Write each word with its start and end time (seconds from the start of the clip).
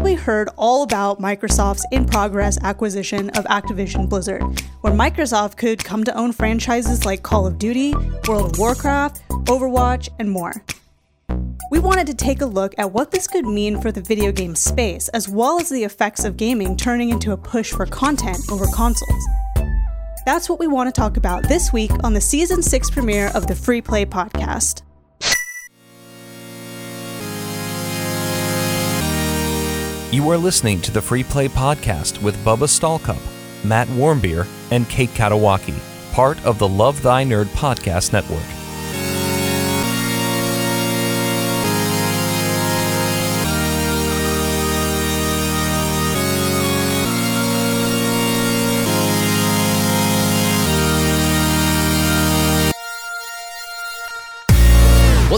probably 0.00 0.14
heard 0.14 0.48
all 0.56 0.82
about 0.82 1.20
Microsoft's 1.20 1.84
in 1.92 2.06
progress 2.06 2.56
acquisition 2.62 3.28
of 3.36 3.44
Activision 3.44 4.08
Blizzard, 4.08 4.40
where 4.80 4.94
Microsoft 4.94 5.58
could 5.58 5.84
come 5.84 6.04
to 6.04 6.16
own 6.16 6.32
franchises 6.32 7.04
like 7.04 7.22
Call 7.22 7.46
of 7.46 7.58
Duty, 7.58 7.92
World 8.26 8.52
of 8.52 8.58
Warcraft, 8.58 9.20
Overwatch, 9.28 10.08
and 10.18 10.30
more. 10.30 10.64
We 11.70 11.80
wanted 11.80 12.06
to 12.06 12.14
take 12.14 12.40
a 12.40 12.46
look 12.46 12.74
at 12.78 12.90
what 12.90 13.10
this 13.10 13.26
could 13.26 13.44
mean 13.44 13.78
for 13.82 13.92
the 13.92 14.00
video 14.00 14.32
game 14.32 14.54
space, 14.54 15.08
as 15.08 15.28
well 15.28 15.60
as 15.60 15.68
the 15.68 15.84
effects 15.84 16.24
of 16.24 16.38
gaming 16.38 16.78
turning 16.78 17.10
into 17.10 17.32
a 17.32 17.36
push 17.36 17.70
for 17.70 17.84
content 17.84 18.38
over 18.50 18.64
consoles. 18.68 19.24
That's 20.24 20.48
what 20.48 20.58
we 20.58 20.66
want 20.66 20.88
to 20.88 20.98
talk 20.98 21.18
about 21.18 21.46
this 21.46 21.74
week 21.74 21.92
on 22.02 22.14
the 22.14 22.22
season 22.22 22.62
6 22.62 22.88
premiere 22.88 23.30
of 23.34 23.48
the 23.48 23.54
Free 23.54 23.82
Play 23.82 24.06
podcast. 24.06 24.80
You 30.12 30.28
are 30.30 30.36
listening 30.36 30.80
to 30.80 30.90
the 30.90 31.00
Free 31.00 31.22
Play 31.22 31.46
Podcast 31.46 32.20
with 32.20 32.36
Bubba 32.44 32.66
Stallcup, 32.66 33.20
Matt 33.64 33.86
Warmbier, 33.86 34.44
and 34.72 34.88
Kate 34.88 35.10
Katawaki, 35.10 35.78
part 36.12 36.44
of 36.44 36.58
the 36.58 36.66
Love 36.66 37.00
Thy 37.00 37.24
Nerd 37.24 37.44
Podcast 37.44 38.12
Network. 38.12 38.59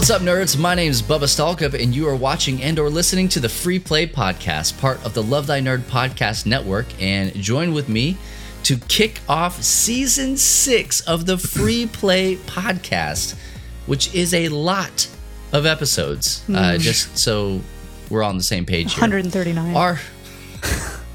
What's 0.03 0.11
up, 0.11 0.21
nerds? 0.21 0.59
My 0.59 0.75
name 0.75 0.91
is 0.91 1.01
Bubba 1.01 1.29
Stallcup, 1.29 1.81
and 1.81 1.95
you 1.95 2.09
are 2.09 2.15
watching 2.17 2.61
and/or 2.61 2.89
listening 2.89 3.29
to 3.29 3.39
the 3.39 3.47
Free 3.47 3.79
Play 3.79 4.05
Podcast, 4.05 4.77
part 4.77 5.01
of 5.05 5.13
the 5.13 5.23
Love 5.23 5.47
Thy 5.47 5.61
Nerd 5.61 5.83
Podcast 5.83 6.45
Network. 6.45 6.87
And 7.01 7.33
join 7.35 7.73
with 7.73 7.87
me 7.87 8.17
to 8.63 8.75
kick 8.75 9.21
off 9.29 9.63
season 9.63 10.35
six 10.35 10.99
of 10.99 11.25
the 11.25 11.37
Free 11.37 11.85
Play 11.85 12.35
Podcast, 12.35 13.35
which 13.85 14.13
is 14.13 14.33
a 14.33 14.49
lot 14.49 15.07
of 15.53 15.65
episodes. 15.65 16.43
Uh, 16.53 16.77
just 16.77 17.17
so 17.17 17.61
we're 18.09 18.23
on 18.23 18.35
the 18.35 18.43
same 18.43 18.65
page 18.65 18.95
here. 18.95 19.03
139. 19.03 19.73
Our 19.73 20.01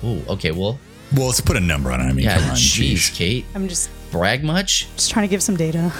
oh, 0.03 0.23
okay. 0.31 0.51
Well, 0.51 0.79
Well, 1.15 1.27
let's 1.27 1.43
put 1.43 1.59
a 1.59 1.61
number 1.61 1.93
on 1.93 2.01
it. 2.01 2.05
I 2.05 2.15
mean, 2.15 2.25
yeah. 2.25 2.39
come 2.39 2.49
on, 2.53 2.57
Jeez, 2.57 2.95
jeez. 2.95 3.15
Kate, 3.15 3.45
I'm 3.55 3.69
just 3.69 3.91
brag 4.11 4.43
much? 4.43 4.89
just 4.97 5.11
trying 5.11 5.29
to 5.29 5.31
give 5.31 5.43
some 5.43 5.59
data. 5.59 5.93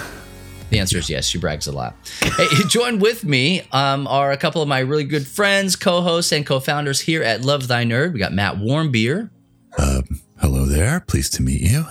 The 0.71 0.79
answer 0.79 0.99
is 0.99 1.09
yes. 1.09 1.27
She 1.27 1.39
brags 1.39 1.67
a 1.67 1.73
lot. 1.73 1.97
hey, 2.21 2.47
join 2.69 2.99
with 2.99 3.25
me 3.25 3.63
um, 3.73 4.07
are 4.07 4.33
a 4.33 4.37
couple 4.37 4.61
of 4.61 4.69
my 4.69 4.81
really 4.81 5.05
good 5.05 5.27
friends, 5.27 5.77
co-hosts, 5.77 6.31
and 6.33 6.45
co-founders 6.45 7.01
here 7.01 7.23
at 7.23 7.41
Love 7.43 7.69
Thy 7.69 7.85
Nerd. 7.85 8.13
We 8.13 8.19
got 8.19 8.33
Matt 8.33 8.57
Warmbier, 8.57 9.31
Um, 9.79 10.21
Hello 10.41 10.67
there. 10.67 11.01
Pleased 11.01 11.35
to 11.35 11.43
meet 11.43 11.63
you. 11.63 11.85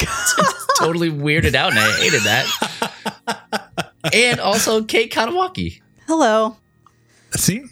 totally 0.78 1.10
weirded 1.10 1.54
out, 1.54 1.70
and 1.70 1.78
I 1.78 1.90
hated 1.98 2.22
that. 2.22 2.90
and 4.14 4.40
also 4.40 4.82
Kate 4.82 5.12
Katawaki. 5.12 5.80
Hello. 6.06 6.56
See? 7.36 7.64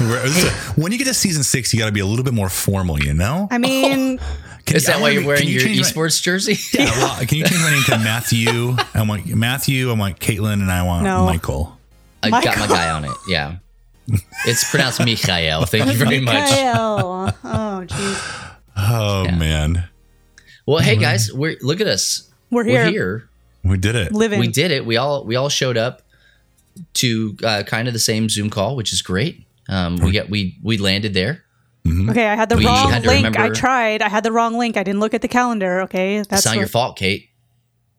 We're- 0.00 0.22
this 0.28 0.44
is- 0.44 0.52
when 0.76 0.92
you 0.92 0.98
get 0.98 1.06
to 1.06 1.14
season 1.14 1.42
six, 1.42 1.72
you 1.72 1.78
got 1.80 1.86
to 1.86 1.92
be 1.92 2.00
a 2.00 2.06
little 2.06 2.24
bit 2.24 2.34
more 2.34 2.50
formal, 2.50 3.02
you 3.02 3.14
know? 3.14 3.48
I 3.50 3.56
mean, 3.58 4.20
Can 4.66 4.76
Is 4.76 4.86
you- 4.86 4.92
I 4.92 4.96
that 4.96 5.02
why 5.02 5.10
you're 5.10 5.24
wearing 5.26 5.40
can 5.42 5.48
you 5.48 5.54
your 5.54 5.62
change 5.64 5.78
my- 5.80 6.02
esports 6.02 6.22
jersey? 6.22 6.56
Yeah, 6.78 6.86
well, 6.98 7.16
can 7.26 7.38
you 7.38 7.44
change 7.44 7.60
my 7.62 7.70
name 7.70 7.82
to 7.86 7.98
Matthew? 8.04 8.76
I 8.94 9.02
want 9.02 9.26
Matthew. 9.26 9.90
I 9.90 9.94
want 9.94 10.20
Caitlin, 10.20 10.54
and 10.54 10.70
I 10.70 10.82
want 10.82 11.04
No. 11.04 11.26
Michael. 11.26 11.78
I 12.22 12.30
got 12.30 12.56
my 12.58 12.66
guy 12.68 12.90
on 12.90 13.04
it. 13.04 13.10
Yeah. 13.28 13.56
It's 14.46 14.68
pronounced 14.70 15.00
Michael. 15.00 15.64
Thank 15.66 15.90
you 15.92 15.98
very 15.98 16.20
much. 16.20 16.48
Kyle. 16.50 17.34
Oh, 17.44 17.84
jeez. 17.86 18.48
Oh 18.76 19.24
man, 19.30 19.88
Well, 20.66 20.78
hey 20.78 20.96
guys, 20.96 21.32
we're 21.32 21.56
look 21.60 21.80
at 21.80 21.86
us. 21.86 22.30
We're 22.50 22.64
here. 22.64 22.84
We're 22.84 22.90
here. 22.90 23.28
we 23.64 23.76
did 23.78 23.94
it. 23.96 24.12
Living. 24.12 24.40
We 24.40 24.48
did 24.48 24.70
it. 24.70 24.86
We 24.86 24.96
all 24.96 25.24
we 25.24 25.36
all 25.36 25.48
showed 25.48 25.76
up 25.76 26.02
to 26.94 27.36
uh, 27.44 27.62
kind 27.64 27.86
of 27.86 27.94
the 27.94 28.00
same 28.00 28.28
Zoom 28.28 28.48
call, 28.50 28.76
which 28.76 28.92
is 28.92 29.02
great. 29.02 29.44
Um, 29.68 29.96
we 29.96 30.10
get 30.10 30.30
we 30.30 30.58
we 30.62 30.78
landed 30.78 31.12
there. 31.14 31.44
Okay, 31.86 32.26
I 32.28 32.36
had 32.36 32.48
the 32.48 32.56
We 32.56 32.66
wrong 32.66 32.90
had 32.90 33.02
to 33.02 33.08
link. 33.08 33.38
I 33.38 33.48
tried. 33.50 34.02
I 34.02 34.08
had 34.08 34.22
the 34.24 34.30
wrong 34.32 34.56
link. 34.56 34.76
I 34.76 34.82
didn't 34.84 35.00
look 35.00 35.14
at 35.14 35.22
the 35.22 35.28
calendar. 35.28 35.82
Okay, 35.82 36.18
that's 36.18 36.32
It's 36.32 36.46
not 36.46 36.56
your 36.56 36.68
fault, 36.68 36.96
Kate. 36.96 37.28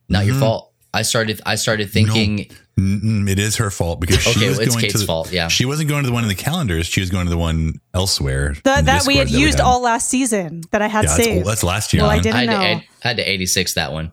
Not 0.09 0.25
your 0.25 0.35
fault. 0.35 0.71
I 0.93 1.01
started. 1.01 1.41
I 1.45 1.55
started 1.55 1.89
thinking. 1.89 2.49
Mm-mm, 2.79 3.29
it 3.29 3.37
is 3.37 3.57
her 3.57 3.69
fault 3.69 3.99
because 4.01 4.19
she 4.21 4.47
was 4.47 4.57
well, 4.57 4.65
it's 4.65 4.73
going 4.75 4.81
Kate's 4.81 4.93
to 4.93 4.99
the, 4.99 5.05
fault, 5.05 5.31
yeah. 5.31 5.47
she 5.47 5.63
wasn't 5.63 5.89
going 5.89 6.01
to 6.03 6.07
the 6.09 6.13
one 6.13 6.23
in 6.23 6.27
the 6.29 6.33
calendars. 6.35 6.87
She 6.87 7.01
was 7.01 7.11
going 7.11 7.25
to 7.27 7.29
the 7.29 7.37
one 7.37 7.79
elsewhere. 7.93 8.55
That, 8.63 8.79
in 8.79 8.85
that 8.85 9.05
we 9.05 9.17
had 9.17 9.27
Discord 9.27 9.41
used 9.43 9.57
had. 9.59 9.63
all 9.65 9.79
last 9.79 10.09
season 10.09 10.63
that 10.71 10.81
I 10.81 10.87
had 10.87 11.03
Yeah, 11.03 11.09
that's, 11.15 11.23
saved. 11.23 11.45
that's 11.45 11.63
last 11.63 11.93
year. 11.93 12.01
Well, 12.01 12.09
I 12.11 12.17
didn't 12.19 12.35
I 12.35 12.39
had, 12.39 12.49
know. 12.49 12.61
add- 12.61 12.83
I 13.03 13.07
had 13.09 13.17
to 13.17 13.29
86 13.29 13.75
that 13.75 13.91
one. 13.93 14.11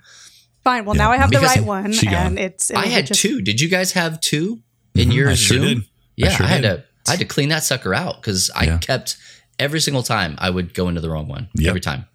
Fine. 0.62 0.84
Well, 0.84 0.94
Yeah, 0.94 1.04
now 1.04 1.10
I 1.10 1.16
have 1.16 1.30
the 1.30 1.38
right 1.40 1.62
one, 1.64 1.92
she 1.92 2.06
and 2.08 2.38
it's. 2.38 2.70
it 2.70 2.76
I 2.76 2.84
had 2.86 3.06
just- 3.06 3.20
two. 3.20 3.40
Did 3.40 3.62
you 3.62 3.68
guys 3.70 3.92
have 3.92 4.20
two 4.20 4.60
in 4.94 5.08
Mhm, 5.08 5.14
your 5.14 5.30
I 5.30 5.34
sure 5.36 5.56
Zoom? 5.56 5.66
did. 5.66 5.84
Yeah, 6.16 6.26
I, 6.26 6.30
sure 6.32 6.46
had 6.46 6.60
did. 6.62 6.68
to. 6.76 6.84
I 7.08 7.10
had 7.12 7.20
to 7.20 7.24
clean 7.24 7.48
that 7.48 7.64
sucker 7.64 7.94
out 7.94 8.16
because 8.20 8.50
I 8.54 8.64
Yeah. 8.64 8.78
kept 8.78 9.16
every 9.60 9.80
single 9.80 10.02
time 10.02 10.34
I 10.38 10.50
would 10.50 10.74
go 10.74 10.88
into 10.88 11.00
the 11.00 11.08
wrong 11.10 11.28
one 11.28 11.48
Yep. 11.54 11.68
every 11.68 11.80
time. 11.80 12.06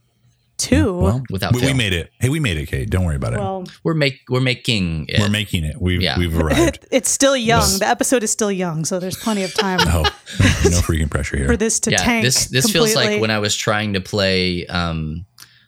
Two. 0.58 0.94
Well, 0.98 1.22
Without 1.30 1.54
we, 1.54 1.62
we 1.62 1.74
made 1.74 1.92
it. 1.92 2.12
Hey, 2.20 2.30
we 2.30 2.40
made 2.40 2.56
it, 2.56 2.68
Kate. 2.68 2.90
Don't 2.90 3.04
worry 3.04 3.18
about 3.18 3.34
it. 3.34 3.40
well, 3.40 3.66
We're 3.84 3.94
make 3.94 4.22
we're 4.30 4.40
making 4.40 5.06
it. 5.10 5.20
We're 5.20 5.30
making 5.30 5.66
it. 5.66 5.82
We've 5.82 6.02
Yeah. 6.02 6.18
we've 6.18 6.38
arrived. 6.44 6.88
it's 6.92 7.10
still 7.10 7.36
young. 7.36 7.60
Yes. 7.62 7.80
The 7.80 7.88
episode 7.88 8.24
is 8.24 8.32
still 8.32 8.52
young, 8.52 8.86
so 8.86 9.00
there's 9.00 9.18
plenty 9.18 9.44
of 9.44 9.54
time 9.54 9.80
oh, 9.88 10.04
no 10.04 10.80
freaking 10.80 11.10
pressure 11.10 11.36
here. 11.38 11.48
for 11.48 11.58
this 11.58 11.80
to 11.82 11.92
yeah, 11.92 11.98
tank. 11.98 12.24
this 12.24 12.46
this 12.48 12.70
feels 12.72 12.96
like 12.96 13.20
when 13.20 13.32
I 13.32 13.40
was 13.40 13.54
trying 13.56 13.94
to 13.94 14.02
play 14.02 14.66
um, 14.68 15.26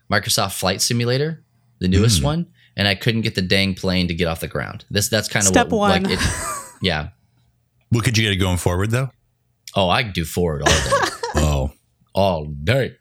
Microsoft 0.09 0.57
Flight 0.57 0.81
Simulator, 0.81 1.43
the 1.79 1.89
newest 1.89 2.19
Hmm. 2.19 2.25
one, 2.25 2.45
and 2.77 2.87
I 2.87 2.95
couldn't 2.95 3.21
get 3.21 3.35
the 3.35 3.41
dang 3.41 3.73
plane 3.75 4.07
to 4.07 4.13
get 4.13 4.27
off 4.27 4.39
the 4.39 4.47
ground. 4.47 4.85
This 4.89 5.09
that's 5.09 5.27
kind 5.27 5.43
of 5.43 5.49
Step 5.49 5.67
what, 5.67 5.79
one. 5.79 6.03
Like 6.03 6.13
it, 6.17 6.19
yeah. 6.81 7.09
What 7.89 8.05
could 8.05 8.17
you 8.17 8.23
get 8.23 8.31
it 8.31 8.37
going 8.37 8.57
forward 8.57 8.91
though? 8.91 9.09
Oh, 9.75 9.89
I 9.89 10.03
could 10.03 10.13
do 10.13 10.23
forward 10.23 10.61
all 10.61 10.67
day, 10.69 11.06
all 12.17 12.45
day. 12.45 12.95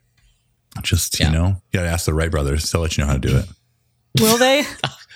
just 0.82 1.18
Yeah. 1.18 1.28
you 1.28 1.32
know, 1.32 1.46
you 1.48 1.78
gotta 1.80 1.88
ask 1.88 2.04
the 2.06 2.12
Wright 2.14 2.30
brothers. 2.30 2.70
They'll 2.70 2.82
let 2.82 2.96
you 2.96 3.02
know 3.02 3.08
how 3.08 3.14
to 3.14 3.18
do 3.28 3.36
it. 3.38 3.46
Will 4.20 4.38
they? 4.38 4.64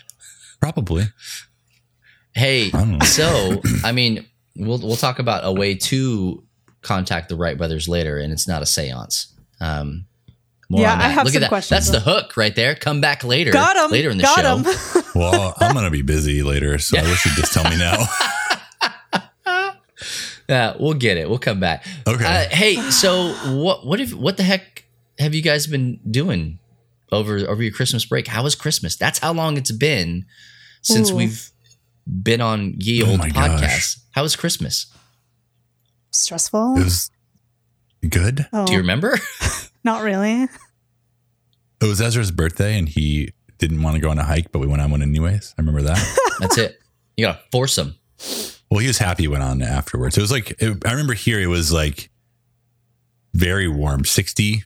Probably. 0.61 1.05
Hey, 2.35 2.71
don't 2.71 3.03
so 3.03 3.61
I 3.85 3.93
mean, 3.93 4.25
we'll 4.57 4.79
we'll 4.79 4.97
talk 4.97 5.19
about 5.19 5.45
a 5.45 5.53
way 5.53 5.75
to 5.75 6.43
contact 6.83 7.29
the 7.29 7.37
Wright 7.37 7.59
brothers 7.59 7.89
later, 7.89 8.19
and 8.19 8.33
it's 8.33 8.49
not 8.49 8.63
a 8.63 8.65
séance. 8.65 9.27
Um, 9.61 10.07
more 10.71 10.81
Yeah, 10.83 10.93
on 10.95 11.01
I 11.01 11.09
have 11.09 11.25
Look 11.25 11.35
some 11.35 11.43
at 11.43 11.47
that. 11.47 11.49
questions, 11.49 11.89
That's 11.89 11.91
the 12.05 12.11
hook 12.11 12.37
right 12.37 12.55
there. 12.55 12.75
Come 12.75 13.01
back 13.01 13.25
later. 13.25 13.51
Got 13.51 13.77
him. 13.77 13.91
Later 13.91 14.11
in 14.11 14.17
the 14.19 14.23
Got 14.23 14.65
show. 14.65 15.03
Well, 15.15 15.55
I'm 15.59 15.75
gonna 15.75 15.91
be 15.91 16.03
busy 16.03 16.43
later, 16.45 16.79
so 16.79 16.97
I 16.99 17.03
wish 17.03 17.27
you'd 17.27 17.35
just 17.35 17.53
tell 17.53 17.65
me 17.69 17.77
now. 17.77 17.97
Yeah, 20.51 20.75
we'll 20.81 20.95
get 20.95 21.17
it. 21.17 21.29
We'll 21.29 21.39
come 21.39 21.61
back. 21.61 21.87
Okay. 22.07 22.25
Uh, 22.25 22.49
hey, 22.55 22.75
so 22.91 23.29
what 23.57 23.87
what 23.87 24.01
if 24.01 24.13
what 24.13 24.37
the 24.37 24.43
heck 24.43 24.85
have 25.19 25.33
you 25.35 25.43
guys 25.43 25.67
been 25.69 26.01
doing 26.11 26.59
over 27.13 27.39
over 27.49 27.63
your 27.63 27.73
Christmas 27.73 28.05
break? 28.05 28.27
How 28.27 28.43
was 28.43 28.55
Christmas? 28.57 28.97
That's 28.97 29.21
how 29.21 29.33
long 29.33 29.57
it's 29.57 29.71
been 29.73 30.27
since 30.83 31.11
Ooh. 31.13 31.17
we've 31.17 31.51
been 32.07 32.41
on 32.41 32.75
ye 32.79 33.03
Oh 33.05 33.11
old 33.11 33.21
my 33.21 33.29
podcast. 33.29 33.61
gosh. 33.61 33.97
How 34.11 34.23
was 34.23 34.35
Christmas? 34.35 34.87
Stressful. 36.11 36.77
It 36.79 36.85
was 36.85 37.11
good. 38.09 38.47
oh, 38.53 38.67
Do 38.67 38.73
you 38.73 38.79
remember? 38.79 39.17
not 39.85 40.03
really. 40.03 40.43
It 41.81 41.87
was 41.87 42.01
Ezra's 42.01 42.31
birthday, 42.33 42.77
and 42.77 42.89
he 42.89 43.31
didn't 43.59 43.83
want 43.83 43.95
to 43.95 44.01
go 44.01 44.11
on 44.11 44.19
a 44.19 44.25
hike, 44.25 44.51
but 44.53 44.59
we 44.59 44.67
went 44.67 44.83
on 44.83 44.91
one 44.91 45.01
anyways. 45.03 45.55
I 45.57 45.61
remember 45.61 45.83
that. 45.83 46.19
That's 46.41 46.59
it. 46.59 46.81
You 47.17 47.27
gotta 47.27 47.41
force 47.53 47.77
them. 47.77 47.95
Well, 48.71 48.81
he 48.81 48.87
was 48.87 48.99
happy. 48.99 49.25
He 49.25 49.29
went 49.29 49.43
on 49.43 49.63
afterwards. 49.63 50.17
It 50.17 50.21
was 50.21 50.31
like 50.31 50.51
it, 50.63 50.87
I 50.87 50.91
remember 50.93 51.15
here. 51.15 51.41
It 51.41 51.49
was 51.49 51.73
like 51.73 52.11
very 53.35 53.69
warm, 53.69 54.05
60, 54.05 54.65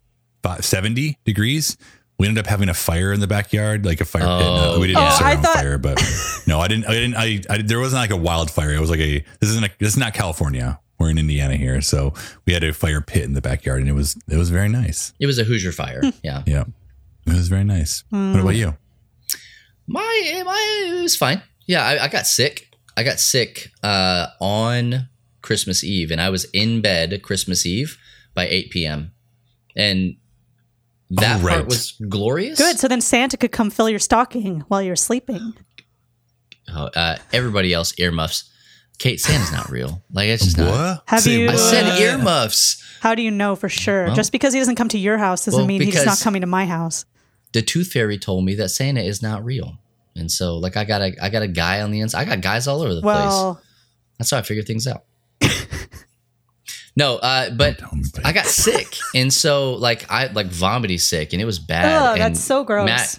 70 0.60 1.18
degrees. 1.24 1.76
We 2.18 2.28
ended 2.28 2.44
up 2.44 2.48
having 2.48 2.68
a 2.68 2.74
fire 2.74 3.12
in 3.12 3.20
the 3.20 3.26
backyard, 3.26 3.84
like 3.84 4.00
a 4.00 4.04
fire 4.04 4.22
pit. 4.22 4.46
Oh, 4.46 4.74
No, 4.74 4.80
we 4.80 4.86
didn't 4.86 5.02
yeah. 5.02 5.10
set 5.10 5.22
Oh, 5.22 5.26
oh 5.26 5.28
I 5.28 5.36
on 5.36 5.42
thought- 5.42 5.54
fire, 5.56 5.78
but 5.78 6.02
no, 6.46 6.60
I 6.60 6.68
didn't. 6.68 6.86
I 6.86 6.92
didn't. 6.94 7.16
I, 7.16 7.40
I 7.50 7.62
there 7.62 7.80
wasn't 7.80 8.00
like 8.00 8.10
a 8.10 8.16
wildfire. 8.16 8.72
It 8.72 8.80
was 8.80 8.90
like 8.90 9.00
a. 9.00 9.24
This 9.40 9.50
isn't. 9.50 9.64
A, 9.64 9.70
this 9.78 9.88
is 9.88 9.96
not 9.96 10.14
California. 10.14 10.78
We're 10.98 11.10
in 11.10 11.18
Indiana 11.18 11.56
here, 11.56 11.80
so 11.80 12.14
we 12.46 12.52
had 12.52 12.62
a 12.62 12.72
fire 12.72 13.00
pit 13.00 13.24
in 13.24 13.32
the 13.32 13.42
backyard, 13.42 13.80
and 13.80 13.88
it 13.88 13.94
was 13.94 14.16
it 14.28 14.36
was 14.36 14.50
very 14.50 14.68
nice. 14.68 15.12
It 15.18 15.26
was 15.26 15.38
a 15.38 15.44
Hoosier 15.44 15.72
fire. 15.72 16.00
Hmm. 16.02 16.10
Yeah. 16.22 16.42
Yeah, 16.46 16.64
it 17.26 17.32
was 17.32 17.48
very 17.48 17.64
nice. 17.64 18.04
What 18.10 18.18
hmm. 18.18 18.38
about 18.38 18.54
you? 18.54 18.76
My 19.88 20.42
my 20.46 20.94
it 20.98 21.02
was 21.02 21.16
fine. 21.16 21.42
Yeah, 21.66 21.84
I, 21.84 22.04
I 22.04 22.08
got 22.08 22.26
sick. 22.28 22.73
I 22.96 23.02
got 23.02 23.18
sick 23.20 23.70
uh, 23.82 24.28
on 24.40 25.08
Christmas 25.42 25.82
Eve, 25.84 26.10
and 26.10 26.20
I 26.20 26.30
was 26.30 26.44
in 26.52 26.80
bed 26.80 27.22
Christmas 27.22 27.66
Eve 27.66 27.98
by 28.34 28.46
eight 28.46 28.70
p.m. 28.70 29.12
And 29.76 30.16
that 31.10 31.40
Oh, 31.40 31.44
right. 31.44 31.54
part 31.56 31.66
was 31.66 31.92
glorious. 32.08 32.58
Good. 32.58 32.78
So 32.78 32.88
then 32.88 33.00
Santa 33.00 33.36
could 33.36 33.52
come 33.52 33.70
fill 33.70 33.90
your 33.90 33.98
stocking 33.98 34.60
while 34.68 34.80
you're 34.82 34.96
sleeping. 34.96 35.54
Oh, 36.68 36.86
uh, 36.94 37.16
everybody 37.32 37.72
else 37.74 37.92
earmuffs. 37.98 38.50
Kate, 38.98 39.20
Santa's 39.20 39.50
not 39.52 39.68
real. 39.70 40.02
Like 40.12 40.28
it's 40.28 40.44
just 40.44 40.56
not. 40.56 40.70
What? 40.70 41.02
Have 41.06 41.20
Say 41.22 41.40
you- 41.40 41.48
I 41.50 41.56
said 41.56 41.84
what? 41.88 42.00
earmuffs. 42.00 42.82
How 43.00 43.14
do 43.16 43.22
you 43.22 43.30
know 43.30 43.54
for 43.56 43.68
sure? 43.68 44.06
Well- 44.06 44.14
Just 44.14 44.30
because 44.32 44.54
he 44.54 44.60
doesn't 44.60 44.76
come 44.76 44.88
to 44.88 44.98
your 44.98 45.18
house 45.18 45.44
doesn't 45.44 45.58
Well, 45.58 45.66
mean 45.66 45.82
he's 45.82 46.06
not 46.06 46.20
coming 46.20 46.40
to 46.42 46.46
my 46.46 46.64
house. 46.64 47.04
The 47.52 47.60
tooth 47.62 47.92
fairy 47.92 48.18
told 48.18 48.44
me 48.44 48.54
that 48.54 48.68
Santa 48.70 49.02
is 49.02 49.20
not 49.20 49.44
real. 49.44 49.78
And 50.16 50.30
so 50.30 50.56
like 50.58 50.76
I 50.76 50.84
got 50.84 51.00
a 51.02 51.12
I 51.20 51.28
got 51.28 51.42
a 51.42 51.48
guy 51.48 51.80
on 51.80 51.90
the 51.90 52.00
inside. 52.00 52.20
I 52.20 52.24
got 52.24 52.40
guys 52.40 52.66
all 52.68 52.80
over 52.82 52.94
the 52.94 53.00
place. 53.02 53.56
That's 54.18 54.30
how 54.30 54.38
I 54.38 54.42
figure 54.42 54.62
things 54.62 54.86
out. 54.86 55.04
no, 56.96 57.16
uh, 57.16 57.50
but 57.50 57.78
Tell 57.78 57.90
me, 57.94 58.04
buddy. 58.12 58.24
I 58.24 58.32
got 58.32 58.46
sick, 58.46 58.96
and 59.14 59.32
so 59.32 59.74
like 59.74 60.10
I 60.10 60.28
like 60.28 60.46
vomity 60.46 60.98
sick, 60.98 61.32
and 61.32 61.42
it 61.42 61.44
was 61.44 61.58
bad. 61.58 61.86
ugh, 61.86 62.12
and 62.18 62.20
that's 62.20 62.40
so 62.40 62.62
gross. 62.62 62.86
Matt, 62.86 63.18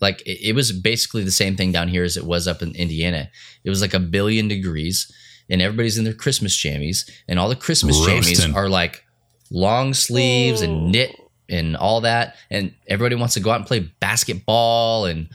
like 0.00 0.20
it, 0.22 0.48
it 0.48 0.54
was 0.54 0.72
basically 0.72 1.22
the 1.22 1.30
same 1.30 1.56
thing 1.56 1.70
down 1.70 1.86
here 1.88 2.02
as 2.02 2.16
it 2.16 2.24
was 2.24 2.48
up 2.48 2.62
in 2.62 2.74
Indiana. 2.74 3.30
It 3.64 3.70
was 3.70 3.80
like 3.80 3.94
a 3.94 4.00
billion 4.00 4.48
degrees, 4.48 5.10
and 5.48 5.62
everybody's 5.62 5.96
in 5.98 6.04
their 6.04 6.14
Christmas 6.14 6.56
jammies, 6.56 7.08
and 7.28 7.38
all 7.38 7.48
the 7.48 7.54
Christmas 7.56 7.96
Roasting. 8.04 8.34
jammies 8.36 8.54
are 8.54 8.68
like 8.68 9.04
long 9.50 9.94
sleeves 9.94 10.60
Oh. 10.62 10.64
and 10.64 10.90
knit 10.90 11.14
and 11.48 11.76
all 11.76 12.00
that, 12.00 12.34
and 12.50 12.74
everybody 12.88 13.14
wants 13.14 13.34
to 13.34 13.40
go 13.40 13.50
out 13.52 13.58
and 13.60 13.66
play 13.66 13.78
basketball, 14.00 15.04
and 15.06 15.28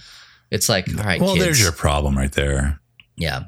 it's 0.52 0.70
like, 0.70 0.88
all 0.90 1.04
right, 1.04 1.20
well, 1.22 1.34
kids. 1.34 1.46
there's 1.46 1.62
your 1.62 1.72
problem 1.72 2.18
right 2.18 2.32
there. 2.32 2.80
yeah. 3.16 3.46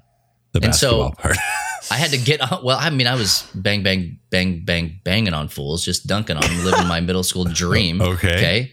The 0.53 0.59
And 0.63 0.75
so- 0.75 1.09
basketball 1.09 1.11
part. 1.23 1.37
I 1.91 1.95
had 1.95 2.11
to 2.11 2.17
get 2.17 2.39
on. 2.39 2.63
Well, 2.63 2.77
I 2.79 2.89
mean, 2.91 3.07
I 3.07 3.15
was 3.15 3.45
bang, 3.53 3.83
bang, 3.83 4.17
bang, 4.29 4.63
bang, 4.63 5.01
banging 5.03 5.33
on 5.33 5.49
fools, 5.49 5.83
just 5.83 6.07
dunking 6.07 6.37
on 6.37 6.41
them, 6.43 6.63
living 6.63 6.87
my 6.87 7.01
middle 7.01 7.23
school 7.23 7.43
dream. 7.61 8.01
Okay. 8.01 8.35
Okay. 8.37 8.71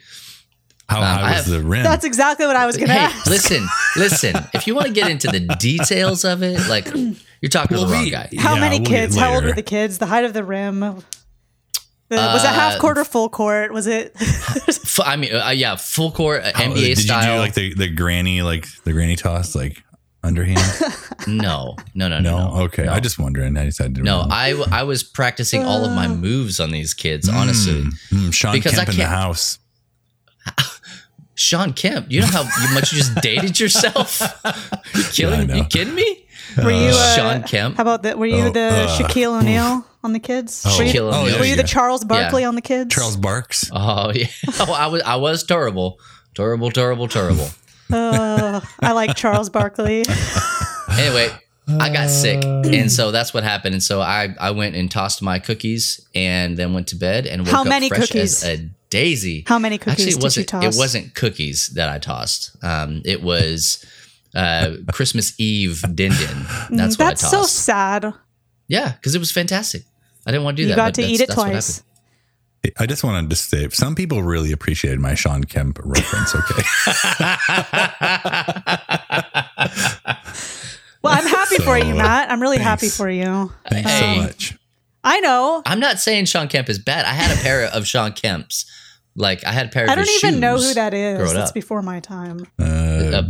How 0.88 0.99
Um, 0.99 1.05
high 1.05 1.21
I 1.21 1.37
was 1.37 1.47
have- 1.47 1.55
the 1.55 1.61
rim? 1.61 1.82
That's 1.82 2.05
exactly 2.05 2.47
what 2.47 2.55
I 2.55 2.67
was 2.67 2.77
going 2.77 2.88
to 2.88 2.94
Hey, 2.94 3.00
ask. 3.06 3.27
listen, 3.27 3.67
listen. 3.97 4.37
If 4.55 4.67
you 4.69 4.75
want 4.76 4.87
to 4.88 4.93
get 4.93 5.11
into 5.11 5.26
the 5.29 5.41
details 5.59 6.25
of 6.25 6.43
it, 6.44 6.69
like 6.69 6.87
you're 7.41 7.49
talking 7.50 7.76
to 7.76 7.83
Well, 7.83 7.87
the 7.87 7.94
wrong 7.94 8.09
guy. 8.11 8.29
How 8.38 8.55
Yeah, 8.55 8.61
many 8.61 8.79
we'll 8.79 8.87
kids? 8.88 9.17
How 9.17 9.35
old 9.35 9.44
were 9.44 9.53
the 9.53 9.62
kids? 9.62 9.99
The 9.99 10.06
height 10.06 10.25
of 10.25 10.33
the 10.33 10.44
rim? 10.44 11.03
The- 12.11 12.17
was 12.17 12.45
it 12.45 12.49
Uh, 12.51 12.53
half 12.53 12.79
court 12.79 12.99
or 12.99 13.05
full 13.05 13.29
court? 13.31 13.73
Was 13.73 13.87
it? 13.87 14.15
I 15.05 15.17
mean, 15.17 15.35
uh, 15.35 15.49
yeah, 15.51 15.77
full 15.77 16.11
court 16.12 16.43
uh, 16.43 16.53
How- 16.55 16.65
NBA 16.65 16.75
did 16.97 16.99
style. 16.99 17.23
you 17.25 17.35
do 17.37 17.39
like 17.39 17.55
the, 17.55 17.75
the 17.75 17.89
granny 17.89 18.43
like 18.43 18.67
the 18.85 18.93
granny 18.93 19.17
toss 19.17 19.55
like 19.55 19.83
underhand? 20.23 20.61
no, 21.27 21.77
no, 21.95 22.09
no, 22.09 22.19
no, 22.19 22.21
no. 22.21 22.49
no. 22.51 22.62
Okay. 22.65 22.85
no. 22.85 22.93
I 22.93 23.01
just 23.01 23.19
wondering. 23.19 23.57
I 23.57 23.65
decided 23.65 23.95
to 23.95 24.03
no. 24.03 24.27
I, 24.29 24.51
w- 24.51 24.69
I 24.71 24.83
was 24.83 25.03
practicing 25.03 25.62
all 25.65 25.85
of 25.87 25.93
my 25.93 26.09
moves 26.09 26.61
on 26.61 26.71
these 26.73 26.93
kids. 26.95 27.29
Honestly, 27.29 27.85
Mm, 28.11 28.35
Sean 28.35 28.53
Because 28.53 28.75
I 28.79 28.85
Kemp 28.85 28.91
in 28.91 28.97
the 28.99 29.07
house. 29.07 29.59
Sean 31.35 31.73
Kemp. 31.73 32.11
You 32.11 32.21
know 32.21 32.27
how 32.27 32.43
much 32.75 32.93
you 32.93 32.99
just 32.99 33.15
dated 33.23 33.59
yourself? 33.59 34.21
you 34.95 35.03
killing? 35.05 35.47
know. 35.47 35.55
you 35.55 35.65
kidding 35.65 35.95
me? 35.95 36.27
Were 36.59 36.71
you 36.71 36.89
uh, 36.93 37.17
Sean 37.17 37.43
Kemp. 37.45 37.77
How 37.77 37.83
about 37.83 38.03
that? 38.03 38.19
Were 38.19 38.27
you 38.27 38.45
Oh, 38.47 38.51
the 38.51 38.61
uh, 38.61 38.99
Shaquille 38.99 39.39
O'Neal 39.41 39.87
on 40.02 40.12
the 40.12 40.19
kids? 40.20 40.62
Oh, 40.67 40.79
were 40.79 40.85
you, 40.85 40.93
Shaquille 40.93 41.12
oh, 41.12 41.23
O'Neal. 41.23 41.38
were 41.38 41.44
you 41.44 41.56
the. 41.56 41.62
Charles 41.64 42.05
Barkley 42.05 42.43
Yeah. 42.43 42.49
on 42.49 42.55
the 42.55 42.62
kids? 42.62 42.94
Charles 42.94 43.17
Barks. 43.17 43.70
Oh 43.73 44.12
yeah. 44.14 44.26
Oh, 44.61 44.73
I 44.73 44.87
was 44.87 45.02
I 45.02 45.17
was 45.17 45.43
terrible. 45.44 45.99
Terrible, 46.35 46.70
terrible, 46.70 47.08
terrible. 47.08 47.49
Uh, 47.93 48.61
I 48.79 48.93
like 48.93 49.17
Charles 49.17 49.50
Barkley. 49.50 50.05
anyway, 50.93 51.29
I 51.81 51.91
got 51.93 52.08
sick. 52.08 52.44
And 52.44 52.91
so 52.91 53.11
that's 53.11 53.35
what 53.35 53.43
happened. 53.43 53.75
And 53.75 53.82
so 53.82 54.00
I, 54.00 54.32
I 54.41 54.52
went 54.52 54.76
and 54.76 54.88
tossed 54.88 55.23
my 55.23 55.41
cookies 55.41 56.00
and 56.14 56.56
then 56.56 56.73
went 56.73 56.87
to 56.88 56.97
bed 56.97 57.26
and 57.26 57.43
woke 57.43 57.50
How 57.50 57.62
up 57.62 57.67
many 57.67 57.88
fresh 57.88 58.11
cookies? 58.11 58.44
as 58.44 58.61
a 58.61 58.70
daisy. 58.91 59.43
How 59.49 59.58
many 59.58 59.76
cookies 59.76 60.06
Actually, 60.06 60.12
it 60.12 60.14
did 60.14 60.20
you 60.20 60.23
wasn't 60.25 60.49
toss? 60.49 60.76
it 60.76 60.79
wasn't 60.79 61.14
cookies 61.17 61.69
that 61.75 61.88
I 61.88 61.99
tossed. 61.99 62.56
Um, 62.62 63.02
it 63.05 63.23
was 63.25 63.85
uh, 64.37 64.76
Christmas 64.93 65.35
Eve 65.41 65.82
din 65.93 66.12
din. 66.12 66.47
That's 66.70 66.97
what 66.97 67.06
I 67.06 67.11
was. 67.11 67.20
That's 67.20 67.25
I 67.25 67.29
so 67.29 67.43
sad. 67.43 68.14
yeah, 68.69 68.93
because 68.93 69.17
it 69.17 69.19
was 69.19 69.32
fantastic. 69.32 69.82
I 70.26 70.32
didn't 70.32 70.44
want 70.44 70.56
to 70.56 70.62
do 70.62 70.64
You 70.64 70.69
that. 70.70 70.76
got 70.76 70.87
but 70.88 70.94
to 70.96 71.00
that's- 71.02 71.14
eat 71.14 71.20
it 71.22 71.28
that's 71.28 71.37
what 71.37 71.50
twice. 71.50 71.82
I 72.78 72.84
just 72.84 73.02
wanted 73.02 73.31
to 73.31 73.37
say, 73.37 73.67
some 73.70 73.94
people 73.94 74.22
really 74.22 74.52
appreciated 74.52 75.00
my 75.00 75.14
Sean 75.14 75.44
Kemp 75.44 75.78
reference. 75.82 76.34
Okay. 76.34 76.62
Well, 81.02 81.14
I'm 81.14 81.26
happy 81.26 81.56
for 81.56 81.78
you, 81.78 81.94
Matt. 81.94 82.31
I'm 82.31 82.43
really 82.43 82.58
happy 82.58 82.90
for 82.90 83.08
you. 83.08 83.50
Thanks 83.70 83.90
Hey. 83.90 84.17
so 84.17 84.22
much. 84.22 84.58
I 85.02 85.19
know. 85.20 85.62
I'm 85.64 85.81
not 85.81 85.99
saying 85.99 86.26
Sean 86.26 86.46
Kemp 86.46 86.69
is 86.69 86.78
bad. 86.78 87.06
I 87.06 87.14
had 87.14 87.34
a 87.34 87.40
pair 87.40 87.64
of 87.64 87.87
Sean 87.87 88.12
Kemp's. 88.12 88.66
Like 89.16 89.43
I 89.46 89.52
had 89.52 89.66
a 89.66 89.69
pair 89.70 89.84
of 89.84 89.90
I 89.90 89.94
don't 89.94 90.06
his 90.06 90.23
even 90.23 90.40
know 90.40 90.58
who 90.58 90.75
that 90.75 90.93
is. 90.93 91.32
That's 91.32 91.49
up. 91.49 91.55
before 91.55 91.81
my 91.81 92.00
time. 92.00 92.46
Uh, 92.58 93.23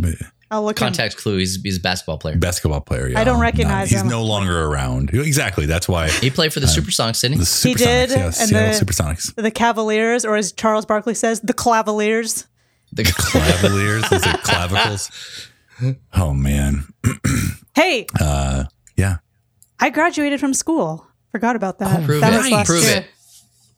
I'll 0.51 0.65
look 0.65 0.77
him. 0.79 0.87
Context 0.87 1.19
clue: 1.19 1.37
He's 1.39 1.61
he's 1.63 1.77
a 1.79 1.81
basketball 1.81 2.19
player. 2.19 2.37
basketball 2.37 2.81
player. 2.81 3.09
Yeah. 3.09 3.21
I 3.21 3.25
don't 3.25 3.41
recognize 3.41 3.91
He's 3.91 4.01
him. 4.01 4.07
He's 4.07 4.11
no 4.13 4.25
longer 4.25 4.65
around. 4.67 5.11
Exactly. 5.15 5.67
That's 5.67 5.89
why 5.89 6.09
He 6.11 6.31
played 6.31 6.53
for 6.53 6.61
the 6.61 6.67
Supersonics, 6.67 7.21
didn't 7.21 7.39
the 7.39 7.61
he? 7.69 7.75
Did, 7.75 8.11
Yes, 8.11 8.41
and 8.41 8.49
Seattle 8.49 8.79
the- 8.79 8.85
Supersonics. 8.85 9.35
The 9.37 9.51
Cavaliers, 9.51 10.25
or 10.25 10.37
as 10.37 10.53
Charles 10.53 10.87
Barkley 10.87 11.15
says, 11.15 11.41
the 11.41 11.55
Clavaliers. 11.55 12.47
The- 12.93 13.03
Clavaliers. 13.05 14.13
Is 14.13 14.27
it 14.27 14.43
clavicles? 14.43 15.11
Oh 16.13 16.35
man. 16.35 16.85
Hey, 17.75 18.07
Uh, 18.21 18.65
yeah. 18.97 19.19
I 19.79 19.89
graduated 19.91 20.41
from 20.41 20.53
school. 20.53 21.07
Forgot 21.33 21.57
about 21.57 21.79
that. 21.79 22.05
Prove 22.05 22.21
that 22.21 22.35
it. 22.35 22.37
was 22.39 22.51
last 22.51 22.67
Prove 22.67 22.83
year. 22.83 22.97
it. 22.99 23.07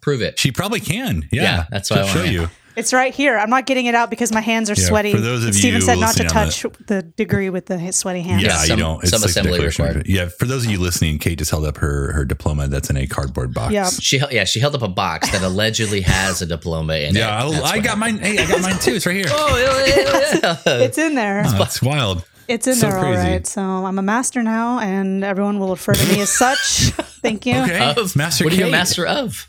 Prove 0.00 0.22
it. 0.22 0.38
She 0.38 0.50
probably 0.50 0.80
can. 0.80 1.28
Yeah. 1.30 1.42
Yeah, 1.42 1.64
that's 1.70 1.90
what 1.90 2.00
I 2.00 2.06
She'll 2.06 2.16
wanna 2.22 2.32
show 2.32 2.34
know. 2.34 2.42
you. 2.42 2.48
It's 2.74 2.92
right 2.92 3.12
here. 3.14 3.36
I'm 3.36 3.50
not 3.50 3.66
getting 3.66 3.86
it 3.86 3.94
out 3.94 4.08
because 4.08 4.32
my 4.32 4.40
hands 4.40 4.70
are 4.70 4.74
Yeah, 4.74 4.86
sweaty. 4.86 5.12
for 5.12 5.20
those 5.20 5.44
of 5.44 5.54
Steven 5.54 5.80
you 5.80 5.86
said 5.86 5.98
not 5.98 6.16
to 6.16 6.24
touch 6.24 6.62
the 6.86 7.02
degree 7.02 7.50
with 7.50 7.66
the 7.66 7.92
sweaty 7.92 8.22
hands. 8.22 8.42
Yeah, 8.42 8.56
some- 8.56 8.70
you 8.78 8.82
don't. 8.82 9.02
It's 9.02 9.10
some 9.10 9.20
like 9.20 9.30
assembly 9.30 9.52
declaration. 9.52 9.84
required. 9.84 10.06
Yeah, 10.06 10.28
for 10.38 10.46
those 10.46 10.64
of 10.64 10.70
you 10.70 10.78
listening, 10.78 11.18
Kate 11.18 11.38
just 11.38 11.50
held 11.50 11.64
up 11.66 11.76
her 11.78 12.12
her 12.12 12.24
diploma 12.24 12.68
that's 12.68 12.88
in 12.88 12.96
a 12.96 13.06
cardboard 13.06 13.52
box. 13.52 13.72
Yeah. 13.74 13.90
She 13.90 14.20
yeah, 14.30 14.44
she 14.44 14.58
held 14.60 14.74
up 14.74 14.82
a 14.82 14.88
box 14.88 15.30
that 15.32 15.42
allegedly 15.50 16.00
has 16.02 16.40
a 16.40 16.46
diploma 16.46 16.94
in 16.94 17.14
Yeah, 17.14 17.46
it. 17.46 17.62
I, 17.62 17.70
I 17.72 17.78
got 17.80 17.98
mine. 17.98 18.18
Hey, 18.18 18.38
I 18.38 18.46
got 18.46 18.62
mine 18.62 18.78
too. 18.78 18.94
It's 18.94 19.06
right 19.06 19.16
here. 19.16 19.26
Oh, 19.30 19.56
yeah, 19.86 19.94
yeah, 20.42 20.56
yeah. 20.66 20.82
It's 20.84 20.98
in 20.98 21.14
there. 21.14 21.42
Oh, 21.46 21.58
that's 21.58 21.82
wild. 21.82 22.24
It's 22.48 22.66
in 22.66 22.74
so 22.74 22.88
there, 22.88 22.96
all 22.96 23.02
crazy. 23.04 23.18
right. 23.28 23.46
So 23.46 23.60
I'm 23.62 23.98
a 23.98 24.02
master 24.02 24.42
now, 24.42 24.78
and 24.78 25.22
everyone 25.24 25.58
will 25.58 25.70
refer 25.70 25.92
to 25.94 26.06
me 26.12 26.20
as 26.20 26.30
such. 26.30 26.90
Thank 27.22 27.46
you. 27.46 27.54
Okay, 27.54 27.94
Of- 27.96 28.16
Master 28.16 28.44
what 28.44 28.52
are 28.52 28.56
you 28.56 28.66
a 28.66 28.70
master 28.70 29.06
of? 29.06 29.48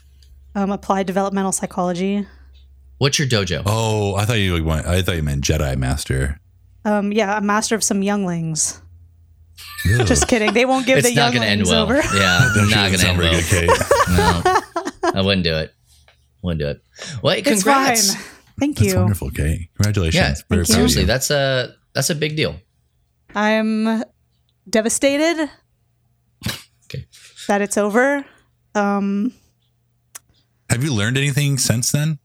Um, 0.54 0.70
applied 0.70 1.06
developmental 1.06 1.50
psychology. 1.52 2.26
What's 2.98 3.18
your 3.18 3.28
dojo? 3.28 3.62
Oh, 3.66 4.14
I 4.14 4.24
thought 4.24 4.34
you 4.34 4.62
went, 4.64 4.86
I 4.86 5.02
thought 5.02 5.16
you 5.16 5.22
meant 5.22 5.44
Jedi 5.44 5.76
Master. 5.76 6.40
Um, 6.84 7.12
yeah, 7.12 7.38
a 7.38 7.40
master 7.40 7.74
of 7.74 7.82
some 7.82 8.02
younglings. 8.02 8.80
Ugh. 9.98 10.06
Just 10.06 10.28
kidding. 10.28 10.52
They 10.52 10.64
won't 10.64 10.86
give 10.86 10.98
it's 10.98 11.08
the 11.08 11.14
not 11.14 11.32
going 11.32 11.42
to 11.42 11.48
end 11.48 11.66
younglings 11.66 11.70
well. 11.70 11.82
over. 11.84 12.16
Yeah, 12.16 12.38
That 12.54 12.66
not 12.70 12.70
doesn't 12.70 12.70
going 12.70 12.92
to 12.92 12.98
sound 12.98 13.20
end 13.22 13.44
very 13.50 13.66
well. 13.66 13.76
good, 13.76 13.86
Kate. 13.86 15.02
No, 15.04 15.10
I 15.14 15.22
wouldn't 15.22 15.44
do 15.44 15.54
it. 15.56 15.72
Wouldn't 16.42 16.60
do 16.60 16.68
it. 16.68 16.82
Well, 17.22 17.34
hey, 17.34 17.40
It's 17.40 17.48
congrats. 17.62 18.14
fine. 18.14 18.24
Thank 18.60 18.76
That's 18.78 18.92
you. 18.92 18.98
wonderful, 19.00 19.30
Kate. 19.30 19.68
Congratulations. 19.76 20.14
Yeah, 20.14 20.22
Very 20.24 20.34
thank 20.34 20.38
you. 20.38 20.46
proud 20.48 20.60
of 20.60 20.66
Seriously, 20.68 21.00
you. 21.02 21.06
that's 21.06 21.30
a 21.30 21.74
that's 21.94 22.10
a 22.10 22.14
big 22.14 22.36
deal. 22.36 22.56
I'm 23.34 24.04
devastated 24.68 25.50
Okay. 26.86 27.06
that 27.48 27.60
it's 27.62 27.76
over. 27.78 28.24
Um, 28.74 29.32
Have 30.70 30.84
you 30.84 30.92
learned 30.94 31.16
anything 31.16 31.58
since 31.58 31.90
then? 31.90 32.18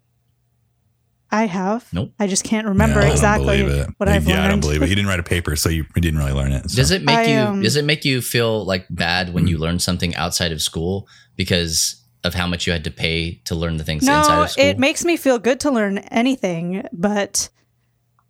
I 1.31 1.45
have. 1.45 1.85
Nope. 1.93 2.11
I 2.19 2.25
just 2.27 2.43
can't 2.43 2.67
remember 2.67 2.99
Yeah, 3.01 3.07
I 3.07 3.11
exactly 3.11 3.57
believe 3.61 3.67
it. 3.67 3.89
what 3.97 4.09
I've 4.09 4.25
yeah, 4.25 4.35
learned. 4.35 4.45
I 4.45 4.47
don't 4.49 4.59
believe 4.61 4.81
it. 4.81 4.89
You 4.89 4.95
didn't 4.95 5.09
write 5.09 5.19
a 5.19 5.23
paper, 5.23 5.55
so 5.55 5.69
you, 5.69 5.85
you 5.95 6.01
didn't 6.01 6.17
really 6.19 6.31
learn 6.31 6.51
it. 6.51 6.69
so. 6.69 6.75
Does 6.75 6.91
it 6.91 7.03
make 7.03 7.17
I, 7.17 7.23
you 7.25 7.37
um, 7.39 7.61
does 7.61 7.75
it 7.75 7.85
make 7.85 8.03
you 8.03 8.21
feel 8.21 8.65
like 8.65 8.85
bad 8.89 9.33
when 9.33 9.47
you 9.47 9.57
learn 9.59 9.77
something 9.79 10.15
outside 10.15 10.51
of 10.51 10.61
school 10.61 11.07
because 11.35 12.03
of 12.23 12.33
how 12.33 12.47
much 12.47 12.65
you 12.67 12.73
had 12.73 12.83
to 12.83 12.91
pay 12.91 13.35
to 13.45 13.55
learn 13.55 13.77
the 13.77 13.83
things 13.83 14.03
inside 14.03 14.35
No, 14.35 14.43
of 14.43 14.49
school? 14.51 14.65
it 14.65 14.77
makes 14.79 15.05
me 15.05 15.15
feel 15.17 15.37
good 15.39 15.59
to 15.61 15.71
learn 15.71 15.99
anything, 15.99 16.83
but 16.91 17.47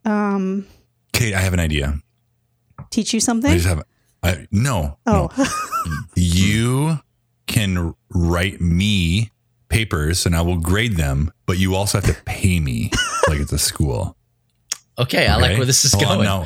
um, 0.05 0.67
Kate, 1.13 1.33
I 1.33 1.39
have 1.39 1.53
an 1.53 1.59
idea. 1.59 1.95
teach 2.91 3.13
you 3.13 3.19
something? 3.19 3.49
I 3.51 3.57
something. 3.57 3.83
just 3.83 3.87
have. 4.23 4.39
I, 4.41 4.47
no, 4.51 4.97
oh, 5.05 5.29
no. 5.37 5.45
You 6.15 6.99
can 7.47 7.95
write 8.13 8.59
me 8.61 9.31
papers, 9.69 10.25
and 10.25 10.35
I 10.35 10.41
will 10.41 10.57
grade 10.57 10.97
them. 10.97 11.31
But 11.45 11.57
you 11.57 11.75
also 11.75 11.99
have 12.01 12.15
to 12.15 12.21
pay 12.23 12.59
me, 12.59 12.91
like 13.27 13.39
it's 13.39 13.51
a 13.53 13.59
school. 13.59 14.15
okay, 14.97 15.27
I 15.27 15.35
like 15.37 15.57
where 15.57 15.65
this 15.65 15.85
is 15.85 15.93
Hold 15.93 16.03
on, 16.05 16.09
going. 16.17 16.25
no. 16.25 16.45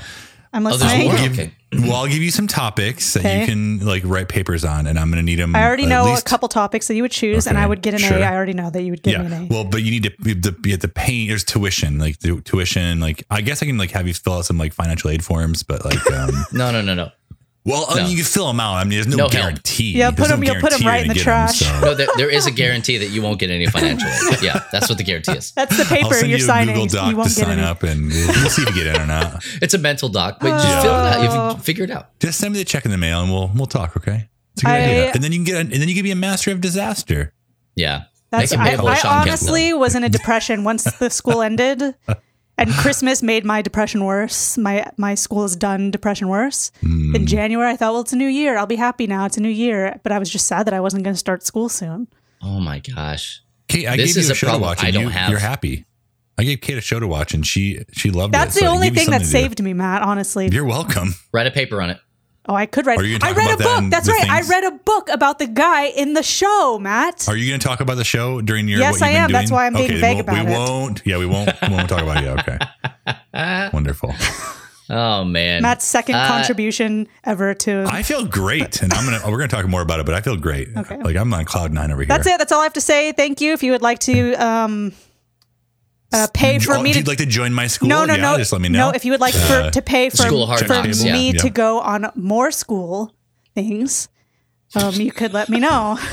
I'm 0.56 0.68
Oh, 0.68 0.70
there's 0.70 0.84
listening. 0.84 1.08
more. 1.08 1.16
I'll 1.18 1.24
give, 1.30 1.40
Okay. 1.40 1.54
Well, 1.74 1.94
I'll 1.96 2.08
give 2.08 2.22
you 2.22 2.30
some 2.30 2.46
topics 2.46 3.16
that 3.16 3.40
you 3.40 3.48
can 3.48 3.80
like 3.84 4.04
write 4.06 4.30
papers 4.30 4.64
on, 4.64 4.86
and 4.86 5.00
I'm 5.00 5.10
going 5.10 5.18
to 5.18 5.26
need 5.26 5.40
them. 5.40 5.56
I 5.56 5.66
already 5.66 5.88
know 5.88 6.04
least- 6.06 6.22
a 6.22 6.26
couple 6.30 6.48
topics 6.48 6.88
that 6.88 6.94
you 6.94 7.02
would 7.02 7.12
choose, 7.12 7.48
and 7.48 7.58
I 7.58 7.66
would 7.66 7.82
get 7.82 7.96
an 7.96 8.00
sure. 8.02 8.20
A. 8.20 8.22
I 8.22 8.36
already 8.36 8.54
know 8.54 8.70
that 8.70 8.84
you 8.84 8.92
would 8.92 9.02
get 9.02 9.14
Yeah. 9.14 9.22
an 9.24 9.34
A. 9.34 9.48
Well, 9.50 9.64
but 9.64 9.82
you 9.82 9.90
need 9.90 10.04
to 10.04 10.12
you 10.24 10.36
have 10.36 10.44
to, 10.44 10.56
you 10.66 10.72
have 10.74 10.82
to 10.82 10.88
pay. 10.88 11.28
There's 11.28 11.44
tuition, 11.44 11.98
like 11.98 12.20
the 12.20 12.40
tuition. 12.42 13.00
Like 13.00 13.24
I 13.32 13.42
guess 13.42 13.64
I 13.64 13.66
can 13.66 13.80
like 13.80 13.90
have 13.92 14.08
you 14.08 14.14
fill 14.14 14.34
out 14.34 14.46
some 14.46 14.60
like 14.60 14.72
financial 14.74 15.10
aid 15.10 15.26
forms, 15.26 15.64
but 15.64 15.84
like, 15.84 16.06
um, 16.12 16.30
No, 16.54 16.72
no, 16.72 16.84
no, 16.84 16.94
no. 16.94 17.10
Well, 17.66 17.86
I 17.90 17.96
mean, 18.02 18.10
you 18.12 18.18
can 18.18 18.26
fill 18.26 18.48
them 18.48 18.60
out. 18.60 18.74
I 18.76 18.84
mean, 18.84 18.92
there's 18.98 19.08
no, 19.08 19.16
No 19.16 19.24
help. 19.24 19.32
guarantee. 19.32 19.94
Yeah, 19.98 20.12
There's 20.12 20.28
put 20.28 20.34
'em- 20.34 20.40
no 20.42 20.52
you'll 20.52 20.62
put 20.62 20.72
them 20.72 20.86
right 20.86 21.02
in 21.02 21.08
the 21.08 21.14
gonna 21.14 21.26
get 21.26 21.28
'em, 21.28 21.48
trash. 21.48 21.60
so- 21.60 21.80
No, 21.82 21.96
there, 21.96 22.08
there 22.18 22.30
is 22.30 22.46
a 22.46 22.52
guarantee 22.52 22.98
that 22.98 23.10
you 23.12 23.22
won't 23.22 23.40
get 23.40 23.50
any 23.52 23.66
financial 23.68 24.08
aid. 24.10 24.42
Yeah, 24.42 24.64
that's 24.72 24.90
what 24.90 24.98
the 24.98 25.04
guarantee 25.06 25.34
is. 25.38 25.52
That's 25.52 25.76
the 25.78 25.84
I'll 25.84 25.90
paper 25.90 26.14
send 26.16 26.30
you're 26.30 26.40
you 26.40 26.44
a 26.44 26.48
signing. 26.48 26.76
Google 26.76 26.88
Doc 26.88 27.06
you 27.06 27.12
to 27.12 27.18
won't 27.18 27.30
get 27.30 27.46
sign 27.46 27.60
any. 27.60 27.62
up, 27.68 27.84
and 27.84 28.08
we'll, 28.10 28.28
we'll 28.28 28.50
see 28.50 28.64
if 28.64 28.70
you 28.76 28.84
get 28.84 28.96
in 28.96 29.02
or 29.02 29.08
not. 29.08 29.46
It's 29.62 29.74
a 29.74 29.78
mental 29.78 30.10
doc, 30.10 30.40
but 30.42 30.50
just 30.62 30.68
oh. 30.80 30.82
fill 30.82 30.94
it 30.94 31.30
out. 31.30 31.56
You 31.56 31.62
figure 31.64 31.84
it 31.86 31.92
out. 31.92 32.20
Just 32.20 32.40
send 32.40 32.54
me 32.54 32.60
the 32.60 32.66
check 32.66 32.84
in 32.86 32.92
the 32.92 32.98
mail, 32.98 33.22
and 33.22 33.32
we'll 33.32 33.50
we'll 33.56 33.66
talk. 33.66 33.96
Okay, 33.96 34.28
it's 34.54 34.64
a 34.64 34.66
good 34.66 34.72
I- 34.72 34.80
idea. 34.84 35.12
And 35.14 35.24
then 35.24 35.32
you 35.32 35.38
can 35.40 35.46
get, 35.46 35.56
and 35.62 35.72
then 35.72 35.88
you 35.88 35.96
can 35.96 36.04
be 36.04 36.12
a 36.12 36.16
master 36.16 36.52
of 36.52 36.60
disaster. 36.62 37.34
Yeah. 37.76 38.04
That's 38.32 38.52
Make 38.58 38.80
I, 38.80 38.84
I 38.84 38.96
Sean 38.96 39.12
honestly 39.22 39.74
was 39.74 39.96
in 39.96 40.04
a 40.04 40.10
depression 40.18 40.64
once 40.64 40.84
the 40.98 41.12
school 41.12 41.44
ended, 41.44 41.94
and 42.64 42.74
Christmas 42.74 43.22
made 43.24 43.46
my 43.46 43.62
depression 43.62 44.04
worse. 44.06 44.58
My 44.58 44.86
my 44.98 45.16
school 45.16 45.42
has 45.44 45.56
done 45.56 45.92
depression 45.92 46.28
worse. 46.28 46.72
Hmm. 46.82 47.16
In 47.16 47.26
January, 47.28 47.70
I 47.72 47.76
thought, 47.76 47.94
well, 47.94 48.02
it's 48.02 48.14
a 48.14 48.18
new 48.18 48.28
year. 48.28 48.58
I'll 48.58 48.66
be 48.66 48.76
happy 48.76 49.08
now. 49.08 49.26
It's 49.26 49.38
a 49.38 49.42
new 49.42 49.50
year. 49.50 50.00
But 50.04 50.12
I 50.12 50.20
was 50.20 50.30
just 50.30 50.48
sad 50.48 50.66
that 50.68 50.74
I 50.74 50.80
wasn't 50.80 51.04
going 51.04 51.14
to 51.14 51.20
start 51.20 51.44
school 51.44 51.70
soon. 51.70 52.08
Oh 52.42 52.60
my 52.60 52.80
gosh. 52.80 53.42
Kate, 53.68 53.88
I 53.88 53.96
This 53.96 54.14
gave 54.14 54.18
is 54.18 54.28
you 54.28 54.32
a 54.32 54.34
a 54.34 54.36
show 54.36 54.48
to 54.48 54.52
problem 54.52 54.70
watch, 54.70 54.84
I 54.84 54.88
and 54.88 54.94
don't 54.94 55.04
you, 55.04 55.10
have. 55.10 55.30
you're 55.30 55.40
happy. 55.40 55.86
I 56.38 56.44
gave 56.44 56.62
Kate 56.62 56.78
a 56.78 56.82
show 56.82 57.00
to 57.00 57.08
watch, 57.08 57.34
and 57.34 57.46
she 57.46 57.84
she 57.92 58.10
loved 58.10 58.34
That's 58.34 58.56
it. 58.58 58.62
the 58.62 58.66
so 58.66 58.72
only 58.74 58.90
thing 58.90 59.12
that 59.12 59.22
something 59.22 59.22
to 59.22 59.26
saved 59.28 59.62
me, 59.64 59.74
Matt. 59.74 60.02
Honestly. 60.02 60.50
You're 60.52 60.66
welcome. 60.66 61.14
Write 61.32 61.48
a 61.48 61.52
paper 61.52 61.82
on 61.82 61.90
it. 61.92 62.00
Oh, 62.48 62.56
I 62.56 62.66
could 62.66 62.86
write. 62.86 63.00
Are 63.00 63.04
you 63.04 63.20
gonna 63.20 63.32
I 63.32 63.34
talk 63.34 63.44
read 63.46 63.54
a 63.54 63.58
that 63.64 63.82
book. 63.82 63.92
That's 63.92 64.06
the 64.08 64.14
right. 64.14 64.30
I 64.30 64.42
read 64.42 64.64
a 64.64 64.72
book 64.72 65.10
about 65.10 65.40
the 65.40 65.48
guy 65.48 65.86
in 65.86 66.14
the 66.14 66.24
show, 66.24 66.78
Matt. 66.82 67.28
Are 67.28 67.36
you 67.36 67.50
going 67.50 67.60
to 67.60 67.68
talk 67.68 67.80
about 67.80 67.96
the 67.96 68.04
show 68.04 68.42
during 68.42 68.68
your? 68.68 68.80
Yes, 68.80 69.00
what 69.00 69.08
you've 69.08 69.10
I 69.10 69.14
been 69.14 69.22
am. 69.24 69.32
That's 69.32 69.52
why 69.52 69.66
I'm 69.66 69.74
being 69.74 69.86
okay, 69.92 70.02
vague 70.02 70.16
we 70.16 70.22
about 70.22 70.46
won't, 70.48 70.48
it. 70.48 70.50
We 70.50 70.56
won't. 70.56 71.02
Yeah, 71.06 71.18
we 71.18 71.26
won't. 71.26 71.62
We 71.62 71.76
won't 71.76 71.90
talk 71.90 72.02
about 72.02 72.24
it. 72.24 73.20
Okay. 73.38 73.70
Wonderful. 73.74 74.14
Oh 74.90 75.24
man. 75.24 75.62
Matt's 75.62 75.86
second 75.86 76.16
Uh, 76.16 76.28
contribution 76.28 77.08
ever 77.24 77.54
to. 77.54 77.86
I 77.88 78.04
feel 78.04 78.26
great, 78.26 78.82
and 78.82 78.94
I'm 78.94 79.06
gonna. 79.06 79.32
We're 79.32 79.38
gonna 79.38 79.48
talk 79.48 79.68
more 79.68 79.82
about 79.82 80.00
it, 80.00 80.06
but 80.06 80.14
I 80.14 80.22
feel 80.22 80.36
great. 80.38 80.70
Okay. 80.76 81.02
Like 81.02 81.16
I'm 81.16 81.34
on 81.34 81.46
cloud 81.46 81.72
nine 81.72 81.92
over 81.92 82.02
here. 82.02 82.08
That's 82.08 82.28
it. 82.28 82.38
That's 82.38 82.52
all 82.52 82.60
I 82.60 82.64
have 82.64 82.74
to 82.74 82.82
say. 82.82 83.12
Thank 83.14 83.40
you. 83.42 83.54
If 83.54 83.64
you 83.64 83.72
would 83.72 83.82
like 83.82 84.00
to 84.00 84.34
um, 84.34 84.94
uh, 86.14 86.28
pay 86.34 86.60
for 86.60 86.76
oh, 86.76 86.82
me 86.82 86.90
if 86.92 86.94
to 86.96 87.00
you'd 87.00 87.08
like 87.08 87.18
to 87.18 87.26
join 87.26 87.54
my 87.54 87.68
school, 87.68 87.90
no, 87.90 88.06
no, 88.06 88.14
yeah, 88.16 88.22
no, 88.22 88.38
just 88.38 88.52
let 88.52 88.62
me 88.62 88.70
know. 88.70 88.90
no. 88.90 88.96
If 88.96 89.04
you 89.06 89.12
would 89.12 89.22
like 89.22 89.34
for 89.34 89.54
Uh, 89.54 89.72
to 89.72 89.82
pay 89.82 90.10
for, 90.10 90.18
School 90.18 90.44
of 90.44 90.50
Hard 90.50 90.62
for 90.62 90.68
Knocks, 90.74 91.04
me 91.04 91.32
yeah. 91.32 91.42
to 91.42 91.50
go 91.50 91.80
on 91.80 92.12
more 92.16 92.52
school 92.52 93.14
things, 93.56 94.10
um, 94.76 94.94
you 94.96 95.12
could 95.12 95.34
let 95.34 95.50
me 95.50 95.60
know. 95.60 95.98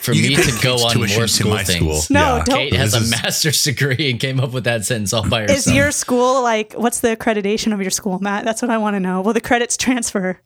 for 0.00 0.12
You 0.12 0.28
me 0.30 0.36
to 0.36 0.52
go 0.62 0.76
on 0.84 0.92
tuition 0.92 1.16
more 1.18 1.26
to 1.26 1.32
school 1.32 1.50
my 1.52 1.64
things. 1.64 2.04
school. 2.04 2.14
No, 2.14 2.36
Yeah. 2.36 2.44
don't- 2.44 2.56
Kate 2.58 2.74
has 2.74 2.94
a 2.94 3.00
master's 3.10 3.60
degree 3.64 4.10
and 4.10 4.20
came 4.20 4.38
up 4.38 4.52
with 4.52 4.64
that 4.64 4.84
sentence 4.84 5.12
all 5.12 5.28
by 5.28 5.42
herself. 5.42 5.58
Is 5.58 5.72
your 5.72 5.90
school 5.90 6.42
like? 6.42 6.74
What's 6.74 7.00
the 7.00 7.16
accreditation 7.16 7.72
of 7.72 7.80
your 7.80 7.90
school, 7.90 8.18
Matt? 8.20 8.44
That's 8.44 8.62
what 8.62 8.70
I 8.70 8.78
want 8.78 8.94
to 8.94 9.00
know. 9.00 9.20
Will 9.20 9.32
the 9.32 9.40
credits 9.40 9.76
transfer? 9.76 10.38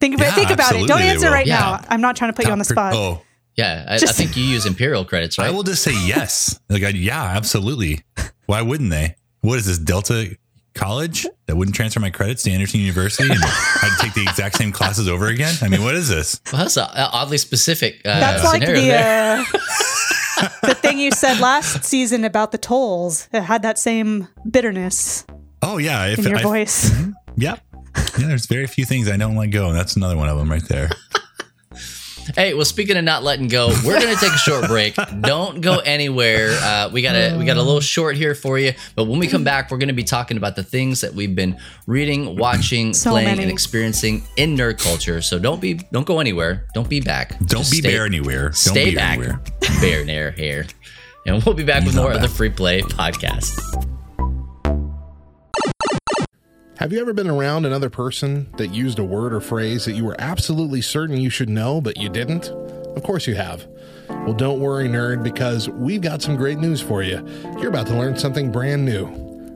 Think 0.00 0.14
about 0.16 0.26
Yeah, 0.26 0.34
think 0.34 0.50
about 0.50 0.74
it. 0.76 0.86
Don't 0.86 1.00
answer 1.00 1.30
right 1.30 1.46
Yeah. 1.46 1.58
now. 1.58 1.80
I'm 1.88 2.02
not 2.02 2.16
trying 2.16 2.30
to 2.30 2.36
put 2.36 2.44
you 2.44 2.52
on 2.52 2.58
the 2.58 2.66
Per- 2.66 2.74
spot. 2.74 2.92
Oh, 2.94 3.22
yeah, 3.56 3.84
I, 3.88 3.94
I 3.94 3.98
think 3.98 4.36
you 4.36 4.44
use 4.44 4.66
imperial 4.66 5.04
credits, 5.04 5.38
right? 5.38 5.48
I 5.48 5.50
will 5.50 5.62
just 5.62 5.82
say 5.82 5.92
yes. 6.06 6.58
Like, 6.68 6.82
I, 6.82 6.88
yeah, 6.90 7.22
absolutely. 7.22 8.02
Why 8.46 8.62
wouldn't 8.62 8.90
they? 8.90 9.16
What 9.40 9.58
is 9.58 9.66
this 9.66 9.78
Delta 9.78 10.36
College 10.74 11.26
that 11.46 11.56
wouldn't 11.56 11.74
transfer 11.74 12.00
my 12.00 12.10
credits 12.10 12.42
to 12.42 12.50
Anderson 12.50 12.80
University 12.80 13.28
and 13.30 13.38
I'd 13.42 13.96
take 14.00 14.12
the 14.14 14.22
exact 14.22 14.56
same 14.56 14.72
classes 14.72 15.08
over 15.08 15.28
again? 15.28 15.54
I 15.62 15.68
mean, 15.68 15.82
what 15.82 15.94
is 15.94 16.08
this? 16.08 16.40
well, 16.52 16.62
that's 16.62 16.76
a, 16.76 16.82
a 16.82 17.10
oddly 17.12 17.38
specific. 17.38 18.02
Uh, 18.04 18.20
That's 18.20 18.44
like 18.44 18.62
scenario 18.62 18.80
the 18.82 18.88
there. 18.88 19.38
uh, 19.40 20.48
the 20.62 20.74
thing 20.74 20.98
you 20.98 21.10
said 21.12 21.40
last 21.40 21.82
season 21.84 22.24
about 22.24 22.52
the 22.52 22.58
tolls. 22.58 23.28
It 23.32 23.40
had 23.42 23.62
that 23.62 23.78
same 23.78 24.28
bitterness 24.48 25.24
Oh 25.62 25.78
yeah, 25.78 26.06
if 26.06 26.18
in 26.18 26.26
your 26.26 26.38
I, 26.38 26.42
voice. 26.42 26.90
yeah, 27.36 27.56
yeah. 27.56 27.56
There's 28.18 28.46
very 28.46 28.66
few 28.66 28.84
things 28.84 29.08
I 29.08 29.16
don't 29.16 29.36
let 29.36 29.50
go, 29.50 29.68
and 29.68 29.74
that's 29.76 29.96
another 29.96 30.16
one 30.16 30.28
of 30.28 30.36
them 30.36 30.50
right 30.50 30.62
there. 30.68 30.90
Hey, 32.36 32.52
well, 32.52 32.66
speaking 32.66 32.98
of 32.98 33.04
not 33.04 33.22
letting 33.22 33.48
go, 33.48 33.68
we're 33.84 33.98
gonna 33.98 34.14
take 34.14 34.32
a 34.32 34.36
short 34.38 34.66
break. 34.66 34.94
Don't 35.22 35.62
go 35.62 35.78
anywhere. 35.78 36.50
Uh, 36.50 36.90
we 36.92 37.00
got 37.00 37.14
a 37.14 37.34
we 37.38 37.46
got 37.46 37.56
a 37.56 37.62
little 37.62 37.80
short 37.80 38.14
here 38.14 38.34
for 38.34 38.58
you, 38.58 38.74
but 38.94 39.04
when 39.04 39.18
we 39.18 39.26
come 39.26 39.42
back, 39.42 39.70
we're 39.70 39.78
gonna 39.78 39.94
be 39.94 40.04
talking 40.04 40.36
about 40.36 40.54
the 40.54 40.62
things 40.62 41.00
that 41.00 41.14
we've 41.14 41.34
been 41.34 41.56
reading, 41.86 42.36
watching, 42.36 42.92
So 42.92 43.12
playing, 43.12 43.28
many. 43.28 43.42
and 43.44 43.50
experiencing 43.50 44.22
in 44.36 44.54
nerd 44.54 44.78
culture. 44.78 45.22
So 45.22 45.38
don't 45.38 45.62
be 45.62 45.74
don't 45.92 46.06
go 46.06 46.20
anywhere. 46.20 46.66
Don't 46.74 46.90
be 46.90 47.00
back. 47.00 47.30
Don't 47.38 47.60
Just 47.60 47.70
be 47.72 47.78
stay- 47.78 47.90
there 47.92 48.04
anywhere. 48.04 48.42
Don't 48.48 48.54
Stay 48.54 48.90
be 48.90 48.94
back. 48.96 49.16
anywhere. 49.18 49.40
Bear 49.80 50.04
near 50.04 50.30
here. 50.32 50.66
And 51.26 51.42
we'll 51.42 51.54
be 51.54 51.64
back 51.64 51.84
He's 51.84 51.86
with 51.88 51.96
not 51.96 52.02
more 52.02 52.12
of 52.12 52.20
the. 52.20 52.28
Free 52.28 52.50
Play 52.50 52.82
podcast. 52.82 53.95
Have 56.78 56.92
you 56.92 57.00
ever 57.00 57.14
been 57.14 57.30
around 57.30 57.64
another 57.64 57.88
person 57.88 58.48
that 58.58 58.68
used 58.68 58.98
a 58.98 59.04
word 59.04 59.32
or 59.32 59.40
phrase 59.40 59.86
that 59.86 59.94
you 59.94 60.04
were 60.04 60.14
absolutely 60.18 60.82
certain 60.82 61.16
you 61.16 61.30
should 61.30 61.48
know, 61.48 61.80
but 61.80 61.96
you 61.96 62.10
didn't? 62.10 62.50
Of 62.50 63.02
course 63.02 63.26
you 63.26 63.34
have. 63.34 63.66
Well, 64.10 64.34
don't 64.34 64.60
worry, 64.60 64.86
nerd, 64.86 65.22
because 65.22 65.70
we've 65.70 66.02
got 66.02 66.20
some 66.20 66.36
great 66.36 66.58
news 66.58 66.82
for 66.82 67.02
you. 67.02 67.26
You're 67.58 67.70
about 67.70 67.86
to 67.86 67.96
learn 67.96 68.18
something 68.18 68.52
brand 68.52 68.84
new. 68.84 69.06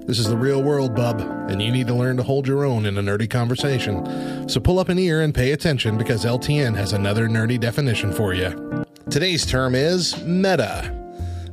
This 0.07 0.19
is 0.19 0.31
the 0.31 0.37
real 0.37 0.63
world, 0.63 0.97
bub, 0.97 1.21
and 1.21 1.61
you 1.61 1.71
need 1.71 1.89
to 1.89 1.95
learn 1.95 2.17
to 2.17 2.23
hold 2.23 2.49
your 2.49 2.65
own 2.65 2.87
in 2.87 2.97
a 2.97 3.03
nerdy 3.03 3.29
conversation. 3.29 4.49
So 4.49 4.59
pull 4.59 4.79
up 4.79 4.89
an 4.89 4.99
ear 4.99 5.21
and 5.21 5.35
pay 5.35 5.53
attention 5.53 5.99
because 5.99 6.25
LTN 6.25 6.75
has 6.75 6.95
another 6.95 7.29
nerdy 7.29 7.61
definition 7.61 8.15
for 8.15 8.33
you. 8.33 8.87
Today's 9.11 9.45
term 9.45 9.75
is 9.75 10.25
meta. 10.25 11.00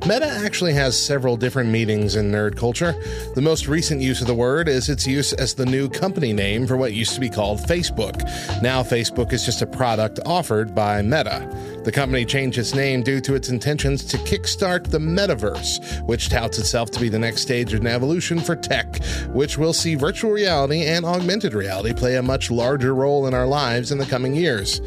Meta 0.06 0.26
actually 0.26 0.72
has 0.74 1.00
several 1.00 1.36
different 1.36 1.70
meanings 1.70 2.14
in 2.14 2.30
nerd 2.30 2.56
culture. 2.56 2.94
The 3.34 3.42
most 3.42 3.66
recent 3.66 4.00
use 4.00 4.20
of 4.20 4.26
the 4.26 4.34
word 4.34 4.68
is 4.68 4.88
its 4.88 5.06
use 5.06 5.32
as 5.32 5.54
the 5.54 5.66
new 5.66 5.88
company 5.88 6.32
name 6.32 6.66
for 6.66 6.76
what 6.76 6.92
used 6.92 7.14
to 7.14 7.20
be 7.20 7.28
called 7.28 7.58
Facebook. 7.60 8.22
Now, 8.62 8.82
Facebook 8.82 9.32
is 9.32 9.44
just 9.44 9.60
a 9.60 9.66
product 9.66 10.20
offered 10.24 10.74
by 10.74 11.02
Meta. 11.02 11.50
The 11.84 11.92
company 11.92 12.24
changed 12.24 12.58
its 12.58 12.74
name 12.74 13.02
due 13.02 13.20
to 13.22 13.34
its 13.34 13.48
intentions 13.48 14.04
to 14.04 14.18
kickstart 14.18 14.84
the 14.84 14.98
metaverse, 14.98 16.06
which 16.06 16.28
touts 16.28 16.58
itself 16.58 16.90
to 16.92 17.00
be 17.00 17.08
the 17.08 17.18
next 17.18 17.42
stage 17.42 17.74
in 17.74 17.86
evolution 17.86 18.38
for 18.38 18.54
tech, 18.54 19.02
which 19.32 19.58
will 19.58 19.72
see 19.72 19.94
virtual 19.94 20.30
reality 20.30 20.84
and 20.84 21.04
augmented 21.04 21.54
reality 21.54 21.92
play 21.92 22.16
a 22.16 22.22
much 22.22 22.50
larger 22.50 22.94
role 22.94 23.26
in 23.26 23.34
our 23.34 23.46
lives 23.46 23.90
in 23.90 23.98
the 23.98 24.06
coming 24.06 24.34
years. 24.34 24.80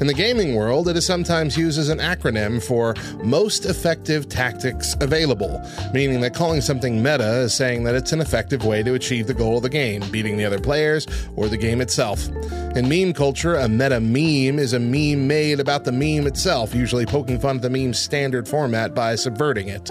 In 0.00 0.06
the 0.06 0.14
gaming 0.14 0.54
world, 0.54 0.86
it 0.86 0.96
is 0.96 1.04
sometimes 1.04 1.56
used 1.56 1.76
as 1.76 1.88
an 1.88 1.98
acronym 1.98 2.62
for 2.62 2.94
Most 3.24 3.64
Effective 3.66 4.28
Tactics 4.28 4.94
Available, 5.00 5.60
meaning 5.92 6.20
that 6.20 6.34
calling 6.34 6.60
something 6.60 7.02
meta 7.02 7.40
is 7.40 7.52
saying 7.52 7.82
that 7.82 7.96
it's 7.96 8.12
an 8.12 8.20
effective 8.20 8.64
way 8.64 8.84
to 8.84 8.94
achieve 8.94 9.26
the 9.26 9.34
goal 9.34 9.56
of 9.56 9.64
the 9.64 9.68
game, 9.68 10.08
beating 10.12 10.36
the 10.36 10.44
other 10.44 10.60
players 10.60 11.08
or 11.34 11.48
the 11.48 11.56
game 11.56 11.80
itself. 11.80 12.28
In 12.76 12.88
meme 12.88 13.12
culture, 13.12 13.56
a 13.56 13.68
meta 13.68 13.98
meme 13.98 14.60
is 14.60 14.72
a 14.72 14.78
meme 14.78 15.26
made 15.26 15.58
about 15.58 15.84
the 15.84 15.90
meme 15.90 16.28
itself, 16.28 16.76
usually 16.76 17.04
poking 17.04 17.40
fun 17.40 17.56
at 17.56 17.62
the 17.62 17.70
meme's 17.70 17.98
standard 17.98 18.46
format 18.46 18.94
by 18.94 19.16
subverting 19.16 19.66
it. 19.66 19.90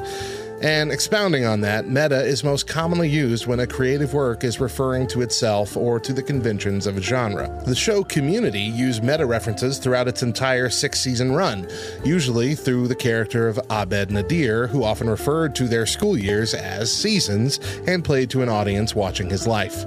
And 0.62 0.92
expounding 0.92 1.46
on 1.46 1.62
that, 1.62 1.88
meta 1.88 2.24
is 2.26 2.44
most 2.44 2.66
commonly 2.66 3.08
used 3.08 3.46
when 3.46 3.60
a 3.60 3.68
creative 3.68 4.16
work 4.16 4.44
is 4.44 4.60
referring 4.60 5.06
to 5.10 5.22
itself 5.22 5.78
or 5.78 6.00
to 6.00 6.14
the 6.14 6.24
conventions 6.24 6.88
of 6.88 6.98
a 6.98 7.02
genre. 7.02 7.48
The 7.68 7.76
show 7.76 8.04
Community 8.04 8.62
used 8.62 9.04
meta 9.04 9.28
references 9.28 9.78
throughout 9.78 10.08
its 10.08 10.24
entire 10.24 10.70
six 10.70 11.00
season 11.00 11.34
run, 11.34 11.70
usually 12.04 12.56
through 12.56 12.88
the 12.88 12.96
character 12.96 13.48
of 13.48 13.60
Abed 13.70 14.10
Nadir, 14.10 14.66
who 14.66 14.84
often 14.84 15.08
referred 15.08 15.54
to 15.56 15.68
their 15.68 15.86
school 15.86 16.18
years 16.18 16.56
as 16.56 16.92
seasons 16.92 17.60
and 17.86 18.04
played 18.04 18.32
to 18.32 18.42
an 18.42 18.50
audience 18.50 18.96
watching 18.96 19.30
his 19.30 19.46
life. 19.46 19.86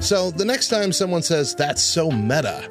So 0.00 0.32
the 0.32 0.44
next 0.44 0.68
time 0.68 0.92
someone 0.92 1.22
says, 1.22 1.54
that's 1.54 1.82
so 1.82 2.10
meta, 2.10 2.68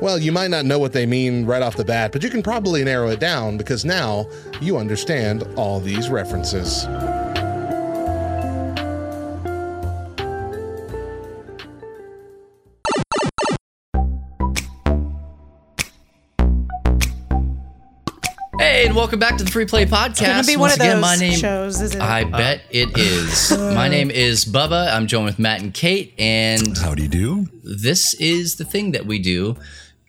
well, 0.00 0.18
you 0.18 0.30
might 0.30 0.50
not 0.50 0.64
know 0.64 0.78
what 0.78 0.92
they 0.92 1.06
mean 1.06 1.44
right 1.44 1.62
off 1.62 1.76
the 1.76 1.84
bat, 1.84 2.12
but 2.12 2.22
you 2.22 2.30
can 2.30 2.42
probably 2.42 2.84
narrow 2.84 3.08
it 3.08 3.18
down 3.18 3.56
because 3.56 3.84
now 3.84 4.26
you 4.60 4.76
understand 4.76 5.42
all 5.56 5.80
these 5.80 6.08
references. 6.08 6.84
Hey, 18.60 18.86
and 18.86 18.94
welcome 18.94 19.18
back 19.18 19.36
to 19.38 19.44
the 19.44 19.50
Free 19.50 19.66
Play 19.66 19.84
Podcast. 19.86 20.10
It's 20.10 20.20
gonna 20.20 20.42
be 20.44 20.56
one 20.56 20.60
Once 20.62 20.74
of 20.74 20.80
again, 20.80 20.96
those 20.96 21.02
my 21.02 21.16
name 21.16 21.38
shows, 21.38 21.80
is 21.80 21.94
it? 21.96 22.00
I 22.00 22.22
bet 22.24 22.62
it 22.70 22.96
is. 22.96 23.50
My 23.50 23.86
oh. 23.86 23.90
name 23.90 24.10
is 24.12 24.44
Bubba. 24.44 24.92
I'm 24.92 25.08
joined 25.08 25.26
with 25.26 25.38
Matt 25.40 25.60
and 25.60 25.74
Kate, 25.74 26.14
and 26.18 26.76
How 26.78 26.94
do 26.94 27.02
you 27.02 27.08
do? 27.08 27.48
this 27.64 28.14
is 28.14 28.56
the 28.56 28.64
thing 28.64 28.92
that 28.92 29.06
we 29.06 29.18
do 29.18 29.56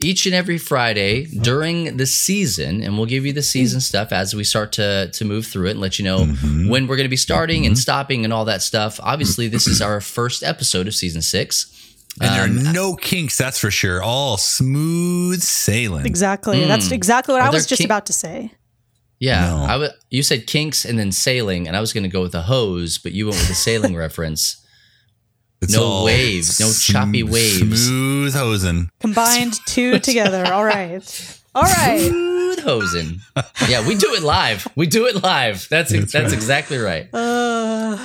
each 0.01 0.25
and 0.25 0.33
every 0.33 0.57
Friday 0.57 1.25
during 1.25 1.97
the 1.97 2.05
season, 2.05 2.81
and 2.81 2.95
we'll 2.97 3.05
give 3.05 3.25
you 3.25 3.33
the 3.33 3.41
season 3.41 3.79
mm-hmm. 3.79 3.83
stuff 3.83 4.11
as 4.11 4.33
we 4.33 4.43
start 4.43 4.71
to 4.73 5.09
to 5.11 5.25
move 5.25 5.45
through 5.45 5.67
it 5.67 5.71
and 5.71 5.81
let 5.81 5.99
you 5.99 6.05
know 6.05 6.19
mm-hmm. 6.19 6.69
when 6.69 6.87
we're 6.87 6.95
going 6.95 7.05
to 7.05 7.09
be 7.09 7.17
starting 7.17 7.65
and 7.65 7.75
mm-hmm. 7.75 7.81
stopping 7.81 8.23
and 8.23 8.33
all 8.33 8.45
that 8.45 8.61
stuff. 8.61 8.99
Obviously, 9.03 9.47
this 9.47 9.67
is 9.67 9.81
our 9.81 9.99
first 10.01 10.43
episode 10.43 10.87
of 10.87 10.95
season 10.95 11.21
six. 11.21 11.75
And 12.21 12.33
there 12.33 12.43
Um, 12.43 12.67
are 12.67 12.73
no 12.73 12.95
kinks, 12.95 13.37
that's 13.37 13.59
for 13.59 13.71
sure. 13.71 14.01
All 14.01 14.37
smooth 14.37 15.41
sailing. 15.41 16.05
exactly. 16.05 16.61
Mm. 16.61 16.67
That's 16.67 16.91
exactly 16.91 17.33
what 17.33 17.41
Are 17.41 17.47
I 17.47 17.51
was 17.51 17.65
just 17.65 17.79
kin- 17.79 17.85
about 17.87 18.05
to 18.07 18.13
say. 18.13 18.51
Yeah, 19.19 19.41
No. 19.49 19.63
I 19.63 19.71
w- 19.73 19.91
you 20.09 20.23
said 20.23 20.47
kinks 20.47 20.85
and 20.85 20.97
then 20.97 21.11
sailing, 21.11 21.67
and 21.67 21.75
I 21.77 21.81
was 21.81 21.93
going 21.93 22.03
to 22.03 22.09
go 22.09 22.21
with 22.21 22.33
a 22.35 22.43
hose, 22.43 22.97
but 22.97 23.11
you 23.11 23.25
went 23.27 23.37
with 23.37 23.49
a 23.49 23.53
sailing 23.53 23.95
reference. 24.05 24.57
It's 25.61 25.73
no 25.73 25.83
all 25.83 26.05
waves, 26.05 26.59
no 26.59 26.71
choppy 26.71 27.23
waves. 27.23 27.87
Smooth 27.87 28.33
hosing. 28.33 28.89
Combined 28.99 29.55
two 29.65 29.99
together. 30.09 30.45
All 30.53 30.63
right. 30.63 31.41
All 31.53 31.63
right. 31.63 32.07
Smooth 32.07 32.59
hosing. 32.59 33.19
Yeah, 33.67 33.85
we 33.87 33.95
do 33.95 34.13
it 34.13 34.23
live. 34.23 34.67
We 34.75 34.87
do 34.87 35.05
it 35.07 35.21
live. 35.21 35.67
That's 35.69 35.91
that's, 35.91 36.13
right. 36.13 36.31
exactly 36.31 36.77
right. 36.77 37.09
Uh, 37.13 37.97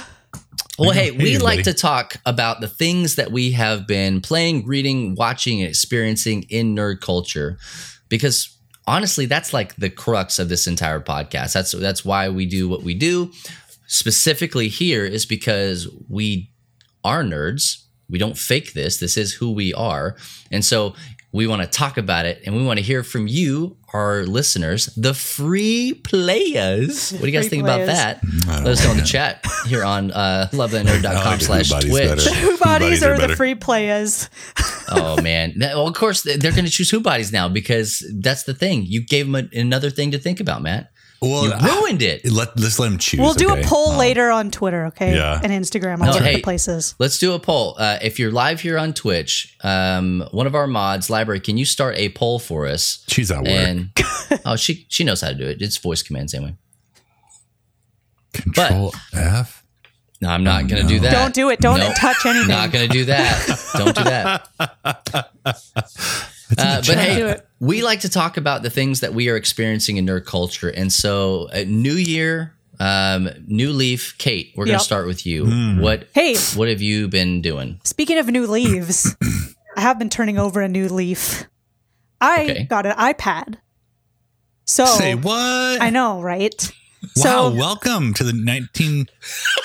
Well, 0.79 0.91
hey, 0.91 1.13
we 1.13 1.33
Hey, 1.33 1.39
like 1.39 1.63
to 1.65 1.75
talk 1.75 2.17
about 2.27 2.61
the 2.61 2.67
things 2.69 3.15
that 3.15 3.31
we 3.31 3.53
have 3.53 3.87
been 3.87 4.21
playing, 4.21 4.67
reading, 4.67 5.15
watching, 5.15 5.61
and 5.61 5.69
experiencing 5.69 6.45
in 6.49 6.75
nerd 6.75 7.01
culture 7.01 7.59
because 8.09 8.57
honestly, 8.87 9.27
that's 9.27 9.53
like 9.53 9.77
the 9.77 9.91
crux 9.91 10.39
of 10.41 10.49
this 10.49 10.67
entire 10.67 11.01
podcast. 11.01 11.53
That's 11.53 11.73
that's 11.73 12.05
why 12.05 12.29
we 12.29 12.47
do 12.47 12.69
what 12.69 12.83
we 12.83 12.95
do. 12.95 13.31
Specifically 13.87 14.69
here 14.69 15.05
is 15.05 15.27
because 15.27 15.87
we 16.09 16.51
are 17.05 17.23
nerds. 17.23 17.83
We 18.09 18.19
don't 18.19 18.37
fake 18.37 18.73
this. 18.75 18.99
This 18.99 19.17
is 19.17 19.35
who 19.35 19.53
we 19.53 19.73
are. 19.75 20.17
And 20.51 20.65
so 20.65 20.95
we 21.33 21.47
want 21.47 21.63
to 21.63 21.69
talk 21.69 21.97
about 21.99 22.27
it 22.27 22.43
and 22.47 22.55
we 22.55 22.63
want 22.65 22.79
to 22.79 22.85
hear 22.85 23.03
from 23.03 23.27
you, 23.27 23.77
our 23.93 24.25
listeners, 24.25 24.87
the 24.97 25.15
free 25.15 25.95
players. 25.95 27.11
What 27.13 27.21
do 27.23 27.27
you 27.27 27.33
guys 27.33 27.45
Free 27.45 27.49
think 27.51 27.63
about 27.63 27.87
that? 27.87 28.21
Let 28.47 28.67
us 28.67 28.85
know 28.85 28.93
in 28.93 28.99
the 28.99 29.03
chat 29.05 29.45
here 29.67 29.85
on 29.85 30.11
uh, 30.13 30.49
I 30.53 30.55
lovethynerd.com 30.55 31.25
like 31.25 31.41
slash 31.41 31.69
Who 31.69 31.75
Buddies 31.75 31.91
Twitch. 31.91 32.25
better. 32.25 32.31
Who 32.41 32.59
bodies 32.59 33.03
are 33.03 33.15
are 33.15 33.27
the 33.27 33.37
free 33.37 33.55
players? 33.55 34.29
oh 34.91 35.21
man 35.23 35.55
That- 35.59 35.75
well 35.77 35.89
of 35.89 35.95
course 35.95 36.23
they're 36.23 36.37
going 36.53 36.67
to 36.67 36.71
choose 36.71 36.91
who 36.91 37.01
bodies 37.01 37.33
now 37.33 37.49
because 37.49 38.05
that's 38.21 38.43
the 38.45 38.53
thing 38.55 38.85
you 38.85 39.01
gave 39.05 39.31
them 39.31 39.35
a, 39.35 39.59
another 39.59 39.89
thing 39.91 40.11
to 40.11 40.19
think 40.19 40.41
about 40.41 40.61
matt 40.63 40.91
Well, 41.23 41.47
you 41.47 41.55
ruined 41.81 42.03
it 42.03 42.25
let 42.31 42.59
let's 42.61 42.79
let 42.79 42.93
him 42.93 42.99
choose. 42.99 43.19
We'll 43.21 43.33
do 43.35 43.51
okay? 43.53 43.63
a 43.63 43.65
poll 43.65 43.93
Um, 43.93 43.99
later 43.99 44.31
on 44.31 44.51
Twitter, 44.51 44.87
okay? 44.87 45.15
Yeah. 45.15 45.41
And 45.43 45.53
Instagram, 45.53 46.01
all 46.01 46.07
No, 46.09 46.13
the 46.15 46.21
hey. 46.25 46.41
places. 46.43 46.95
let's 46.99 47.19
do 47.19 47.33
a 47.33 47.39
poll 47.39 47.77
uh, 47.79 47.99
if 48.03 48.19
you're 48.19 48.31
live 48.31 48.61
here 48.61 48.77
on 48.79 48.93
twitch 48.93 49.57
um, 49.65 50.23
one 50.33 50.47
of 50.47 50.55
our 50.55 50.67
mods 50.67 51.09
library 51.09 51.41
can 51.41 51.57
you 51.57 51.65
start 51.65 51.97
a 51.97 52.11
poll 52.11 52.39
for 52.39 52.67
us 52.67 53.05
She's 53.09 53.31
at 53.31 53.39
work. 53.39 53.49
and 53.49 53.91
oh 54.45 54.57
she 54.57 54.85
she 54.89 55.03
knows 55.05 55.21
how 55.23 55.29
to 55.29 55.35
do 55.35 55.47
it 55.47 55.63
it's 55.63 55.79
voice 55.79 56.03
commands 56.03 56.35
anyway 56.35 56.55
Control 58.35 58.93
F. 59.15 59.65
no 60.21 60.29
i'm 60.29 60.43
not 60.45 60.65
Oh, 60.65 60.67
gonna 60.67 60.83
no. 60.83 60.89
do 60.89 61.01
that 61.01 61.13
Don't 61.13 61.35
do 61.35 61.51
it. 61.51 61.61
Don't 61.61 61.79
Nope. 61.79 61.95
touch 61.97 62.27
anything. 62.27 62.49
not 62.49 62.73
gonna 62.73 62.89
do 62.89 63.05
that 63.07 63.69
don't 63.75 63.95
do 63.97 64.05
that 64.05 64.49
Uh, 66.59 66.83
but 66.87 66.99
hey, 66.99 67.37
we 67.61 67.83
like 67.83 68.01
to 68.01 68.09
talk 68.09 68.37
about 68.37 68.63
the 68.63 68.71
things 68.71 69.01
that 69.01 69.15
we 69.15 69.29
are 69.29 69.37
experiencing 69.37 69.97
in 69.97 70.07
nerd 70.07 70.25
culture. 70.27 70.69
And 70.69 70.93
so, 70.93 71.49
uh, 71.55 71.65
new 71.67 71.95
year, 71.95 72.55
um, 72.81 73.29
new 73.47 73.73
leaf. 73.73 74.17
Kate, 74.19 74.53
we're 74.57 74.65
going 74.65 74.73
Yep. 74.75 74.81
to 74.81 74.85
start 74.85 75.07
with 75.07 75.25
you. 75.27 75.47
Hmm. 75.47 75.81
What 75.81 76.09
Hey. 76.15 76.37
what 76.55 76.69
have 76.69 76.81
you 76.83 77.09
been 77.09 77.41
doing? 77.41 77.81
Speaking 77.85 78.19
of 78.19 78.27
new 78.29 78.47
leaves, 78.47 79.15
I 79.77 79.81
have 79.81 79.99
been 79.99 80.11
turning 80.11 80.39
over 80.39 80.61
a 80.61 80.69
new 80.69 80.89
leaf. 80.89 81.45
I 82.21 82.45
Okay. 82.45 82.65
got 82.65 82.87
an 82.87 82.93
iPad. 82.97 83.57
So 84.67 84.87
Say 84.87 85.15
what? 85.15 85.83
I 85.83 85.91
know, 85.91 86.23
right? 86.23 86.71
Wow, 87.17 87.23
So 87.23 87.51
welcome 87.55 88.15
to 88.15 88.25
the 88.25 88.33
19 88.33 89.09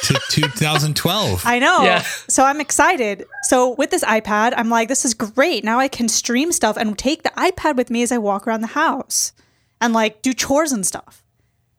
to 0.03 0.13
2012. 0.29 1.43
I 1.45 1.59
know. 1.59 1.83
Yeah. 1.83 2.01
So 2.27 2.43
I'm 2.43 2.59
excited. 2.61 3.25
So 3.43 3.75
with 3.75 3.89
this 3.91 4.03
iPad, 4.03 4.53
I'm 4.57 4.69
like, 4.69 4.87
this 4.87 5.05
is 5.05 5.13
great. 5.13 5.63
Now 5.63 5.79
I 5.79 5.87
can 5.87 6.07
stream 6.07 6.51
stuff 6.51 6.77
and 6.77 6.97
take 6.97 7.23
the 7.23 7.29
iPad 7.31 7.75
with 7.75 7.89
me 7.89 8.01
as 8.03 8.11
I 8.11 8.17
walk 8.17 8.47
around 8.47 8.61
the 8.61 8.67
house 8.67 9.31
and 9.81 9.93
like 9.93 10.21
do 10.21 10.33
chores 10.33 10.71
and 10.71 10.85
stuff. 10.85 11.23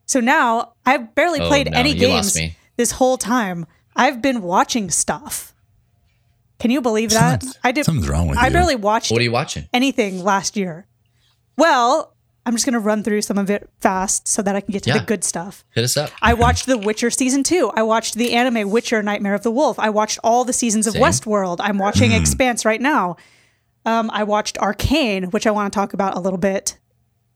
So 0.05 0.19
now 0.19 0.73
I've 0.85 1.15
barely 1.15 1.39
Oh, 1.41 1.47
played 1.47 1.71
no, 1.71 1.77
any 1.77 1.93
games 1.93 2.37
this 2.77 2.91
whole 2.91 3.17
time. 3.17 3.65
I've 3.95 4.21
been 4.21 4.41
watching 4.41 4.89
stuff. 4.89 5.53
Can 6.59 6.69
you 6.71 6.81
believe 6.81 7.09
that? 7.11 7.41
Something's- 7.41 7.57
I 7.63 7.71
did. 7.71 7.85
something's 7.85 8.07
wrong 8.09 8.27
with 8.27 8.37
I 8.37 8.47
you. 8.47 8.53
barely 8.53 8.75
watched 8.75 9.11
What 9.11 9.19
are 9.19 9.23
you 9.23 9.31
watching? 9.31 9.67
anything 9.73 10.23
last 10.23 10.55
year. 10.55 10.85
Well, 11.57 12.13
I'm 12.45 12.53
just 12.53 12.65
going 12.65 12.73
to 12.73 12.79
run 12.79 13.03
through 13.03 13.21
some 13.21 13.37
of 13.37 13.49
it 13.51 13.69
fast 13.81 14.27
so 14.27 14.41
that 14.41 14.55
I 14.55 14.61
can 14.61 14.71
get 14.71 14.83
to 14.83 14.89
Yeah. 14.89 14.97
the 14.99 15.05
good 15.05 15.23
stuff. 15.23 15.63
Hit 15.71 15.83
us 15.83 15.95
up. 15.95 16.09
I 16.23 16.33
watched 16.33 16.65
The 16.65 16.77
Witcher 16.77 17.11
season 17.11 17.43
two. 17.43 17.71
I 17.75 17.83
watched 17.83 18.15
the 18.15 18.33
anime 18.33 18.69
Witcher 18.71 19.03
Nightmare 19.03 19.35
of 19.35 19.43
the 19.43 19.51
Wolf. 19.51 19.77
I 19.77 19.89
watched 19.91 20.17
all 20.23 20.43
the 20.43 20.53
seasons 20.53 20.87
of 20.87 20.93
Same. 20.93 21.03
Westworld. 21.03 21.57
I'm 21.59 21.77
watching 21.77 22.11
Expanse 22.11 22.65
right 22.65 22.81
now. 22.81 23.15
Um, 23.85 24.09
I 24.11 24.23
watched 24.23 24.57
Arcane, 24.57 25.25
which 25.25 25.45
I 25.45 25.51
want 25.51 25.71
to 25.71 25.75
talk 25.77 25.93
about 25.93 26.15
a 26.15 26.19
little 26.19 26.39
bit 26.39 26.77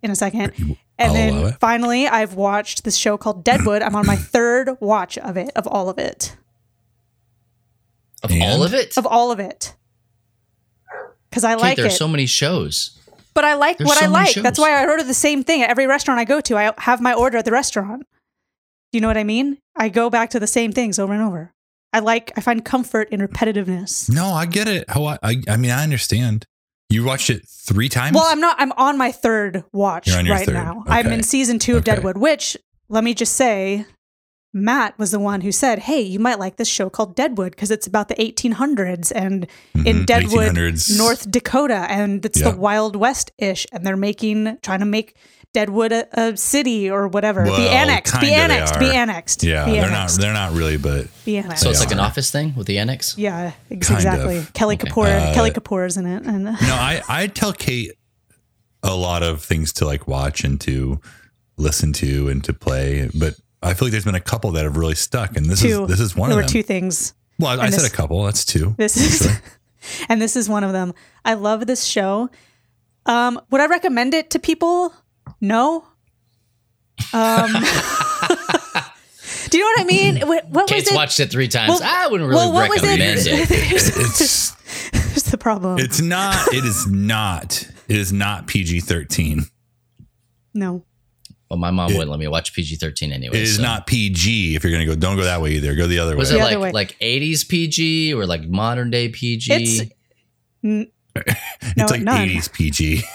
in 0.02 0.10
a 0.12 0.16
second. 0.16 0.54
And 0.58 0.78
I'll 1.00 1.14
then 1.14 1.54
finally, 1.60 2.08
I've 2.08 2.34
watched 2.36 2.84
this 2.84 2.96
show 2.98 3.18
called 3.18 3.44
Deadwood. 3.44 3.82
I'm 3.84 3.96
on 3.96 4.06
my 4.08 4.16
third 4.16 4.72
watch 4.80 5.18
of 5.20 5.38
it, 5.38 5.52
of 5.56 5.68
all 5.68 5.90
of 5.90 5.98
it, 6.00 6.36
Of 8.24 8.32
And? 8.32 8.44
all 8.44 8.63
of 8.63 8.74
it? 8.74 8.98
of 8.98 9.06
all 9.06 9.32
of 9.32 9.39
it. 9.39 9.76
Because 11.30 11.44
I 11.44 11.54
Kate, 11.56 11.62
like 11.62 11.76
there 11.78 11.86
are 11.86 11.89
it. 11.89 11.91
so 11.91 12.08
many 12.08 12.26
shows. 12.26 12.98
But 13.36 13.43
I 13.45 13.54
like 13.56 13.78
There's 13.78 13.88
what 13.89 13.98
so 14.00 14.06
I 14.06 14.08
like. 14.08 14.34
That's 14.36 14.58
why 14.58 14.71
I 14.82 14.88
order 14.88 15.04
the 15.04 15.13
same 15.13 15.43
thing 15.43 15.62
at 15.62 15.69
every 15.69 15.86
restaurant 15.88 16.19
I 16.19 16.24
go 16.24 16.41
to. 16.41 16.58
I 16.58 16.74
have 16.80 17.02
my 17.02 17.13
order 17.13 17.38
at 17.38 17.45
the 17.45 17.52
restaurant. 17.52 18.02
Do 18.91 18.98
you 18.98 19.02
know 19.02 19.08
what 19.08 19.17
I 19.17 19.24
mean? 19.26 19.58
I 19.76 19.89
go 19.89 20.10
back 20.10 20.30
to 20.32 20.39
the 20.39 20.48
same 20.48 20.71
things 20.71 20.98
over 20.98 21.13
and 21.13 21.21
over. 21.21 21.54
I 21.91 22.00
like. 22.00 22.32
I 22.38 22.41
find 22.41 22.63
comfort 22.63 23.10
in 23.12 23.19
repetitiveness. 23.21 24.10
no, 24.10 24.28
I 24.28 24.45
get 24.45 24.67
it. 24.67 24.89
How 24.89 25.04
I, 25.06 25.17
I 25.21 25.41
I 25.50 25.58
mean, 25.58 25.71
I 25.71 25.84
understand. 25.84 26.45
You 26.89 27.04
watched 27.04 27.30
it 27.32 27.48
3 27.48 27.89
times? 27.89 28.15
Well, 28.15 28.26
I'm 28.28 28.39
not. 28.39 28.56
I'm 28.60 28.71
on 28.74 28.98
my 28.98 29.12
third 29.12 29.63
watch 29.74 30.08
You're 30.08 30.17
on 30.19 30.26
your 30.26 30.36
right 30.36 30.45
third. 30.45 30.54
now. 30.54 30.84
I'm 30.88 31.08
in 31.08 31.24
season 31.24 31.58
two 31.60 31.74
of 31.74 31.80
Okay. 31.80 31.95
Deadwood, 31.95 32.17
which 32.17 32.56
let 32.89 33.04
me 33.04 33.13
just 33.15 33.34
say, 33.34 33.86
Matt 34.58 34.98
was 34.98 35.12
the 35.12 35.20
one 35.20 35.41
who 35.41 35.52
said, 35.52 35.80
"Hey, 35.80 36.00
you 36.02 36.18
might 36.18 36.39
like 36.39 36.56
this 36.56 36.70
show 36.70 36.89
called 36.89 37.13
Deadwood 37.15 37.52
because 37.52 37.72
it's 37.72 37.86
about 37.86 38.08
the 38.08 38.15
1800s 38.22 39.12
and 39.12 39.46
in 39.76 39.98
Mhm, 40.04 40.06
Deadwood, 40.06 40.48
1800s. 40.56 40.98
North 40.98 41.30
Dakota, 41.30 41.86
and 41.89 42.26
it's 42.26 42.39
Yeah. 42.39 42.52
the 42.52 42.58
Wild 42.58 42.96
West 42.96 43.32
ish, 43.38 43.68
and 43.74 43.86
they're 43.86 43.98
making 43.98 44.58
trying 44.62 44.80
to 44.80 44.86
make 44.86 45.13
Deadwood 45.54 45.91
a, 45.91 46.08
a 46.20 46.38
city 46.38 46.89
or 46.89 47.08
whatever. 47.10 47.44
Well, 47.44 47.58
be 47.58 47.68
annexed. 47.68 48.20
Be 48.22 48.32
annexed. 48.34 48.80
Be 48.80 48.89
annexed. 48.91 49.44
Yeah, 49.44 49.65
be 49.65 49.72
they're 49.72 49.86
annexed, 49.86 50.18
not 50.18 50.22
they're 50.24 50.34
not 50.34 50.54
really, 50.54 50.78
but 50.78 51.08
Be 51.26 51.36
annexed. 51.38 51.62
So 51.62 51.70
it's 51.70 51.82
like 51.82 51.91
an 51.91 52.00
office 52.00 52.32
thing 52.32 52.54
with 52.56 52.68
the 52.68 52.78
annex? 52.78 53.15
yeah, 53.18 53.52
ex- 53.70 53.89
exactly. 53.89 54.38
of. 54.38 54.54
Kelly 54.54 54.76
Okay. 54.76 54.88
Kapoor. 54.89 55.08
Uh, 55.08 55.34
Kelly 55.34 55.52
is 55.86 55.98
in 55.98 56.06
it, 56.06 56.24
and 56.24 56.46
no, 56.46 56.54
I 56.62 57.02
I 57.10 57.28
tell 57.28 57.52
Kate 57.52 57.91
a 58.84 58.96
lot 58.96 59.22
of 59.22 59.41
things 59.44 59.74
to 59.74 59.86
like 59.86 60.08
watch 60.08 60.44
and 60.46 60.62
to 60.62 61.00
listen 61.58 61.91
to 61.94 62.30
and 62.30 62.41
to 62.46 62.54
play, 62.54 63.10
but 63.13 63.36
I 63.63 63.74
feel 63.74 63.88
like 63.88 63.91
there's 63.91 64.06
been 64.06 64.15
a 64.15 64.20
couple 64.20 64.52
that 64.52 64.63
have 64.63 64.78
really 64.78 64.96
stuck, 64.96 65.36
and 65.38 65.46
this 65.48 65.62
two. 65.62 65.84
is 65.84 65.89
this 65.89 66.00
is 66.00 66.15
one 66.15 66.30
there 66.30 66.38
of 66.39 66.44
them. 66.46 66.48
There 66.54 66.62
were 66.62 66.63
them. 66.63 66.63
two 66.63 66.63
things. 66.63 67.13
well, 67.39 67.60
I 67.60 67.65
and 67.65 67.74
said 67.74 67.86
a 67.86 67.94
couple. 67.94 68.24
That's 68.24 68.46
two. 68.46 68.76
This 68.78 68.98
is, 68.98 69.39
and 70.10 70.22
this 70.22 70.36
is 70.36 70.48
one 70.50 70.63
of 70.63 70.72
them. 70.74 70.94
I 71.24 71.34
love 71.34 71.65
this 71.68 71.84
show. 71.84 72.30
Um, 73.06 73.39
would 73.52 73.62
I 73.62 73.68
recommend 73.68 74.13
it 74.13 74.30
to 74.32 74.39
people? 74.39 74.94
No. 75.41 75.86
Um, 77.13 77.52
do 79.50 79.58
you 79.58 79.63
know 79.63 79.68
what 79.68 79.82
I 79.82 79.84
mean? 79.86 80.22
What, 80.28 80.48
what 80.50 80.63
was 80.63 80.72
Kate's 80.72 80.91
it? 80.91 80.96
watched 80.96 81.20
it 81.20 81.30
three 81.32 81.48
times. 81.48 81.70
Well- 81.70 81.82
I 81.84 82.08
wouldn't 82.08 82.30
really 82.30 82.38
well, 82.38 82.54
what 82.54 82.70
was 82.70 82.84
it? 82.84 82.88
recommend 82.88 83.20
it. 83.20 83.48
It's 83.52 84.56
Here's 84.91 85.24
the 85.24 85.38
problem. 85.38 85.80
it's 85.80 86.02
not. 86.02 86.54
It 86.54 86.63
is 86.65 86.88
not. 86.88 87.68
It 87.88 87.98
is 87.98 88.12
not 88.13 88.48
PG 88.48 88.82
thirteen. 88.82 89.46
no. 90.54 90.84
Well, 91.56 91.62
my 91.62 91.72
mom 91.72 91.94
wouldn't 91.94 92.10
let 92.10 92.20
me 92.20 92.28
watch 92.28 92.54
PG 92.54 92.76
13 92.76 93.13
anyway. 93.13 93.38
It 93.38 93.44
is 93.44 93.56
so- 93.56 93.62
not 93.62 93.88
PG. 93.88 94.56
If 94.58 94.63
you're 94.63 94.74
gonna 94.74 94.86
go, 94.86 94.94
don't 94.96 95.15
go 95.15 95.24
that 95.24 95.41
way 95.41 95.52
either. 95.54 95.74
Go 95.76 95.88
the 95.88 96.00
other 96.00 96.18
Was 96.18 96.32
way. 96.34 96.38
Was 96.38 96.48
it 96.52 96.54
The 96.56 96.60
like 96.60 96.74
like 96.74 97.00
80s 97.00 97.48
PG 97.48 98.13
or 98.13 98.26
like 98.26 98.44
modern 98.48 98.89
day 98.91 99.08
PG? 99.10 99.54
It's 100.63 101.78
no, 101.78 101.84
it's 101.86 101.91
like 101.91 102.02
80s 102.02 102.52
PG. 102.52 103.04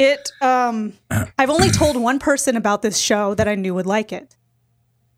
It. 0.00 0.30
Um, 0.40 0.92
I've 1.10 1.50
only 1.50 1.70
told 1.70 1.96
one 1.96 2.20
person 2.20 2.56
about 2.56 2.82
this 2.82 2.98
show 2.98 3.34
that 3.34 3.48
I 3.48 3.56
knew 3.56 3.74
would 3.74 3.86
like 3.86 4.12
it, 4.12 4.36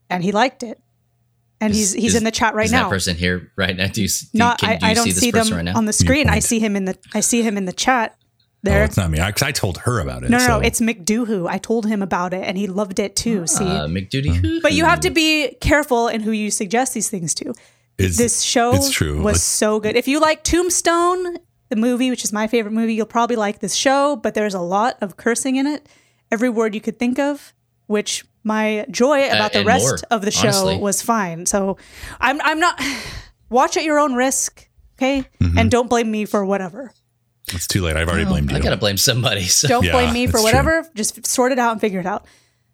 and 0.09 0.25
he 0.25 0.33
liked 0.33 0.63
it, 0.63 0.81
and 1.61 1.73
Is- 1.73 1.93
he's 1.93 1.93
he's 1.93 2.05
is- 2.13 2.15
in 2.17 2.25
the 2.25 2.31
chat 2.31 2.55
right 2.55 2.65
is 2.65 2.73
now. 2.73 2.85
that 2.85 2.89
person 2.91 3.15
here 3.15 3.53
right 3.57 3.77
now? 3.77 3.89
Do 3.89 4.01
you, 4.01 4.09
do, 4.09 4.27
Not, 4.39 4.59
can, 4.59 4.71
I, 4.71 4.77
do 4.79 4.87
you 4.87 4.91
I 4.91 4.95
don't 4.95 5.05
see 5.05 5.11
this 5.13 5.21
see 5.21 5.33
person 5.33 5.51
them 5.51 5.57
right 5.59 5.65
now? 5.73 5.77
on 5.77 5.85
the 5.85 5.93
screen. 5.93 6.31
I 6.31 6.39
see 6.39 6.61
him 6.61 6.77
in 6.77 6.87
the 6.87 6.97
I 7.13 7.21
see 7.21 7.43
him 7.43 7.59
in 7.59 7.67
the 7.67 7.75
chat. 7.75 8.17
Oh, 8.67 8.71
it's 8.73 8.97
not 8.97 9.11
me. 9.11 9.19
Because 9.25 9.43
I, 9.43 9.53
told 9.53 9.79
her 9.79 10.01
about 10.01 10.23
it. 10.23 10.31
no, 10.31 10.39
no, 10.39 10.47
so- 10.47 10.61
it's 10.61 10.81
McDoohoo. 10.81 11.49
I 11.49 11.59
told 11.59 11.87
him 11.87 12.03
about 12.03 12.35
it, 12.35 12.43
and 12.45 12.59
he 12.59 12.67
loved 12.67 12.99
it 12.99 13.17
too. 13.17 13.47
See, 13.47 13.65
uh, 13.65 13.87
McDuty. 13.87 14.61
but 14.61 14.73
you 14.75 14.85
have 14.85 15.01
to 15.01 15.11
be 15.11 15.55
careful 15.61 16.09
in 16.09 16.21
who 16.21 16.31
you 16.31 16.51
suggest 16.51 16.93
these 16.93 17.09
things 17.09 17.35
to. 17.37 17.55
it's, 17.99 18.17
This 18.19 18.43
show 18.43 18.73
It's 18.75 18.91
true. 18.91 19.17
was 19.17 19.25
Let's- 19.25 19.43
so 19.43 19.81
good. 19.81 19.97
If 19.97 20.07
you 20.09 20.21
like 20.21 20.45
Tombstone, 20.45 21.39
the 21.71 21.77
movie, 21.77 22.11
which 22.11 22.25
is 22.25 22.33
my 22.33 22.47
favorite 22.49 22.73
movie, 22.73 22.95
you'll 22.95 23.07
probably 23.07 23.37
like 23.37 23.61
this 23.61 23.75
show. 23.75 24.17
But 24.17 24.35
there's 24.35 24.55
a 24.55 24.61
lot 24.61 24.99
of 25.01 25.17
cursing 25.17 25.57
in 25.57 25.67
it, 25.67 25.89
every 26.31 26.51
word 26.51 26.75
you 26.75 26.81
could 26.81 26.99
think 26.99 27.19
of, 27.19 27.55
which 27.87 28.25
my 28.45 28.85
joy 28.91 29.27
about 29.29 29.53
the 29.53 29.65
rest 29.65 29.85
more, 29.85 29.99
of 30.11 30.23
the 30.23 30.31
show 30.31 30.49
honestly. 30.49 30.79
was 30.79 31.01
fine. 31.03 31.47
So 31.47 31.77
I'm 32.21 32.41
I'm 32.43 32.59
not. 32.61 32.79
Watch 33.51 33.77
at 33.77 33.85
your 33.85 33.99
own 33.99 34.15
risk, 34.15 34.69
okay, 34.99 35.25
Mm-hmm. 35.41 35.59
and 35.59 35.71
don't 35.71 35.89
blame 35.91 36.11
me 36.11 36.25
for 36.25 36.45
whatever. 36.45 36.93
It's 37.53 37.67
too 37.67 37.83
late. 37.83 37.97
I've 37.97 38.09
already 38.09 38.25
blamed 38.25 38.51
you. 38.51 38.57
I 38.57 38.61
gotta 38.61 38.77
blame 38.77 38.97
somebody. 38.97 39.43
So 39.45 39.69
Don't 39.69 39.85
Yeah, 39.85 39.93
blame 39.93 40.13
me 40.13 40.27
for 40.27 40.33
that's 40.33 40.45
whatever. 40.45 40.89
Just 40.95 41.27
sort 41.27 41.53
it 41.53 41.59
out 41.59 41.73
and 41.73 41.81
figure 41.81 42.01
it 42.01 42.07
out. 42.07 42.27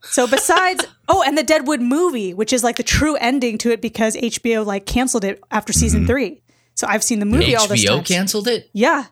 So 0.02 0.26
besides, 0.26 0.84
oh, 1.08 1.22
and 1.26 1.36
the 1.36 1.42
Deadwood 1.42 1.80
movie, 1.80 2.32
which 2.34 2.52
is 2.52 2.62
like 2.62 2.76
the 2.76 2.82
true 2.82 3.16
ending 3.16 3.58
to 3.58 3.70
it 3.70 3.80
because 3.82 4.14
HBO 4.16 4.64
like 4.64 4.86
canceled 4.86 5.24
it 5.24 5.40
after 5.50 5.72
season 5.72 6.00
Mm-hmm. 6.00 6.06
three. 6.08 6.42
So 6.74 6.86
I've 6.86 7.02
seen 7.02 7.18
the 7.20 7.26
movie 7.26 7.56
all 7.56 7.66
this 7.66 7.84
time. 7.84 8.00
HBO 8.00 8.06
canceled 8.06 8.48
it. 8.48 8.68
Yeah, 8.74 9.04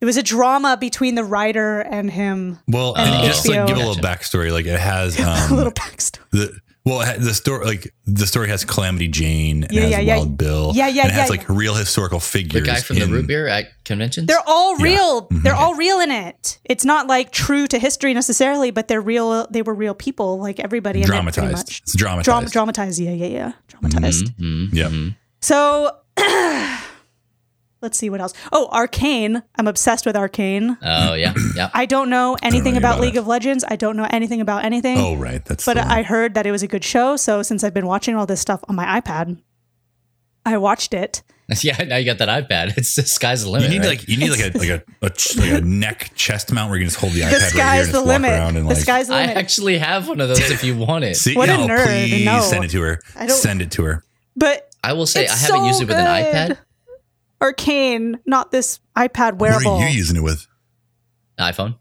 it 0.00 0.04
was 0.04 0.18
a 0.18 0.22
drama 0.22 0.76
between 0.78 1.14
the 1.14 1.24
writer 1.24 1.80
and 1.80 2.10
him. 2.10 2.58
Well, 2.68 2.94
And 2.96 3.08
and 3.14 3.24
just 3.24 3.48
like 3.48 3.66
give 3.66 3.76
a 3.78 3.80
little 3.80 3.94
backstory. 4.02 4.52
Like 4.52 4.66
it 4.66 4.78
has 4.78 5.18
um, 5.18 5.26
a 5.52 5.54
little 5.54 5.72
backstory. 5.72 6.28
the 6.32 6.60
Well, 6.86 7.04
the 7.18 7.34
story 7.34 7.66
like 7.66 7.92
the 8.06 8.26
story 8.28 8.48
has 8.48 8.64
Calamity 8.64 9.08
Jane 9.08 9.64
and 9.64 9.72
Yeah, 9.72 9.80
has 9.82 9.90
yeah, 9.90 9.98
yeah. 10.00 10.24
Bill. 10.24 10.70
Yeah, 10.72 10.86
yeah, 10.86 11.02
and 11.02 11.10
it 11.10 11.14
has 11.14 11.28
yeah, 11.28 11.36
like 11.36 11.48
real 11.48 11.74
historical 11.74 12.20
figures. 12.20 12.62
The 12.62 12.66
guy 12.66 12.80
from 12.80 13.00
the 13.00 13.06
root 13.06 13.26
beer 13.26 13.48
at 13.48 13.66
conventions. 13.84 14.28
They're 14.28 14.38
all 14.46 14.78
Yeah. 14.78 14.84
real. 14.84 15.26
They're 15.32 15.52
Mhm. 15.52 15.58
all 15.58 15.74
real 15.74 15.98
in 15.98 16.12
it. 16.12 16.58
It's 16.64 16.84
not 16.84 17.08
like 17.08 17.32
true 17.32 17.66
to 17.66 17.78
history 17.80 18.14
necessarily, 18.14 18.70
but 18.70 18.86
they're 18.86 19.00
real. 19.00 19.48
They 19.50 19.62
were 19.62 19.74
real 19.74 19.94
people, 19.94 20.38
like 20.38 20.60
everybody 20.60 21.00
in 21.02 21.12
it, 21.12 21.32
pretty 21.34 21.52
much. 21.52 21.80
It's 21.82 21.96
dramatized. 21.96 22.24
Dram- 22.24 22.44
dramatized. 22.46 23.00
Yeah, 23.00 23.10
yeah, 23.10 23.26
yeah. 23.26 23.52
Dramatized. 23.66 24.38
Mhm, 24.38 24.72
Yep. 24.72 24.90
mhm. 24.92 25.16
So 25.40 25.90
let's 27.82 27.98
see 27.98 28.10
what 28.10 28.20
else. 28.20 28.32
Oh, 28.52 28.68
Arcane. 28.72 29.42
I'm 29.56 29.66
obsessed 29.68 30.06
with 30.06 30.16
Arcane. 30.16 30.76
Oh 30.82 31.14
yeah, 31.14 31.34
yeah. 31.54 31.70
I 31.74 31.86
don't 31.86 32.10
know 32.10 32.36
anything 32.42 32.56
anything 32.60 32.76
about 32.76 32.94
about 32.94 33.00
League 33.00 33.16
it. 33.16 33.18
of 33.18 33.26
Legends. 33.26 33.64
I 33.68 33.76
don't 33.76 33.96
know 33.96 34.06
anything 34.10 34.40
about 34.40 34.64
anything. 34.64 34.98
Oh, 34.98 35.14
right. 35.16 35.44
That's 35.44 35.64
but 35.64 35.74
the. 35.74 35.86
I 35.86 36.02
heard 36.02 36.34
that 36.34 36.46
it 36.46 36.50
was 36.52 36.62
a 36.62 36.68
good 36.68 36.84
show. 36.84 37.16
So 37.16 37.42
since 37.42 37.62
I've 37.64 37.74
been 37.74 37.86
watching 37.86 38.14
all 38.16 38.26
this 38.26 38.40
stuff 38.40 38.62
on 38.68 38.74
my 38.76 39.00
iPad, 39.00 39.40
I 40.44 40.56
watched 40.58 40.94
it. 40.94 41.22
yeah, 41.62 41.76
now 41.84 41.96
you 41.96 42.04
got 42.04 42.18
that 42.18 42.28
iPad. 42.48 42.76
It's 42.76 42.96
the 42.96 43.02
sky's 43.02 43.44
the 43.44 43.50
limit. 43.50 43.70
you 43.70 43.78
need 43.78 43.86
right? 43.86 43.98
like 43.98 44.08
you 44.08 44.16
need 44.16 44.30
like 44.30 44.40
a 44.54 44.58
like 44.58 44.68
a, 44.68 44.82
a, 45.02 45.10
ch- 45.10 45.36
like 45.36 45.50
a 45.52 45.60
neck 45.64 46.10
chest 46.16 46.52
mount 46.52 46.70
where 46.70 46.78
you 46.78 46.84
can 46.84 46.88
just 46.90 47.00
hold 47.00 47.12
the 47.12 47.20
iPad 47.20 47.30
The 47.30 47.36
right 47.38 47.52
here 47.52 47.62
and 47.62 47.78
the 47.88 47.92
just 47.92 47.94
walk 47.98 48.06
limit. 48.06 48.30
around 48.32 48.56
and 48.56 48.66
The 48.66 48.74
like 48.74 48.82
sky's 48.82 49.06
the 49.08 49.14
I 49.14 49.22
actually 49.22 49.78
have 49.78 50.08
one 50.08 50.20
of 50.20 50.28
those 50.28 50.40
if 50.50 50.64
you 50.64 50.76
want 50.76 51.04
it. 51.04 51.16
see. 51.18 51.36
What 51.36 51.48
a 51.48 51.54
oh, 51.54 51.66
nerd. 51.68 51.84
please 51.86 52.24
No. 52.24 52.40
send 52.40 52.64
it 52.64 52.70
to 52.72 52.80
her. 52.82 53.00
I 53.14 53.26
don't- 53.26 53.36
Send 53.36 53.62
it 53.62 53.70
to 53.72 53.84
her. 53.84 54.02
but 54.34 54.68
I 54.82 54.92
will 54.94 55.06
say 55.06 55.22
It's 55.24 55.32
I 55.34 55.36
haven't 55.36 55.60
so 55.60 55.66
used 55.66 55.82
it 55.82 55.88
with 55.88 55.96
an 55.96 56.06
iPad, 56.06 56.58
Arcane, 57.40 58.18
not 58.26 58.50
this 58.50 58.80
iPad 58.96 59.38
wearable. 59.38 59.72
What 59.74 59.84
are 59.84 59.88
you 59.88 59.96
using 59.96 60.16
it 60.16 60.22
with? 60.22 60.46
iPhone. 61.38 61.76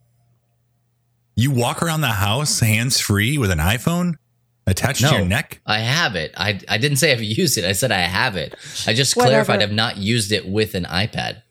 You 1.36 1.52
walk 1.52 1.82
around 1.82 2.02
the 2.02 2.08
house 2.08 2.60
hands 2.60 3.00
free 3.00 3.38
with 3.38 3.52
an 3.52 3.60
iPhone 3.60 4.16
attached 4.68 5.02
No, 5.02 5.10
to 5.12 5.16
your 5.18 5.26
neck. 5.26 5.62
I 5.66 5.80
have 5.80 6.16
it. 6.16 6.34
I 6.38 6.60
I 6.68 6.78
didn't 6.78 6.98
say 6.98 7.12
I've 7.12 7.22
used 7.24 7.58
it. 7.58 7.66
I 7.66 7.72
said 7.74 7.92
I 7.92 8.00
have 8.02 8.36
it. 8.36 8.56
I 8.88 8.94
just 8.94 9.16
Whatever. 9.16 9.32
clarified 9.46 9.62
I've 9.62 9.72
not 9.74 9.98
used 9.98 10.32
it 10.32 10.48
with 10.48 10.76
an 10.76 10.86
iPad. 10.86 11.42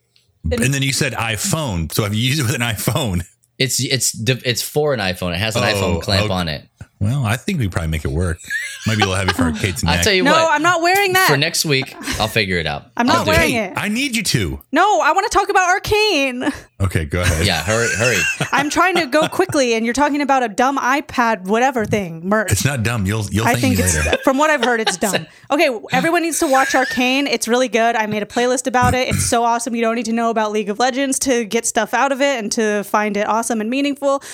And 0.50 0.74
then 0.74 0.82
you 0.82 0.92
said 0.92 1.12
iPhone. 1.14 1.90
So 1.92 2.02
have 2.02 2.12
you 2.14 2.20
used 2.22 2.40
it 2.40 2.44
with 2.44 2.54
an 2.54 2.60
iPhone? 2.60 3.24
It's 3.58 3.78
it's 3.82 4.18
it's 4.28 4.62
for 4.62 4.92
an 4.94 5.00
iPhone. 5.00 5.32
It 5.32 5.38
has 5.38 5.54
an 5.56 5.62
Oh, 5.62 5.66
iPhone 5.66 6.02
clamp 6.02 6.24
okay. 6.24 6.32
on 6.34 6.48
it. 6.48 6.68
Well, 7.00 7.24
I 7.24 7.36
think 7.36 7.58
we 7.58 7.68
probably 7.68 7.88
make 7.88 8.04
it 8.04 8.10
work. 8.10 8.38
Might 8.86 8.96
be 8.96 9.02
a 9.02 9.06
little 9.06 9.14
heavy 9.14 9.32
for 9.32 9.52
Kate's 9.52 9.82
neck. 9.84 9.98
I'll 9.98 10.04
tell 10.04 10.12
you 10.12 10.22
no, 10.22 10.32
what. 10.32 10.54
I'm 10.54 10.62
not 10.62 10.80
wearing 10.80 11.12
that. 11.14 11.28
for 11.28 11.36
next 11.36 11.64
week, 11.64 11.94
I'll 12.20 12.28
figure 12.28 12.56
it 12.58 12.66
out. 12.66 12.86
I'm 12.96 13.06
not 13.06 13.18
I'll 13.18 13.26
wearing 13.26 13.54
it. 13.54 13.72
it. 13.72 13.78
I 13.78 13.88
need 13.88 14.16
you 14.16 14.22
to. 14.22 14.60
no, 14.72 15.00
I 15.00 15.12
want 15.12 15.30
to 15.30 15.36
talk 15.36 15.48
about 15.48 15.68
Arcane. 15.68 16.44
Okay, 16.80 17.04
go 17.04 17.20
ahead. 17.20 17.46
Yeah, 17.46 17.62
hurry, 17.62 17.88
hurry. 17.96 18.20
I'm 18.52 18.70
trying 18.70 18.96
to 18.96 19.06
go 19.06 19.28
quickly, 19.28 19.74
and 19.74 19.84
you're 19.84 19.94
talking 19.94 20.20
about 20.20 20.42
a 20.42 20.48
dumb 20.48 20.78
iPad, 20.78 21.46
whatever 21.46 21.84
thing, 21.84 22.26
merch. 22.28 22.52
It's 22.52 22.64
not 22.64 22.82
dumb. 22.82 23.06
You'll 23.06 23.26
you'll 23.30 23.44
I 23.44 23.54
thank 23.54 23.60
think 23.60 23.78
me 23.78 23.84
it's 23.84 23.96
later. 24.06 24.18
from 24.24 24.38
what 24.38 24.50
I've 24.50 24.64
heard, 24.64 24.80
it's 24.80 24.96
dumb. 24.96 25.26
Okay, 25.50 25.70
everyone 25.92 26.22
needs 26.22 26.38
to 26.38 26.46
watch 26.46 26.74
Arcane. 26.74 27.26
It's 27.26 27.48
really 27.48 27.68
good. 27.68 27.96
I 27.96 28.06
made 28.06 28.22
a 28.22 28.26
playlist 28.26 28.66
about 28.66 28.94
it. 28.94 29.08
It's 29.08 29.26
so 29.26 29.44
awesome. 29.44 29.74
You 29.74 29.82
don't 29.82 29.94
need 29.94 30.06
to 30.06 30.12
know 30.12 30.30
about 30.30 30.52
League 30.52 30.70
of 30.70 30.78
Legends 30.78 31.18
to 31.20 31.44
get 31.44 31.66
stuff 31.66 31.92
out 31.92 32.12
of 32.12 32.20
it 32.20 32.38
and 32.38 32.50
to 32.52 32.82
find 32.84 33.16
it 33.16 33.28
awesome 33.28 33.60
and 33.60 33.68
meaningful. 33.68 34.22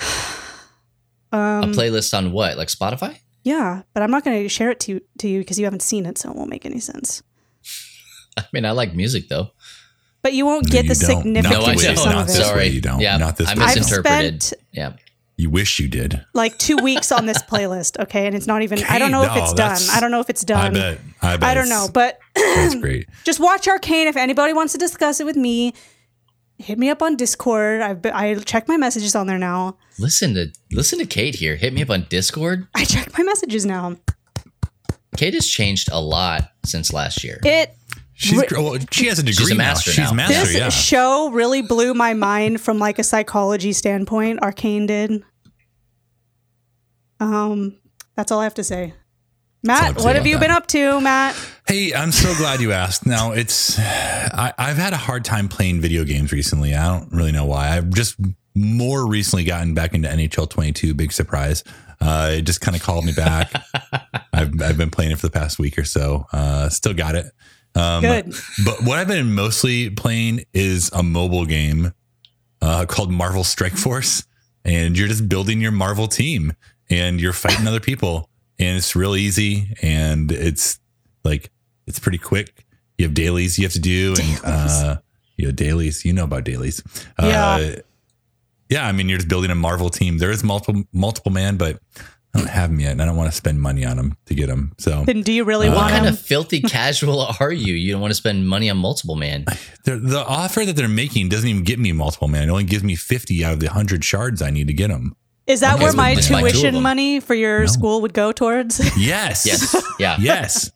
a 1.32 1.36
um, 1.36 1.72
playlist 1.72 2.16
on 2.16 2.32
what? 2.32 2.56
Like 2.56 2.68
Spotify? 2.68 3.18
Yeah, 3.44 3.82
but 3.94 4.02
I'm 4.02 4.10
not 4.10 4.24
going 4.24 4.42
to 4.42 4.48
share 4.48 4.70
it 4.70 4.78
to 4.80 5.00
to 5.18 5.28
you 5.28 5.40
because 5.40 5.58
you 5.58 5.64
haven't 5.64 5.82
seen 5.82 6.06
it, 6.06 6.18
so 6.18 6.30
it 6.30 6.36
won't 6.36 6.50
make 6.50 6.64
any 6.66 6.80
sense. 6.80 7.22
I 8.36 8.44
mean, 8.52 8.64
I 8.64 8.70
like 8.70 8.94
music 8.94 9.28
though. 9.28 9.50
But 10.22 10.34
you 10.34 10.46
won't 10.46 10.68
No, 10.68 10.72
get 10.72 10.84
you 10.84 10.94
the 10.94 11.06
don't. 11.06 11.16
significance 11.22 11.52
No, 11.52 11.64
I 11.64 11.66
Not 11.66 11.74
this 11.74 11.82
way. 11.84 11.90
of 11.90 11.96
don't. 11.96 12.04
some 12.04 12.12
Not 12.12 12.26
this 12.28 12.36
it. 12.36 12.40
way. 12.40 12.44
Sorry. 12.46 12.66
you 12.68 12.80
don't. 12.80 13.00
Yeah, 13.00 13.16
Not 13.16 13.36
this 13.36 13.48
I 13.48 13.54
way. 13.56 13.62
I've 13.64 13.76
misinterpreted. 13.76 14.42
spent 14.42 14.62
yeah. 14.72 14.92
You 15.36 15.50
wish 15.50 15.80
you 15.80 15.88
did. 15.88 16.24
like 16.34 16.56
two 16.58 16.76
weeks 16.76 17.10
on 17.10 17.26
this 17.26 17.42
playlist, 17.42 17.98
okay, 18.00 18.26
and 18.26 18.36
it's 18.36 18.46
not 18.46 18.62
even. 18.62 18.84
I 18.84 18.98
don't 19.00 19.10
know 19.10 19.22
if 19.24 19.34
it's 19.34 19.54
done. 19.54 19.78
I 19.90 19.98
don't 19.98 20.10
know 20.12 20.20
if 20.20 20.30
it's 20.30 20.42
done. 20.44 20.60
I 20.60 20.64
done. 20.68 20.74
bet. 20.74 21.00
I 21.22 21.36
bet. 21.38 21.48
I 21.48 21.54
don't 21.54 21.68
know, 21.70 21.88
but 21.92 22.20
That's 22.36 22.76
great. 22.76 23.08
just 23.24 23.40
watch 23.40 23.66
Arcane. 23.66 24.06
If 24.06 24.16
anybody 24.16 24.52
wants 24.52 24.72
to 24.74 24.78
discuss 24.78 25.18
it 25.18 25.26
with 25.26 25.34
me, 25.36 25.74
hit 26.62 26.78
me 26.78 26.88
up 26.88 27.02
on 27.02 27.16
Discord. 27.16 27.80
I've 27.80 28.00
been, 28.02 28.12
I 28.12 28.34
check 28.36 28.68
my 28.68 28.76
messages 28.76 29.14
on 29.14 29.26
there 29.26 29.38
now. 29.38 29.76
Listen 29.98 30.34
to 30.34 30.52
listen 30.70 30.98
to 30.98 31.06
Kate 31.06 31.34
here. 31.34 31.56
Hit 31.56 31.72
me 31.72 31.82
up 31.82 31.90
on 31.90 32.06
Discord. 32.08 32.66
I 32.74 32.84
check 32.84 33.16
my 33.16 33.24
messages 33.24 33.66
now. 33.66 33.96
Kate 35.16 35.34
has 35.34 35.46
changed 35.46 35.90
a 35.92 36.00
lot 36.00 36.50
since 36.64 36.92
last 36.92 37.22
year. 37.22 37.38
It 37.44 37.76
She's 38.14 38.42
well, 38.52 38.78
she 38.92 39.06
has 39.06 39.18
a 39.18 39.22
degree 39.22 39.46
She's 39.46 39.50
a 39.50 39.54
now. 39.54 39.64
master 39.64 39.90
She's 39.90 40.10
now. 40.10 40.16
master. 40.16 40.44
this 40.44 40.54
yeah. 40.54 40.68
show 40.68 41.30
really 41.30 41.60
blew 41.60 41.92
my 41.92 42.14
mind 42.14 42.60
from 42.60 42.78
like 42.78 42.98
a 42.98 43.02
psychology 43.02 43.72
standpoint. 43.72 44.40
Arcane 44.42 44.86
did. 44.86 45.24
Um, 47.18 47.78
that's 48.14 48.30
all 48.30 48.40
I 48.40 48.44
have 48.44 48.54
to 48.54 48.64
say. 48.64 48.94
Matt, 49.64 49.82
have 49.82 49.96
what 49.96 50.14
have 50.14 50.24
about 50.24 50.28
you 50.28 50.38
been 50.38 50.50
up 50.50 50.66
to, 50.68 51.00
Matt? 51.00 51.36
Hey, 51.72 51.94
I'm 51.94 52.12
so 52.12 52.34
glad 52.34 52.60
you 52.60 52.72
asked. 52.72 53.06
Now 53.06 53.32
it's 53.32 53.78
I, 53.78 54.52
I've 54.58 54.76
had 54.76 54.92
a 54.92 54.98
hard 54.98 55.24
time 55.24 55.48
playing 55.48 55.80
video 55.80 56.04
games 56.04 56.30
recently. 56.30 56.74
I 56.74 56.86
don't 56.86 57.10
really 57.10 57.32
know 57.32 57.46
why. 57.46 57.74
I've 57.74 57.88
just 57.88 58.16
more 58.54 59.06
recently 59.06 59.44
gotten 59.44 59.72
back 59.72 59.94
into 59.94 60.06
NHL 60.06 60.50
22. 60.50 60.92
Big 60.92 61.12
surprise. 61.12 61.64
Uh, 61.98 62.32
it 62.34 62.42
just 62.42 62.60
kind 62.60 62.76
of 62.76 62.82
called 62.82 63.06
me 63.06 63.14
back. 63.14 63.50
I've 64.34 64.60
I've 64.60 64.76
been 64.76 64.90
playing 64.90 65.12
it 65.12 65.18
for 65.18 65.28
the 65.28 65.32
past 65.32 65.58
week 65.58 65.78
or 65.78 65.84
so. 65.84 66.26
Uh, 66.30 66.68
still 66.68 66.92
got 66.92 67.14
it. 67.14 67.32
Um, 67.74 68.02
Good. 68.02 68.34
But 68.66 68.82
what 68.82 68.98
I've 68.98 69.08
been 69.08 69.34
mostly 69.34 69.88
playing 69.88 70.44
is 70.52 70.90
a 70.92 71.02
mobile 71.02 71.46
game 71.46 71.94
uh, 72.60 72.84
called 72.84 73.10
Marvel 73.10 73.44
Strike 73.44 73.78
Force, 73.78 74.24
and 74.62 74.98
you're 74.98 75.08
just 75.08 75.26
building 75.26 75.62
your 75.62 75.72
Marvel 75.72 76.06
team 76.06 76.52
and 76.90 77.18
you're 77.18 77.32
fighting 77.32 77.66
other 77.66 77.80
people, 77.80 78.28
and 78.58 78.76
it's 78.76 78.94
real 78.94 79.16
easy 79.16 79.74
and 79.80 80.30
it's 80.30 80.78
like 81.24 81.50
it's 81.86 81.98
pretty 81.98 82.18
quick. 82.18 82.66
You 82.98 83.06
have 83.06 83.14
dailies 83.14 83.58
you 83.58 83.64
have 83.64 83.72
to 83.72 83.80
do, 83.80 84.14
and 84.20 84.40
uh, 84.44 84.96
you 85.36 85.46
know 85.46 85.52
dailies. 85.52 86.04
You 86.04 86.12
know 86.12 86.24
about 86.24 86.44
dailies. 86.44 86.82
Yeah. 87.20 87.54
Uh, 87.54 87.76
yeah. 88.68 88.86
I 88.86 88.92
mean, 88.92 89.08
you're 89.08 89.18
just 89.18 89.28
building 89.28 89.50
a 89.50 89.54
Marvel 89.54 89.90
team. 89.90 90.18
There 90.18 90.30
is 90.30 90.44
multiple 90.44 90.84
multiple 90.92 91.32
man, 91.32 91.56
but 91.56 91.78
I 92.34 92.38
don't 92.38 92.48
have 92.48 92.70
them 92.70 92.80
yet, 92.80 92.92
and 92.92 93.02
I 93.02 93.06
don't 93.06 93.16
want 93.16 93.30
to 93.30 93.36
spend 93.36 93.60
money 93.60 93.84
on 93.84 93.96
them 93.96 94.16
to 94.26 94.34
get 94.34 94.46
them. 94.46 94.72
So 94.78 95.04
Then 95.04 95.22
do 95.22 95.32
you 95.32 95.44
really 95.44 95.68
Uh, 95.68 95.74
what 95.74 95.90
kind 95.90 96.06
him? 96.06 96.14
of 96.14 96.18
filthy 96.20 96.60
casual 96.76 97.26
are 97.40 97.52
you? 97.52 97.74
You 97.74 97.92
don't 97.92 98.00
want 98.00 98.10
to 98.12 98.14
spend 98.16 98.48
money 98.48 98.70
on 98.70 98.76
multiple 98.78 99.16
man. 99.16 99.44
the 99.84 99.96
the 99.96 100.24
offer 100.24 100.64
that 100.64 100.76
they're 100.76 100.88
making 100.88 101.28
doesn't 101.28 101.48
even 101.48 101.64
get 101.64 101.78
me 101.78 101.92
multiple 101.92 102.28
man. 102.28 102.48
It 102.48 102.50
only 102.50 102.64
gives 102.64 102.84
me 102.84 102.94
fifty 102.94 103.44
out 103.44 103.54
of 103.54 103.60
the 103.60 103.66
hundred 103.70 104.04
shards 104.04 104.40
I 104.42 104.50
need 104.50 104.68
to 104.68 104.72
get 104.74 104.88
them. 104.88 105.14
Is 105.46 105.60
that 105.60 105.74
Okay, 105.74 105.82
where 105.84 105.92
my 105.92 106.14
just 106.14 106.30
buy 106.30 106.40
two 106.40 106.46
of 106.46 106.52
tuition 106.52 106.82
money 106.82 107.18
for 107.20 107.34
your 107.34 107.60
No. 107.60 107.66
school 107.66 108.00
would 108.02 108.14
go 108.14 108.30
towards? 108.32 108.78
Yes. 108.96 109.44
Yes. 109.44 109.74
Yeah. 109.98 110.16
yes. 110.20 110.70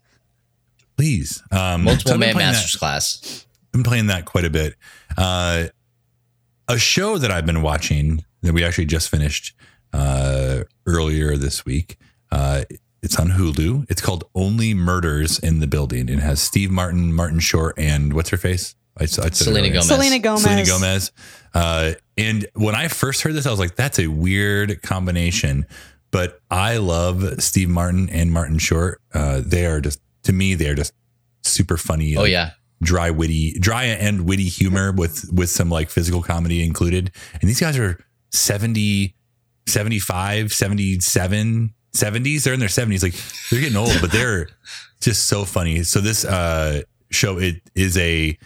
Please. 0.96 1.42
Um, 1.50 1.84
Multiple 1.84 2.14
I've 2.14 2.18
man 2.20 2.32
playing 2.32 2.46
that- 2.48 2.52
masters 2.54 2.76
class. 2.76 3.46
been 3.72 3.82
playing 3.82 4.06
that 4.06 4.24
quite 4.24 4.44
a 4.44 4.50
bit. 4.50 4.74
Uh, 5.16 5.66
a 6.68 6.78
show 6.78 7.18
that 7.18 7.30
I've 7.30 7.46
been 7.46 7.62
watching 7.62 8.24
that 8.42 8.52
we 8.52 8.64
actually 8.64 8.86
just 8.86 9.08
finished 9.10 9.54
uh, 9.92 10.62
earlier 10.86 11.36
this 11.36 11.64
week. 11.64 11.98
Uh, 12.32 12.64
it's 13.02 13.18
on 13.20 13.28
Hulu. 13.30 13.86
It's 13.90 14.00
called 14.02 14.24
Only 14.34 14.74
Murders 14.74 15.38
in 15.38 15.60
the 15.60 15.66
Building. 15.66 16.08
It 16.08 16.18
has 16.18 16.40
Steve 16.40 16.70
Martin, 16.70 17.12
Martin 17.12 17.38
Short, 17.40 17.78
and 17.78 18.12
what's 18.14 18.30
her 18.30 18.36
face? 18.36 18.74
I, 18.98 19.04
I 19.04 19.06
Selena. 19.06 19.68
Gomez. 19.68 19.86
Selena 19.86 20.18
Gomez. 20.18 20.42
Selena 20.42 20.64
Gomez. 20.64 21.12
Uh, 21.54 21.92
and 22.16 22.46
when 22.54 22.74
I 22.74 22.88
first 22.88 23.22
heard 23.22 23.34
this, 23.34 23.46
I 23.46 23.50
was 23.50 23.60
like, 23.60 23.76
that's 23.76 23.98
a 23.98 24.06
weird 24.08 24.82
combination. 24.82 25.66
But 26.10 26.40
I 26.50 26.78
love 26.78 27.42
Steve 27.42 27.68
Martin 27.68 28.08
and 28.10 28.32
Martin 28.32 28.58
Short. 28.58 29.00
Uh, 29.12 29.42
they 29.44 29.66
are 29.66 29.80
just, 29.80 30.00
to 30.26 30.32
me, 30.32 30.54
they're 30.54 30.74
just 30.74 30.92
super 31.42 31.76
funny. 31.76 32.16
Oh 32.16 32.22
like, 32.22 32.30
yeah. 32.30 32.50
dry 32.82 33.10
witty 33.10 33.58
dry 33.58 33.84
and 33.84 34.26
witty 34.26 34.44
humor 34.44 34.92
with 34.92 35.30
with 35.32 35.48
some 35.50 35.70
like 35.70 35.88
physical 35.90 36.22
comedy 36.22 36.62
included 36.62 37.10
and 37.40 37.48
these 37.48 37.58
guys 37.60 37.78
are 37.78 37.98
70 38.32 39.14
75 39.66 40.52
77 40.52 41.72
70s 41.94 42.44
they're 42.44 42.52
in 42.52 42.60
their 42.60 42.68
70s 42.68 43.02
like 43.02 43.14
they're 43.50 43.60
getting 43.60 43.76
old 43.78 43.96
but 44.02 44.12
they're 44.12 44.48
just 45.00 45.26
so 45.28 45.44
funny 45.46 45.82
so 45.82 46.00
this 46.00 46.24
uh 46.26 46.82
show 47.10 47.38
it 47.38 47.62
is 47.74 47.96
a 47.96 48.36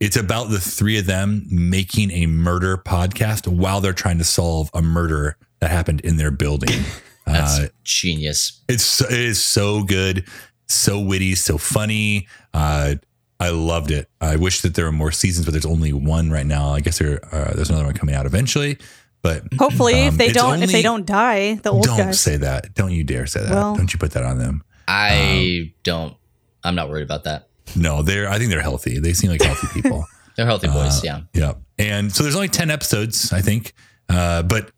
it's 0.00 0.16
about 0.16 0.50
the 0.50 0.58
three 0.58 0.98
of 0.98 1.06
them 1.06 1.46
making 1.48 2.10
a 2.10 2.26
murder 2.26 2.76
podcast 2.76 3.46
while 3.46 3.80
they're 3.80 3.92
trying 3.92 4.18
to 4.18 4.24
solve 4.24 4.70
a 4.74 4.82
murder 4.82 5.36
that 5.60 5.70
happened 5.70 6.00
in 6.00 6.16
their 6.16 6.30
building 6.32 6.82
That's 7.26 7.60
uh, 7.60 7.68
genius. 7.84 8.60
it's 8.68 9.00
it 9.02 9.12
is 9.12 9.42
so 9.42 9.82
good, 9.84 10.26
so 10.68 10.98
witty, 11.00 11.34
so 11.34 11.58
funny. 11.58 12.26
Uh, 12.54 12.94
I 13.38 13.50
loved 13.50 13.90
it. 13.90 14.08
I 14.20 14.36
wish 14.36 14.62
that 14.62 14.74
there 14.74 14.86
were 14.86 14.92
more 14.92 15.12
seasons, 15.12 15.44
but 15.46 15.52
there's 15.52 15.66
only 15.66 15.92
one 15.92 16.30
right 16.30 16.46
now. 16.46 16.70
I 16.70 16.80
guess 16.80 16.98
there 16.98 17.20
uh, 17.34 17.52
there's 17.54 17.68
another 17.70 17.84
one 17.84 17.94
coming 17.94 18.14
out 18.14 18.26
eventually. 18.26 18.78
But 19.22 19.42
Hopefully, 19.58 19.94
if 20.06 20.12
Um, 20.12 20.16
they 20.18 20.28
don't, 20.32 20.62
if 20.62 20.70
they 20.70 20.82
don't 20.82 21.04
die, 21.04 21.54
the 21.54 21.70
old 21.70 21.84
don't 21.84 21.98
guys. 21.98 22.20
say 22.20 22.36
that. 22.36 22.74
Don't 22.74 22.92
you 22.92 23.02
dare 23.04 23.26
say 23.26 23.40
that. 23.42 23.50
Well- 23.50 23.74
don't 23.76 23.92
you 23.92 23.98
put 23.98 24.12
that 24.12 24.22
on 24.24 24.38
them. 24.38 24.62
I 24.88 25.72
don't. 25.82 26.16
I'm 26.64 26.74
not 26.76 26.88
worried 26.88 27.02
about 27.02 27.24
that. 27.24 27.48
No, 27.74 28.02
they're. 28.02 28.28
I 28.28 28.38
think 28.38 28.50
they're 28.50 28.62
healthy. 28.62 28.98
They 29.00 29.12
seem 29.12 29.30
like 29.30 29.42
healthy 29.42 29.66
people. 29.72 30.04
They're 30.36 30.44
healthy 30.44 30.66
boys. 30.68 30.98
Uh, 30.98 31.00
yeah. 31.02 31.20
Yeah. 31.32 31.52
And 31.78 32.12
so 32.14 32.22
there's 32.22 32.34
only 32.36 32.48
10 32.48 32.70
episodes, 32.70 33.32
I 33.32 33.40
think. 33.40 33.72
Uh, 34.06 34.42
but 34.42 34.70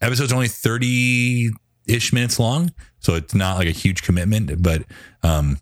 episodes 0.00 0.30
are 0.30 0.36
only 0.36 0.46
30, 0.46 1.50
ish 1.88 2.12
minutes 2.12 2.38
long, 2.38 2.70
so 3.06 3.14
it's 3.14 3.34
not 3.36 3.56
like 3.56 3.68
a 3.68 3.72
huge 3.72 4.02
commitment. 4.02 4.60
But 4.60 4.82
um, 5.22 5.58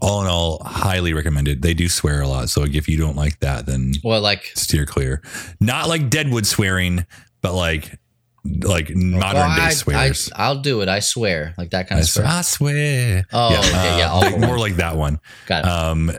all 0.00 0.22
in 0.22 0.28
all, 0.28 0.62
highly 0.64 1.12
recommended. 1.12 1.60
They 1.60 1.74
do 1.74 1.88
swear 1.88 2.20
a 2.20 2.28
lot, 2.28 2.50
so 2.50 2.62
if 2.62 2.88
you 2.88 2.96
don't 2.96 3.16
like 3.16 3.40
that, 3.40 3.66
then 3.66 3.94
Well, 4.04 4.20
like 4.20 4.44
steer 4.54 4.86
clear. 4.86 5.20
Not 5.60 5.88
like 5.88 6.08
Deadwood 6.08 6.46
swearing, 6.46 7.04
but 7.42 7.54
like 7.54 7.98
like 8.62 8.94
modern 8.94 9.40
well, 9.40 9.56
day 9.56 9.62
I, 9.62 9.70
swears. 9.70 10.30
I, 10.36 10.50
will 10.50 10.60
do 10.62 10.80
it. 10.82 10.88
I 10.88 11.00
swear, 11.00 11.52
like 11.58 11.70
that 11.70 11.88
kind 11.88 11.98
I 11.98 12.02
of 12.02 12.08
swear. 12.08 12.26
swear. 12.26 12.38
I 12.38 12.42
swear. 12.42 13.26
Oh, 13.32 13.58
okay, 13.58 13.98
yeah, 13.98 14.06
uh, 14.10 14.14
all 14.14 14.20
like 14.20 14.38
more 14.38 14.58
like 14.58 14.76
that 14.76 14.96
one. 14.96 15.18
Got 15.46 15.64
it. 15.64 15.68
Um, 15.68 16.12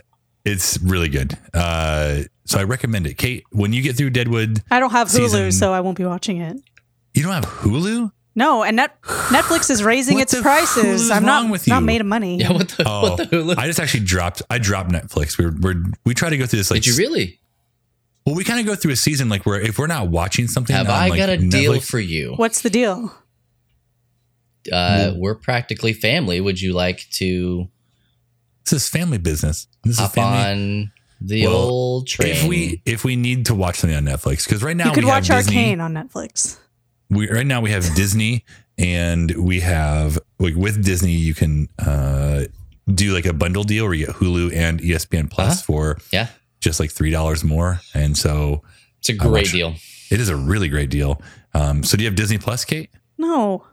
it's 0.43 0.77
really 0.81 1.07
good. 1.09 1.37
Uh, 1.53 2.23
so 2.45 2.59
I 2.59 2.63
recommend 2.63 3.07
it. 3.07 3.17
Kate, 3.17 3.45
when 3.51 3.71
you 3.71 3.81
get 3.81 3.95
through 3.95 4.09
Deadwood, 4.09 4.61
I 4.69 4.81
don't 4.81 4.91
have 4.91 5.07
Hulu, 5.07 5.11
Season- 5.11 5.51
so 5.53 5.71
I 5.71 5.79
won't 5.79 5.97
be 5.97 6.03
watching 6.05 6.41
it. 6.41 6.57
you 7.13 7.23
don't 7.23 7.31
have 7.33 7.45
Hulu. 7.45 8.11
No, 8.35 8.63
and 8.63 8.75
Net- 8.77 9.01
Netflix 9.03 9.69
is 9.69 9.83
raising 9.83 10.19
its 10.19 10.33
the 10.33 10.41
prices. 10.41 11.09
I'm 11.11 11.25
wrong 11.25 11.45
not 11.45 11.51
with 11.51 11.67
not 11.67 11.83
made 11.83 11.99
of 12.01 12.07
money. 12.07 12.37
yeah, 12.39 12.51
what 12.53 12.69
the 12.69 12.83
Oh, 12.87 13.01
what 13.01 13.17
the 13.17 13.25
Hulu? 13.37 13.57
I 13.57 13.65
just 13.67 13.79
actually 13.79 14.05
dropped. 14.05 14.41
I 14.49 14.59
dropped 14.59 14.91
Netflix. 14.91 15.37
We're 15.37 15.53
we're 15.59 15.83
we 16.05 16.13
try 16.13 16.29
to 16.29 16.37
go 16.37 16.45
through 16.45 16.59
this. 16.59 16.71
Like, 16.71 16.83
Did 16.83 16.95
you 16.95 16.97
really? 16.97 17.39
Well, 18.25 18.35
we 18.35 18.43
kind 18.43 18.59
of 18.59 18.65
go 18.65 18.75
through 18.75 18.91
a 18.91 18.95
season 18.95 19.27
like 19.29 19.45
where 19.45 19.59
if 19.59 19.79
we're 19.79 19.87
not 19.87 20.09
watching 20.09 20.47
something, 20.47 20.75
Have 20.75 20.87
on, 20.87 20.93
I 20.93 21.07
like, 21.09 21.17
got 21.17 21.29
a 21.29 21.37
deal 21.37 21.79
for 21.81 21.99
you? 21.99 22.33
What's 22.35 22.61
the 22.61 22.69
deal? 22.69 23.13
Uh, 24.71 25.13
we're 25.15 25.35
practically 25.35 25.93
family. 25.93 26.39
Would 26.41 26.61
you 26.61 26.73
like 26.73 27.07
to 27.13 27.67
This 28.65 28.73
is 28.83 28.89
family 28.89 29.17
business. 29.17 29.67
This 29.83 29.93
is 29.95 29.99
hop 29.99 30.11
family. 30.13 30.37
on 30.83 30.91
the 31.21 31.47
Well, 31.47 31.55
old 31.55 32.07
train? 32.07 32.29
If 32.31 32.43
we 32.47 32.81
if 32.85 33.03
we 33.03 33.15
need 33.15 33.47
to 33.47 33.55
watch 33.55 33.77
something 33.77 33.97
on 33.97 34.05
Netflix, 34.05 34.45
because 34.45 34.61
right 34.61 34.75
now 34.77 34.87
you 34.87 34.93
could 34.93 35.05
we 35.05 35.09
watch 35.09 35.27
have 35.29 35.39
Disney. 35.45 35.57
Arcane 35.57 35.81
on 35.81 35.93
Netflix. 35.93 36.57
We 37.09 37.29
right 37.29 37.45
now 37.45 37.61
we 37.61 37.71
have 37.71 37.83
Disney 37.95 38.43
and 38.77 39.31
we 39.31 39.59
have 39.61 40.19
like 40.39 40.55
with 40.55 40.83
Disney 40.83 41.11
you 41.13 41.33
can 41.33 41.67
uh 41.79 42.43
do 42.93 43.13
like 43.13 43.25
a 43.25 43.33
bundle 43.33 43.63
deal 43.63 43.85
where 43.85 43.93
you 43.93 44.05
get 44.07 44.15
Hulu 44.15 44.55
and 44.55 44.79
ESPN 44.81 45.29
Plus 45.29 45.57
Uh-huh. 45.57 45.63
for 45.65 45.97
yeah, 46.11 46.27
just 46.59 46.79
like 46.79 46.91
three 46.91 47.11
dollars 47.11 47.43
more. 47.43 47.81
And 47.93 48.17
so 48.17 48.63
it's 48.99 49.09
a 49.09 49.13
great 49.13 49.31
watch- 49.45 49.51
deal. 49.51 49.75
it 50.11 50.19
is 50.19 50.29
a 50.29 50.35
really 50.35 50.69
great 50.69 50.89
deal. 50.89 51.21
Um 51.53 51.83
so 51.83 51.97
do 51.97 52.03
you 52.03 52.09
have 52.09 52.15
Disney 52.15 52.37
Plus, 52.37 52.65
Kate? 52.65 52.89
No, 53.17 53.65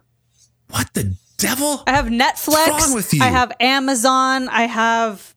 What 0.70 0.92
the 0.94 1.14
devil? 1.38 1.82
I 1.86 1.92
have 1.92 2.06
Netflix. 2.06 2.48
What's 2.48 2.86
wrong 2.86 2.94
with 2.94 3.14
you? 3.14 3.22
I 3.22 3.28
have 3.28 3.52
Amazon. 3.60 4.48
I 4.48 4.62
have 4.62 5.34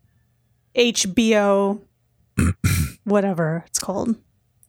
HBO. 0.75 1.81
whatever 3.03 3.63
it's 3.67 3.79
called. 3.79 4.15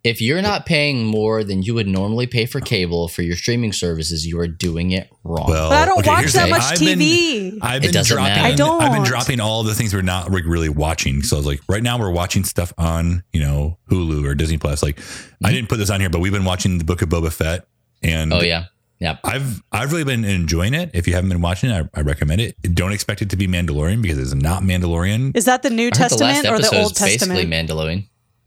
If 0.02 0.22
you're 0.22 0.40
not 0.40 0.64
paying 0.64 1.04
more 1.04 1.44
than 1.44 1.62
you 1.62 1.74
would 1.74 1.86
normally 1.86 2.26
pay 2.26 2.46
for 2.46 2.60
cable 2.60 3.06
for 3.08 3.20
your 3.20 3.36
streaming 3.36 3.72
services, 3.72 4.26
you 4.26 4.40
are 4.40 4.48
doing 4.48 4.92
it 4.92 5.10
wrong. 5.24 5.46
Well, 5.46 5.68
But 5.68 5.76
I 5.76 5.84
don't 5.84 5.98
okay, 5.98 6.08
watch 6.08 6.32
that 6.32 6.48
much 6.48 6.78
thing. 6.78 6.88
I've 6.88 6.98
been- 6.98 6.98
TV. 6.98 7.58
I've 7.60 7.76
It 7.76 7.82
been 7.82 7.92
doesn't 7.92 8.14
dropping. 8.16 8.34
matter. 8.34 8.52
I 8.52 8.54
don't. 8.54 8.82
I've 8.82 8.92
been 8.92 9.04
dropping 9.04 9.40
all 9.40 9.62
the 9.62 9.74
things 9.74 9.92
we're 9.92 10.00
not 10.00 10.32
like 10.32 10.44
really 10.46 10.70
watching. 10.70 11.22
So 11.22 11.36
I 11.36 11.38
was 11.38 11.46
like, 11.46 11.60
right 11.68 11.82
now 11.82 11.98
we're 11.98 12.10
watching 12.10 12.44
stuff 12.44 12.72
on 12.78 13.22
you 13.32 13.40
know 13.40 13.78
Hulu 13.90 14.24
or 14.24 14.34
Disney 14.34 14.56
Plus. 14.56 14.82
Like, 14.82 14.98
I 14.98 15.02
mm-hmm. 15.02 15.54
didn't 15.54 15.68
put 15.68 15.76
this 15.76 15.90
on 15.90 16.00
here, 16.00 16.08
but 16.08 16.20
we've 16.20 16.32
been 16.32 16.44
watching 16.44 16.78
the 16.78 16.84
Book 16.84 17.02
of 17.02 17.10
Boba 17.10 17.30
Fett, 17.30 17.66
and 18.02 18.32
oh 18.32 18.40
yeah, 18.40 18.66
yeah. 19.00 19.18
I've 19.22 19.62
I've 19.70 19.92
really 19.92 20.04
been 20.04 20.24
enjoying 20.24 20.72
it. 20.72 20.90
If 20.94 21.06
you 21.06 21.14
haven't 21.14 21.28
been 21.28 21.42
watching 21.42 21.70
it, 21.70 21.88
I, 21.94 22.00
I 22.00 22.02
recommend 22.02 22.40
it. 22.40 22.56
Don't 22.74 22.92
expect 22.92 23.20
it 23.20 23.28
to 23.30 23.36
be 23.36 23.46
Mandalorian 23.46 24.00
because 24.00 24.18
it's 24.18 24.34
not 24.34 24.62
Mandalorian. 24.62 25.36
Is 25.36 25.44
that 25.44 25.62
the 25.62 25.70
New 25.70 25.82
I 25.82 25.84
heard 25.86 25.92
the 25.92 25.98
Testament 25.98 26.46
or 26.46 26.58
the 26.58 26.74
Old 26.78 26.92
is 26.92 26.98
basically 26.98 27.44
Testament? 27.44 27.50
Mandalorian. 27.50 28.06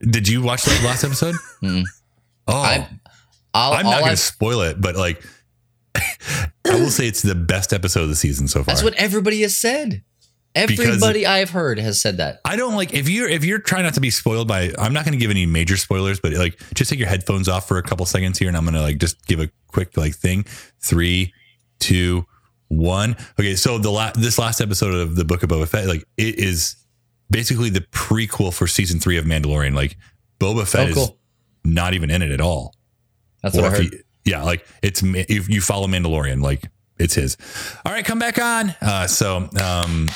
Did 0.09 0.27
you 0.27 0.41
watch 0.41 0.63
that 0.63 0.83
last 0.83 1.03
episode? 1.03 1.35
Mm. 1.63 1.83
Oh, 2.47 2.61
I- 2.61 2.89
I'll, 3.53 3.73
I'm 3.73 3.85
not 3.85 3.99
going 3.99 4.11
to 4.11 4.17
spoil 4.17 4.61
it, 4.61 4.81
but 4.81 4.95
like, 4.95 5.23
I 5.95 6.75
will 6.75 6.89
say 6.89 7.07
it's 7.07 7.21
the 7.21 7.35
best 7.35 7.71
episode 7.71 8.01
of 8.01 8.09
the 8.09 8.15
season 8.15 8.47
so 8.47 8.59
far. 8.59 8.65
That's 8.73 8.83
what 8.83 8.95
everybody 8.95 9.41
has 9.43 9.57
said. 9.57 10.03
Because- 10.53 10.79
Everybody 10.87 11.25
I've 11.25 11.49
heard 11.51 11.79
has 11.79 12.01
said 12.01 12.17
that. 12.17 12.39
I 12.45 12.55
don't 12.57 12.75
like 12.75 12.93
if 12.93 13.07
you're 13.09 13.27
if 13.29 13.43
you're 13.43 13.57
trying 13.59 13.83
not 13.83 13.93
to 13.95 14.01
be 14.01 14.11
spoiled 14.11 14.47
by. 14.47 14.71
I'm 14.77 14.93
not 14.93 15.03
going 15.05 15.13
to 15.13 15.19
give 15.19 15.31
any 15.31 15.45
major 15.47 15.77
spoilers, 15.77 16.19
but 16.19 16.33
like 16.33 16.59
just 16.75 16.89
take 16.91 16.99
your 16.99 17.07
headphones 17.07 17.47
off 17.47 17.67
for 17.67 17.77
a 17.79 17.83
couple 17.83 18.05
seconds 18.05 18.37
here, 18.37 18.49
and 18.49 18.57
I'm 18.57 18.63
going 18.63 18.75
to 18.75 18.81
like 18.81 18.97
just 18.99 19.25
give 19.25 19.39
a 19.39 19.49
quick 19.67 19.97
like 19.97 20.13
thing. 20.15 20.45
Three, 20.79 21.33
two, 21.79 22.25
one. 22.67 23.15
Okay, 23.39 23.55
so 23.55 23.79
the 23.79 23.89
last 23.89 24.21
this 24.21 24.37
last 24.37 24.61
episode 24.61 24.93
of 24.93 25.15
the 25.15 25.25
Book 25.25 25.41
of 25.41 25.49
Boba 25.49 25.67
Fett, 25.67 25.87
like 25.87 26.03
it 26.17 26.37
is 26.37 26.75
basically 27.29 27.69
the 27.69 27.81
prequel 27.81 28.53
for 28.53 28.67
season 28.67 28.99
three 28.99 29.17
of 29.17 29.25
Mandalorian. 29.25 29.73
Like 29.75 29.97
Boba 30.39 30.67
Fett 30.67 30.95
Oh, 30.97 31.01
is 31.01 31.11
not 31.63 31.93
even 31.93 32.09
in 32.09 32.21
it 32.21 32.31
at 32.31 32.41
all. 32.41 32.75
That's 33.41 33.55
what 33.55 33.65
I 33.65 33.67
if 33.67 33.73
heard. 33.73 33.83
you- 33.93 34.03
yeah, 34.25 34.43
like 34.43 34.65
it's 34.81 35.03
Ma- 35.03 35.19
if 35.27 35.49
you 35.49 35.59
follow 35.59 35.85
Mandalorian, 35.87 36.41
like 36.41 36.69
it's 36.97 37.15
his. 37.15 37.35
All 37.85 37.91
right, 37.91 38.05
come 38.05 38.19
back 38.19 38.39
on. 38.39 38.73
Uh, 38.81 39.05
so, 39.07 39.49
um, 39.61 40.07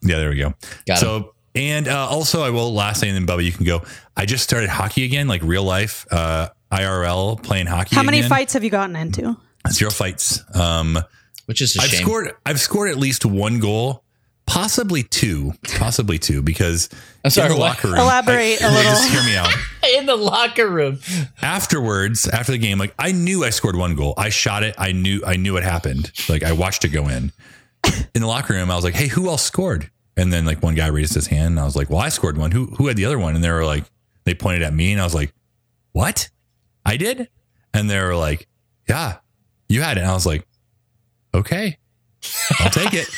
yeah, 0.00 0.16
there 0.16 0.30
we 0.30 0.36
go. 0.36 0.54
Got 0.86 0.98
so, 0.98 1.34
and 1.54 1.86
uh, 1.86 2.06
also, 2.08 2.42
I 2.42 2.48
will 2.50 2.72
last 2.72 3.00
thing, 3.00 3.14
and 3.14 3.28
then 3.28 3.36
Bubba, 3.36 3.44
you 3.44 3.52
can 3.52 3.66
go. 3.66 3.82
I 4.16 4.24
just 4.24 4.42
started 4.44 4.70
hockey 4.70 5.04
again, 5.04 5.28
like 5.28 5.42
real 5.42 5.64
life, 5.64 6.06
uh, 6.10 6.48
IRL 6.72 7.42
playing 7.42 7.66
hockey. 7.66 7.94
How 7.94 8.02
many 8.02 8.18
again. 8.20 8.30
fights 8.30 8.54
have 8.54 8.64
you 8.64 8.70
gotten 8.70 8.96
into? 8.96 9.36
Zero 9.70 9.90
fights. 9.90 10.42
Um, 10.54 10.98
Which 11.44 11.60
is 11.60 11.76
a 11.76 11.82
I've 11.82 11.88
shame. 11.90 12.02
scored. 12.06 12.30
I've 12.46 12.60
scored 12.60 12.88
at 12.88 12.96
least 12.96 13.26
one 13.26 13.58
goal, 13.60 14.02
possibly 14.46 15.02
two, 15.02 15.52
possibly 15.78 16.18
two, 16.18 16.40
because 16.42 16.88
I'm 17.24 17.30
sorry, 17.30 17.48
in 17.48 17.54
the 17.54 17.58
what? 17.60 17.68
locker 17.70 17.88
room. 17.88 17.98
Elaborate 17.98 18.62
I- 18.62 18.66
a 18.66 18.70
little. 18.70 18.82
Just 18.92 19.08
hear 19.10 19.22
me 19.24 19.36
out. 19.36 19.52
in 19.98 20.06
the 20.06 20.16
locker 20.16 20.68
room. 20.68 20.98
afterwards 21.42 22.28
after 22.28 22.50
the 22.52 22.58
game 22.58 22.76
like 22.76 22.92
i 22.98 23.12
knew 23.12 23.44
i 23.44 23.50
scored 23.50 23.76
one 23.76 23.94
goal. 23.94 24.14
I 24.16 24.30
shot 24.30 24.62
it. 24.64 24.74
I 24.78 24.92
knew 24.92 25.22
i 25.24 25.36
knew 25.36 25.56
it 25.56 25.62
happened. 25.62 26.10
Like 26.28 26.42
i 26.42 26.52
watched 26.52 26.84
it 26.84 26.88
go 26.88 27.08
in. 27.08 27.32
In 28.14 28.22
the 28.22 28.26
locker 28.26 28.54
room 28.54 28.70
i 28.70 28.74
was 28.74 28.82
like 28.84 28.94
hey 28.94 29.06
who 29.06 29.28
else 29.28 29.42
scored? 29.44 29.90
And 30.16 30.32
then 30.32 30.44
like 30.44 30.62
one 30.62 30.74
guy 30.74 30.88
raised 30.88 31.14
his 31.14 31.28
hand 31.28 31.52
and 31.52 31.60
i 31.60 31.64
was 31.64 31.76
like 31.76 31.88
well 31.88 32.00
i 32.00 32.08
scored 32.08 32.36
one. 32.36 32.50
Who 32.50 32.66
who 32.66 32.88
had 32.88 32.96
the 32.96 33.04
other 33.04 33.18
one? 33.18 33.34
And 33.36 33.44
they 33.44 33.50
were 33.50 33.64
like 33.64 33.84
they 34.24 34.34
pointed 34.34 34.62
at 34.62 34.74
me 34.74 34.90
and 34.92 35.00
i 35.00 35.04
was 35.04 35.14
like 35.14 35.32
what? 35.92 36.28
I 36.84 36.96
did? 36.96 37.28
And 37.72 37.88
they 37.88 38.00
were 38.00 38.16
like 38.16 38.48
yeah 38.88 39.18
you 39.68 39.82
had 39.82 39.98
it. 39.98 40.00
And 40.00 40.10
i 40.10 40.14
was 40.14 40.26
like 40.26 40.44
okay 41.32 41.78
I'll 42.60 42.70
take 42.70 42.94
it. 42.94 43.08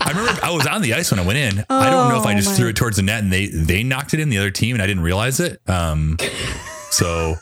I 0.00 0.10
remember 0.10 0.38
I 0.42 0.50
was 0.50 0.66
on 0.66 0.82
the 0.82 0.94
ice 0.94 1.10
when 1.10 1.20
I 1.20 1.24
went 1.26 1.38
in. 1.38 1.64
I 1.68 1.90
don't 1.90 2.08
know 2.08 2.20
if 2.20 2.26
I 2.26 2.32
Oh, 2.34 2.36
just 2.36 2.50
my- 2.50 2.54
threw 2.56 2.68
it 2.68 2.76
towards 2.76 2.96
the 2.96 3.02
net 3.02 3.22
and 3.22 3.32
they 3.32 3.46
they 3.46 3.82
knocked 3.82 4.14
it 4.14 4.20
in 4.20 4.28
the 4.28 4.38
other 4.38 4.50
team 4.50 4.76
and 4.76 4.82
I 4.82 4.86
didn't 4.86 5.02
realize 5.02 5.40
it. 5.40 5.60
Um, 5.68 6.16
so 6.90 7.34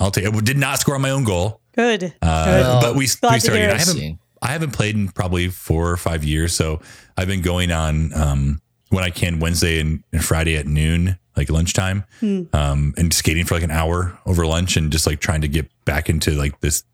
I'll 0.00 0.10
take. 0.10 0.24
it. 0.24 0.44
did 0.44 0.58
not 0.58 0.78
score 0.80 0.94
on 0.94 1.00
my 1.02 1.10
own 1.10 1.24
goal, 1.24 1.60
Good. 1.74 2.04
uh, 2.04 2.08
Well, 2.22 2.80
but 2.80 2.94
we 2.96 3.06
glad 3.20 3.34
we 3.34 3.40
started. 3.40 3.70
I 3.70 3.78
haven't 3.78 4.18
I 4.42 4.48
haven't 4.48 4.72
played 4.72 4.94
in 4.94 5.08
probably 5.08 5.48
four 5.48 5.90
or 5.90 5.96
five 5.96 6.22
years, 6.24 6.54
so 6.54 6.80
I've 7.16 7.28
been 7.28 7.40
going 7.42 7.70
on 7.72 8.12
um, 8.12 8.60
when 8.90 9.02
I 9.02 9.08
can 9.10 9.40
Wednesday 9.40 9.80
and, 9.80 10.04
and 10.12 10.22
Friday 10.22 10.56
at 10.58 10.66
noon, 10.66 11.18
like 11.36 11.48
lunchtime, 11.50 12.04
Hmm. 12.20 12.42
um, 12.52 12.92
and 12.98 13.12
skating 13.14 13.46
for 13.46 13.54
like 13.54 13.62
an 13.64 13.70
hour 13.70 14.18
over 14.26 14.44
lunch, 14.46 14.76
and 14.76 14.92
just 14.92 15.06
like 15.06 15.20
trying 15.20 15.40
to 15.40 15.48
get 15.48 15.70
back 15.86 16.10
into 16.10 16.32
like 16.32 16.60
this. 16.60 16.84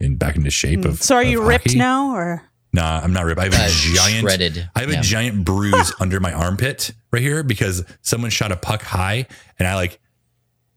And 0.00 0.18
back 0.18 0.34
into 0.34 0.50
shape 0.50 0.84
of. 0.84 0.96
Hmm. 0.96 1.02
so 1.02 1.14
are 1.14 1.22
you 1.22 1.40
of 1.42 1.46
ripped 1.46 1.76
now 1.76 2.12
or 2.12 2.42
Nah, 2.72 3.00
I'm 3.02 3.12
not 3.12 3.24
ripped. 3.26 3.40
I 3.40 3.44
have 3.44 3.52
a 3.54 3.56
Uh, 3.64 3.68
giant 3.68 4.20
shredded. 4.22 4.70
I 4.74 4.80
have 4.80 4.90
a 4.90 5.00
giant 5.00 5.44
bruise 5.44 5.92
under 6.00 6.20
my 6.20 6.32
armpit 6.32 6.92
right 7.10 7.22
here 7.22 7.42
because 7.42 7.84
someone 8.00 8.30
shot 8.30 8.50
a 8.52 8.56
puck 8.56 8.82
high 8.82 9.26
and 9.58 9.68
I 9.68 9.74
like 9.74 10.00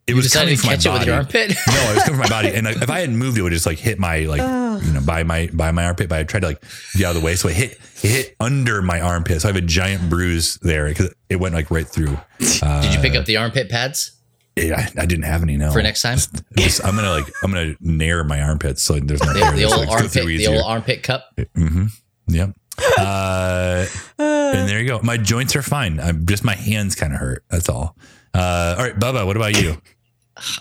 it 0.08 0.12
You 0.12 0.18
was 0.18 0.32
coming 0.32 0.56
to 0.56 0.62
from 0.62 0.68
my 0.70 0.76
body. 0.76 1.00
with 1.00 1.08
your 1.08 1.16
armpit. 1.16 1.50
no, 1.68 1.74
it 1.92 1.96
was 1.96 2.04
coming 2.04 2.20
from 2.22 2.30
my 2.30 2.30
body, 2.30 2.50
and 2.56 2.66
like, 2.68 2.78
if 2.82 2.90
I 2.90 3.00
hadn't 3.00 3.18
moved, 3.18 3.38
it 3.38 3.42
would 3.42 3.54
just 3.54 3.66
like 3.66 3.80
hit 3.80 3.98
my 3.98 4.20
like 4.20 4.42
you 4.86 4.92
know 4.94 5.02
by 5.06 5.24
my 5.24 5.50
by 5.54 5.72
my 5.72 5.86
armpit. 5.86 6.10
But 6.10 6.20
I 6.20 6.24
tried 6.26 6.42
to 6.42 6.48
like 6.48 6.62
get 6.96 7.06
out 7.08 7.16
of 7.16 7.22
the 7.22 7.26
way, 7.26 7.36
so 7.36 7.48
it 7.48 7.56
hit 7.56 7.80
it 8.04 8.10
hit 8.10 8.36
under 8.40 8.82
my 8.84 9.00
armpit. 9.02 9.42
So 9.42 9.48
I 9.50 9.54
have 9.54 9.64
a 9.64 9.66
giant 9.66 10.08
bruise 10.10 10.60
there 10.62 10.88
because 10.90 11.12
it 11.30 11.38
went 11.38 11.56
like 11.56 11.72
right 11.72 11.88
through. 11.88 12.18
Uh, 12.62 12.82
Did 12.84 12.94
you 12.94 13.00
pick 13.00 13.16
up 13.16 13.26
the 13.26 13.38
armpit 13.38 13.68
pads 13.70 14.12
I, 14.58 14.90
I 14.98 15.06
didn't 15.06 15.24
have 15.26 15.44
any. 15.44 15.58
No, 15.58 15.72
for 15.72 15.82
next 15.82 16.02
time? 16.02 16.18
Just- 16.58 16.84
I'm 16.86 16.96
gonna 16.96 17.12
like 17.12 17.26
I'm 17.44 17.52
gonna 17.52 17.76
nair 17.82 18.24
my 18.24 18.42
armpits 18.42 18.84
so 18.84 19.00
there's 19.00 19.22
no 19.22 19.34
The, 19.34 19.52
the 19.56 19.64
old 19.66 19.88
armpit, 19.90 20.12
the 20.14 20.48
old 20.48 20.64
armpit 20.66 21.04
cup. 21.04 21.26
Mm-hmm. 21.38 21.86
Yep. 22.28 22.56
Uh, 22.98 23.86
and 24.20 24.68
there 24.70 24.80
you 24.82 24.88
go. 24.88 25.00
My 25.02 25.18
joints 25.18 25.56
are 25.56 25.62
fine. 25.62 26.00
I'm 26.00 26.26
just 26.26 26.44
my 26.44 26.56
hands 26.56 26.96
kind 26.96 27.14
of 27.14 27.20
hurt. 27.20 27.44
That's 27.50 27.70
all. 27.70 27.96
Uh, 28.34 28.76
all 28.78 28.84
right, 28.84 28.98
Bubba. 29.00 29.26
What 29.26 29.38
about 29.38 29.62
you? 29.62 29.82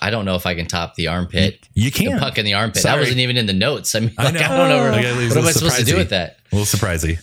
I 0.01 0.09
don't 0.09 0.23
know 0.23 0.35
if 0.35 0.45
I 0.45 0.55
can 0.55 0.67
top 0.67 0.95
the 0.95 1.07
armpit. 1.07 1.67
You 1.73 1.91
The 1.91 2.05
can. 2.05 2.19
puck 2.19 2.37
in 2.37 2.45
the 2.45 2.53
armpit. 2.53 2.81
Sorry. 2.81 2.95
That 2.95 2.99
wasn't 3.01 3.19
even 3.19 3.35
in 3.35 3.45
the 3.45 3.53
notes. 3.53 3.93
I 3.93 3.99
mean, 3.99 4.13
I 4.17 4.23
like, 4.25 4.33
know. 4.35 4.39
I, 4.39 4.47
don't 4.57 4.69
know. 4.69 4.91
Like, 4.91 5.29
what 5.29 5.37
am 5.37 5.45
I 5.45 5.51
supposed 5.51 5.77
to 5.79 5.83
do 5.83 5.97
with 5.97 6.09
that? 6.11 6.37
A 6.51 6.55
little 6.55 6.65
surprising. 6.65 7.17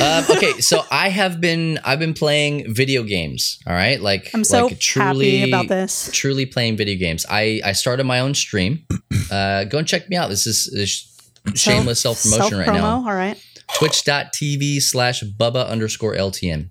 Um, 0.00 0.24
okay, 0.30 0.60
so 0.60 0.82
I 0.90 1.08
have 1.08 1.40
been 1.40 1.78
I've 1.84 1.98
been 1.98 2.14
playing 2.14 2.72
video 2.72 3.02
games. 3.02 3.58
All 3.66 3.72
right, 3.74 4.00
like 4.00 4.30
I'm 4.34 4.44
so 4.44 4.66
like 4.66 4.78
truly 4.78 5.38
happy 5.38 5.50
about 5.50 5.68
this. 5.68 6.10
Truly 6.12 6.46
playing 6.46 6.76
video 6.76 6.96
games. 6.98 7.26
I 7.28 7.60
I 7.64 7.72
started 7.72 8.04
my 8.04 8.20
own 8.20 8.34
stream. 8.34 8.86
Uh, 9.30 9.64
go 9.64 9.76
and 9.76 9.86
check 9.86 10.08
me 10.08 10.16
out. 10.16 10.28
This 10.30 10.46
is, 10.46 10.70
this 10.72 11.30
shameless 11.54 12.00
self 12.00 12.22
promotion 12.22 12.56
right 12.58 12.72
now. 12.72 13.04
All 13.06 13.12
right. 13.14 13.36
Twitch.tv 13.74 14.80
slash 14.80 15.22
Bubba 15.22 15.68
underscore 15.68 16.14
LTN. 16.14 16.70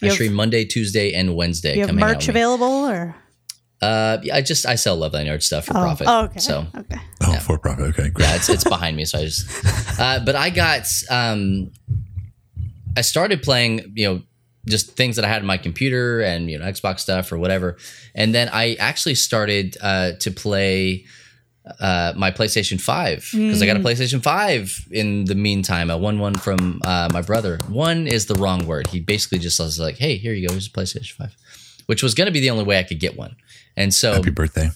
I 0.00 0.06
have- 0.06 0.14
stream 0.14 0.32
Monday, 0.32 0.64
Tuesday, 0.64 1.12
and 1.12 1.34
Wednesday. 1.34 1.74
You 1.74 1.80
have 1.80 1.88
Come 1.88 1.98
hang 1.98 2.04
out 2.10 2.14
merch 2.14 2.28
available 2.28 2.66
or 2.88 3.16
Uh, 3.82 4.18
yeah, 4.22 4.36
I 4.36 4.42
just 4.42 4.64
I 4.64 4.76
sell 4.76 4.94
Love 4.96 5.10
Thy 5.10 5.24
Nerd 5.24 5.42
stuff 5.42 5.64
for 5.66 5.72
Oh, 5.76 5.80
profit. 5.82 6.06
oh, 6.08 6.24
okay. 6.26 6.38
So 6.38 6.66
okay. 6.76 7.00
Oh, 7.24 7.34
for 7.40 7.58
profit. 7.58 7.86
Okay, 7.86 8.10
great. 8.10 8.28
yeah, 8.28 8.36
it's 8.36 8.48
it's 8.48 8.62
behind 8.64 8.96
me. 8.96 9.04
So 9.04 9.18
I 9.18 9.24
just, 9.24 9.48
uh, 10.00 10.20
but 10.24 10.36
I 10.36 10.50
got 10.50 10.86
um, 11.10 11.72
I 12.98 13.02
started 13.02 13.42
playing, 13.42 13.92
you 13.94 14.06
know, 14.08 14.22
just 14.66 14.96
things 14.96 15.16
that 15.16 15.24
I 15.24 15.28
had 15.28 15.40
in 15.40 15.46
my 15.46 15.56
computer 15.56 16.20
and 16.20 16.50
you 16.50 16.58
know 16.58 16.66
Xbox 16.66 17.00
stuff 17.00 17.32
or 17.32 17.38
whatever, 17.38 17.76
and 18.14 18.34
then 18.34 18.48
I 18.52 18.74
actually 18.74 19.14
started 19.14 19.76
uh, 19.80 20.12
to 20.20 20.30
play 20.30 21.04
uh, 21.80 22.12
my 22.16 22.30
PlayStation 22.30 22.80
Five 22.80 23.28
because 23.32 23.62
I 23.62 23.66
got 23.66 23.76
a 23.76 23.80
PlayStation 23.80 24.22
Five 24.22 24.86
in 24.90 25.24
the 25.26 25.34
meantime. 25.34 25.90
I 25.90 25.94
won 25.94 26.18
one 26.18 26.34
from 26.34 26.80
uh, 26.84 27.08
my 27.12 27.22
brother. 27.22 27.58
One 27.68 28.06
is 28.06 28.26
the 28.26 28.34
wrong 28.34 28.66
word. 28.66 28.88
He 28.88 29.00
basically 29.00 29.38
just 29.38 29.58
was 29.60 29.78
like, 29.78 29.96
"Hey, 29.96 30.16
here 30.16 30.34
you 30.34 30.48
go. 30.48 30.52
Here's 30.52 30.66
a 30.66 30.70
PlayStation 30.70 31.12
Five, 31.12 31.34
which 31.86 32.02
was 32.02 32.14
going 32.14 32.26
to 32.26 32.32
be 32.32 32.40
the 32.40 32.50
only 32.50 32.64
way 32.64 32.78
I 32.78 32.82
could 32.82 33.00
get 33.00 33.16
one. 33.16 33.36
And 33.76 33.94
so 33.94 34.14
Happy 34.14 34.30
birthday. 34.30 34.70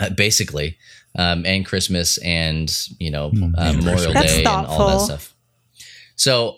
uh, 0.00 0.10
basically, 0.10 0.78
um, 1.16 1.44
and 1.46 1.64
Christmas 1.66 2.18
and 2.18 2.72
you 2.98 3.10
know 3.10 3.30
Mm, 3.30 3.54
uh. 3.56 3.72
Memorial 3.74 4.12
That's 4.14 4.32
Day 4.32 4.44
and 4.44 4.66
all 4.66 4.88
that 4.98 5.04
stuff. 5.04 5.34
So 6.16 6.57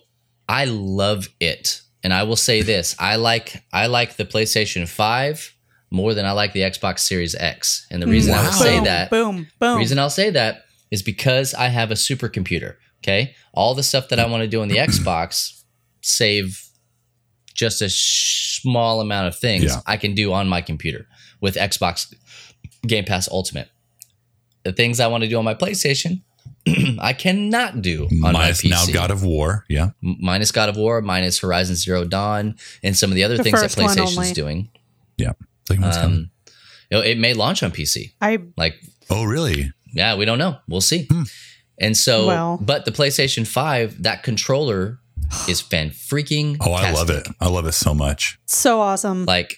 I 0.50 0.64
love 0.64 1.28
it, 1.38 1.80
and 2.02 2.12
I 2.12 2.24
will 2.24 2.36
say 2.36 2.62
this: 2.62 2.96
I 2.98 3.16
like 3.16 3.62
I 3.72 3.86
like 3.86 4.16
the 4.16 4.24
PlayStation 4.24 4.88
Five 4.88 5.54
more 5.90 6.14
than 6.14 6.24
I 6.26 6.32
like 6.32 6.52
the 6.52 6.60
Xbox 6.60 7.00
Series 7.00 7.34
X, 7.34 7.86
and 7.90 8.02
the 8.02 8.06
reason 8.06 8.34
I 8.34 8.42
will 8.44 8.52
say 8.52 8.76
boom, 8.76 8.84
that 8.84 9.10
Boom. 9.10 9.46
Boom. 9.58 9.78
reason 9.78 9.98
I'll 9.98 10.10
say 10.10 10.30
that 10.30 10.64
is 10.90 11.02
because 11.02 11.54
I 11.54 11.68
have 11.68 11.90
a 11.90 11.94
supercomputer. 11.94 12.74
Okay, 13.02 13.34
all 13.54 13.74
the 13.74 13.82
stuff 13.82 14.08
that 14.08 14.18
I 14.18 14.26
want 14.26 14.42
to 14.42 14.48
do 14.48 14.60
on 14.62 14.68
the 14.68 14.76
Xbox 14.88 15.62
save 16.02 16.66
just 17.54 17.82
a 17.82 17.88
sh- 17.88 18.60
small 18.62 19.00
amount 19.00 19.28
of 19.28 19.36
things 19.36 19.64
Yeah. 19.64 19.80
I 19.86 19.96
can 19.96 20.14
do 20.14 20.32
on 20.32 20.48
my 20.48 20.60
computer 20.62 21.06
with 21.40 21.54
Xbox 21.56 22.12
Game 22.86 23.04
Pass 23.04 23.28
Ultimate. 23.30 23.68
The 24.64 24.72
things 24.72 24.98
I 25.00 25.06
want 25.08 25.22
to 25.24 25.28
do 25.28 25.38
on 25.38 25.44
my 25.44 25.54
PlayStation, 25.54 26.22
I 27.00 27.12
cannot 27.12 27.82
do 27.82 28.04
on 28.22 28.32
Minus 28.32 28.64
my 28.64 28.70
PC. 28.70 28.70
now 28.70 28.86
God 28.92 29.10
of 29.10 29.22
War. 29.24 29.64
Yeah. 29.68 29.90
M- 30.04 30.16
minus 30.20 30.52
God 30.52 30.68
of 30.68 30.76
War, 30.76 31.00
minus 31.00 31.38
Horizon 31.40 31.74
Zero 31.76 32.04
Dawn, 32.04 32.56
and 32.82 32.96
some 32.96 33.10
of 33.10 33.14
the 33.16 33.24
other 33.24 33.36
The 33.36 33.44
things 33.44 33.60
that 33.60 33.70
first 33.72 33.78
one 33.78 33.96
PlayStation's 33.96 34.32
doing. 34.32 34.68
Yeah. 35.16 35.32
It's 35.62 35.70
like, 35.70 35.80
what's 35.80 35.96
coming? 35.96 36.16
Um, 36.18 36.30
you 36.90 36.98
know, 36.98 37.02
it 37.04 37.18
may 37.18 37.34
launch 37.34 37.62
on 37.62 37.70
PC. 37.70 38.12
I 38.20 38.38
Like 38.56 38.74
Oh, 39.08 39.24
really? 39.24 39.72
yeah, 39.92 40.16
we 40.16 40.24
don't 40.24 40.38
know. 40.38 40.56
We'll 40.68 40.80
see. 40.80 41.06
Hmm. 41.10 41.22
And 41.78 41.96
so, 41.96 42.26
Well. 42.26 42.58
but 42.60 42.84
the 42.84 42.90
PlayStation 42.92 43.46
5, 43.46 44.02
that 44.02 44.22
controller 44.22 44.98
is 45.48 45.60
fan 45.70 45.90
freaking. 45.90 46.56
Oh, 46.60 46.72
I 46.72 46.90
love 46.90 47.08
it. 47.10 47.26
I 47.40 47.48
love 47.48 47.66
it 47.66 47.72
so 47.72 47.94
much. 47.94 48.38
so 48.46 48.80
awesome. 48.80 49.24
Like, 49.24 49.56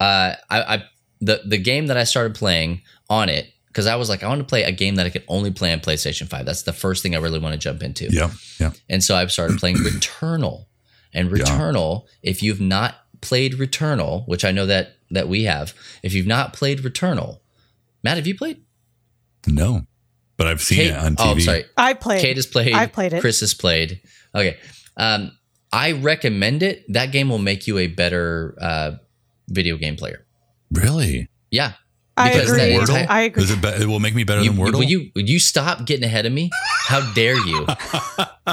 uh, 0.00 0.34
I, 0.48 0.62
I, 0.76 0.84
the, 1.20 1.42
the 1.44 1.58
game 1.58 1.88
that 1.88 1.96
I 1.96 2.04
started 2.04 2.34
playing 2.34 2.82
on 3.10 3.28
it, 3.28 3.52
because 3.78 3.86
I 3.86 3.94
was 3.94 4.08
like, 4.08 4.24
I 4.24 4.28
want 4.28 4.40
to 4.40 4.44
play 4.44 4.64
a 4.64 4.72
game 4.72 4.96
that 4.96 5.06
I 5.06 5.08
could 5.08 5.22
only 5.28 5.52
play 5.52 5.72
on 5.72 5.78
PlayStation 5.78 6.26
5. 6.26 6.44
That's 6.44 6.62
the 6.62 6.72
first 6.72 7.00
thing 7.00 7.14
I 7.14 7.20
really 7.20 7.38
want 7.38 7.52
to 7.52 7.58
jump 7.60 7.80
into. 7.80 8.08
Yeah. 8.10 8.32
Yeah. 8.58 8.72
And 8.88 9.04
so 9.04 9.14
I've 9.14 9.30
started 9.30 9.58
playing 9.58 9.76
Returnal. 9.76 10.66
And 11.14 11.30
Yeah. 11.30 11.44
Returnal, 11.44 12.06
if 12.20 12.42
you've 12.42 12.60
not 12.60 12.96
played 13.20 13.52
Returnal, 13.52 14.26
which 14.26 14.44
I 14.44 14.50
know 14.50 14.66
that 14.66 14.96
that 15.12 15.28
we 15.28 15.44
have, 15.44 15.74
if 16.02 16.12
you've 16.12 16.26
not 16.26 16.54
played 16.54 16.80
Returnal, 16.80 17.38
Matt, 18.02 18.16
have 18.16 18.26
you 18.26 18.36
played? 18.36 18.64
No, 19.46 19.86
but 20.36 20.48
I've 20.48 20.60
seen 20.60 20.78
Kate, 20.78 20.90
it 20.90 20.96
on 20.96 21.14
TV. 21.14 21.20
oh, 21.20 21.30
I'm 21.30 21.40
sorry. 21.40 21.64
I 21.76 21.94
played. 21.94 22.20
Kate 22.20 22.36
has 22.36 22.46
played. 22.46 22.74
I 22.74 22.86
played 22.86 23.12
it. 23.12 23.20
Chris 23.20 23.38
has 23.40 23.54
played. 23.54 24.00
Okay. 24.34 24.58
Um, 24.96 25.30
I 25.72 25.92
recommend 25.92 26.64
it. 26.64 26.84
That 26.92 27.12
game 27.12 27.28
will 27.28 27.38
make 27.38 27.68
you 27.68 27.78
a 27.78 27.86
better 27.86 28.56
uh, 28.60 28.92
video 29.46 29.76
game 29.76 29.94
player. 29.94 30.26
Really? 30.72 31.28
Yeah. 31.52 31.74
I 32.18 32.32
because 32.32 32.50
agree. 32.50 32.60
that 32.60 32.70
Wordle? 32.80 33.00
entire- 33.00 33.06
I 33.08 33.20
agree. 33.22 33.42
Is 33.44 33.50
it? 33.50 33.62
Be- 33.62 33.68
it 33.68 33.86
will 33.86 34.00
make 34.00 34.14
me 34.14 34.24
better 34.24 34.42
You, 34.42 34.50
than 34.52 34.58
Wordle. 34.58 34.72
will 34.74 34.82
you 34.84 35.10
will 35.14 35.22
you 35.22 35.38
stop 35.38 35.86
getting 35.86 36.04
ahead 36.04 36.26
of 36.26 36.32
me? 36.32 36.50
How 36.86 37.00
dare 37.14 37.36
you? 37.36 37.66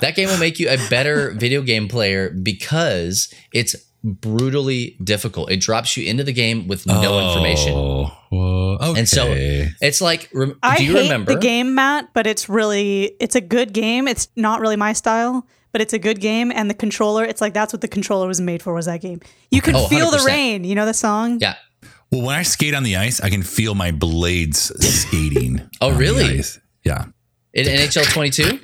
that 0.00 0.12
game 0.14 0.28
will 0.28 0.38
make 0.38 0.58
you 0.58 0.68
a 0.68 0.76
better 0.88 1.32
video 1.32 1.62
game 1.62 1.88
player 1.88 2.30
because 2.30 3.32
it's 3.52 3.74
brutally 4.04 4.96
difficult. 5.02 5.50
It 5.50 5.60
drops 5.60 5.96
you 5.96 6.08
into 6.08 6.24
the 6.24 6.32
game 6.32 6.66
with 6.68 6.86
no 6.86 7.00
oh, 7.18 7.28
information. 7.28 7.72
Oh, 7.74 8.10
whoa, 8.30 8.78
okay. 8.80 8.98
And 8.98 9.08
so 9.08 9.26
it's 9.28 10.00
like, 10.00 10.28
rem- 10.34 10.58
I 10.62 10.78
do 10.78 10.84
you 10.84 10.92
hate 10.94 11.02
remember 11.04 11.34
the 11.34 11.40
game, 11.40 11.74
Matt, 11.74 12.08
but 12.12 12.26
it's 12.26 12.48
really 12.48 13.14
it's 13.20 13.36
a 13.36 13.40
good 13.40 13.72
game. 13.72 14.08
It's 14.08 14.28
not 14.36 14.60
really 14.60 14.76
my 14.76 14.92
style, 14.92 15.46
but 15.70 15.80
it's 15.80 15.92
a 15.92 15.98
good 15.98 16.20
game. 16.20 16.50
And 16.52 16.68
the 16.68 16.74
controller, 16.74 17.24
it's 17.24 17.40
like 17.40 17.54
that's 17.54 17.72
what 17.72 17.80
the 17.80 17.88
controller 17.88 18.26
was 18.26 18.40
made 18.40 18.62
for. 18.62 18.74
Was 18.74 18.86
that 18.86 19.00
game? 19.00 19.20
You 19.50 19.60
can 19.60 19.76
Oh, 19.76 19.86
feel 19.86 20.10
the 20.10 20.18
100%. 20.18 20.26
rain. 20.26 20.64
You 20.64 20.74
know 20.74 20.86
the 20.86 20.94
song? 20.94 21.38
Yeah. 21.40 21.54
Well, 22.12 22.22
when 22.22 22.36
I 22.36 22.42
skate 22.42 22.74
on 22.74 22.82
the 22.84 22.96
ice, 22.96 23.20
I 23.20 23.30
can 23.30 23.42
feel 23.42 23.74
my 23.74 23.90
blades 23.90 24.70
skating. 24.86 25.60
Oh, 25.80 25.92
really? 25.92 26.42
Yeah. 26.84 27.06
In 27.54 27.66
NHL 27.66 28.10
22? 28.12 28.60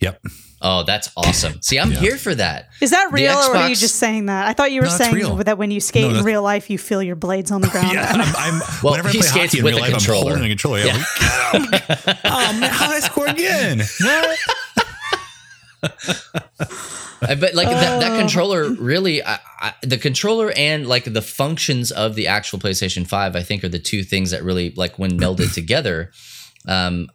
Yep. 0.00 0.22
Oh, 0.62 0.82
that's 0.84 1.10
awesome. 1.16 1.60
See, 1.62 1.78
I'm 1.78 1.90
Yeah. 1.90 2.00
here 2.00 2.16
for 2.18 2.34
that. 2.34 2.68
Is 2.82 2.90
that 2.90 3.06
The 3.08 3.14
real, 3.14 3.32
or 3.34 3.56
are 3.56 3.68
you 3.70 3.74
just 3.74 3.96
saying 3.96 4.26
that? 4.26 4.46
I 4.46 4.52
thought 4.52 4.70
you 4.72 4.82
were 4.82 4.88
No, 4.88 4.92
saying 4.92 5.14
real. 5.14 5.36
that 5.36 5.56
when 5.56 5.70
you 5.70 5.80
skate 5.80 6.10
No, 6.10 6.18
in 6.18 6.24
real 6.24 6.42
life, 6.42 6.68
you 6.68 6.76
feel 6.76 7.02
your 7.02 7.16
blades 7.16 7.50
on 7.50 7.62
the 7.62 7.68
ground. 7.72 7.92
Yeah, 7.94 8.06
I'm, 8.10 8.20
I'm 8.20 8.60
Well, 8.82 8.92
whenever 8.92 9.08
I 9.08 9.12
he 9.12 9.18
play 9.20 9.26
skates 9.28 9.44
hockey 9.52 9.58
in 9.60 9.64
with 9.64 9.74
real 9.74 9.82
life, 9.82 9.92
controller. 9.92 10.32
I'm 10.32 10.38
holding 10.38 10.44
a 10.44 10.48
controller. 10.50 10.78
Yeah, 10.80 10.86
Yeah. 11.52 11.58
like, 11.70 11.88
oh 12.24 12.58
man, 12.60 12.70
how 12.70 12.88
did 12.88 12.96
I 12.96 13.00
score 13.00 13.26
again? 13.26 13.78
What? 14.00 14.38
But 15.82 17.54
like 17.54 17.68
that, 17.68 18.00
that 18.00 18.18
controller 18.18 18.70
really 18.70 19.22
I, 19.22 19.38
I, 19.60 19.74
the 19.82 19.98
controller 19.98 20.52
and 20.56 20.86
like 20.86 21.04
the 21.04 21.20
functions 21.22 21.90
of 21.92 22.14
the 22.14 22.26
actual 22.28 22.58
playstation 22.58 23.06
5 23.06 23.36
i 23.36 23.42
think 23.42 23.62
are 23.62 23.68
the 23.68 23.78
two 23.78 24.02
things 24.02 24.30
that 24.30 24.42
really 24.42 24.70
like 24.70 24.98
when 24.98 25.18
melded 25.18 25.52
together 25.52 26.12
um 26.66 27.08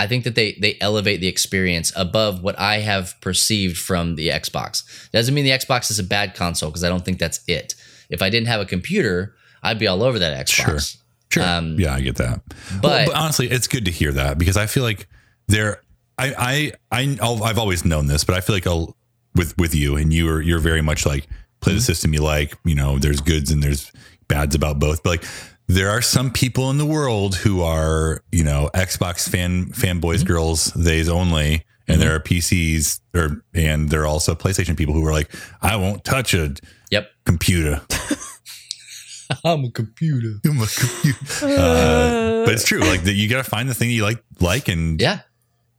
i 0.00 0.06
think 0.08 0.24
that 0.24 0.34
they 0.34 0.58
they 0.60 0.76
elevate 0.80 1.20
the 1.20 1.28
experience 1.28 1.92
above 1.94 2.42
what 2.42 2.58
i 2.58 2.78
have 2.78 3.14
perceived 3.20 3.78
from 3.78 4.16
the 4.16 4.28
xbox 4.30 4.82
doesn't 5.12 5.32
mean 5.34 5.44
the 5.44 5.50
xbox 5.52 5.92
is 5.92 5.98
a 6.00 6.04
bad 6.04 6.34
console 6.34 6.68
because 6.70 6.82
i 6.82 6.88
don't 6.88 7.04
think 7.04 7.20
that's 7.20 7.40
it 7.46 7.76
if 8.10 8.20
i 8.20 8.28
didn't 8.28 8.48
have 8.48 8.60
a 8.60 8.66
computer 8.66 9.34
i'd 9.62 9.78
be 9.78 9.86
all 9.86 10.02
over 10.02 10.18
that 10.18 10.46
xbox 10.48 10.96
Sure. 11.32 11.42
Um, 11.42 11.80
yeah, 11.80 11.94
I 11.94 12.00
get 12.02 12.16
that. 12.16 12.42
but- 12.82 12.82
Well, 12.82 13.06
but 13.06 13.14
honestly, 13.16 13.48
it's 13.50 13.66
good 13.66 13.86
to 13.86 13.90
hear 13.90 14.12
that 14.12 14.36
because 14.36 14.58
I 14.58 14.66
feel 14.66 14.82
like 14.82 15.08
there. 15.48 15.80
I 16.18 16.72
I 16.90 17.00
I 17.18 17.18
I've 17.44 17.58
always 17.58 17.84
known 17.84 18.06
this, 18.06 18.24
but 18.24 18.36
I 18.36 18.40
feel 18.40 18.54
like 18.56 18.66
I'll, 18.66 18.96
with 19.34 19.56
with 19.58 19.74
you 19.74 19.96
and 19.96 20.12
you 20.12 20.28
are 20.28 20.40
you're 20.40 20.58
very 20.58 20.82
much 20.82 21.06
like 21.06 21.26
play 21.60 21.72
the 21.72 21.78
Mm-hmm. 21.78 21.84
system 21.84 22.14
you 22.14 22.22
like. 22.22 22.56
You 22.64 22.74
know, 22.74 22.98
there's 22.98 23.20
goods 23.20 23.50
and 23.50 23.62
there's 23.62 23.90
bads 24.28 24.54
about 24.54 24.78
both. 24.78 25.02
But 25.02 25.10
like, 25.10 25.24
there 25.68 25.90
are 25.90 26.02
some 26.02 26.30
people 26.30 26.70
in 26.70 26.78
the 26.78 26.86
world 26.86 27.36
who 27.36 27.62
are 27.62 28.22
you 28.30 28.44
know 28.44 28.68
Xbox 28.74 29.28
fan 29.28 29.66
fanboys, 29.72 30.16
Mm-hmm. 30.18 30.26
girls, 30.26 30.66
they's 30.74 31.08
only. 31.08 31.64
And 31.88 32.00
there 32.00 32.14
are 32.14 32.20
PCs, 32.20 33.00
or 33.14 33.42
and 33.54 33.90
there 33.90 34.02
are 34.02 34.06
also 34.06 34.34
PlayStation 34.36 34.76
people 34.76 34.94
who 34.94 35.04
are 35.04 35.12
like, 35.12 35.34
I 35.60 35.76
won't 35.76 36.04
touch 36.04 36.32
a 36.32 36.54
yep 36.90 37.10
computer. 37.26 37.80
i'm 39.44 39.64
a 39.64 39.70
computer 39.70 40.34
I'm 40.44 40.60
a 40.60 40.66
computer. 40.66 41.18
Uh, 41.42 42.44
but 42.44 42.54
it's 42.54 42.64
true. 42.64 42.80
Like 42.80 43.02
that, 43.04 43.14
you 43.14 43.28
got 43.28 43.42
to 43.44 43.50
find 43.50 43.68
the 43.68 43.74
thing 43.74 43.90
you 43.90 44.02
like, 44.04 44.22
like, 44.40 44.68
and 44.68 45.00
yeah 45.00 45.20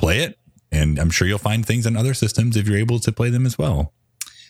play 0.03 0.19
it. 0.19 0.37
And 0.71 0.97
I'm 0.97 1.11
sure 1.11 1.27
you'll 1.27 1.37
find 1.37 1.65
things 1.65 1.85
on 1.85 1.95
other 1.95 2.13
systems 2.13 2.57
if 2.57 2.67
you're 2.67 2.77
able 2.77 2.99
to 2.99 3.11
play 3.11 3.29
them 3.29 3.45
as 3.45 3.57
well. 3.57 3.93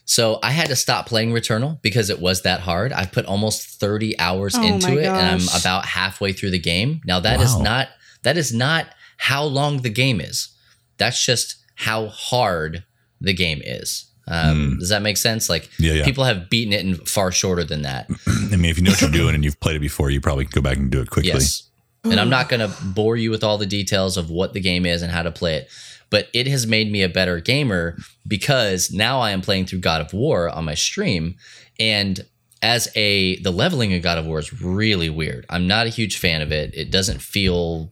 So 0.06 0.40
I 0.44 0.52
had 0.52 0.68
to 0.68 0.76
stop 0.76 1.06
playing 1.06 1.32
Returnal 1.32 1.82
because 1.82 2.10
it 2.10 2.20
was 2.20 2.42
that 2.42 2.62
hard. 2.62 2.92
I've 2.92 3.12
put 3.12 3.26
almost 3.26 3.80
30 3.80 4.20
hours 4.20 4.56
Oh 4.58 4.64
into 4.64 4.98
it 4.98 5.06
and 5.06 5.42
I'm 5.42 5.60
about 5.60 5.86
halfway 5.86 6.34
through 6.34 6.52
the 6.52 6.60
game. 6.60 7.02
Now 7.06 7.20
that 7.22 7.40
is 7.42 7.54
Wow. 7.56 7.62
not 7.62 7.88
that 8.24 8.38
is 8.38 8.54
not 8.54 8.88
how 9.18 9.44
long 9.44 9.82
the 9.82 9.90
game 9.90 10.20
is. 10.22 10.50
That's 10.98 11.26
just 11.26 11.56
how 11.76 12.08
hard 12.08 12.84
the 13.22 13.34
game 13.34 13.62
is. 13.64 14.06
Um, 14.28 14.78
Does 14.80 14.90
that 14.90 15.02
make 15.02 15.18
sense? 15.18 15.50
Like. 15.50 15.70
Yeah, 15.80 15.94
yeah. 15.94 16.06
people 16.06 16.24
have 16.24 16.50
beaten 16.50 16.72
it 16.74 16.86
in 16.86 16.96
far 16.96 17.32
shorter 17.32 17.64
than 17.66 17.82
that. 17.82 18.10
I 18.28 18.56
mean, 18.56 18.66
if 18.66 18.78
you 18.78 18.84
know 18.84 18.92
what 18.92 19.02
you're 19.02 19.10
doing 19.10 19.36
and 19.36 19.44
you've 19.44 19.60
played 19.60 19.76
it 19.76 19.82
before, 19.82 20.10
you 20.10 20.22
probably 20.22 20.46
can 20.46 20.52
go 20.54 20.62
back 20.62 20.78
and 20.78 20.90
do 20.90 21.02
it 21.02 21.10
quickly. 21.10 21.32
Yes. 21.34 21.70
And 22.04 22.20
I'm 22.20 22.28
hmm. 22.28 22.32
not 22.32 22.50
going 22.50 22.60
to 22.60 22.76
bore 22.84 23.16
you 23.16 23.32
with 23.32 23.44
all 23.44 23.58
the 23.58 23.66
details 23.66 24.18
of 24.18 24.30
what 24.30 24.54
the 24.54 24.60
game 24.60 24.86
is 24.86 25.02
and 25.02 25.12
how 25.12 25.24
to 25.24 25.32
play 25.32 25.56
it, 25.56 25.70
but 26.10 26.28
it 26.34 26.48
has 26.48 26.68
made 26.68 26.92
me 26.92 27.02
a 27.02 27.10
better 27.10 27.40
gamer 27.40 27.98
because 28.28 28.92
now 28.92 29.20
I 29.20 29.32
am 29.32 29.42
playing 29.42 29.68
through 29.68 29.80
God 29.80 30.02
of 30.02 30.14
War 30.14 30.50
on 30.50 30.66
my 30.66 30.76
stream 30.76 31.36
and 31.80 32.26
as 32.62 32.88
a 32.96 33.40
the 33.42 33.52
leveling 33.52 33.92
in 33.92 34.02
God 34.02 34.18
of 34.18 34.26
War 34.26 34.40
is 34.40 34.62
really 34.62 35.10
weird. 35.10 35.46
I'm 35.50 35.68
not 35.68 35.86
a 35.86 35.90
huge 35.90 36.18
fan 36.18 36.42
of 36.42 36.52
it. 36.52 36.74
It 36.74 36.92
doesn't 36.92 37.22
feel 37.22 37.92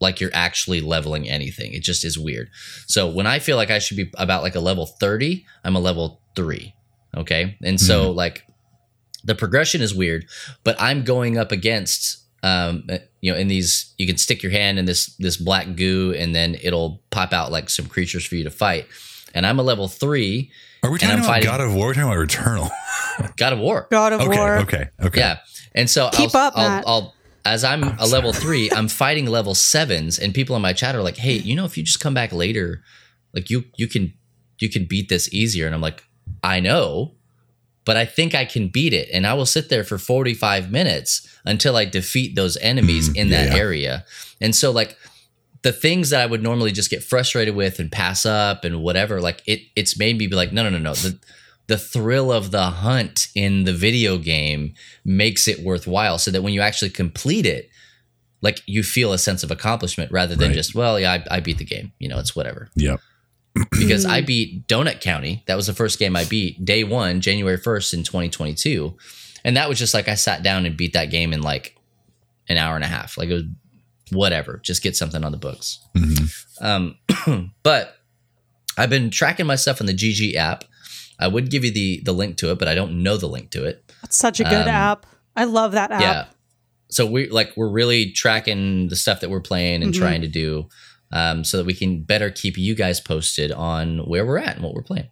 like 0.00 0.20
you're 0.20 0.30
actually 0.34 0.80
leveling 0.80 1.28
anything. 1.28 1.72
It 1.74 1.82
just 1.82 2.04
is 2.04 2.18
weird. 2.18 2.50
So 2.86 3.08
when 3.08 3.26
I 3.26 3.38
feel 3.38 3.56
like 3.56 3.70
I 3.70 3.78
should 3.78 3.96
be 3.96 4.10
about 4.16 4.42
like 4.42 4.56
a 4.56 4.60
level 4.60 4.86
30, 4.86 5.46
I'm 5.62 5.76
a 5.76 5.80
level 5.80 6.20
3. 6.34 6.74
Okay? 7.16 7.56
And 7.62 7.80
so 7.80 8.10
hmm. 8.10 8.16
like 8.16 8.46
the 9.24 9.34
progression 9.34 9.80
is 9.80 9.94
weird, 9.94 10.26
but 10.64 10.74
I'm 10.80 11.04
going 11.04 11.38
up 11.38 11.52
against 11.52 12.21
um 12.42 12.84
you 13.20 13.30
know 13.32 13.38
in 13.38 13.48
these 13.48 13.94
you 13.98 14.06
can 14.06 14.16
stick 14.16 14.42
your 14.42 14.50
hand 14.52 14.78
in 14.78 14.84
this 14.84 15.14
this 15.18 15.36
black 15.36 15.76
goo 15.76 16.12
and 16.16 16.34
then 16.34 16.56
it'll 16.62 17.00
pop 17.10 17.32
out 17.32 17.52
like 17.52 17.70
some 17.70 17.86
creatures 17.86 18.24
for 18.24 18.34
you 18.36 18.44
to 18.44 18.50
fight. 18.50 18.86
And 19.34 19.46
I'm 19.46 19.58
a 19.58 19.62
level 19.62 19.88
3 19.88 20.50
Are 20.82 20.90
we 20.90 20.98
talking 20.98 21.14
about 21.16 21.26
fighting- 21.26 21.44
God 21.48 21.60
of 21.60 21.74
War? 21.74 21.86
We're 21.86 21.94
talking 21.94 22.10
about 22.10 22.22
Eternal. 22.22 22.70
God 23.36 23.52
of 23.54 23.60
War. 23.60 23.86
God 23.90 24.12
of 24.12 24.20
okay, 24.20 24.38
War. 24.38 24.58
okay, 24.58 24.88
okay. 25.02 25.20
Yeah. 25.20 25.38
And 25.74 25.88
so 25.88 26.10
Keep 26.10 26.34
I'll, 26.34 26.46
up, 26.48 26.52
I'll, 26.56 26.68
Matt. 26.68 26.84
I'll 26.86 27.14
as 27.44 27.64
I'm 27.64 27.82
a 27.98 28.06
level 28.06 28.32
three, 28.32 28.70
I'm 28.70 28.88
fighting 28.88 29.26
level 29.26 29.54
sevens, 29.54 30.18
and 30.18 30.32
people 30.34 30.54
in 30.54 30.62
my 30.62 30.72
chat 30.72 30.94
are 30.94 31.02
like, 31.02 31.16
"Hey, 31.16 31.34
you 31.38 31.56
know, 31.56 31.64
if 31.64 31.76
you 31.76 31.82
just 31.82 31.98
come 31.98 32.14
back 32.14 32.32
later, 32.32 32.82
like 33.34 33.50
you 33.50 33.64
you 33.76 33.88
can 33.88 34.12
you 34.60 34.70
can 34.70 34.84
beat 34.84 35.08
this 35.08 35.32
easier." 35.34 35.66
And 35.66 35.74
I'm 35.74 35.80
like, 35.80 36.04
"I 36.44 36.60
know, 36.60 37.14
but 37.84 37.96
I 37.96 38.04
think 38.04 38.34
I 38.34 38.44
can 38.44 38.68
beat 38.68 38.92
it." 38.92 39.08
And 39.12 39.26
I 39.26 39.34
will 39.34 39.46
sit 39.46 39.68
there 39.68 39.84
for 39.84 39.98
45 39.98 40.70
minutes 40.70 41.26
until 41.44 41.76
I 41.76 41.84
defeat 41.84 42.34
those 42.36 42.56
enemies 42.58 43.08
mm, 43.08 43.16
in 43.16 43.30
that 43.30 43.52
yeah. 43.52 43.58
area. 43.58 44.04
And 44.40 44.54
so, 44.54 44.70
like 44.70 44.96
the 45.62 45.72
things 45.72 46.10
that 46.10 46.20
I 46.20 46.26
would 46.26 46.42
normally 46.42 46.72
just 46.72 46.90
get 46.90 47.02
frustrated 47.02 47.54
with 47.54 47.78
and 47.78 47.90
pass 47.90 48.26
up 48.26 48.64
and 48.64 48.82
whatever, 48.82 49.20
like 49.20 49.42
it 49.46 49.60
it's 49.76 49.98
made 49.98 50.18
me 50.18 50.26
be 50.26 50.36
like, 50.36 50.52
no, 50.52 50.62
no, 50.62 50.70
no, 50.70 50.78
no. 50.78 50.94
The 50.94 51.18
the 51.68 51.78
thrill 51.78 52.32
of 52.32 52.50
the 52.50 52.64
hunt 52.64 53.28
in 53.34 53.64
the 53.64 53.72
video 53.72 54.18
game 54.18 54.74
makes 55.04 55.46
it 55.46 55.60
worthwhile 55.60 56.18
so 56.18 56.30
that 56.30 56.42
when 56.42 56.52
you 56.52 56.60
actually 56.60 56.90
complete 56.90 57.46
it, 57.46 57.70
like 58.40 58.60
you 58.66 58.82
feel 58.82 59.12
a 59.12 59.18
sense 59.18 59.42
of 59.42 59.50
accomplishment 59.50 60.10
rather 60.10 60.34
than 60.34 60.48
Right. 60.48 60.54
just, 60.56 60.74
well, 60.74 60.98
yeah, 60.98 61.12
I, 61.30 61.36
I 61.36 61.40
beat 61.40 61.58
the 61.58 61.64
game. 61.64 61.92
You 62.00 62.08
know, 62.08 62.18
it's 62.18 62.34
whatever. 62.34 62.68
Yep. 62.74 63.00
Because 63.70 64.06
I 64.06 64.22
beat 64.22 64.66
Donut 64.66 65.00
County. 65.00 65.42
That 65.46 65.56
was 65.56 65.66
the 65.66 65.74
first 65.74 65.98
game 65.98 66.16
I 66.16 66.24
beat 66.24 66.64
day 66.64 66.84
one, 66.84 67.20
January 67.20 67.58
1st 67.58 67.94
in 67.94 68.02
2022. 68.02 68.96
And 69.44 69.56
that 69.56 69.68
was 69.68 69.78
just 69.78 69.92
like 69.94 70.08
I 70.08 70.14
sat 70.14 70.42
down 70.42 70.64
and 70.66 70.76
beat 70.76 70.92
that 70.94 71.10
game 71.10 71.32
in 71.32 71.42
like 71.42 71.76
an 72.48 72.56
hour 72.56 72.76
and 72.76 72.84
a 72.84 72.88
half. 72.88 73.18
Like 73.18 73.28
it 73.28 73.34
was 73.34 73.44
whatever, 74.10 74.60
just 74.62 74.82
get 74.82 74.96
something 74.96 75.24
on 75.24 75.32
the 75.32 75.38
books. 75.38 75.80
Um, 76.60 76.96
but 77.62 77.96
I've 78.78 78.90
been 78.90 79.10
tracking 79.10 79.46
my 79.46 79.56
stuff 79.56 79.80
on 79.80 79.86
the 79.86 79.94
GG 79.94 80.34
app. 80.34 80.64
I 81.18 81.28
would 81.28 81.50
give 81.50 81.64
you 81.64 81.70
the 81.70 82.00
the 82.04 82.12
link 82.12 82.36
to 82.38 82.50
it, 82.50 82.58
but 82.58 82.68
I 82.68 82.74
don't 82.74 83.02
know 83.02 83.16
the 83.16 83.28
link 83.28 83.50
to 83.50 83.64
it. 83.64 83.84
It's 84.02 84.16
such 84.16 84.40
a 84.40 84.44
good 84.44 84.52
Um, 84.62 84.68
app. 84.68 85.06
I 85.36 85.44
love 85.44 85.72
that 85.72 85.90
app. 85.90 86.00
Yeah. 86.00 86.24
So 86.90 87.06
we 87.06 87.28
like 87.28 87.52
we're 87.56 87.70
really 87.70 88.12
tracking 88.12 88.88
the 88.88 88.96
stuff 88.96 89.20
that 89.20 89.30
we're 89.30 89.40
playing 89.40 89.82
and 89.82 89.94
trying 89.94 90.20
to 90.22 90.28
do, 90.28 90.68
um, 91.12 91.44
so 91.44 91.56
that 91.58 91.66
we 91.66 91.74
can 91.74 92.02
better 92.02 92.30
keep 92.30 92.56
you 92.56 92.74
guys 92.74 93.00
posted 93.00 93.52
on 93.52 93.98
where 93.98 94.26
we're 94.26 94.38
at 94.38 94.56
and 94.56 94.64
what 94.64 94.74
we're 94.74 94.82
playing. 94.82 95.08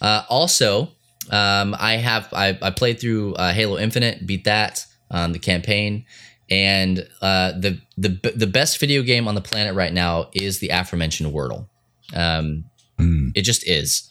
Uh, 0.00 0.22
also, 0.28 0.92
um, 1.30 1.74
I 1.78 1.96
have 1.96 2.28
I, 2.32 2.58
I 2.60 2.70
played 2.70 3.00
through 3.00 3.34
uh, 3.34 3.52
Halo 3.52 3.78
Infinite, 3.78 4.26
beat 4.26 4.44
that 4.44 4.84
um, 5.10 5.32
the 5.32 5.38
campaign, 5.38 6.04
and 6.50 7.08
uh, 7.20 7.52
the 7.52 7.80
the 7.96 8.32
the 8.34 8.46
best 8.46 8.78
video 8.78 9.02
game 9.02 9.28
on 9.28 9.34
the 9.34 9.40
planet 9.40 9.74
right 9.74 9.92
now 9.92 10.30
is 10.32 10.58
the 10.58 10.68
aforementioned 10.70 11.32
Wordle. 11.32 11.68
Um, 12.14 12.64
Mm. 12.98 13.32
It 13.34 13.42
just 13.42 13.68
is, 13.68 14.10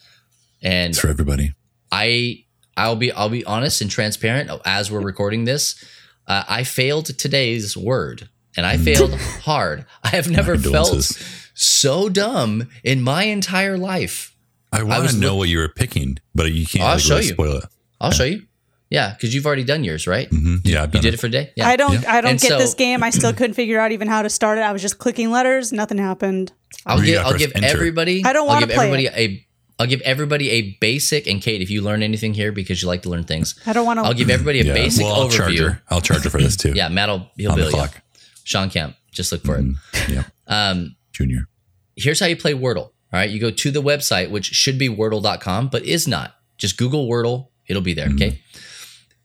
and 0.62 0.90
It's 0.90 0.98
for 0.98 1.08
everybody. 1.08 1.54
I 1.90 2.44
I'll 2.76 2.96
be 2.96 3.12
I'll 3.12 3.28
be 3.28 3.44
honest 3.44 3.80
and 3.80 3.90
transparent 3.90 4.50
as 4.64 4.90
we're 4.90 5.00
recording 5.00 5.44
this. 5.44 5.82
Uh, 6.26 6.44
I 6.48 6.64
failed 6.64 7.06
today's 7.18 7.76
word, 7.76 8.28
and 8.56 8.64
I 8.66 8.76
failed 8.76 9.14
hard. 9.42 9.84
I 10.02 10.08
have 10.08 10.28
never 10.30 10.54
My 10.56 10.60
felt 10.62 10.74
condolences. 10.88 11.50
so 11.54 12.08
dumb 12.08 12.68
in 12.84 13.02
my 13.02 13.24
entire 13.24 13.78
life. 13.78 14.34
I 14.72 14.82
want 14.82 15.02
was 15.02 15.14
to 15.14 15.18
know 15.20 15.28
look- 15.30 15.38
what 15.38 15.48
you 15.48 15.58
were 15.58 15.68
picking, 15.68 16.18
but 16.34 16.52
you 16.52 16.66
can't 16.66 16.84
I'll 16.84 16.94
like, 16.94 17.02
show 17.02 17.14
really 17.16 17.26
you. 17.28 17.32
spoil 17.32 17.56
it. 17.58 17.64
I'll 18.00 18.10
show 18.10 18.24
you. 18.24 18.42
Yeah, 18.90 19.12
because 19.14 19.34
you've 19.34 19.46
already 19.46 19.64
done 19.64 19.82
yours, 19.82 20.06
right? 20.06 20.30
Mhm. 20.30 20.60
Yeah, 20.64 20.84
I've 20.84 20.94
You 20.94 21.00
did 21.00 21.14
it 21.14 21.16
for 21.18 21.26
a 21.26 21.30
day. 21.30 21.50
Yeah. 21.56 21.66
I 21.68 21.74
don't 21.76 21.94
Yeah. 22.02 22.12
I 22.14 22.20
don't 22.20 22.32
And 22.32 22.40
get 22.40 22.50
so- 22.50 22.58
this 22.58 22.74
game. 22.74 23.02
I 23.02 23.10
still 23.10 23.32
couldn't 23.32 23.54
figure 23.54 23.80
out 23.80 23.90
even 23.92 24.06
how 24.06 24.22
to 24.22 24.30
start 24.30 24.58
it. 24.58 24.60
I 24.62 24.70
was 24.72 24.80
just 24.82 24.98
clicking 24.98 25.30
letters, 25.30 25.72
nothing 25.72 25.98
happened. 25.98 26.52
I'll 26.84 27.00
Or 27.00 27.04
give 27.04 27.24
I'll 27.24 27.36
give 27.36 27.52
enter. 27.56 27.66
everybody. 27.68 28.24
I 28.24 28.32
don't 28.32 28.46
wanna 28.46 28.66
play 28.66 28.76
everybody 28.92 29.06
a. 29.08 29.42
I'll 29.78 29.86
give 29.88 30.00
everybody 30.02 30.50
a 30.50 30.62
basic. 30.80 31.26
And 31.26 31.42
Kate, 31.42 31.60
if 31.60 31.68
you 31.68 31.82
learn 31.82 32.02
anything 32.02 32.32
here 32.32 32.52
because 32.52 32.80
you 32.80 32.88
like 32.88 33.02
to 33.02 33.10
learn 33.10 33.24
things, 33.24 33.56
I 33.66 33.72
don't 33.72 33.84
want 33.86 33.98
to. 33.98 34.04
I'll 34.04 34.12
to 34.12 34.16
give 34.18 34.30
everybody 34.30 34.60
a 34.60 34.64
Yeah. 34.64 34.72
basic 34.74 35.04
well, 35.04 35.14
I'll 35.22 35.28
charge 35.30 35.52
overview. 35.54 35.68
her. 35.68 35.82
I'll 35.90 36.00
charge 36.00 36.22
her 36.24 36.30
for 36.30 36.40
this 36.40 36.56
too. 36.56 36.72
Yeah, 36.76 36.88
Matt'll 36.88 37.28
he'll 37.36 37.50
on 37.52 37.58
the 37.58 37.62
bill 37.64 37.70
you. 37.72 37.76
clock. 37.76 38.00
Sean 38.46 38.70
Kemp, 38.70 38.94
just 39.10 39.32
look 39.32 39.42
for 39.42 39.58
it. 39.58 39.66
Yeah, 40.08 40.22
Um, 40.46 40.94
Junior. 41.12 41.48
here's 41.96 42.20
how 42.20 42.26
you 42.26 42.36
play 42.36 42.54
Wordle. 42.54 42.90
All 43.12 43.20
right, 43.20 43.28
you 43.28 43.40
go 43.40 43.50
to 43.50 43.70
the 43.72 43.82
website, 43.82 44.30
which 44.30 44.46
should 44.46 44.78
be 44.78 44.88
wordle.com, 44.88 45.68
but 45.68 45.84
is 45.84 46.06
not. 46.06 46.36
Just 46.58 46.76
Google 46.76 47.08
Wordle, 47.08 47.48
it'll 47.66 47.82
be 47.82 47.92
there. 47.94 48.08
Okay. 48.10 48.40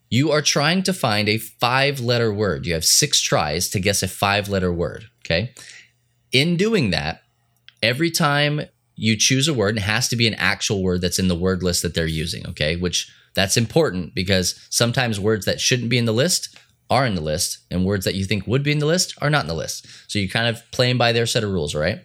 You 0.10 0.32
are 0.32 0.42
trying 0.42 0.82
to 0.84 0.94
find 0.94 1.30
a 1.30 1.38
five 1.38 2.00
letter 2.00 2.34
word. 2.34 2.66
You 2.66 2.74
have 2.74 2.84
six 2.84 3.22
tries 3.22 3.70
to 3.70 3.80
guess 3.80 4.02
a 4.04 4.08
five 4.08 4.50
letter 4.50 4.74
word. 4.74 5.06
Okay. 5.24 5.54
In 6.32 6.58
doing 6.58 6.90
that, 6.92 7.22
every 7.84 8.10
time 8.12 8.62
you 8.96 9.16
choose 9.18 9.48
a 9.48 9.54
word, 9.54 9.78
it 9.78 9.82
has 9.82 10.08
to 10.10 10.16
be 10.16 10.28
an 10.28 10.34
actual 10.36 10.82
word 10.84 11.02
that's 11.02 11.20
in 11.20 11.28
the 11.28 11.36
word 11.36 11.62
list 11.64 11.82
that 11.84 11.94
they're 11.94 12.06
using. 12.08 12.46
Okay. 12.48 12.76
Which 12.76 13.12
that's 13.36 13.56
important 13.56 14.14
because 14.16 14.60
sometimes 14.70 15.20
words 15.20 15.46
that 15.46 15.62
shouldn't 15.62 15.90
be 15.90 15.98
in 15.98 16.06
the 16.06 16.12
list 16.14 16.58
are 16.92 17.06
in 17.06 17.16
the 17.16 17.22
list, 17.22 17.60
and 17.72 17.86
words 17.86 18.04
that 18.06 18.16
you 18.16 18.26
think 18.26 18.46
would 18.46 18.62
be 18.62 18.72
in 18.74 18.80
the 18.80 18.86
list 18.86 19.16
are 19.22 19.30
not 19.30 19.44
in 19.46 19.48
the 19.48 19.56
list. 19.56 19.88
So 20.12 20.20
you're 20.20 20.28
kind 20.28 20.54
of 20.54 20.62
playing 20.72 20.98
by 20.98 21.14
their 21.14 21.26
set 21.26 21.44
of 21.44 21.50
rules, 21.50 21.74
right? 21.74 22.02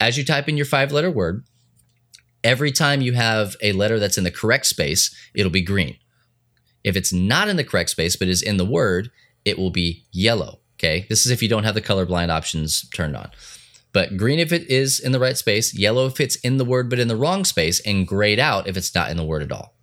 As 0.00 0.16
you 0.16 0.24
type 0.24 0.48
in 0.48 0.56
your 0.56 0.66
five 0.66 0.92
letter 0.92 1.10
word, 1.10 1.44
every 2.44 2.70
time 2.70 3.00
you 3.00 3.14
have 3.14 3.56
a 3.60 3.72
letter 3.72 3.98
that's 3.98 4.16
in 4.16 4.24
the 4.24 4.30
correct 4.30 4.66
space, 4.66 5.14
it'll 5.34 5.50
be 5.50 5.62
green. 5.62 5.96
If 6.84 6.94
it's 6.94 7.12
not 7.12 7.48
in 7.48 7.56
the 7.56 7.64
correct 7.64 7.90
space 7.90 8.14
but 8.14 8.28
is 8.28 8.40
in 8.40 8.56
the 8.56 8.64
word, 8.64 9.10
it 9.44 9.58
will 9.58 9.70
be 9.70 10.04
yellow. 10.12 10.60
Okay. 10.78 11.06
This 11.08 11.26
is 11.26 11.32
if 11.32 11.42
you 11.42 11.48
don't 11.48 11.64
have 11.64 11.74
the 11.74 11.82
colorblind 11.82 12.30
options 12.30 12.88
turned 12.90 13.16
on. 13.16 13.30
But 13.92 14.16
green 14.16 14.38
if 14.38 14.52
it 14.52 14.70
is 14.70 15.00
in 15.00 15.10
the 15.10 15.18
right 15.18 15.36
space, 15.36 15.74
yellow 15.74 16.06
if 16.06 16.20
it's 16.20 16.36
in 16.36 16.58
the 16.58 16.64
word 16.64 16.88
but 16.88 17.00
in 17.00 17.08
the 17.08 17.16
wrong 17.16 17.44
space, 17.44 17.80
and 17.80 18.06
grayed 18.06 18.38
out 18.38 18.68
if 18.68 18.76
it's 18.76 18.94
not 18.94 19.10
in 19.10 19.16
the 19.16 19.24
word 19.24 19.42
at 19.42 19.50
all. 19.50 19.74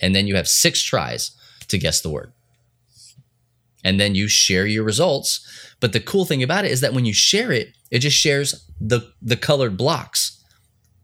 And 0.00 0.14
then 0.14 0.26
you 0.28 0.36
have 0.36 0.46
six 0.46 0.82
tries 0.82 1.32
to 1.68 1.78
guess 1.78 2.02
the 2.02 2.10
word. 2.10 2.32
And 3.84 3.98
then 3.98 4.14
you 4.14 4.28
share 4.28 4.66
your 4.66 4.84
results. 4.84 5.74
But 5.80 5.92
the 5.92 6.00
cool 6.00 6.24
thing 6.24 6.42
about 6.42 6.64
it 6.64 6.70
is 6.70 6.80
that 6.80 6.94
when 6.94 7.04
you 7.04 7.12
share 7.12 7.50
it, 7.50 7.76
it 7.90 7.98
just 7.98 8.16
shares 8.16 8.66
the 8.80 9.12
the 9.20 9.36
colored 9.36 9.76
blocks 9.76 10.42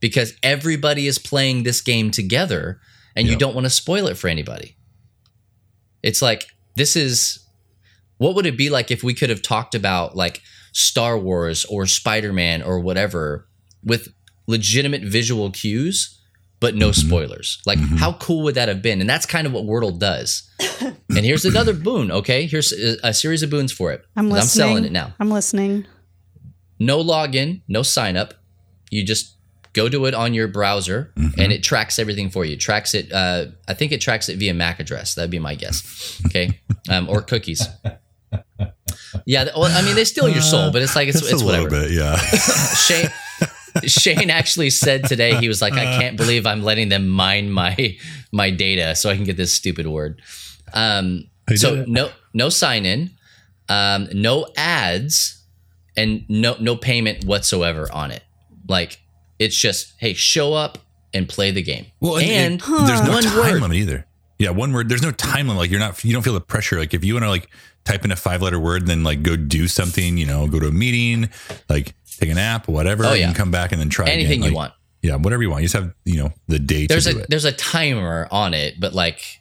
because 0.01 0.35
everybody 0.43 1.07
is 1.07 1.19
playing 1.19 1.63
this 1.63 1.81
game 1.81 2.11
together 2.11 2.81
and 3.17 3.27
you 3.27 3.37
don't 3.37 3.55
want 3.55 3.65
to 3.65 3.71
spoil 3.71 4.07
it 4.07 4.17
for 4.17 4.29
anybody. 4.29 4.77
It's 6.03 6.23
like 6.23 6.45
this 6.77 6.95
is 6.95 7.45
what 8.19 8.35
would 8.35 8.47
it 8.47 8.57
be 8.57 8.71
like 8.71 8.91
if 8.91 9.03
we 9.03 9.15
could 9.15 9.31
have 9.31 9.43
talked 9.43 9.75
about 9.75 10.17
like 10.17 10.41
Star 10.73 11.19
Wars 11.19 11.65
or 11.65 11.87
Spider-Man 11.87 12.63
or 12.63 12.79
whatever 12.79 13.49
with 13.83 14.09
legitimate 14.47 15.03
visual 15.03 15.51
cues 15.51 16.21
but 16.61 16.75
no 16.75 16.89
Mm-hmm. 16.91 17.07
spoilers. 17.09 17.63
Like 17.67 17.79
how 17.79 18.15
cool 18.15 18.43
would 18.45 18.55
that 18.57 18.69
have 18.69 18.83
been? 18.83 19.01
And 19.01 19.09
that's 19.09 19.27
kind 19.27 19.47
of 19.47 19.53
what 19.53 19.65
Wordle 19.65 19.97
does. 19.99 20.49
and 20.81 21.25
here's 21.25 21.45
another 21.45 21.73
boon, 21.75 22.11
okay? 22.11 22.47
Here's 22.47 22.73
a, 22.73 22.97
a 23.09 23.15
series 23.15 23.43
of 23.43 23.51
boons 23.51 23.73
for 23.73 23.93
it. 23.93 24.05
I'm 24.17 24.29
'Cause 24.29 24.35
listening. 24.45 24.63
I'm 24.65 24.69
selling 24.71 24.85
it 24.85 24.93
now 24.93 25.15
I'm 25.21 25.31
listening. 25.31 25.87
no 26.79 27.03
login, 27.03 27.63
no 27.69 27.83
sign 27.83 28.17
up. 28.17 28.35
You 28.91 29.05
just 29.05 29.37
go 29.75 29.89
to 29.89 30.07
it 30.07 30.15
on 30.15 30.35
your 30.35 30.49
browser 30.49 31.13
and 31.17 31.53
it 31.53 31.63
tracks 31.63 31.99
everything 31.99 32.31
for 32.31 32.45
you. 32.45 32.55
It 32.55 32.61
tracks 32.61 32.95
it. 32.95 33.13
Uh, 33.13 33.47
I 33.69 33.75
think 33.75 33.93
it 33.93 34.01
tracks 34.01 34.29
it 34.29 34.39
via 34.39 34.55
MAC 34.55 34.81
address. 34.81 35.15
That'd 35.15 35.31
be 35.31 35.39
my 35.39 35.55
guess. 35.55 36.21
Okay, 36.27 36.59
um, 36.91 37.09
or 37.09 37.21
cookies. 37.23 37.65
Yeah, 39.27 39.45
well, 39.57 39.65
I 39.67 39.83
mean 39.83 39.95
they 39.95 40.05
steal 40.05 40.29
your 40.29 40.43
soul, 40.43 40.73
but 40.73 40.83
it's 40.83 40.97
like 40.97 41.09
it's, 41.09 41.19
It's, 41.19 41.33
it's 41.33 41.43
a 41.43 41.45
whatever. 41.45 41.69
little 41.71 41.89
bit, 41.89 41.93
yeah. 41.97 42.17
Shane 42.75 43.09
Shane 43.85 44.31
actually 44.31 44.71
said 44.71 45.05
today 45.05 45.35
he 45.37 45.49
was 45.49 45.61
like, 45.63 45.73
I 45.75 45.85
can't 45.99 46.17
believe 46.17 46.47
I'm 46.47 46.63
letting 46.63 46.89
them 46.89 47.09
mine 47.09 47.51
my 47.51 47.97
my 48.33 48.51
data 48.51 48.95
so 48.97 49.11
I 49.11 49.17
can 49.17 49.25
get 49.25 49.37
this 49.37 49.53
stupid 49.53 49.87
word. 49.87 50.21
Um, 50.73 51.29
so 51.55 51.85
no 51.87 52.11
no 52.35 52.49
sign 52.49 52.85
in, 52.87 53.11
um, 53.69 54.09
no 54.13 54.47
ads, 54.57 55.43
and 55.97 56.25
no 56.29 56.57
no 56.61 56.77
payment 56.77 57.25
whatsoever 57.25 57.91
on 57.93 58.11
it. 58.11 58.23
Like 58.69 59.01
it's 59.39 59.57
just 59.57 59.95
hey, 59.99 60.15
show 60.15 60.53
up 60.55 60.79
and 61.15 61.29
play 61.29 61.51
the 61.51 61.63
game. 61.63 61.87
Well, 62.01 62.19
and 62.19 62.55
it- 62.61 62.67
there's 62.67 63.03
no 63.03 63.13
one 63.13 63.23
time 63.23 63.37
word. 63.37 63.63
limit 63.63 63.77
either. 63.77 64.05
Yeah, 64.39 64.51
one 64.51 64.73
word. 64.73 64.89
There's 64.89 65.03
no 65.03 65.11
time 65.11 65.49
limit. 65.49 65.61
Like 65.61 65.71
you're 65.71 65.81
not. 65.81 66.05
You 66.05 66.13
don't 66.13 66.23
feel 66.23 66.35
the 66.35 66.41
pressure. 66.41 66.79
Like 66.79 66.95
if 66.95 67.05
you 67.05 67.15
want 67.15 67.25
to 67.25 67.31
like 67.31 67.49
type 67.85 68.05
in 68.05 68.13
a 68.13 68.17
five 68.17 68.43
letter 68.43 68.61
word, 68.61 68.87
then 68.87 69.03
like 69.03 69.23
go 69.23 69.35
do 69.37 69.67
something. 69.67 70.17
You 70.19 70.27
know, 70.27 70.47
go 70.47 70.61
to 70.61 70.69
a 70.69 70.73
meeting, 70.73 71.31
like 71.69 71.95
take 72.21 72.31
a 72.31 72.35
nap, 72.35 72.69
whatever. 72.69 73.05
Oh, 73.05 73.11
and 73.11 73.19
yeah. 73.21 73.33
come 73.35 73.51
back 73.51 73.73
and 73.73 73.81
then 73.81 73.89
try 73.91 74.09
Anything 74.09 74.41
again. 74.41 74.43
you 74.43 74.49
Like, 74.51 74.55
want. 74.57 74.73
Yeah, 75.03 75.17
whatever 75.17 75.43
you 75.43 75.51
want. 75.51 75.63
You 75.63 75.69
just 75.69 75.75
have 75.83 75.95
you 76.05 76.17
know 76.17 76.33
the 76.49 76.59
day 76.59 76.87
There's 76.87 77.05
to 77.05 77.11
a 77.11 77.15
do 77.15 77.19
it. 77.21 77.27
there's 77.31 77.45
a 77.45 77.53
timer 77.53 78.27
on 78.31 78.53
it, 78.55 78.81
but 78.81 78.95
like 78.95 79.41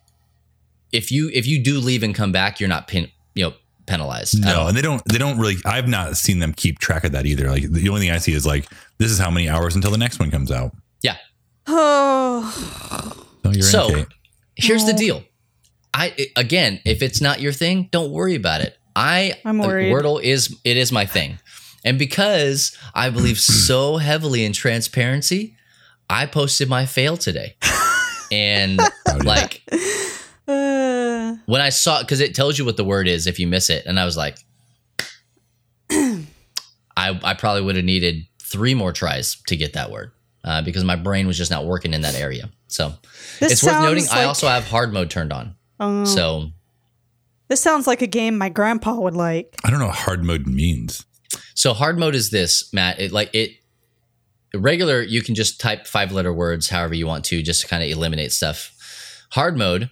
if 0.91 1.11
you 1.11 1.30
if 1.34 1.47
you 1.47 1.63
do 1.63 1.80
leave 1.80 2.03
and 2.03 2.13
come 2.13 2.32
back, 2.32 2.59
you're 2.59 2.69
not 2.69 2.88
pin, 2.88 3.09
you 3.36 3.45
know 3.45 3.53
penalized. 3.88 4.39
No, 4.43 4.67
and 4.67 4.78
they 4.78 4.82
don't. 4.82 5.01
They 5.05 5.17
don't 5.17 5.39
really. 5.39 5.55
I've 5.65 5.88
not 5.88 6.15
seen 6.17 6.39
them 6.39 6.53
keep 6.53 6.78
track 6.80 7.03
of 7.05 7.11
that 7.13 7.25
either. 7.25 7.49
Like 7.49 7.63
the 7.71 7.89
only 7.89 8.01
thing 8.01 8.11
I 8.11 8.19
see 8.19 8.34
is 8.34 8.45
like 8.45 8.67
this 8.99 9.09
is 9.11 9.17
how 9.17 9.32
many 9.32 9.49
hours 9.49 9.75
until 9.75 9.89
the 9.91 9.97
next 9.97 10.19
one 10.19 10.30
comes 10.32 10.51
out. 10.51 10.71
yeah. 11.01 11.17
Oh, 11.69 13.23
So 13.43 13.51
you're 13.51 13.61
So 13.63 13.88
in, 13.89 13.95
Kate. 13.95 14.07
here's 14.55 14.86
the 14.86 14.93
deal. 14.93 15.23
I 15.93 16.13
again, 16.36 16.80
if 16.86 17.01
it's 17.01 17.21
not 17.21 17.39
your 17.41 17.51
thing, 17.53 17.89
don't 17.91 18.11
worry 18.11 18.36
about 18.36 18.61
it. 18.61 18.78
I 18.95 19.34
I'm 19.45 19.59
uh, 19.61 19.67
worried. 19.67 19.91
Wordle 19.93 20.21
is 20.21 20.55
it 20.63 20.78
is 20.78 20.91
my 20.91 21.05
thing, 21.05 21.39
and 21.86 21.97
because 21.99 22.78
I 22.93 23.09
believe 23.09 23.39
so 23.65 23.97
heavily 23.97 24.43
in 24.45 24.53
transparency, 24.53 25.55
I 26.09 26.25
posted 26.25 26.69
my 26.69 26.86
fail 26.86 27.17
today, 27.17 27.55
and 28.32 28.80
like 29.23 29.61
uh, 30.47 31.36
when 31.45 31.61
I 31.61 31.69
saw 31.69 32.01
because 32.01 32.19
it 32.21 32.34
tells 32.36 32.57
you 32.57 32.65
what 32.65 32.78
the 32.78 32.84
word 32.86 33.07
is 33.07 33.28
if 33.28 33.39
you 33.39 33.47
miss 33.47 33.69
it, 33.69 33.86
and 33.86 33.99
I 33.99 34.05
was 34.05 34.15
like, 34.17 34.38
I 35.91 36.23
I 36.97 37.34
probably 37.34 37.61
would 37.61 37.75
have 37.75 37.86
needed 37.86 38.25
three 38.41 38.73
more 38.73 38.91
tries 38.93 39.36
to 39.47 39.55
get 39.57 39.73
that 39.73 39.91
word 39.91 40.11
uh, 40.43 40.61
because 40.61 40.84
my 40.84 40.95
brain 40.95 41.28
was 41.28 41.38
just 41.38 41.51
not 41.51 41.65
working 41.65 41.93
in 41.93 42.01
that 42.01 42.15
area. 42.15 42.49
So 42.67 42.93
This 43.39 43.51
it's 43.53 43.63
worth 43.63 43.82
noting. 43.82 44.03
sounds 44.03 44.13
I 44.19 44.23
also 44.23 44.47
have 44.47 44.65
hard 44.65 44.93
mode 44.93 45.09
turned 45.09 45.34
on, 45.34 45.55
Oh. 45.80 46.05
so 46.05 46.49
This 47.49 47.61
sounds 47.61 47.88
like 47.88 48.01
a 48.01 48.07
game 48.07 48.38
my 48.38 48.49
grandpa 48.49 48.93
would 48.95 49.15
like. 49.15 49.55
I 49.63 49.69
don't 49.69 49.80
know 49.80 49.88
what 49.88 49.95
hard 49.95 50.23
mode 50.23 50.47
means. 50.47 51.05
So 51.53 51.73
hard 51.73 51.99
mode 51.99 52.15
is 52.15 52.30
this, 52.30 52.71
Matt. 52.73 52.99
It 52.99 53.11
like 53.11 53.34
it 53.34 53.51
regular. 54.53 55.01
You 55.01 55.21
can 55.21 55.36
just 55.36 55.59
type 55.59 55.88
five 55.88 56.11
letter 56.11 56.34
words 56.34 56.69
however 56.69 56.93
you 56.93 57.07
want 57.07 57.25
to, 57.25 57.41
just 57.41 57.61
to 57.61 57.67
kind 57.67 57.84
of 57.84 57.89
eliminate 57.89 58.32
stuff. 58.32 58.73
Hard 59.32 59.57
mode, 59.57 59.89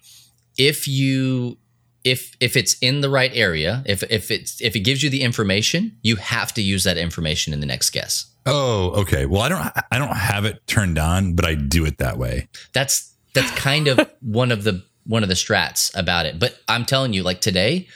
if 0.57 0.87
you 0.87 1.57
if 2.03 2.35
if 2.39 2.55
it's 2.55 2.77
in 2.79 3.01
the 3.01 3.09
right 3.09 3.31
area, 3.33 3.83
if 3.85 4.03
if 4.03 4.31
it's 4.31 4.61
if 4.61 4.75
it 4.75 4.81
gives 4.81 5.03
you 5.03 5.09
the 5.09 5.21
information, 5.21 5.97
you 6.03 6.15
have 6.17 6.53
to 6.53 6.61
use 6.61 6.83
that 6.83 6.97
information 6.97 7.51
in 7.51 7.59
the 7.59 7.65
next 7.65 7.89
guess. 7.89 8.31
Oh, 8.45 8.91
okay. 9.01 9.25
Well, 9.25 9.41
I 9.41 9.49
don't 9.49 9.71
I 9.91 9.97
don't 9.97 10.15
have 10.15 10.45
it 10.45 10.65
turned 10.67 10.99
on, 10.99 11.33
but 11.33 11.45
I 11.45 11.55
do 11.55 11.85
it 11.85 11.97
that 11.97 12.17
way. 12.17 12.47
That's 12.73 13.13
that's 13.33 13.51
kind 13.51 13.87
of 13.87 13.99
one 14.21 14.51
of 14.51 14.63
the 14.63 14.83
one 15.05 15.23
of 15.23 15.29
the 15.29 15.35
strats 15.35 15.95
about 15.97 16.25
it. 16.25 16.39
But 16.39 16.57
I'm 16.67 16.85
telling 16.85 17.13
you, 17.13 17.23
like 17.23 17.41
today, 17.41 17.87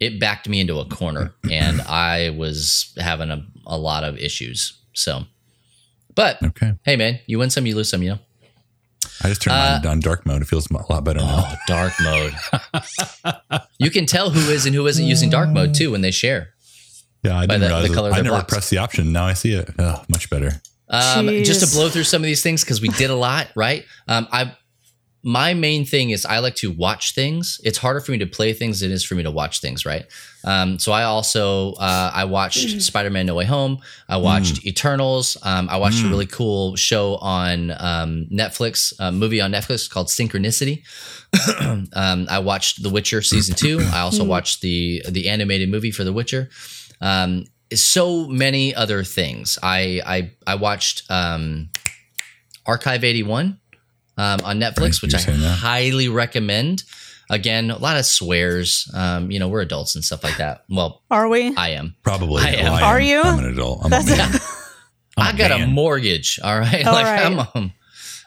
it 0.00 0.20
backed 0.20 0.48
me 0.48 0.60
into 0.60 0.78
a 0.78 0.84
corner, 0.84 1.34
and 1.50 1.80
I 1.82 2.30
was 2.30 2.92
having 2.98 3.30
a, 3.30 3.44
a 3.66 3.76
lot 3.78 4.04
of 4.04 4.16
issues. 4.18 4.78
So, 4.94 5.24
but 6.14 6.42
Okay. 6.42 6.74
hey, 6.84 6.96
man, 6.96 7.20
you 7.26 7.38
win 7.38 7.50
some, 7.50 7.66
you 7.66 7.74
lose 7.76 7.88
some. 7.88 8.02
You 8.02 8.10
know. 8.10 8.18
I 9.22 9.28
just 9.28 9.42
turned 9.42 9.56
Uh, 9.56 9.80
on, 9.84 9.86
on 9.92 10.00
dark 10.00 10.26
mode. 10.26 10.42
It 10.42 10.46
feels 10.46 10.70
a 10.70 10.74
lot 10.92 11.04
better 11.04 11.20
now. 11.20 11.44
Oh, 11.48 11.54
dark 11.66 11.92
mode. 12.00 12.34
you 13.78 13.90
can 13.90 14.06
tell 14.06 14.30
who 14.30 14.50
is 14.50 14.66
and 14.66 14.74
who 14.74 14.86
isn't 14.86 15.04
using 15.04 15.30
dark 15.30 15.48
mode 15.50 15.74
too 15.74 15.90
when 15.92 16.00
they 16.02 16.10
share. 16.10 16.50
Yeah, 17.24 17.36
I 17.38 17.46
didn't 17.46 17.62
the- 17.62 17.66
realize 17.66 17.88
the 17.88 17.94
color 17.94 18.10
I 18.12 18.16
never 18.18 18.28
blocks. 18.30 18.52
pressed 18.52 18.70
the 18.70 18.78
option. 18.78 19.12
Now 19.12 19.24
I 19.26 19.32
see 19.34 19.52
it. 19.54 19.70
Oh, 19.78 20.02
much 20.08 20.30
better. 20.30 20.60
Um, 20.90 21.26
just 21.44 21.66
to 21.68 21.76
blow 21.76 21.88
through 21.90 22.04
some 22.04 22.22
of 22.22 22.26
these 22.26 22.42
things 22.42 22.64
because 22.64 22.80
we 22.80 22.88
did 22.88 23.10
a 23.10 23.14
lot, 23.16 23.48
right? 23.54 23.84
Um, 24.06 24.26
I 24.32 24.56
my 25.22 25.52
main 25.52 25.84
thing 25.84 26.10
is 26.10 26.24
I 26.24 26.38
like 26.38 26.54
to 26.56 26.70
watch 26.70 27.14
things. 27.14 27.60
It's 27.64 27.78
harder 27.78 28.00
for 28.00 28.12
me 28.12 28.18
to 28.18 28.26
play 28.26 28.52
things 28.52 28.80
than 28.80 28.90
it 28.90 28.94
is 28.94 29.04
for 29.04 29.16
me 29.16 29.24
to 29.24 29.30
watch 29.30 29.60
things, 29.60 29.84
right? 29.84 30.06
Um, 30.44 30.78
so 30.78 30.92
I 30.92 31.02
also 31.02 31.72
uh, 31.72 32.12
I 32.14 32.24
watched 32.24 32.80
Spider 32.82 33.10
Man 33.10 33.26
No 33.26 33.34
Way 33.34 33.44
Home. 33.44 33.78
I 34.08 34.16
watched 34.18 34.64
Eternals. 34.64 35.36
Um, 35.42 35.68
I 35.68 35.76
watched 35.76 36.04
a 36.04 36.08
really 36.08 36.26
cool 36.26 36.76
show 36.76 37.16
on 37.16 37.72
um, 37.72 38.26
Netflix, 38.32 38.92
a 39.00 39.10
movie 39.10 39.40
on 39.40 39.50
Netflix 39.52 39.90
called 39.90 40.06
Synchronicity. 40.06 40.84
um, 41.92 42.26
I 42.30 42.38
watched 42.38 42.82
The 42.82 42.90
Witcher 42.90 43.20
season 43.20 43.56
two. 43.56 43.80
I 43.92 44.00
also 44.00 44.24
watched 44.24 44.60
the 44.60 45.02
the 45.08 45.28
animated 45.28 45.68
movie 45.68 45.90
for 45.90 46.04
The 46.04 46.12
Witcher. 46.12 46.48
Um, 47.00 47.44
so 47.74 48.28
many 48.28 48.74
other 48.74 49.02
things. 49.02 49.58
I 49.62 50.00
I 50.06 50.30
I 50.46 50.54
watched 50.54 51.02
um, 51.10 51.70
Archive 52.66 53.02
eighty 53.02 53.24
one 53.24 53.58
um, 54.18 54.40
on 54.44 54.60
Netflix, 54.60 54.80
Right, 54.80 55.02
which 55.02 55.14
I 55.14 55.16
were 55.18 55.22
saying 55.22 55.40
that. 55.40 55.58
highly 55.58 56.08
recommend. 56.08 56.82
Again, 57.30 57.70
a 57.70 57.78
lot 57.78 57.96
of 57.98 58.04
swears. 58.06 58.90
Um, 58.94 59.30
you 59.30 59.38
know, 59.38 59.48
we're 59.48 59.60
adults 59.60 59.94
and 59.94 60.04
stuff 60.04 60.24
like 60.24 60.36
that. 60.38 60.64
Well, 60.70 61.02
Are 61.10 61.28
we? 61.28 61.54
I 61.56 61.70
am. 61.70 61.94
Probably. 62.02 62.42
I 62.42 62.50
am. 62.52 62.72
Well, 62.72 62.84
Are 62.84 63.00
you? 63.00 63.20
I'm 63.22 63.38
an 63.38 63.44
adult. 63.46 63.80
I'm 63.80 63.86
a 63.86 63.90
That's- 64.02 64.16
man. 64.18 64.40
I'm 65.18 65.34
I 65.34 65.38
got 65.38 65.60
a 65.60 65.66
mortgage. 65.66 66.38
All 66.44 66.58
right. 66.58 66.84
All 66.86 66.92
like 66.92 67.04
right. 67.04 67.26
I'm 67.26 67.38
um, 67.54 67.72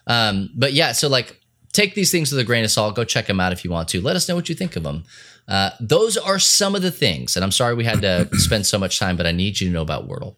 um, 0.08 0.50
but 0.56 0.74
yeah, 0.74 0.92
so 0.92 1.08
like 1.08 1.40
take 1.74 1.96
these 1.96 2.12
things 2.12 2.32
with 2.32 2.40
a 2.40 2.44
grain 2.44 2.64
of 2.64 2.72
salt. 2.72 2.96
Go 2.96 3.04
check 3.04 3.28
them 3.28 3.40
out 3.40 3.54
if 3.54 3.64
you 3.64 3.72
want 3.72 3.88
to. 3.90 4.02
Let 4.02 4.16
us 4.16 4.28
know 4.28 4.36
what 4.36 4.50
you 4.50 4.56
think 4.56 4.76
of 4.76 4.84
them. 4.84 5.04
Uh, 5.48 5.72
those 5.80 6.18
are 6.18 6.38
some 6.38 6.76
of 6.76 6.82
the 6.82 6.92
things, 6.92 7.36
and 7.36 7.44
I'm 7.44 7.52
sorry 7.52 7.74
we 7.76 7.86
had 7.86 8.02
to 8.02 8.30
spend 8.34 8.66
so 8.66 8.78
much 8.78 9.00
time, 9.00 9.16
but 9.18 9.26
I 9.26 9.32
need 9.32 9.60
you 9.60 9.68
to 9.68 9.74
know 9.74 9.82
about 9.82 10.08
Wordle. 10.08 10.36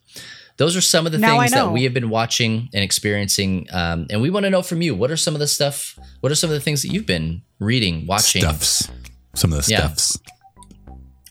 Those 0.57 0.75
are 0.75 0.81
some 0.81 1.05
of 1.07 1.11
the 1.11 1.17
Now 1.17 1.39
things 1.39 1.51
that 1.51 1.71
we 1.71 1.83
have 1.83 1.93
been 1.93 2.09
watching 2.09 2.69
and 2.73 2.83
experiencing, 2.83 3.67
um, 3.71 4.05
and 4.11 4.21
we 4.21 4.29
want 4.29 4.45
to 4.45 4.49
know 4.51 4.61
from 4.61 4.81
you. 4.83 4.93
What 4.93 5.09
are 5.09 5.17
some 5.17 5.33
of 5.33 5.39
the 5.39 5.47
stuff? 5.47 5.97
What 6.19 6.31
are 6.31 6.35
some 6.35 6.49
of 6.49 6.53
the 6.53 6.59
things 6.59 6.83
that 6.83 6.89
you've 6.89 7.07
been 7.07 7.41
reading, 7.59 8.05
watching? 8.05 8.41
stuffs. 8.43 8.87
Some 9.35 9.51
of 9.51 9.65
the 9.65 9.71
Yeah. 9.71 9.79
stuffs. 9.87 10.19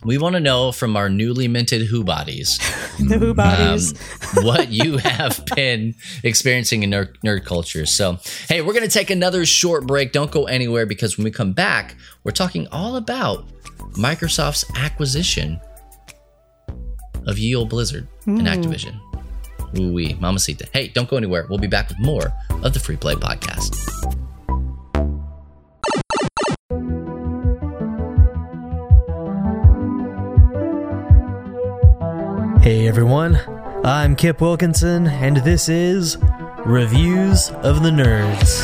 We 0.05 0.19
want 0.19 0.35
to 0.35 0.41
know 0.41 0.73
from 0.73 0.97
our 0.97 1.09
newly 1.09 1.47
minted 1.47 1.83
Who 1.87 2.03
bodies 2.03 2.59
the 2.99 3.19
Who 3.19 3.33
bodies. 3.35 3.95
um, 4.37 4.45
what 4.45 4.69
you 4.69 4.97
have 4.97 5.41
been 5.55 5.95
experiencing 6.25 6.83
in 6.83 6.91
nerd, 6.91 7.15
nerd 7.25 7.45
culture. 7.45 7.87
So, 7.87 8.19
hey, 8.49 8.61
we're 8.63 8.73
going 8.73 8.83
to 8.85 8.91
take 8.91 9.11
another 9.11 9.47
short 9.47 9.87
break. 9.87 10.11
Don't 10.11 10.33
go 10.33 10.47
anywhere 10.47 10.87
because 10.87 11.17
when 11.17 11.23
we 11.23 11.31
come 11.31 11.53
back, 11.53 11.95
we're 12.25 12.33
talking 12.33 12.67
all 12.73 12.97
about 12.97 13.47
Microsoft's 13.93 14.65
acquisition 14.75 15.61
of 17.29 17.39
Ye 17.39 17.55
Olde 17.55 17.69
Blizzard 17.71 18.09
and 18.27 18.49
Activision. 18.49 18.99
Ooh 19.79 19.93
wee, 19.93 20.17
mamacita. 20.21 20.69
Hey, 20.73 20.89
don't 20.89 21.09
go 21.09 21.17
anywhere. 21.17 21.47
We'll 21.49 21.59
be 21.59 21.67
back 21.67 21.89
with 21.89 21.99
more 21.99 22.33
of 22.63 22.75
the 22.75 22.81
Free 22.81 22.97
Play 22.97 23.15
Podcast. 23.15 23.79
Hey 32.63 32.87
everyone, 32.87 33.41
I'm 33.85 34.15
Kip 34.15 34.41
Wilkinson, 34.41 35.09
and 35.09 35.39
this 35.39 35.69
is 35.69 36.17
Reviews 36.65 37.51
of 37.51 37.83
the 37.83 37.91
Nerds. 37.91 38.63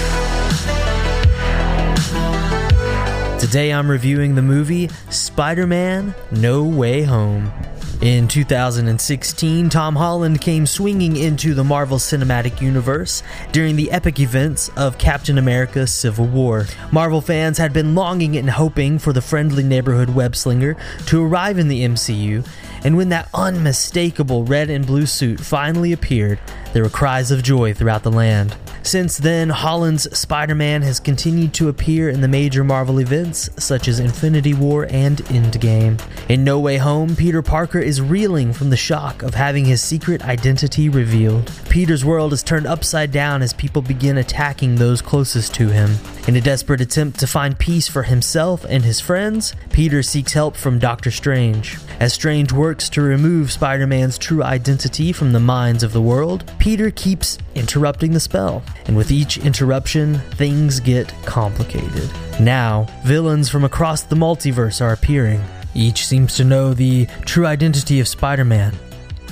Today 3.41 3.73
I'm 3.73 3.91
reviewing 3.91 4.37
the 4.37 4.43
movie 4.43 4.89
Spider 5.11 5.67
Man 5.67 6.15
No 6.31 6.63
Way 6.63 7.03
Home. 7.03 7.53
In 8.01 8.29
2016, 8.29 9.71
Tom 9.71 9.97
Holland 9.97 10.41
came 10.41 10.67
swinging 10.67 11.17
into 11.17 11.53
the 11.53 11.65
Marvel 11.65 11.99
Cinematic 11.99 12.61
Universe 12.61 13.25
during 13.51 13.75
the 13.75 13.91
epic 13.91 14.21
events 14.21 14.71
of 14.77 14.99
Captain 14.99 15.37
America 15.37 15.85
Civil 15.85 16.27
War. 16.27 16.67
Marvel 16.93 17.21
fans 17.21 17.59
had 17.59 17.73
been 17.73 17.97
longing 17.97 18.37
and 18.37 18.49
hoping 18.49 19.01
for 19.01 19.13
the 19.13 19.21
friendly 19.21 19.65
neighborhood 19.65 20.11
web 20.11 20.37
slinger 20.37 20.77
to 21.07 21.27
arrive 21.27 21.59
in 21.59 21.67
the 21.67 21.83
MCU, 21.83 22.47
and 22.85 22.97
when 22.97 23.09
that 23.09 23.29
unmistakable 23.35 24.45
red 24.45 24.71
and 24.71 24.87
blue 24.87 25.07
suit 25.07 25.41
finally 25.41 25.93
appeared, 25.93 26.39
there 26.79 26.85
were 26.85 26.91
cries 26.91 27.33
of 27.33 27.43
joy 27.43 27.75
throughout 27.75 28.05
the 28.05 28.13
land. 28.13 28.57
Since 28.85 29.19
then, 29.19 29.49
Holland's 29.49 30.17
Spider 30.17 30.55
Man 30.55 30.83
has 30.83 31.01
continued 31.01 31.53
to 31.55 31.69
appear 31.69 32.09
in 32.09 32.21
the 32.21 32.29
major 32.29 32.63
Marvel 32.63 33.01
events 33.01 33.51
such 33.59 33.89
as 33.89 33.99
Infinity 33.99 34.55
War 34.55 34.87
and 34.89 35.17
Endgame. 35.25 36.01
In 36.29 36.45
No 36.45 36.61
Way 36.61 36.77
Home, 36.77 37.17
Peter 37.17 37.43
Parker 37.43 37.81
is 37.81 38.01
reeling 38.01 38.53
from 38.53 38.71
the 38.71 38.77
shock 38.77 39.25
of 39.25 39.35
having 39.35 39.65
his 39.65 39.83
secret 39.83 40.23
identity 40.23 40.89
revealed. 40.89 41.51
Peter's 41.69 42.05
world 42.05 42.33
is 42.33 42.45
turned 42.45 42.69
upside 42.69 43.11
down 43.11 43.43
as 43.43 43.53
people 43.53 43.83
begin 43.83 44.17
attacking 44.17 44.77
those 44.77 45.03
closest 45.03 45.53
to 45.55 45.71
him. 45.71 45.91
In 46.29 46.37
a 46.37 46.43
desperate 46.43 46.83
attempt 46.83 47.19
to 47.21 47.27
find 47.27 47.59
peace 47.59 47.89
for 47.89 48.03
himself 48.03 48.67
and 48.69 48.85
his 48.85 49.01
friends, 49.01 49.55
Peter 49.73 50.03
seeks 50.03 50.35
help 50.35 50.59
from 50.59 50.79
Doctor 50.79 51.11
Strange. 51.11 51.79
As 52.01 52.13
Strange 52.13 52.53
works 52.53 52.91
to 52.91 53.01
remove 53.01 53.51
Spider 53.51 53.87
Man's 53.87 54.19
true 54.19 54.43
identity 54.43 55.11
from 55.11 55.33
the 55.33 55.41
minds 55.41 55.83
of 55.83 55.95
the 55.95 56.03
world, 56.03 56.45
Peter 56.59 56.91
keeps 56.91 57.39
interrupting 57.55 58.13
the 58.13 58.21
spell. 58.21 58.63
And 58.85 58.95
with 58.95 59.11
each 59.11 59.39
interruption, 59.39 60.19
things 60.33 60.81
get 60.81 61.09
complicated. 61.25 62.11
Now, 62.39 62.87
villains 63.07 63.49
from 63.49 63.65
across 63.65 64.03
the 64.03 64.15
multiverse 64.15 64.83
are 64.83 64.93
appearing. 64.93 65.43
Each 65.75 66.07
seems 66.07 66.35
to 66.35 66.45
know 66.45 66.75
the 66.75 67.07
true 67.25 67.47
identity 67.47 68.01
of 68.01 68.07
Spider 68.07 68.45
Man, 68.45 68.75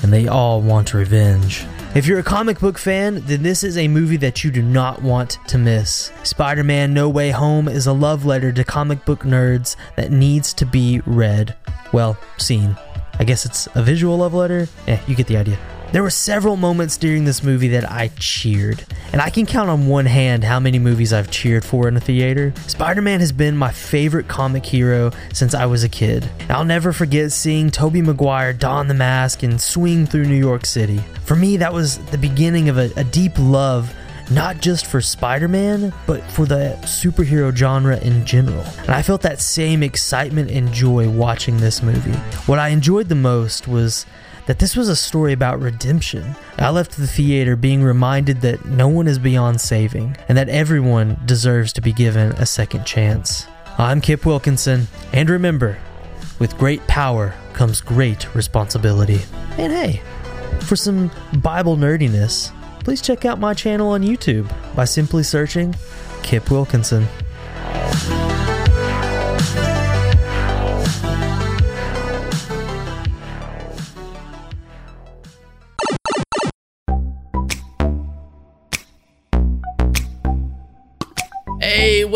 and 0.02 0.10
they 0.10 0.28
all 0.28 0.62
want 0.62 0.94
revenge. 0.94 1.66
If 1.96 2.06
you're 2.06 2.18
a 2.18 2.22
comic 2.22 2.58
book 2.58 2.76
fan, 2.76 3.22
then 3.24 3.42
this 3.42 3.64
is 3.64 3.78
a 3.78 3.88
movie 3.88 4.18
that 4.18 4.44
you 4.44 4.50
do 4.50 4.60
not 4.60 5.00
want 5.00 5.38
to 5.46 5.56
miss. 5.56 6.12
Spider 6.24 6.62
Man 6.62 6.92
No 6.92 7.08
Way 7.08 7.30
Home 7.30 7.68
is 7.68 7.86
a 7.86 7.92
love 7.94 8.26
letter 8.26 8.52
to 8.52 8.64
comic 8.64 9.06
book 9.06 9.20
nerds 9.20 9.76
that 9.96 10.12
needs 10.12 10.52
to 10.52 10.66
be 10.66 11.00
read. 11.06 11.56
Well, 11.94 12.18
seen. 12.36 12.76
I 13.18 13.24
guess 13.24 13.46
it's 13.46 13.66
a 13.74 13.82
visual 13.82 14.18
love 14.18 14.34
letter? 14.34 14.68
Eh, 14.86 15.00
you 15.06 15.14
get 15.14 15.26
the 15.26 15.38
idea. 15.38 15.56
There 15.92 16.02
were 16.02 16.10
several 16.10 16.56
moments 16.56 16.96
during 16.96 17.24
this 17.24 17.44
movie 17.44 17.68
that 17.68 17.90
I 17.90 18.08
cheered, 18.18 18.84
and 19.12 19.22
I 19.22 19.30
can 19.30 19.46
count 19.46 19.70
on 19.70 19.86
one 19.86 20.06
hand 20.06 20.42
how 20.42 20.58
many 20.58 20.80
movies 20.80 21.12
I've 21.12 21.30
cheered 21.30 21.64
for 21.64 21.86
in 21.86 21.96
a 21.96 22.00
theater. 22.00 22.52
Spider 22.66 23.00
Man 23.00 23.20
has 23.20 23.30
been 23.30 23.56
my 23.56 23.70
favorite 23.70 24.26
comic 24.26 24.66
hero 24.66 25.12
since 25.32 25.54
I 25.54 25.64
was 25.66 25.84
a 25.84 25.88
kid. 25.88 26.28
And 26.40 26.50
I'll 26.50 26.64
never 26.64 26.92
forget 26.92 27.30
seeing 27.30 27.70
Tobey 27.70 28.02
Maguire 28.02 28.52
don 28.52 28.88
the 28.88 28.94
mask 28.94 29.44
and 29.44 29.60
swing 29.60 30.06
through 30.06 30.24
New 30.24 30.34
York 30.34 30.66
City. 30.66 30.98
For 31.24 31.36
me, 31.36 31.56
that 31.58 31.72
was 31.72 31.98
the 32.06 32.18
beginning 32.18 32.68
of 32.68 32.78
a, 32.78 32.90
a 32.96 33.04
deep 33.04 33.32
love 33.38 33.94
not 34.28 34.60
just 34.60 34.86
for 34.86 35.00
Spider 35.00 35.46
Man, 35.46 35.92
but 36.04 36.20
for 36.32 36.46
the 36.46 36.76
superhero 36.82 37.54
genre 37.54 37.96
in 38.00 38.26
general. 38.26 38.64
And 38.80 38.90
I 38.90 39.02
felt 39.02 39.22
that 39.22 39.40
same 39.40 39.84
excitement 39.84 40.50
and 40.50 40.72
joy 40.72 41.08
watching 41.08 41.58
this 41.58 41.80
movie. 41.80 42.18
What 42.46 42.58
I 42.58 42.68
enjoyed 42.68 43.08
the 43.08 43.14
most 43.14 43.68
was 43.68 44.04
that 44.46 44.58
this 44.58 44.76
was 44.76 44.88
a 44.88 44.96
story 44.96 45.32
about 45.32 45.60
redemption. 45.60 46.34
I 46.58 46.70
left 46.70 46.96
the 46.96 47.06
theater 47.06 47.56
being 47.56 47.82
reminded 47.82 48.40
that 48.40 48.64
no 48.64 48.88
one 48.88 49.06
is 49.08 49.18
beyond 49.18 49.60
saving, 49.60 50.16
and 50.28 50.38
that 50.38 50.48
everyone 50.48 51.20
deserves 51.26 51.72
to 51.74 51.80
be 51.80 51.92
given 51.92 52.32
a 52.32 52.46
second 52.46 52.86
chance. 52.86 53.46
I'm 53.78 54.00
Kip 54.00 54.24
Wilkinson, 54.24 54.88
and 55.12 55.28
remember, 55.28 55.78
with 56.38 56.56
great 56.58 56.86
power 56.86 57.34
comes 57.52 57.80
great 57.80 58.34
responsibility. 58.34 59.20
And 59.58 59.72
hey, 59.72 60.02
for 60.60 60.76
some 60.76 61.10
Bible 61.42 61.76
nerdiness, 61.76 62.52
please 62.84 63.02
check 63.02 63.24
out 63.24 63.38
my 63.38 63.54
channel 63.54 63.88
on 63.88 64.02
YouTube 64.02 64.50
by 64.74 64.84
simply 64.84 65.22
searching 65.22 65.74
Kip 66.22 66.50
Wilkinson. 66.50 67.06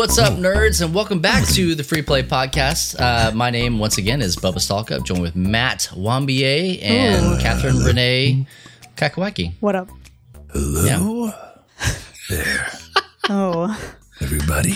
What's 0.01 0.17
up, 0.17 0.33
nerds, 0.33 0.83
and 0.83 0.95
welcome 0.95 1.19
back 1.19 1.47
to 1.49 1.75
the 1.75 1.83
Free 1.83 2.01
Play 2.01 2.23
Podcast. 2.23 2.99
Uh, 2.99 3.31
my 3.35 3.51
name, 3.51 3.77
once 3.77 3.99
again, 3.99 4.19
is 4.19 4.35
Bubba 4.35 4.55
Stallcup. 4.55 4.95
I'm 4.97 5.03
joined 5.03 5.21
with 5.21 5.35
Matt 5.35 5.91
Wambier 5.93 6.81
and 6.81 7.39
Catherine 7.39 7.77
Renee 7.77 8.47
Kakawaki. 8.95 9.53
What 9.59 9.75
up? 9.75 9.89
Hello 10.49 11.31
there. 12.29 12.67
Oh, 13.29 13.79
everybody. 14.21 14.73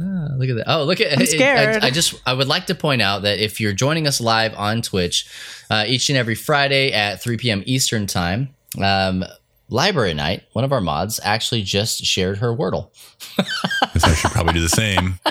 Uh, 0.00 0.28
look 0.36 0.48
at 0.48 0.54
that. 0.54 0.64
Oh, 0.68 0.84
look 0.84 1.00
at 1.00 1.18
I'm 1.18 1.26
scared. 1.26 1.82
I, 1.82 1.88
I 1.88 1.90
just 1.90 2.14
I 2.24 2.32
would 2.32 2.46
like 2.46 2.66
to 2.66 2.76
point 2.76 3.02
out 3.02 3.22
that 3.22 3.40
if 3.40 3.60
you're 3.60 3.72
joining 3.72 4.06
us 4.06 4.20
live 4.20 4.54
on 4.54 4.80
Twitch 4.80 5.28
uh, 5.70 5.86
each 5.88 6.08
and 6.08 6.16
every 6.16 6.36
Friday 6.36 6.92
at 6.92 7.20
3 7.20 7.36
p.m. 7.36 7.64
Eastern 7.66 8.06
time, 8.06 8.54
um, 8.80 9.24
Library 9.70 10.14
Night, 10.14 10.44
one 10.52 10.64
of 10.64 10.72
our 10.72 10.80
mods, 10.80 11.20
actually 11.22 11.62
just 11.62 12.04
shared 12.04 12.38
her 12.38 12.54
Wordle. 12.56 12.90
Guess 13.36 14.04
I 14.04 14.14
should 14.14 14.30
probably 14.30 14.54
do 14.54 14.60
the 14.60 14.68
same. 14.68 15.18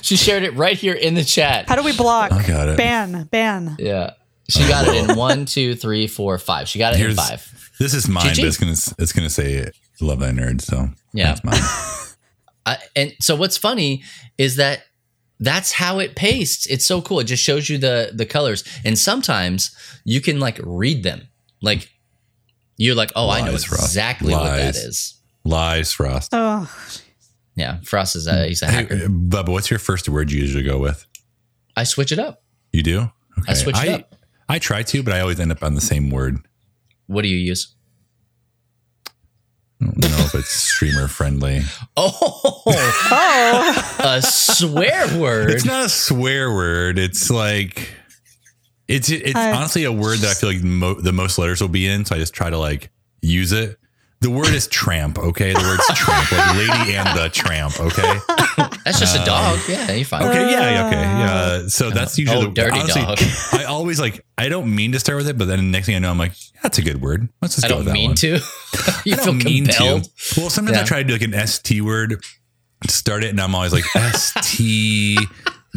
She 0.00 0.16
shared 0.16 0.42
it 0.42 0.54
right 0.54 0.74
here 0.76 0.94
in 0.94 1.12
the 1.14 1.22
chat. 1.22 1.68
how 1.68 1.76
do 1.76 1.82
we 1.82 1.94
block? 1.94 2.32
I 2.32 2.46
got 2.46 2.66
it. 2.70 2.78
Ban, 2.78 3.24
ban. 3.24 3.76
Yeah. 3.78 4.12
She 4.48 4.60
got 4.66 4.88
it 4.88 4.94
in 5.10 5.16
one, 5.18 5.44
two, 5.44 5.74
three, 5.74 6.06
four, 6.06 6.38
five. 6.38 6.66
She 6.66 6.78
got 6.78 6.94
it 6.94 7.00
in 7.00 7.14
five. 7.14 7.70
this 7.78 7.92
is 7.92 8.08
mine, 8.08 8.24
GG. 8.34 8.36
but 8.36 8.44
it's 8.46 8.56
gonna 8.56 8.94
it's 9.02 9.12
gonna 9.12 9.28
say 9.28 9.70
love 10.00 10.20
that 10.20 10.34
nerd. 10.34 10.62
So 10.62 10.88
Yeah. 11.12 11.26
that's 11.34 11.44
mine. 11.44 11.58
I, 12.66 12.78
and 12.96 13.14
so 13.20 13.36
what's 13.36 13.58
funny 13.58 14.02
is 14.38 14.56
that 14.56 14.84
that's 15.40 15.72
how 15.72 15.98
it 15.98 16.16
pastes. 16.16 16.64
It's 16.66 16.86
so 16.86 17.02
cool. 17.02 17.20
It 17.20 17.24
just 17.24 17.42
shows 17.42 17.68
you 17.68 17.76
the 17.76 18.12
the 18.14 18.24
colors, 18.24 18.64
and 18.82 18.98
sometimes 18.98 19.76
you 20.04 20.22
can 20.22 20.40
like 20.40 20.58
read 20.64 21.02
them. 21.02 21.28
Like 21.60 21.90
you're 22.76 22.94
like, 22.94 23.12
oh, 23.16 23.28
I 23.30 23.40
know 23.42 23.52
Lies, 23.52 23.64
Frost. 23.64 23.84
exactly 23.84 24.32
what 24.34 24.44
that 24.56 24.76
is. 24.76 25.20
Lies. 25.44 25.92
Frost. 25.92 26.30
Oh, 26.32 26.70
Yeah, 27.54 27.80
Frost 27.82 28.16
is 28.16 28.26
a 28.26 28.46
he's 28.46 28.62
a 28.62 28.66
hacker. 28.66 28.94
uh, 28.94 28.98
Bubba, 29.08 29.48
what's 29.50 29.70
your 29.70 29.78
first 29.78 30.08
word 30.08 30.30
you 30.30 30.40
usually 30.40 30.64
go 30.64 30.78
with? 30.78 31.06
I 31.76 31.84
switch 31.84 32.12
it 32.12 32.18
up. 32.18 32.42
You 32.72 32.82
do? 32.82 32.98
Okay. 33.38 33.48
I 33.48 33.54
switch 33.54 33.76
it 33.82 33.88
I, 33.88 33.94
up. 33.94 34.14
I 34.48 34.58
try 34.58 34.82
to, 34.82 35.02
but 35.02 35.12
I 35.14 35.20
always 35.20 35.40
end 35.40 35.52
up 35.52 35.62
on 35.62 35.74
the 35.74 35.80
same 35.80 36.10
word. 36.10 36.38
What 37.06 37.22
do 37.22 37.28
you 37.28 37.36
use? 37.38 37.74
I 39.80 39.84
don't 39.86 39.98
know 39.98 40.08
if 40.24 40.34
it's 40.34 40.48
streamer 40.50 41.06
friendly. 41.08 41.62
Oh, 41.98 42.62
oh, 42.70 43.96
a 44.00 44.20
swear 44.22 45.18
word. 45.18 45.50
It's 45.50 45.64
not 45.64 45.86
a 45.86 45.88
swear 45.88 46.52
word. 46.52 46.98
It's 46.98 47.30
like 47.30 47.88
it's 48.88 49.10
it's 49.10 49.34
I- 49.34 49.52
honestly 49.52 49.84
a 49.84 49.92
word 49.92 50.18
that 50.20 50.30
I 50.30 50.34
feel 50.34 50.50
like 50.50 50.62
mo- 50.62 51.00
the 51.00 51.12
most 51.12 51.38
letters 51.38 51.60
will 51.60 51.68
be 51.68 51.86
in. 51.86 52.04
So 52.04 52.14
I 52.14 52.18
just 52.18 52.34
try 52.34 52.50
to 52.50 52.58
like 52.58 52.90
use 53.22 53.52
it. 53.52 53.78
The 54.20 54.30
word 54.30 54.48
is 54.48 54.66
tramp. 54.66 55.18
Okay, 55.18 55.52
the 55.52 55.58
word's 55.60 55.86
tramp, 55.98 56.32
like 56.32 56.56
lady 56.56 56.96
and 56.96 57.18
the 57.18 57.28
tramp. 57.28 57.78
Okay, 57.78 58.18
That's 58.82 58.98
just 58.98 59.14
a 59.14 59.20
um, 59.20 59.26
dog. 59.26 59.60
Yeah, 59.68 59.92
you're 59.92 60.06
fine. 60.06 60.22
okay, 60.22 60.50
yeah, 60.50 60.70
yeah, 60.70 60.86
okay, 60.86 61.00
yeah. 61.02 61.32
Uh, 61.34 61.68
so 61.68 61.88
oh, 61.88 61.90
that's 61.90 62.16
usually 62.18 62.38
Oh, 62.38 62.48
the 62.48 62.54
dirty 62.54 62.78
honestly, 62.80 63.02
dog. 63.02 63.18
I 63.52 63.64
always 63.64 64.00
like. 64.00 64.24
I 64.38 64.48
don't 64.48 64.74
mean 64.74 64.92
to 64.92 64.98
start 65.00 65.18
with 65.18 65.28
it, 65.28 65.36
but 65.36 65.44
then 65.48 65.58
the 65.58 65.64
next 65.64 65.84
thing 65.86 65.96
I 65.96 65.98
know, 65.98 66.10
I'm 66.10 66.16
like, 66.18 66.32
yeah, 66.54 66.60
that's 66.62 66.78
a 66.78 66.82
good 66.82 67.02
word. 67.02 67.28
Let's 67.42 67.56
just 67.56 67.66
I 67.66 67.68
go 67.68 67.74
don't 67.74 67.84
with 67.84 67.86
that 67.88 67.92
mean 67.92 68.08
one. 68.10 68.16
to. 68.16 68.26
you 69.04 69.12
I 69.12 69.16
feel 69.16 69.24
don't 69.26 69.44
mean 69.44 69.66
compelled. 69.66 70.04
to. 70.04 70.40
Well, 70.40 70.50
sometimes 70.50 70.78
I 70.78 70.84
try 70.84 71.02
to 71.02 71.04
do 71.04 71.12
like 71.12 71.22
an 71.22 71.46
ST 71.46 71.82
word, 71.82 72.24
start 72.88 73.22
it, 73.22 73.28
and 73.28 73.40
I'm 73.40 73.54
always 73.54 73.74
like 73.74 73.84
ST. 74.14 75.18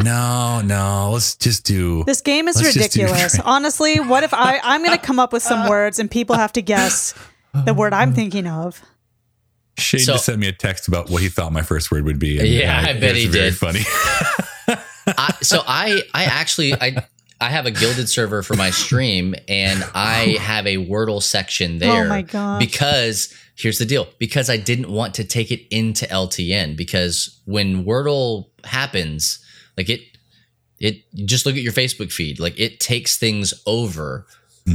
No, 0.04 0.62
no, 0.62 1.12
let's 1.14 1.36
just 1.36 1.66
do. 1.66 2.04
this 2.06 2.22
game 2.22 2.47
is 2.47 2.56
Let's 2.62 2.74
do 2.74 2.80
ridiculous. 2.80 3.39
Honestly, 3.39 4.00
what 4.00 4.24
if 4.24 4.34
I 4.34 4.60
I'm 4.64 4.84
going 4.84 4.97
to 4.97 5.04
come 5.04 5.20
up 5.20 5.34
with 5.34 5.43
some 5.43 5.68
words 5.70 6.00
and 6.00 6.10
people 6.10 6.36
have 6.36 6.54
to 6.54 6.62
guess 6.62 7.14
the 7.66 7.74
word 7.74 7.93
I'm 7.93 8.14
thinking 8.14 8.47
of? 8.47 8.82
Shane 9.78 10.02
So- 10.02 10.14
just 10.14 10.26
sent 10.26 10.39
me 10.39 10.47
a 10.47 10.52
text 10.54 10.88
about 10.88 11.10
what 11.10 11.22
he 11.22 11.30
thought 11.30 11.52
my 11.52 11.62
first 11.62 11.91
word 11.91 12.06
would 12.06 12.20
be. 12.20 12.36
Yeah, 12.36 12.78
uh, 12.78 12.89
I 12.89 12.93
bet 12.93 13.16
it's 13.16 13.20
he 13.20 13.28
very 13.28 13.50
did. 13.50 13.58
Funny. 13.58 13.82
I, 15.18 15.34
so 15.41 15.62
I 15.66 16.02
I 16.14 16.26
actually 16.26 16.74
I 16.74 17.06
I 17.41 17.50
have 17.50 17.66
a 17.66 17.72
Guilded 17.72 18.10
server 18.10 18.43
for 18.43 18.56
my 18.56 18.70
stream 18.70 19.34
and 19.47 19.84
I 19.95 20.38
have 20.41 20.68
a 20.68 20.76
Wordle 20.78 21.24
section 21.24 21.80
there. 21.80 22.06
Oh 22.06 22.10
my 22.10 22.22
gosh. 22.22 22.60
Because 22.60 23.34
here's 23.56 23.80
the 23.80 23.86
deal. 23.86 24.08
Because 24.20 24.50
I 24.50 24.58
didn't 24.58 24.89
want 24.91 25.14
to 25.16 25.24
take 25.24 25.50
it 25.50 25.62
into 25.74 26.06
LTN 26.06 26.76
because 26.76 27.39
when 27.45 27.86
Wordle 27.86 28.50
happens, 28.66 29.39
like 29.80 29.90
it 29.90 30.02
it 30.80 31.04
just 31.26 31.46
look 31.46 31.56
at 31.56 31.62
your 31.62 31.72
Facebook 31.74 32.12
feed. 32.12 32.38
Like 32.40 32.60
it 32.60 32.80
takes 32.82 33.18
things 33.18 33.54
over. 33.66 34.26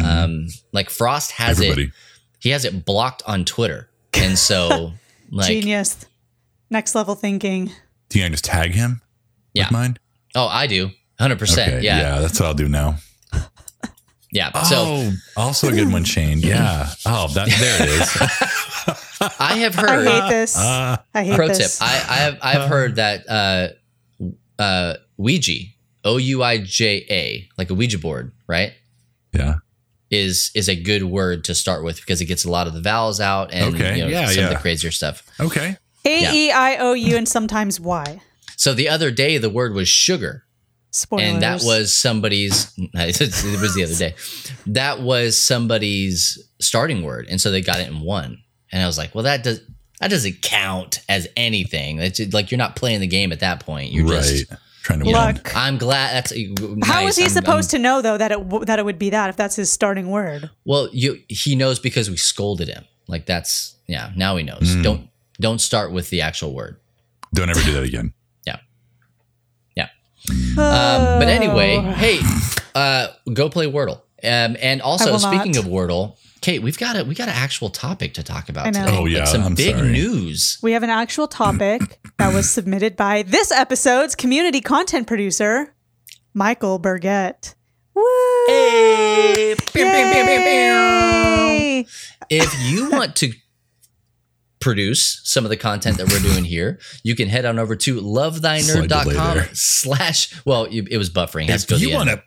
Um 0.03 0.49
like 0.73 0.89
Frost 0.91 1.33
has 1.33 1.59
Mm-hmm. 1.59 1.71
Everybody. 1.71 1.83
it 1.89 1.93
he 2.41 2.49
has 2.51 2.65
it 2.65 2.85
blocked 2.87 3.23
on 3.27 3.45
Twitter. 3.45 3.91
And 4.15 4.39
so 4.39 4.93
like 5.31 5.49
Genius. 5.49 6.07
Next 6.71 6.95
level 6.95 7.15
thinking. 7.15 7.71
Do 8.09 8.19
you 8.19 8.29
just 8.31 8.45
tag 8.45 8.73
him? 8.73 9.03
Yeah. 9.53 9.65
With 9.67 9.73
mine. 9.73 9.97
oh 10.35 10.47
I 10.49 10.67
do. 10.67 10.91
100%. 11.21 11.53
Okay. 11.53 11.81
yeah. 11.83 11.99
Yeah. 11.99 12.21
that's 12.21 12.41
what 12.41 12.47
I'll 12.47 12.55
do 12.55 12.69
now. 12.69 12.97
Yeah. 14.33 14.51
So 14.63 14.77
oh, 14.79 15.13
also 15.37 15.69
a 15.69 15.73
good 15.73 15.93
one, 15.93 16.03
Shane. 16.03 16.41
Yeah. 16.43 16.91
Oh, 17.07 17.29
that 17.35 17.47
there 17.49 17.83
it 17.83 17.89
is. 17.89 19.31
I 19.39 19.59
have 19.59 19.77
heard. 19.77 20.09
I 20.09 20.21
hate 20.21 20.29
this. 20.29 20.59
Uh, 20.59 20.97
I 21.15 21.23
hate 21.25 21.37
Pro 21.37 21.47
tip. 21.49 21.71
I, 21.81 21.87
I 21.87 22.17
have 22.17 22.39
I've 22.43 22.69
heard 22.69 22.97
that 22.97 23.29
uh, 23.29 23.69
uh, 24.59 24.95
Ouija, 25.17 25.65
O 26.05 26.17
U 26.17 26.43
I 26.43 26.59
J 26.59 27.07
A, 27.11 27.49
like 27.59 27.71
a 27.71 27.75
Ouija 27.75 27.99
board, 27.99 28.33
right? 28.47 28.73
yeah. 29.33 29.57
Is 30.11 30.53
is 30.55 30.69
a 30.69 30.77
good 30.77 31.05
word 31.05 31.43
to 31.45 31.55
start 31.57 31.83
with 31.83 31.97
because 31.97 32.21
it 32.21 32.27
gets 32.27 32.45
a 32.45 32.51
lot 32.51 32.69
of 32.69 32.75
the 32.75 32.81
vowels 32.81 33.21
out 33.21 33.53
and 33.53 33.75
Okay, 33.75 33.97
you 33.97 34.05
know, 34.05 34.09
yeah, 34.09 34.27
some 34.29 34.45
of 34.45 34.51
the 34.51 34.57
crazier 34.57 34.93
stuff. 34.93 35.25
Okay. 35.41 35.77
A 36.05 36.33
E 36.33 36.53
I 36.53 36.77
O 36.77 36.93
U 36.93 37.17
and 37.17 37.27
sometimes 37.27 37.81
Y. 37.81 38.21
So 38.57 38.75
the 38.75 38.89
other 38.89 39.11
day 39.11 39.39
the 39.39 39.51
word 39.51 39.75
was 39.75 39.89
sugar, 39.89 40.45
Spoilers. 40.91 41.27
and 41.27 41.43
that 41.43 41.63
was 41.65 41.97
somebody's. 41.97 42.73
it 42.77 43.61
was 43.61 43.75
the 43.75 43.83
other 43.83 43.97
day. 43.97 44.15
That 44.67 45.01
was 45.01 45.41
somebody's 45.43 46.39
starting 46.61 47.03
word, 47.03 47.27
and 47.29 47.41
so 47.41 47.51
they 47.51 47.63
got 47.63 47.81
it 47.81 47.89
in 47.89 48.01
one. 48.01 48.39
And 48.71 48.83
I 48.83 48.87
was 48.87 48.99
like, 48.99 49.15
well, 49.15 49.25
that 49.25 49.43
does 49.43 49.61
that 50.01 50.09
doesn't 50.11 50.43
count 50.43 51.01
as 51.09 51.29
anything. 51.37 51.99
It's 51.99 52.19
just, 52.19 52.35
like 52.35 52.51
you're 52.51 52.59
not 52.59 52.77
playing 52.77 53.01
the 53.01 53.07
game 53.07 53.33
at 53.33 53.41
that 53.41 53.61
point. 53.61 53.93
You're 53.93 54.07
right. 54.07 54.23
just 54.23 54.53
Trying 54.83 54.99
to 54.99 55.05
win. 55.07 55.15
luck. 55.15 55.57
I'm 55.57 55.79
glad 55.79 56.15
that's 56.15 56.33
How 56.87 57.01
nice. 57.01 57.11
is 57.11 57.17
he 57.17 57.23
I'm- 57.23 57.31
supposed 57.33 57.75
I'm- 57.75 57.79
to 57.81 57.83
know 57.83 58.03
though 58.03 58.19
that 58.19 58.33
it 58.33 58.39
w- 58.39 58.65
that 58.67 58.79
it 58.79 58.85
would 58.85 58.99
be 58.99 59.11
that 59.11 59.31
if 59.31 59.37
that's 59.37 59.57
his 59.57 59.73
starting 59.73 60.11
word? 60.11 60.51
Well, 60.67 60.89
you 60.93 61.21
he 61.29 61.55
knows 61.55 61.79
because 61.79 62.11
we 62.11 62.17
scolded 62.19 62.69
him. 62.69 62.85
Like 63.09 63.25
that's 63.25 63.77
yeah. 63.87 64.11
Now 64.17 64.37
he 64.37 64.43
knows. 64.45 64.61
Mm. 64.77 64.83
Don't 64.83 65.09
don't 65.41 65.59
start 65.61 65.91
with 65.93 66.11
the 66.11 66.21
actual 66.21 66.53
word. 66.55 66.77
Don't 67.33 67.49
ever 67.49 67.63
do 67.63 67.73
that 67.75 67.85
again. 67.85 68.13
Yeah, 68.47 68.59
yeah. 69.77 69.89
Um, 70.31 71.19
but 71.19 71.29
anyway, 71.29 71.79
hey, 71.97 72.19
uh, 72.75 73.09
go 73.33 73.49
play 73.49 73.71
Wordle. 73.71 74.01
Um, 74.23 74.57
and 74.61 74.81
also 74.83 75.17
speaking 75.19 75.53
not. 75.53 75.65
of 75.65 75.71
Wordle, 75.71 76.17
Kate, 76.45 76.63
we've 76.63 76.77
got 76.77 76.95
a 76.95 77.05
we 77.05 77.15
got 77.15 77.31
an 77.31 77.35
actual 77.35 77.71
topic 77.71 78.13
to 78.13 78.23
talk 78.23 78.51
about 78.51 78.67
today. 78.67 78.85
Oh, 78.91 79.07
yeah, 79.07 79.21
like 79.21 79.29
some 79.29 79.45
I'm 79.45 79.55
big 79.55 79.77
sorry. 79.77 79.93
news. 79.93 80.59
we 80.61 80.73
have 80.73 80.83
an 80.83 80.91
actual 80.91 81.27
topic 81.27 81.99
that 82.19 82.35
was 82.35 82.51
submitted 82.51 82.97
by 82.97 83.23
this 83.23 83.51
episode's 83.51 84.15
community 84.15 84.61
content 84.61 85.07
producer, 85.07 85.75
Michael 86.35 86.79
Burgett. 86.79 87.55
Woo! 87.95 88.05
Hey, 88.47 89.55
Yay! 89.75 91.87
if 92.29 92.55
you 92.61 92.91
want 92.91 93.17
to 93.17 93.33
produce 94.61 95.23
some 95.25 95.45
of 95.45 95.51
the 95.51 95.57
content 95.57 95.97
that 95.97 96.13
we're 96.13 96.21
doing 96.21 96.45
here, 96.45 96.79
you 97.03 97.15
can 97.15 97.31
head 97.31 97.47
on 97.47 97.59
over 97.59 97.75
to 97.75 98.01
Slight 98.01 98.03
delay 98.03 98.61
lovethynerd.com 98.61 99.45
slash 99.55 100.43
well, 100.45 100.67
it 100.71 100.99
was 100.99 101.09
buffering. 101.09 101.45
It 101.45 101.51
has 101.53 101.63
If 101.63 101.69
to 101.69 101.75
go 101.77 101.79
to 101.79 101.89
you 101.89 101.95
want 101.95 102.11
to 102.11 102.23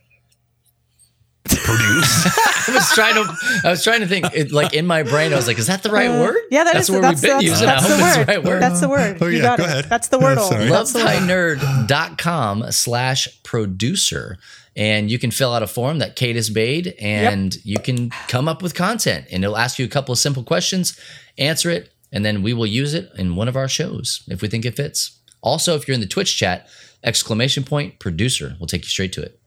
produce, 1.55 2.25
I 2.67 2.73
was 2.73 2.89
trying 2.93 3.15
to 3.15 3.35
I 3.65 3.69
was 3.71 3.83
trying 3.83 4.01
to 4.01 4.07
think 4.07 4.25
it, 4.33 4.51
like 4.51 4.73
in 4.73 4.85
my 4.85 5.03
brain 5.03 5.31
I 5.31 5.35
was 5.37 5.47
like 5.47 5.57
is 5.57 5.67
that 5.67 5.83
the 5.83 5.89
right 5.89 6.09
Uh, 6.09 6.19
word? 6.21 6.35
Yeah, 6.51 6.65
that 6.65 6.73
that's 6.73 6.89
is- 6.89 6.91
where 6.91 7.01
that's, 7.01 7.21
we've 7.21 7.29
been 7.29 7.37
that's, 7.37 7.45
using 7.45 7.65
that's 7.67 7.85
it. 7.85 7.89
The 7.97 8.01
word. 8.19 8.27
right 8.27 8.43
word. 8.43 8.61
That's 8.61 8.81
the 8.81 8.89
word. 8.89 9.17
Oh, 9.21 9.27
you 9.27 9.37
yeah, 9.37 9.43
got 9.43 9.57
go 9.59 9.63
it. 9.63 9.67
ahead. 9.69 9.85
That's 9.85 10.07
the 10.09 10.19
word. 10.19 10.37
wordle. 10.37 10.49
sorry. 10.49 10.69
That's 10.69 10.91
the 10.93 10.99
word. 10.99 11.59
lovethynerd.com 11.59 12.65
producer 13.43 14.37
and 14.75 15.09
you 15.09 15.17
can 15.17 15.31
fill 15.31 15.53
out 15.53 15.63
a 15.63 15.67
form 15.67 15.99
that 15.99 16.15
Kate 16.15 16.35
has 16.35 16.51
made 16.53 16.93
and 16.99 17.55
you 17.65 17.79
can 17.79 18.09
come 18.27 18.47
up 18.47 18.61
with 18.61 18.75
content 18.75 19.25
and 19.31 19.43
it'll 19.43 19.57
ask 19.57 19.79
you 19.79 19.85
a 19.85 19.89
couple 19.89 20.11
of 20.11 20.19
simple 20.19 20.43
questions 20.43 20.99
answer 21.37 21.69
it 21.69 21.91
and 22.11 22.23
then 22.25 22.41
we 22.43 22.53
will 22.53 22.65
use 22.67 22.93
it 22.93 23.09
in 23.17 23.35
one 23.35 23.47
of 23.47 23.55
our 23.55 23.67
shows 23.67 24.23
if 24.27 24.41
we 24.41 24.47
think 24.47 24.65
it 24.65 24.75
fits 24.75 25.19
Also, 25.41 25.75
if 25.75 25.87
you're 25.87 25.95
in 25.95 26.01
the 26.01 26.07
Twitch 26.07 26.35
chat, 26.37 26.67
exclamation 27.03 27.63
point 27.63 27.99
producer 27.99 28.55
will 28.59 28.67
take 28.67 28.83
you 28.83 28.89
straight 28.89 29.13
to 29.13 29.21
it. 29.21 29.39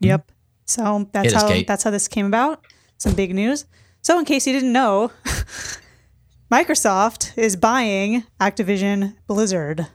Yep. 0.00 0.30
So 0.64 1.08
that's 1.12 1.32
how 1.32 1.48
Kate. 1.48 1.66
that's 1.66 1.82
how 1.82 1.90
this 1.90 2.08
came 2.08 2.26
about. 2.26 2.64
Some 2.98 3.14
big 3.14 3.34
news. 3.34 3.66
So 4.00 4.18
in 4.18 4.24
case 4.24 4.46
you 4.46 4.52
didn't 4.52 4.72
know, 4.72 5.10
Microsoft 6.52 7.36
is 7.38 7.56
buying 7.56 8.24
Activision 8.40 9.16
Blizzard. 9.26 9.86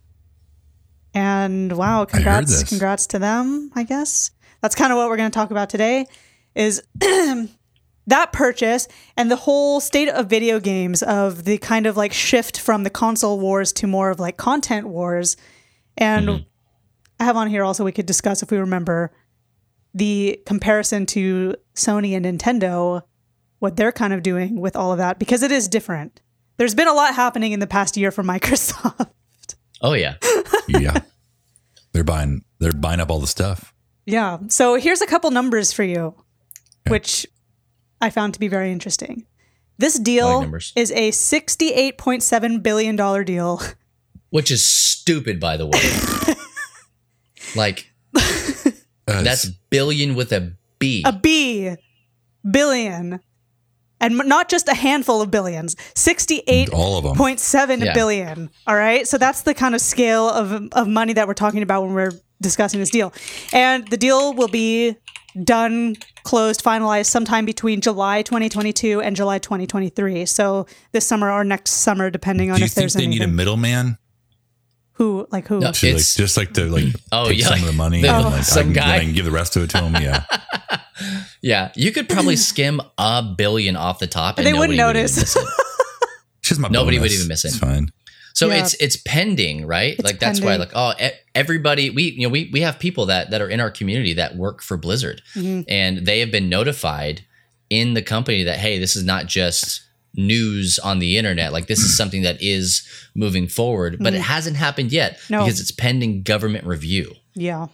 And 1.14 1.72
wow, 1.78 2.06
congrats 2.06 2.64
congrats 2.64 3.08
to 3.08 3.20
them, 3.20 3.72
I 3.76 3.84
guess. 3.84 4.32
That's 4.62 4.76
kind 4.76 4.92
of 4.92 4.98
what 4.98 5.10
we're 5.10 5.18
going 5.18 5.32
to 5.32 5.36
talk 5.36 5.52
about 5.52 5.70
today 5.70 6.06
is 6.56 6.82
that 8.08 8.32
purchase 8.34 8.88
and 9.16 9.30
the 9.30 9.36
whole 9.36 9.80
state 9.80 10.10
of 10.10 10.28
video 10.28 10.60
games 10.60 11.04
of 11.04 11.44
the 11.44 11.58
kind 11.60 11.86
of 11.86 11.96
like 11.96 12.14
shift 12.14 12.60
from 12.60 12.84
the 12.84 12.90
console 12.90 13.40
wars 13.40 13.72
to 13.74 13.88
more 13.88 14.10
of 14.10 14.20
like 14.20 14.38
content 14.38 14.88
wars. 14.88 15.38
And 15.98 16.46
I 17.20 17.24
have 17.24 17.38
on 17.38 17.48
here 17.48 17.64
also 17.64 17.84
we 17.84 17.92
could 17.92 18.06
discuss 18.06 18.42
if 18.42 18.52
we 18.52 18.58
remember 18.58 19.12
the 19.98 20.42
comparison 20.46 21.06
to 21.08 21.56
Sony 21.76 22.16
and 22.16 22.26
Nintendo, 22.26 23.02
what 23.60 23.76
they're 23.76 23.92
kind 23.92 24.14
of 24.14 24.22
doing 24.24 24.60
with 24.60 24.76
all 24.76 24.92
of 24.92 24.98
that, 25.00 25.18
because 25.20 25.44
it 25.44 25.52
is 25.52 25.68
different. 25.68 26.22
There's 26.58 26.76
been 26.76 26.88
a 26.88 26.94
lot 26.94 27.16
happening 27.16 27.52
in 27.52 27.60
the 27.60 27.68
past 27.68 27.98
year 27.98 28.12
for 28.12 28.24
Microsoft. 28.34 29.10
Oh 29.82 29.94
yeah, 29.94 30.16
yeah. 30.68 31.00
They're 31.94 32.04
buying 32.04 32.44
they're 32.60 32.74
buying 32.74 33.00
up 33.00 33.10
all 33.12 33.20
the 33.20 33.28
stuff. 33.28 33.74
yeah. 34.06 34.38
So 34.50 34.76
here's 34.76 35.02
a 35.02 35.08
couple 35.08 35.30
numbers 35.32 35.72
for 35.74 35.84
you, 35.84 36.16
which 36.88 37.26
I 38.02 38.10
found 38.10 38.34
to 38.36 38.40
be 38.40 38.48
very 38.48 38.72
interesting. 38.72 39.26
This 39.80 40.00
deal 40.00 40.42
like 40.48 40.64
is 40.76 40.92
a 40.92 41.12
$68.7 41.12 42.64
billion 42.64 42.96
deal. 43.26 43.62
which 44.32 44.50
is 44.50 44.68
stupid, 44.68 45.40
by 45.40 45.56
the 45.58 45.68
way. 45.68 46.36
like 47.56 47.92
Uh, 49.08 49.22
that's 49.22 49.46
billion 49.70 50.16
with 50.16 50.32
a 50.34 50.52
B. 50.80 51.04
A 51.06 51.14
B 51.14 51.76
billion. 52.50 53.20
And 54.00 54.18
not 54.18 54.48
just 54.48 54.68
a 54.68 54.76
handful 54.76 55.24
of 55.24 55.32
billions, 55.32 55.76
68 55.96 56.70
all 56.72 57.00
of 57.00 57.04
them. 57.04 57.16
Point 57.16 57.40
seven 57.40 57.82
Yeah. 57.82 57.94
billion. 57.94 58.52
All 58.68 58.76
right. 58.76 59.08
So 59.08 59.18
that's 59.18 59.42
the 59.42 59.56
kind 59.56 59.74
of 59.74 59.82
scale 59.82 60.30
of, 60.30 60.68
of 60.74 60.88
money 60.88 61.14
that 61.14 61.28
we're 61.28 61.34
talking 61.34 61.64
about 61.64 61.82
when 61.84 61.94
we're 61.94 62.12
discussing 62.40 62.80
this 62.80 62.92
deal. 62.92 63.12
And 63.54 63.88
the 63.88 63.98
deal 63.98 64.34
will 64.36 64.50
be 64.50 64.96
done, 65.44 65.96
closed, 66.24 66.64
finalized 66.64 67.08
sometime 67.08 67.46
between 67.46 67.82
July 67.82 68.22
2022 68.22 69.02
and 69.02 69.16
July 69.16 69.40
2023. 69.40 70.28
So 70.28 70.68
this 70.92 71.08
summer 71.08 71.32
or 71.32 71.44
next 71.44 71.72
summer, 71.72 72.12
depending 72.12 72.52
on 72.52 72.58
Do 72.58 72.62
you 72.62 72.66
if 72.66 72.74
think 72.74 72.84
there's 72.84 72.94
they 72.94 73.08
need 73.08 73.24
a 73.24 73.28
middleman 73.28 73.98
who, 74.98 75.28
like 75.32 75.48
who? 75.48 75.60
No. 75.60 75.72
to 75.72 75.94
like 75.94 76.04
just 76.04 76.38
like 76.38 76.54
to 76.54 76.66
like 76.66 76.86
Oh, 77.12 77.30
take 77.30 77.40
yeah, 77.40 77.48
some 77.48 77.60
of 77.62 77.66
the 77.68 77.74
money 77.74 78.02
the- 78.02 78.10
and 78.14 78.26
like 78.26 78.44
some 78.44 78.60
I 78.60 78.64
can, 78.64 78.74
guy. 78.74 78.96
I 78.96 79.00
can 79.00 79.14
give 79.14 79.26
the 79.26 79.32
rest 79.32 79.56
of 79.56 79.64
it 79.64 79.70
to 79.72 79.80
him? 79.82 79.96
Yeah. 80.02 80.24
yeah, 81.42 81.72
you 81.76 81.92
could 81.92 82.10
probably 82.10 82.36
skim 82.36 82.82
a 82.98 83.24
billion 83.38 83.76
off 83.76 84.00
the 84.00 84.08
top, 84.08 84.38
and 84.38 84.46
They 84.48 84.54
wouldn't 84.54 84.78
notice. 84.78 85.18
miss 85.18 85.36
it. 85.36 85.48
Just 86.42 86.60
my 86.60 86.70
Nobody 86.70 87.00
would 87.00 87.12
even 87.12 87.28
miss 87.28 87.44
it. 87.46 87.50
It's 87.50 87.58
fine. 87.60 87.90
So 88.34 88.48
Yeah. 88.48 88.62
it's 88.62 88.74
it's 88.76 88.98
pending, 88.98 89.66
right? 89.66 90.02
like 90.04 90.20
that's 90.20 90.40
why, 90.42 90.56
like, 90.58 90.72
oh, 90.76 90.94
everybody, 91.34 91.90
we 91.90 92.12
you 92.12 92.24
know 92.28 92.30
we 92.30 92.50
we 92.54 92.62
have 92.62 92.78
people 92.80 93.08
that 93.08 93.32
that 93.32 93.42
are 93.42 93.50
in 93.50 93.60
our 93.60 93.72
community 93.72 94.14
that 94.14 94.36
work 94.36 94.62
for 94.62 94.78
Blizzard, 94.78 95.22
Mm-hmm. 95.36 95.62
and 95.68 96.06
they 96.06 96.20
have 96.20 96.32
been 96.32 96.48
notified 96.50 97.22
in 97.70 97.94
the 97.96 98.02
company 98.02 98.44
that 98.44 98.58
hey, 98.60 98.80
this 98.80 98.96
is 98.96 99.04
not 99.04 99.26
just 99.26 99.82
news 100.18 100.80
on 100.80 101.00
the 101.00 101.18
internet. 101.18 101.54
Like 101.54 101.68
this 101.68 101.80
is 101.80 101.96
something 101.98 102.24
that 102.24 102.42
is 102.42 102.86
moving 103.16 103.48
forward, 103.48 103.98
but 104.00 104.14
it 104.14 104.22
hasn't 104.22 104.58
happened 104.58 104.92
yet. 104.92 105.20
No. 105.30 105.40
because 105.46 105.60
it's 105.62 105.72
pending 105.72 106.24
government 106.24 106.66
review. 106.66 107.14
Yeah. 107.36 107.68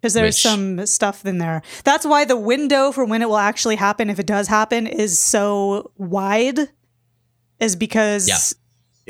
Because 0.00 0.14
there's 0.14 0.36
Which- 0.36 0.42
some 0.42 0.86
stuff 0.86 1.26
in 1.26 1.38
there. 1.38 1.62
That's 1.84 2.06
why 2.06 2.24
the 2.24 2.36
window 2.36 2.90
for 2.92 3.04
when 3.04 3.20
it 3.22 3.28
will 3.28 3.36
actually 3.36 3.76
happen, 3.76 4.10
if 4.10 4.18
it 4.18 4.26
does 4.26 4.46
happen, 4.48 4.86
is 4.86 5.18
so 5.18 5.90
wide, 5.96 6.58
is 7.60 7.74
because 7.76 8.54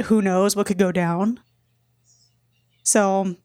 who 0.04 0.22
knows 0.22 0.56
what 0.56 0.66
could 0.66 0.78
go 0.78 0.90
down. 0.92 1.40
So 2.82 3.36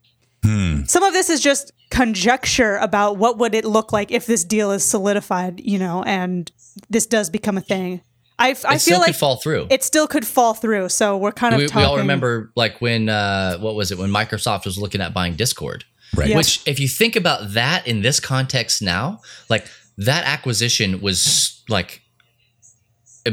Hmm. 0.42 0.84
some 0.84 1.02
of 1.02 1.12
this 1.12 1.30
is 1.30 1.40
just 1.40 1.72
conjecture 1.90 2.76
about 2.76 3.16
what 3.18 3.38
would 3.38 3.54
it 3.54 3.64
look 3.64 3.92
like 3.92 4.10
if 4.10 4.26
this 4.26 4.44
deal 4.44 4.70
is 4.72 4.84
solidified, 4.84 5.60
you 5.60 5.78
know, 5.78 6.02
and 6.04 6.50
this 6.90 7.06
does 7.06 7.30
become 7.30 7.56
a 7.56 7.62
thing. 7.62 8.00
I, 8.38 8.48
I 8.48 8.50
It 8.50 8.56
feel 8.58 8.78
still 8.78 8.98
like 8.98 9.06
could 9.08 9.16
fall 9.16 9.36
through. 9.36 9.66
it 9.70 9.84
still 9.84 10.06
could 10.08 10.26
fall 10.26 10.54
through. 10.54 10.88
So 10.88 11.16
we're 11.16 11.32
kind 11.32 11.54
of 11.54 11.58
we, 11.58 11.64
we 11.64 11.68
talking. 11.68 11.86
all 11.88 11.98
remember 11.98 12.50
like 12.56 12.80
when 12.80 13.08
uh 13.08 13.58
what 13.58 13.74
was 13.76 13.92
it 13.92 13.98
when 13.98 14.10
Microsoft 14.10 14.64
was 14.64 14.76
looking 14.78 15.00
at 15.00 15.14
buying 15.14 15.34
Discord. 15.36 15.84
Right. 16.16 16.28
Yeah. 16.30 16.36
Which, 16.36 16.60
if 16.66 16.78
you 16.78 16.86
think 16.88 17.16
about 17.16 17.54
that 17.54 17.86
in 17.88 18.02
this 18.02 18.20
context 18.20 18.80
now, 18.82 19.20
like 19.48 19.66
that 19.98 20.24
acquisition 20.26 21.00
was 21.00 21.62
like 21.68 22.02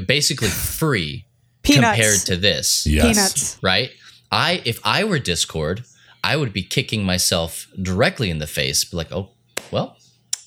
basically 0.08 0.47
free 0.49 1.26
Peanuts. 1.64 1.95
compared 1.97 2.20
to 2.22 2.36
this, 2.38 2.86
Yes. 2.88 3.06
peanuts. 3.06 3.58
right? 3.62 3.91
I 4.32 4.62
if 4.66 4.80
I 4.84 5.04
were 5.04 5.20
Discord, 5.20 5.84
I 6.24 6.38
would 6.38 6.54
be 6.54 6.64
kicking 6.64 7.04
myself 7.04 7.68
directly 7.82 8.30
in 8.30 8.39
the 8.39 8.47
face, 8.47 8.84
be 8.86 8.97
like, 8.97 9.12
oh, 9.12 9.30
well, 9.72 9.97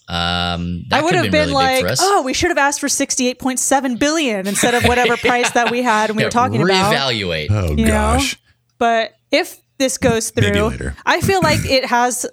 um, 0.09 0.85
that 0.91 1.01
I 1.01 1.03
would 1.03 1.15
have 1.15 1.25
have 1.25 1.33
been, 1.33 1.49
really 1.51 1.83
like, 1.83 1.97
oh, 2.01 2.23
we 2.23 2.35
should 2.35 2.51
have 2.51 2.59
asked 2.59 2.81
for 2.81 2.89
sixty-eight 2.89 3.39
point 3.39 3.59
seven 3.59 3.97
billion 3.97 4.47
instead 4.47 4.75
of 4.75 4.85
whatever 4.85 5.17
price 5.19 5.51
that 5.53 5.71
we 5.71 5.83
had 5.83 6.11
and 6.11 6.17
we 6.17 6.23
Yeah, 6.23 6.27
were 6.27 6.31
talking 6.31 6.63
about. 6.63 6.93
reevaluate. 6.95 7.47
Oh 7.51 7.71
You 7.71 7.87
know? 7.87 7.91
gosh. 7.93 8.37
But 8.79 9.13
if 9.31 9.59
this 9.79 9.99
goes 9.99 10.31
through. 10.31 10.93
I 11.05 11.21
feel 11.21 11.41
like 11.43 11.59
it 11.65 11.85
has 11.87 12.27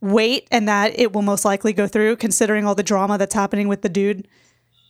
weight 0.00 0.46
and 0.50 0.68
that 0.68 0.98
it 0.98 1.12
will 1.12 1.22
most 1.22 1.44
likely 1.44 1.72
go 1.72 1.86
through, 1.86 2.16
considering 2.16 2.64
all 2.66 2.74
the 2.74 2.82
drama 2.82 3.18
that's 3.18 3.34
happening 3.34 3.68
with 3.68 3.82
the 3.82 3.88
dude 3.88 4.28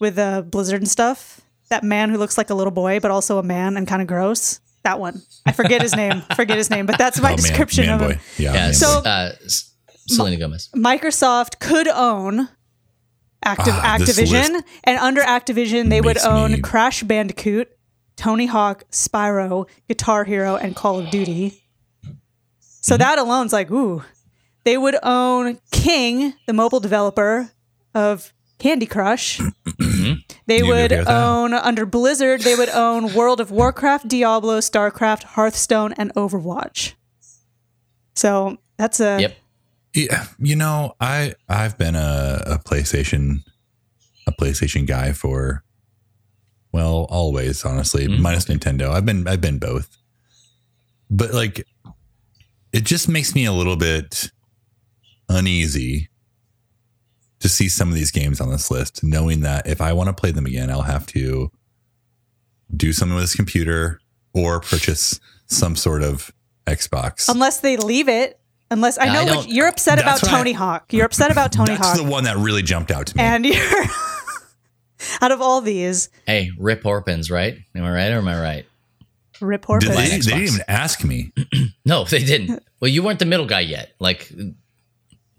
with 0.01 0.19
uh, 0.19 0.43
Blizzard 0.43 0.81
and 0.81 0.89
stuff. 0.91 1.41
That 1.69 1.83
man 1.83 2.11
who 2.11 2.19
looks 2.19 2.39
like 2.39 2.51
a 2.51 2.55
little 2.55 2.71
boy, 2.71 3.01
but 3.01 3.11
also 3.11 3.39
a 3.39 3.43
man 3.43 3.77
and 3.77 3.89
kind 3.89 4.01
of 4.01 4.07
gross. 4.09 4.61
That 4.85 5.01
one. 5.01 5.21
I 5.45 5.53
forget 5.53 5.83
his 5.83 5.97
name. 5.97 6.23
Forget 6.37 6.57
his 6.59 6.71
name, 6.71 6.87
but 6.87 6.97
that's 6.97 7.21
my 7.21 7.33
Oh, 7.33 7.37
description 7.37 7.87
man 7.87 7.95
of 7.95 8.01
boy. 8.01 8.13
him. 8.13 8.21
Yeah. 8.39 8.53
Yeah, 8.53 8.61
man 8.67 8.75
So- 8.75 9.03
boy. 9.03 9.09
uh, 9.09 9.33
S- 9.45 9.73
Selena 10.09 10.37
Gomez. 10.37 10.69
Microsoft 10.75 11.59
could 11.59 11.89
own 11.89 12.49
Activ- 13.45 13.79
Ah, 13.81 13.97
Activision, 13.99 14.63
and 14.85 14.99
under 14.99 15.21
Activision, 15.23 15.89
they 15.91 16.01
would 16.01 16.19
own 16.19 16.53
me- 16.53 16.61
Crash 16.61 17.03
Bandicoot, 17.03 17.69
Tony 18.17 18.47
Hawk, 18.47 18.85
Spyro, 18.91 19.69
Guitar 19.89 20.25
Hero, 20.25 20.57
and 20.57 20.75
Call 20.75 20.99
of 20.99 21.11
Duty. 21.11 21.63
So 22.61 22.95
Mm-hmm. 22.95 22.99
that 23.01 23.19
alone's 23.19 23.53
like, 23.53 23.71
ooh. 23.71 24.03
They 24.65 24.77
would 24.77 24.97
own 25.03 25.61
King, 25.71 26.35
the 26.47 26.53
mobile 26.53 26.81
developer 26.81 27.51
of 27.95 28.33
Candy 28.59 28.87
Crush. 28.87 29.39
they 30.47 30.59
You 30.59 30.67
would 30.67 30.91
agree 30.91 31.05
that? 31.05 31.09
own 31.09 31.55
under 31.55 31.87
Blizzard. 31.87 32.41
They 32.41 32.57
would 32.57 32.71
own 32.71 33.15
World 33.15 33.41
of 33.41 33.53
Warcraft, 33.53 34.09
Diablo, 34.09 34.59
StarCraft, 34.59 35.23
Hearthstone, 35.23 35.93
and 35.93 36.13
Overwatch. 36.15 36.95
So 38.15 38.57
that's 38.77 38.99
a 38.99 39.21
Yep. 39.21 39.37
Yeah, 39.97 40.27
you 40.39 40.55
know, 40.57 40.95
I 41.01 41.35
I've 41.49 41.77
been 41.79 41.95
a, 41.97 42.43
a 42.47 42.59
PlayStation 42.59 43.39
a 44.27 44.33
PlayStation 44.33 44.87
guy 44.87 45.13
for 45.13 45.63
well, 46.73 47.07
always, 47.11 47.65
honestly, 47.65 48.07
Mm-hmm. 48.07 48.21
minus 48.23 48.45
Nintendo. 48.45 48.91
I've 48.91 49.07
been 49.07 49.27
I've 49.27 49.41
been 49.41 49.59
both. 49.59 49.97
But 51.11 51.33
like 51.33 51.67
it 52.73 52.85
just 52.85 53.09
makes 53.09 53.35
me 53.35 53.47
a 53.47 53.53
little 53.53 53.77
bit 53.77 54.31
uneasy 55.29 56.09
to 57.41 57.49
see 57.49 57.69
some 57.69 57.89
of 57.89 57.95
these 57.95 58.11
games 58.11 58.41
on 58.41 58.51
this 58.51 58.71
list, 58.71 59.03
knowing 59.05 59.41
that 59.41 59.67
if 59.67 59.81
I 59.81 59.93
want 59.93 60.09
to 60.09 60.13
play 60.13 60.31
them 60.31 60.47
again, 60.47 60.71
I'll 60.71 60.83
have 60.83 61.07
to 61.09 61.51
do 62.75 62.93
something 62.93 63.15
with 63.15 63.25
this 63.25 63.35
computer 63.37 64.01
or 64.35 64.61
purchase 64.61 65.21
some 65.47 65.77
sort 65.77 66.03
of 66.03 66.33
Xbox. 66.67 67.29
unless 67.29 67.61
they 67.61 67.77
leave 67.77 68.09
it. 68.09 68.39
Unless 68.71 68.99
I 68.99 69.05
I 69.07 69.13
know 69.13 69.25
what, 69.25 69.45
don't- 69.45 69.49
you're 69.49 69.69
upset 69.69 69.99
about 70.01 70.21
That's 70.21 70.33
I- 70.33 70.37
Tony 70.39 70.53
Hawk. 70.53 70.93
You're 70.93 71.07
upset 71.07 71.31
about 71.31 71.53
Tony 71.53 71.69
That's 71.75 71.79
Hawk, 71.87 71.95
That's 71.97 72.05
the 72.05 72.11
one 72.11 72.25
that 72.25 72.37
really 72.37 72.63
jumped 72.63 72.91
out 72.91 73.07
to 73.09 73.17
me. 73.17 73.23
and 73.23 73.47
you're 73.47 73.85
out 75.21 75.33
of 75.33 75.41
all 75.41 75.61
these, 75.61 76.09
Hey, 76.27 76.51
Rip 76.59 76.85
Orpins, 76.85 77.31
right? 77.31 77.59
Am 77.75 77.85
I 77.85 77.91
right 77.93 78.11
or 78.13 78.19
am 78.19 78.29
I 78.29 78.41
right? 78.41 78.67
Rip 79.41 79.61
Did 79.63 79.67
Horpin. 79.67 79.89
they, 79.91 79.95
Buy 79.95 80.03
they 80.09 80.15
an 80.15 80.21
didn't 80.21 80.43
even 80.43 80.61
ask 80.69 81.05
me. 81.05 81.33
No, 81.85 82.03
they 82.05 82.25
didn't. 82.25 82.63
Well, 82.81 82.91
you 82.91 83.03
weren't 83.05 83.21
the 83.21 83.27
middle 83.27 83.47
guy 83.47 83.61
yet. 83.61 83.95
Like, 84.01 84.29
you 84.33 84.55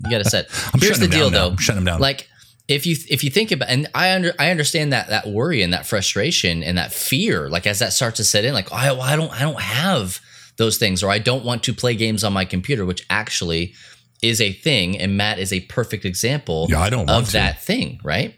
got 0.09 0.19
to 0.19 0.29
set. 0.29 0.47
I'm 0.73 0.79
Here's 0.79 0.97
the 0.99 1.09
deal, 1.09 1.29
though. 1.29 1.49
I'm 1.49 1.57
shutting 1.57 1.83
them 1.83 1.93
down. 1.95 1.99
Like, 1.99 2.29
if 2.69 2.85
you 2.85 2.95
if 3.09 3.21
you 3.23 3.29
think 3.29 3.51
about, 3.51 3.67
and 3.69 3.87
I 3.93 4.13
under 4.15 4.33
I 4.39 4.49
understand 4.49 4.93
that 4.93 5.09
that 5.09 5.27
worry 5.27 5.61
and 5.61 5.73
that 5.73 5.85
frustration 5.85 6.63
and 6.63 6.77
that 6.77 6.93
fear, 6.93 7.49
like 7.49 7.67
as 7.67 7.79
that 7.79 7.91
starts 7.91 8.17
to 8.17 8.23
set 8.23 8.45
in, 8.45 8.53
like, 8.53 8.71
oh, 8.71 8.75
I, 8.75 8.91
well, 8.93 9.01
I 9.01 9.15
don't 9.17 9.31
I 9.31 9.39
don't 9.41 9.59
have 9.59 10.21
those 10.57 10.77
things, 10.77 11.03
or 11.03 11.09
I 11.09 11.19
don't 11.19 11.45
want 11.45 11.63
to 11.63 11.73
play 11.73 11.95
games 11.95 12.23
on 12.23 12.33
my 12.33 12.45
computer, 12.45 12.85
which 12.85 13.05
actually 13.09 13.73
is 14.21 14.41
a 14.41 14.51
thing, 14.51 14.97
and 14.99 15.15
Matt 15.15 15.39
is 15.39 15.53
a 15.53 15.61
perfect 15.61 16.03
example 16.03 16.67
Yeah, 16.69 16.81
I 16.81 16.89
don't 16.89 17.09
of 17.09 17.27
to. 17.27 17.31
that 17.33 17.61
thing, 17.61 17.99
right? 18.03 18.35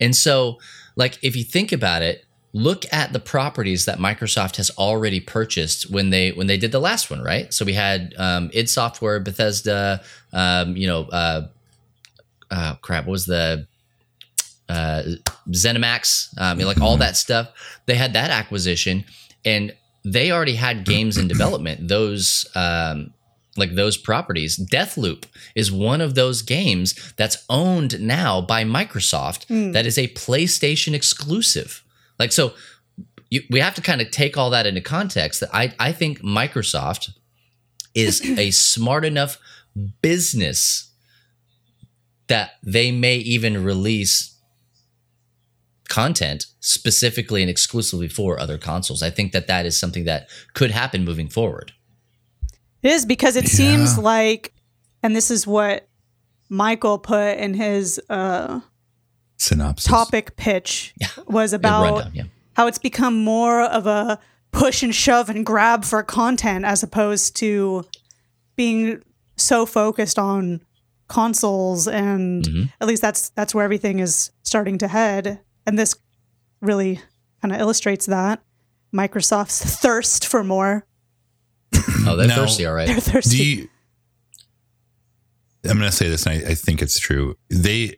And 0.00 0.14
so, 0.14 0.58
like, 0.94 1.18
if 1.22 1.34
you 1.34 1.42
think 1.44 1.72
about 1.72 2.02
it, 2.02 2.24
look 2.52 2.84
at 2.92 3.12
the 3.12 3.18
properties 3.18 3.84
that 3.84 3.98
Microsoft 3.98 4.56
has 4.56 4.70
already 4.78 5.20
purchased 5.20 5.90
when 5.90 6.10
they 6.10 6.30
when 6.32 6.46
they 6.46 6.56
did 6.56 6.72
the 6.72 6.78
last 6.80 7.10
one, 7.10 7.22
right? 7.22 7.52
So 7.52 7.64
we 7.64 7.74
had 7.74 8.14
um, 8.16 8.50
id 8.54 8.68
Software, 8.68 9.18
Bethesda, 9.20 10.02
um, 10.32 10.76
you 10.76 10.86
know, 10.86 11.02
uh, 11.04 11.48
uh, 12.50 12.74
crap, 12.76 13.04
what 13.04 13.10
was 13.12 13.26
the 13.26 13.66
uh, 14.68 15.02
ZeniMax, 15.50 16.38
um, 16.40 16.58
you 16.58 16.64
know, 16.64 16.68
like 16.68 16.80
all 16.80 16.96
that 16.98 17.16
stuff. 17.16 17.50
They 17.86 17.94
had 17.94 18.12
that 18.14 18.30
acquisition, 18.30 19.04
and 19.44 19.74
they 20.06 20.30
already 20.30 20.54
had 20.54 20.84
games 20.84 21.18
in 21.18 21.26
development. 21.26 21.88
Those 21.88 22.46
um, 22.54 23.12
like 23.56 23.74
those 23.74 23.96
properties. 23.96 24.56
Deathloop 24.56 25.24
is 25.56 25.72
one 25.72 26.00
of 26.00 26.14
those 26.14 26.42
games 26.42 26.94
that's 27.16 27.44
owned 27.50 28.00
now 28.00 28.40
by 28.40 28.62
Microsoft. 28.62 29.72
That 29.72 29.84
is 29.84 29.98
a 29.98 30.08
PlayStation 30.08 30.94
exclusive. 30.94 31.82
Like 32.20 32.32
so, 32.32 32.54
you, 33.30 33.42
we 33.50 33.58
have 33.58 33.74
to 33.74 33.80
kind 33.80 34.00
of 34.00 34.10
take 34.12 34.36
all 34.36 34.50
that 34.50 34.66
into 34.66 34.80
context. 34.80 35.40
That 35.40 35.50
I 35.52 35.74
I 35.80 35.92
think 35.92 36.20
Microsoft 36.20 37.10
is 37.94 38.22
a 38.38 38.52
smart 38.52 39.04
enough 39.04 39.38
business 40.02 40.92
that 42.28 42.52
they 42.62 42.92
may 42.92 43.16
even 43.16 43.64
release 43.64 44.35
content 45.88 46.46
specifically 46.60 47.42
and 47.42 47.50
exclusively 47.50 48.08
for 48.08 48.38
other 48.38 48.58
consoles. 48.58 49.02
I 49.02 49.10
think 49.10 49.32
that 49.32 49.46
that 49.46 49.66
is 49.66 49.78
something 49.78 50.04
that 50.04 50.28
could 50.54 50.70
happen 50.70 51.04
moving 51.04 51.28
forward. 51.28 51.72
It 52.82 52.92
is 52.92 53.06
because 53.06 53.36
it 53.36 53.48
seems 53.48 53.98
like, 53.98 54.52
and 55.02 55.14
this 55.16 55.30
is 55.30 55.46
what 55.46 55.88
Michael 56.48 56.98
put 56.98 57.38
in 57.38 57.54
his 57.54 58.00
uh, 58.08 58.60
Synopsis. 59.38 59.88
topic 59.88 60.36
pitch 60.36 60.94
was 61.26 61.52
about 61.52 61.82
rundown, 61.94 62.12
yeah. 62.14 62.22
how 62.54 62.66
it's 62.66 62.78
become 62.78 63.22
more 63.24 63.62
of 63.62 63.86
a 63.86 64.18
push 64.52 64.82
and 64.82 64.94
shove 64.94 65.28
and 65.28 65.44
grab 65.44 65.84
for 65.84 66.02
content 66.02 66.64
as 66.64 66.82
opposed 66.82 67.36
to 67.36 67.84
being 68.54 69.02
so 69.36 69.66
focused 69.66 70.18
on 70.18 70.60
consoles 71.08 71.86
and 71.86 72.44
Mm-hmm. 72.44 72.64
at 72.80 72.88
least 72.88 73.02
that's 73.02 73.28
that's 73.30 73.54
where 73.54 73.64
everything 73.64 74.00
is 74.00 74.30
starting 74.42 74.78
to 74.78 74.88
head 74.88 75.40
and 75.66 75.78
this 75.78 75.94
really 76.60 77.00
kind 77.42 77.52
of 77.54 77.60
illustrates 77.60 78.06
that 78.06 78.40
Microsoft's 78.94 79.62
thirst 79.80 80.26
for 80.26 80.42
more 80.44 80.86
Oh, 82.08 82.16
they're 82.16 82.28
Now- 82.28 82.36
thirsty, 82.36 82.64
all 82.66 82.74
right. 82.74 82.86
they're 82.86 83.00
thirsty 83.00 83.36
you, 83.36 83.68
I'm 85.64 85.78
going 85.78 85.90
to 85.90 85.96
say 85.96 86.08
this, 86.08 86.26
and 86.26 86.46
I, 86.46 86.50
I 86.50 86.54
think 86.54 86.80
it's 86.80 86.98
true. 86.98 87.36
They 87.50 87.96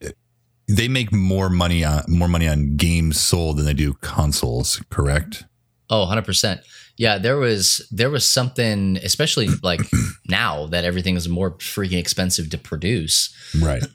they 0.66 0.88
make 0.88 1.12
more 1.12 1.50
money 1.50 1.84
on 1.84 2.04
more 2.08 2.28
money 2.28 2.48
on 2.48 2.76
games 2.76 3.20
sold 3.20 3.58
than 3.58 3.66
they 3.66 3.74
do 3.74 3.94
consoles. 3.94 4.82
Correct? 4.90 5.44
Oh, 5.90 6.06
100%. 6.10 6.60
Yeah, 6.98 7.18
there 7.18 7.36
was 7.36 7.88
there 7.90 8.10
was 8.10 8.28
something 8.28 8.98
especially 8.98 9.48
like 9.62 9.80
now 10.28 10.66
that 10.66 10.84
everything 10.84 11.16
is 11.16 11.28
more 11.28 11.52
freaking 11.52 11.98
expensive 11.98 12.50
to 12.50 12.58
produce. 12.58 13.34
Right. 13.60 13.82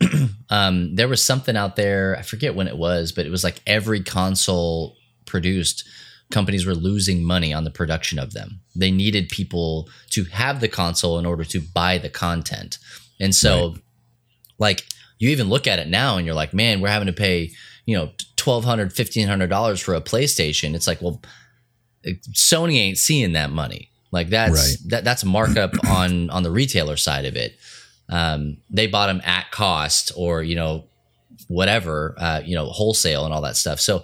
Um 0.49 0.95
there 0.95 1.07
was 1.07 1.25
something 1.25 1.57
out 1.57 1.75
there, 1.77 2.15
I 2.17 2.21
forget 2.21 2.53
when 2.53 2.67
it 2.67 2.77
was, 2.77 3.11
but 3.11 3.25
it 3.25 3.31
was 3.31 3.43
like 3.43 3.61
every 3.65 4.01
console 4.01 4.95
produced 5.25 5.83
companies 6.31 6.65
were 6.65 6.75
losing 6.75 7.23
money 7.23 7.53
on 7.53 7.63
the 7.63 7.71
production 7.71 8.19
of 8.19 8.33
them. 8.33 8.59
They 8.75 8.91
needed 8.91 9.29
people 9.29 9.89
to 10.11 10.25
have 10.25 10.59
the 10.59 10.67
console 10.67 11.17
in 11.17 11.25
order 11.25 11.43
to 11.45 11.59
buy 11.59 11.97
the 11.97 12.09
content. 12.09 12.77
And 13.19 13.33
so 13.33 13.75
like 14.59 14.83
you 15.17 15.29
even 15.29 15.49
look 15.49 15.65
at 15.65 15.79
it 15.79 15.87
now 15.87 16.17
and 16.17 16.25
you're 16.25 16.35
like, 16.35 16.53
man, 16.53 16.81
we're 16.81 16.89
having 16.89 17.07
to 17.07 17.13
pay, 17.13 17.51
you 17.85 17.95
know, 17.97 18.11
$1,200, 18.37 18.93
$1,500 18.93 19.81
for 19.81 19.95
a 19.95 20.01
PlayStation. 20.01 20.75
It's 20.75 20.87
like, 20.87 21.01
well, 21.01 21.21
Sony 22.33 22.77
ain't 22.77 22.97
seeing 22.97 23.33
that 23.33 23.49
money. 23.51 23.89
Like 24.11 24.29
that's 24.29 24.51
Right. 24.81 24.89
that 24.89 25.03
that's 25.03 25.23
markup 25.23 25.73
on 25.87 26.29
on 26.29 26.43
the 26.43 26.51
retailer 26.51 26.97
side 26.97 27.25
of 27.25 27.35
it. 27.35 27.57
Um, 28.09 28.57
they 28.69 28.87
bought 28.87 29.07
them 29.07 29.21
at 29.23 29.49
cost 29.51 30.11
or 30.15 30.43
you 30.43 30.55
know 30.55 30.85
whatever 31.47 32.15
uh, 32.17 32.41
you 32.45 32.55
know 32.55 32.65
wholesale 32.65 33.25
and 33.25 33.33
all 33.33 33.41
that 33.41 33.55
stuff. 33.57 33.79
So 33.79 34.03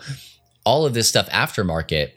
all 0.66 0.86
of 0.86 0.94
this 0.94 1.08
stuff 1.08 1.30
aftermarket, 1.30 2.12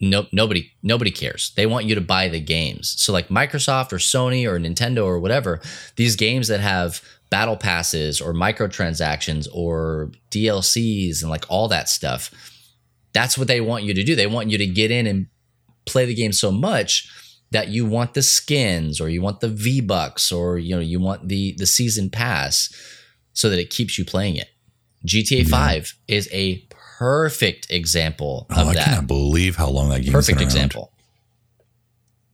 no 0.00 0.26
nobody 0.32 0.70
nobody 0.82 1.10
cares. 1.10 1.52
They 1.56 1.66
want 1.66 1.86
you 1.86 1.94
to 1.94 2.00
buy 2.00 2.28
the 2.28 2.40
games. 2.40 2.94
So 2.98 3.12
like 3.12 3.28
Microsoft 3.28 3.92
or 3.92 3.98
Sony 3.98 4.46
or 4.46 4.58
Nintendo 4.58 5.04
or 5.04 5.18
whatever, 5.20 5.60
these 5.96 6.16
games 6.16 6.48
that 6.48 6.60
have 6.60 7.00
battle 7.30 7.56
passes 7.56 8.20
or 8.20 8.34
microtransactions 8.34 9.48
or 9.54 10.10
DLCs 10.30 11.22
and 11.22 11.30
like 11.30 11.46
all 11.48 11.68
that 11.68 11.88
stuff 11.88 12.30
that's 13.12 13.36
what 13.38 13.48
they 13.48 13.60
want 13.60 13.84
you 13.84 13.94
to 13.94 14.02
do. 14.04 14.14
They 14.16 14.26
want 14.26 14.50
you 14.50 14.58
to 14.58 14.66
get 14.66 14.90
in 14.90 15.06
and 15.06 15.26
play 15.86 16.04
the 16.06 16.14
game 16.14 16.32
so 16.32 16.50
much 16.52 17.08
that 17.50 17.68
you 17.68 17.84
want 17.84 18.14
the 18.14 18.22
skins 18.22 19.00
or 19.00 19.08
you 19.10 19.20
want 19.20 19.40
the 19.40 19.48
V 19.48 19.80
Bucks 19.82 20.32
or 20.32 20.58
you 20.58 20.74
know 20.74 20.80
you 20.80 20.98
want 21.00 21.28
the 21.28 21.54
the 21.58 21.66
season 21.66 22.08
pass 22.10 22.72
so 23.34 23.48
that 23.50 23.58
it 23.58 23.70
keeps 23.70 23.98
you 23.98 24.04
playing 24.04 24.36
it. 24.36 24.48
GTA 25.06 25.48
5 25.48 25.94
is 26.08 26.28
a 26.32 26.64
perfect 26.98 27.66
example 27.70 28.46
of 28.50 28.58
Oh, 28.58 28.68
I 28.70 28.74
that. 28.74 28.84
cannot 28.84 29.06
believe 29.08 29.56
how 29.56 29.68
long 29.68 29.88
that 29.90 30.00
game 30.02 30.12
Perfect 30.12 30.40
example. 30.40 30.92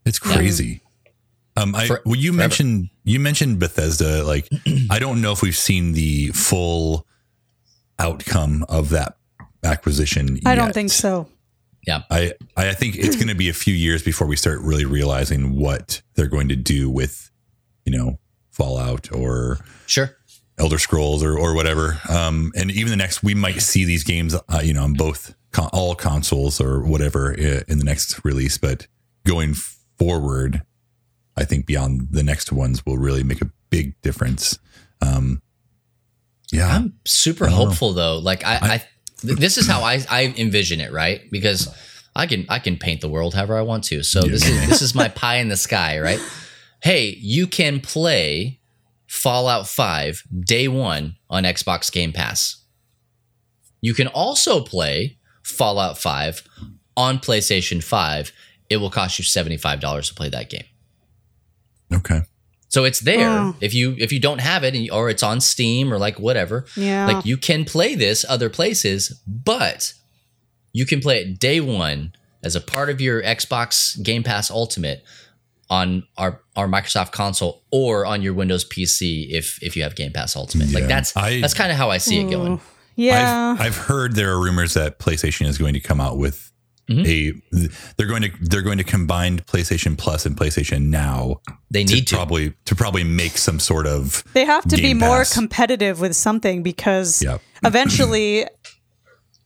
It's 0.05 0.19
crazy. 0.19 0.81
Um, 1.57 1.75
I 1.75 1.87
For- 1.87 2.03
well, 2.05 2.15
you 2.17 2.31
forever. 2.33 2.39
mentioned 2.49 2.91
you 3.05 3.19
mentioned 3.21 3.59
Bethesda. 3.59 4.23
Like, 4.25 4.49
I 4.91 4.99
don't 4.99 5.21
know 5.21 5.33
if 5.33 5.43
we've 5.43 5.57
seen 5.57 5.93
the 5.93 6.29
full 6.29 7.07
outcome 7.99 8.65
of 8.69 8.91
that 8.91 9.17
acquisition. 9.65 10.39
I 10.47 10.55
don't 10.55 10.73
think 10.75 10.91
so 10.91 11.27
Yeah. 11.87 12.03
I 12.11 12.33
I 12.57 12.75
think 12.75 12.97
it's 12.97 13.17
going 13.17 13.29
to 13.29 13.35
be 13.35 13.49
a 13.49 13.55
few 13.55 13.75
years 13.75 14.03
before 14.03 14.27
we 14.27 14.37
start 14.37 14.61
really 14.61 14.85
realizing 14.85 15.57
what 15.57 16.03
they're 16.15 16.27
going 16.29 16.49
to 16.49 16.57
do 16.57 16.91
with, 16.91 17.31
you 17.85 17.93
know, 17.97 18.19
Fallout 18.51 19.13
or 19.13 19.59
Sure. 19.87 20.11
Elder 20.59 20.79
Scrolls 20.79 21.23
or 21.23 21.39
or 21.39 21.55
whatever. 21.55 22.01
Um, 22.09 22.53
and 22.57 22.71
even 22.71 22.91
the 22.91 22.97
next, 22.97 23.23
we 23.23 23.35
might 23.35 23.61
see 23.63 23.85
these 23.85 24.03
games, 24.05 24.35
uh, 24.35 24.61
you 24.63 24.75
know, 24.75 24.83
on 24.85 24.95
both 24.95 25.35
con- 25.53 25.71
all 25.73 25.95
consoles 25.95 26.61
or 26.61 26.83
whatever 26.83 27.33
uh, 27.33 27.63
in 27.69 27.79
the 27.79 27.85
next 27.85 28.25
release. 28.25 28.59
But 28.59 28.87
going 29.25 29.55
forward, 29.99 30.63
I 31.37 31.45
think 31.45 31.67
beyond 31.67 32.09
the 32.11 32.23
next 32.25 32.51
ones 32.53 32.85
will 32.85 32.99
really 32.99 33.23
make 33.23 33.41
a 33.41 33.51
big 33.71 33.95
difference. 34.03 34.59
Um, 35.01 35.41
yeah, 36.51 36.67
I'm 36.69 36.95
super 37.05 37.47
I 37.47 37.51
don't 37.51 37.59
know. 37.59 37.67
hopeful 37.67 37.93
though. 37.93 38.19
Like 38.19 38.45
I, 38.45 38.59
I, 38.61 38.77
th- 38.79 38.91
this 39.23 39.59
is 39.59 39.67
how 39.67 39.83
I, 39.83 40.05
I 40.11 40.35
envision 40.37 40.81
it, 40.81 40.93
right? 40.93 41.23
Because 41.31 41.69
I 42.15 42.27
can 42.27 42.47
I 42.49 42.59
can 42.59 42.77
paint 42.77 43.01
the 43.01 43.09
world 43.09 43.35
however 43.35 43.57
I 43.57 43.63
want 43.63 43.85
to. 43.85 44.03
So 44.03 44.21
this 44.23 44.47
is 44.47 44.69
this 44.69 44.83
is 44.83 44.95
my 44.95 45.09
pie 45.09 45.37
in 45.37 45.49
the 45.49 45.57
sky, 45.57 45.99
right? 46.01 46.21
Hey, 46.83 47.17
you 47.21 47.47
can 47.47 47.81
play 47.81 48.61
Fallout 49.07 49.67
5 49.67 50.23
day 50.41 50.69
1 50.69 51.17
on 51.31 51.43
Xbox 51.45 51.91
Game 51.91 52.13
Pass. 52.13 52.65
You 53.81 53.95
can 53.95 54.07
also 54.07 54.63
play 54.63 55.19
Fallout 55.43 55.99
5 55.99 56.43
on 56.97 57.19
PlayStation 57.19 57.83
5. 57.83 58.33
It 58.69 58.77
will 58.77 58.91
cost 58.91 59.19
you 59.19 59.25
$75 59.25 60.09
to 60.09 60.15
play 60.15 60.29
that 60.29 60.51
game. 60.51 60.65
okay. 61.93 62.23
So 62.69 62.85
it's 62.85 63.01
there. 63.01 63.29
Oh. 63.29 63.57
If 63.61 63.73
you 63.75 63.97
if 63.99 64.13
you 64.13 64.21
don't 64.21 64.41
have 64.41 64.63
it 64.65 64.75
and 64.75 64.85
you, 64.85 64.93
or 64.93 65.09
it's 65.09 65.23
on 65.23 65.41
Steam 65.41 65.93
or 65.93 65.99
like 65.99 66.19
whatever, 66.21 66.67
Yeah. 66.77 67.07
like 67.07 67.25
you 67.25 67.37
can 67.37 67.65
play 67.65 67.95
this 67.95 68.25
other 68.29 68.51
places, 68.51 69.21
but 69.27 69.95
you 70.73 70.85
can 70.85 71.01
play 71.01 71.21
it 71.23 71.39
day 71.39 71.61
one 71.61 72.13
as 72.43 72.55
a 72.55 72.61
part 72.61 72.91
of 72.91 73.01
your 73.01 73.23
Xbox 73.23 74.01
Game 74.03 74.23
Pass 74.23 74.51
Ultimate 74.51 75.03
on 75.71 76.05
our 76.17 76.41
our 76.57 76.67
Microsoft 76.69 77.13
console 77.13 77.63
or 77.71 78.05
on 78.07 78.23
your 78.23 78.35
Windows 78.35 78.65
PC 78.67 79.29
if 79.31 79.59
if 79.63 79.77
you 79.77 79.83
have 79.83 79.97
Game 79.97 80.13
Pass 80.13 80.37
Ultimate. 80.37 80.73
Like 80.73 80.87
that's 80.89 81.17
I- 81.17 81.41
that's 81.41 81.55
kind 81.55 81.71
of 81.73 81.79
how 81.79 81.91
I 81.91 81.99
see 81.99 82.21
it 82.21 82.31
going. 82.31 82.61
yeah 82.97 83.55
I've, 83.59 83.67
I've 83.67 83.77
heard 83.77 84.15
there 84.15 84.31
are 84.33 84.41
rumors 84.41 84.75
that 84.75 84.99
PlayStation 84.99 85.47
is 85.47 85.57
going 85.57 85.75
to 85.75 85.81
come 85.81 86.01
out 86.01 86.19
with 86.19 86.51
Mm-hmm. 86.89 87.07
a. 87.07 87.69
They're 87.97 88.07
going 88.07 88.23
to 88.23 88.31
they're 88.41 88.63
going 88.63 88.79
to 88.79 88.85
combine 88.85 89.41
PlayStation 89.41 89.97
Plus 89.99 90.25
and 90.27 90.37
PlayStation 90.37 90.85
Now. 90.87 91.41
They 91.71 91.85
need 91.85 92.07
to. 92.09 92.17
probably 92.17 92.55
to 92.65 92.75
probably 92.75 93.05
make 93.05 93.37
some 93.39 93.61
sort 93.61 93.87
of 93.87 94.25
They 94.33 94.45
have 94.47 94.65
to 94.69 94.77
be 94.77 94.95
more 94.95 95.19
Pass. 95.19 95.35
competitive 95.35 96.01
with 96.01 96.17
something 96.17 96.63
because 96.63 97.21
Yep. 97.23 97.41
eventually 97.65 98.47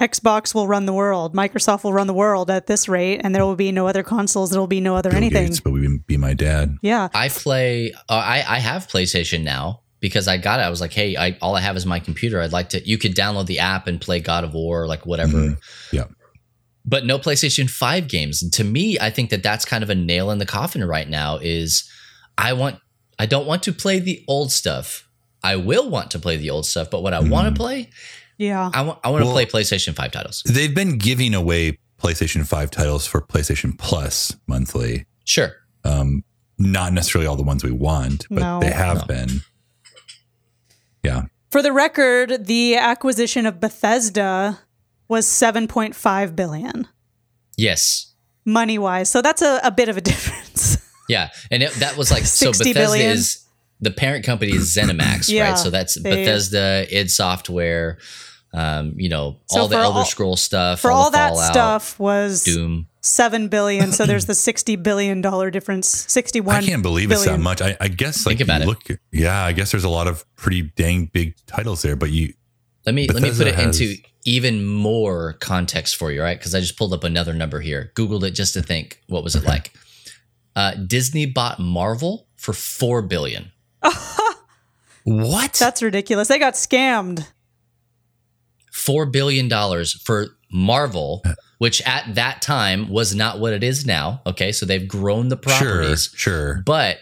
Xbox 0.01 0.53
will 0.55 0.66
run 0.66 0.86
the 0.86 0.93
world, 0.93 1.32
Microsoft 1.34 1.84
will 1.84 1.93
run 1.93 2.09
the 2.09 2.14
world 2.14 2.51
at 2.51 2.66
this 2.66 2.88
rate, 2.88 3.20
and 3.22 3.32
there 3.34 3.45
will 3.45 3.55
be 3.55 3.70
no 3.70 3.86
other 3.86 4.03
consoles, 4.03 4.51
there 4.51 4.59
will 4.59 4.66
be 4.66 4.80
no 4.80 4.97
other 4.97 5.11
Bill 5.11 5.16
anything. 5.18 5.47
Gates, 5.47 5.61
but 5.61 5.72
we 5.72 6.01
be 6.09 6.16
my 6.16 6.34
dad. 6.34 6.76
Yeah. 6.82 7.09
I 7.14 7.28
play. 7.28 7.93
Uh, 8.09 8.14
I 8.14 8.45
I 8.49 8.59
have 8.59 8.88
PlayStation 8.88 9.43
now 9.45 9.82
because 10.01 10.26
I 10.26 10.38
got 10.38 10.59
it. 10.59 10.64
I 10.64 10.70
was 10.70 10.80
like, 10.80 10.93
hey, 10.93 11.16
I 11.16 11.38
all 11.40 11.55
I 11.55 11.61
have 11.61 11.76
is 11.76 11.86
my 11.86 12.01
computer. 12.01 12.40
I'd 12.40 12.53
like 12.53 12.70
to. 12.70 12.88
You 12.88 12.99
could 12.99 13.14
download 13.14 13.47
the 13.47 13.61
app 13.61 13.86
and 13.86 14.01
play 14.01 14.18
God 14.18 14.43
of 14.43 14.55
War, 14.55 14.88
like 14.88 15.07
whatever. 15.07 15.38
Mhm. 15.38 15.59
Yeah. 15.93 16.05
But 16.84 17.06
no 17.06 17.18
PlayStation 17.18 17.70
Five 17.70 18.08
games. 18.08 18.42
And 18.42 18.52
to 18.54 18.64
me, 18.64 18.98
I 18.98 19.10
think 19.10 19.30
that 19.30 19.42
that's 19.42 19.64
kind 19.64 19.84
of 19.84 19.90
a 19.90 19.94
nail 19.94 20.30
in 20.30 20.38
the 20.38 20.46
coffin 20.46 20.84
right 20.84 21.08
now. 21.08 21.36
Is 21.36 21.88
I 22.36 22.52
want. 22.54 22.78
I 23.18 23.26
don't 23.26 23.46
want 23.46 23.62
to 23.64 23.72
play 23.72 24.00
the 24.00 24.24
old 24.26 24.50
stuff. 24.50 25.08
I 25.44 25.56
will 25.56 25.88
want 25.90 26.10
to 26.12 26.18
play 26.18 26.36
the 26.36 26.50
old 26.50 26.66
stuff, 26.66 26.90
but 26.90 27.02
what 27.02 27.12
I 27.14 27.20
want 27.20 27.48
to 27.54 27.58
play, 27.58 27.90
Yeah. 28.38 28.70
I 28.72 28.82
want 28.82 28.98
I 29.04 29.10
want 29.10 29.22
to 29.22 29.26
Well- 29.26 29.34
play 29.34 29.46
PlayStation 29.46 29.94
5 29.94 30.10
titles. 30.12 30.42
They've 30.46 30.74
been 30.74 30.98
giving 30.98 31.34
away 31.34 31.78
PlayStation 32.00 32.46
5 32.46 32.70
titles 32.70 33.06
for 33.06 33.20
PlayStation 33.20 33.76
Plus 33.78 34.34
monthly. 34.48 35.06
Sure. 35.24 35.52
Um, 35.84 36.24
not 36.58 36.92
necessarily 36.92 37.26
all 37.26 37.36
the 37.36 37.42
ones 37.42 37.62
we 37.64 37.70
want, 37.72 38.26
but 38.30 38.40
No. 38.40 38.60
they 38.60 38.70
have 38.70 38.98
No. 39.00 39.04
been. 39.06 39.42
Yeah. 41.02 41.22
For 41.50 41.60
the 41.62 41.72
record, 41.72 42.46
the 42.46 42.76
acquisition 42.76 43.46
of 43.46 43.60
Bethesda 43.60 44.60
was 45.09 45.26
7.5 45.26 46.36
billion 46.36 46.88
Yes. 47.57 48.12
money 48.44 48.78
wise. 48.78 49.09
So 49.11 49.22
that's 49.22 49.42
a, 49.42 49.61
a 49.62 49.70
bit 49.70 49.88
of 49.88 49.96
a 49.96 50.00
difference. 50.11 50.78
Yeah, 51.09 51.28
and 51.50 51.62
it, 51.62 51.72
that 51.74 51.96
was 51.96 52.11
like 52.11 52.24
so. 52.24 52.50
Bethesda 52.53 52.74
billion. 52.74 53.11
is 53.11 53.44
the 53.80 53.90
parent 53.90 54.24
company 54.24 54.53
is 54.53 54.74
ZeniMax, 54.74 55.28
Yeah, 55.28 55.50
right? 55.50 55.59
So 55.59 55.68
that's 55.70 56.00
they- 56.00 56.11
Bethesda, 56.11 56.86
id 56.90 57.11
Software, 57.11 57.98
um, 58.55 58.94
you 58.96 59.09
know, 59.09 59.38
So 59.50 59.62
all 59.62 59.68
the 59.68 59.76
Elder 59.76 59.98
all- 59.98 60.05
Scroll 60.05 60.36
stuff, 60.36 60.80
For 60.80 60.90
all, 60.90 61.05
all 61.05 61.11
that 61.11 61.30
Fallout, 61.30 61.53
stuff 61.53 61.98
was 61.98 62.44
Doom. 62.44 62.86
7 63.00 63.48
billion. 63.48 63.90
So 63.92 64.07
there's 64.07 64.26
the 64.26 64.34
60 64.36 64.76
billion 64.76 65.20
dollar 65.20 65.50
difference. 65.50 65.88
61 66.12 66.55
I 66.55 66.62
can't 66.62 66.82
believe 66.82 67.11
it's 67.11 67.24
that 67.24 67.40
much. 67.40 67.61
I, 67.61 67.76
I 67.80 67.88
guess 67.88 68.24
like 68.24 68.38
Think 68.38 68.48
about 68.48 68.59
you 68.62 68.62
it. 68.62 68.66
look, 68.68 69.00
yeah, 69.11 69.42
I 69.44 69.53
guess 69.53 69.72
there's 69.72 69.84
a 69.84 69.88
lot 69.88 70.07
of 70.07 70.24
pretty 70.36 70.62
dang 70.76 71.07
big 71.07 71.34
titles 71.46 71.82
there, 71.82 71.96
but 71.96 72.11
you, 72.11 72.32
Let 72.86 72.94
me 72.94 73.06
let 73.08 73.22
me 73.22 73.30
put 73.30 73.46
it 73.46 73.54
has- 73.54 73.80
into 73.80 73.96
even 74.24 74.64
more 74.64 75.34
context 75.34 75.96
for 75.96 76.12
you, 76.12 76.22
right? 76.22 76.38
Because 76.38 76.54
I 76.54 76.60
just 76.60 76.76
pulled 76.76 76.92
up 76.92 77.04
another 77.04 77.32
number 77.34 77.60
here, 77.60 77.90
googled 77.94 78.22
it 78.22 78.32
just 78.32 78.54
to 78.54 78.62
think 78.62 79.00
what 79.08 79.24
was 79.24 79.34
it 79.34 79.44
like. 79.44 79.72
Uh, 80.54 80.74
Disney 80.74 81.26
bought 81.26 81.58
Marvel 81.58 82.28
for 82.36 82.52
four 82.52 83.02
billion. 83.02 83.50
what? 85.04 85.54
That's 85.54 85.82
ridiculous. 85.82 86.28
They 86.28 86.38
got 86.38 86.54
scammed. 86.54 87.26
four 88.70 89.06
billion 89.06 89.48
dollars 89.48 89.92
for 89.92 90.28
Marvel, 90.52 91.22
which 91.58 91.80
at 91.82 92.14
that 92.14 92.42
time 92.42 92.88
was 92.88 93.14
not 93.14 93.38
what 93.40 93.52
it 93.52 93.62
is 93.64 93.86
now. 93.86 94.20
Okay, 94.26 94.52
so 94.52 94.66
they've 94.66 94.86
grown 94.86 95.28
the 95.28 95.36
sure, 95.42 95.58
properties, 95.58 96.10
sure. 96.14 96.62
but 96.66 96.98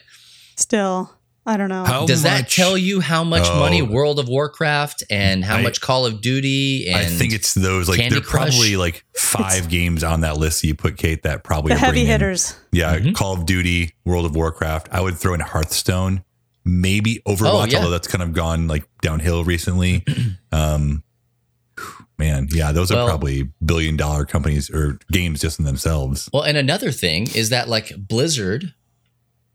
Still, 0.56 1.12
I 1.51 1.57
don't 1.57 1.68
know. 1.68 1.84
How 1.84 2.07
does 2.07 2.22
that 2.22 2.42
much- 2.42 2.55
tell 2.57 2.78
you 2.78 3.01
how 3.01 3.24
much 3.24 3.44
Oh. 3.46 3.59
money 3.59 3.82
World 3.82 4.18
of 4.18 4.28
Warcraft 4.28 5.03
and 5.11 5.44
how 5.44 5.57
I- 5.57 5.62
much 5.62 5.80
Call 5.80 6.07
of 6.07 6.20
Duty 6.20 6.86
and 6.88 6.96
I 6.96 7.05
think 7.07 7.32
it's 7.32 7.53
those 7.55 7.88
like 7.88 7.98
Candy 7.98 8.14
there 8.16 8.22
are 8.22 8.26
probably 8.26 8.76
like 8.76 9.05
five 9.16 9.68
games 9.68 10.05
on 10.05 10.20
that 10.20 10.36
list 10.36 10.62
that 10.62 10.68
you 10.68 10.74
put 10.74 10.96
Kate 10.96 11.22
that 11.24 11.42
probably 11.44 11.72
the 11.74 11.78
heavy 11.78 11.90
bringing 11.92 12.07
in. 12.07 12.12
hitters. 12.12 12.55
Yeah, 12.72 12.96
Mm-hmm. 12.96 13.12
Call 13.12 13.34
of 13.34 13.46
Duty, 13.46 13.92
World 14.05 14.24
of 14.26 14.34
Warcraft. 14.36 14.88
I 14.92 15.01
would 15.01 15.16
throw 15.18 15.34
in 15.34 15.40
Hearthstone, 15.40 16.22
maybe 16.64 17.20
Overwatch, 17.26 17.44
Oh, 17.44 17.64
yeah. 17.66 17.78
although 17.78 17.90
that's 17.90 18.07
kind 18.09 18.22
of 18.22 18.32
gone 18.32 18.68
like 18.68 18.84
downhill 19.03 19.42
recently. 19.44 20.05
um, 20.53 21.03
man, 22.18 22.48
yeah, 22.53 22.70
those 22.72 22.90
are 22.90 23.07
probably 23.07 23.48
billion 23.64 23.96
dollar 23.96 24.24
companies 24.24 24.70
or 24.70 24.98
games 25.11 25.40
just 25.40 25.59
in 25.59 25.64
themselves. 25.64 26.28
Well, 26.32 26.42
and 26.42 26.57
another 26.59 26.92
thing 26.92 27.28
is 27.34 27.48
that 27.51 27.68
like 27.68 27.92
Blizzard, 27.96 28.74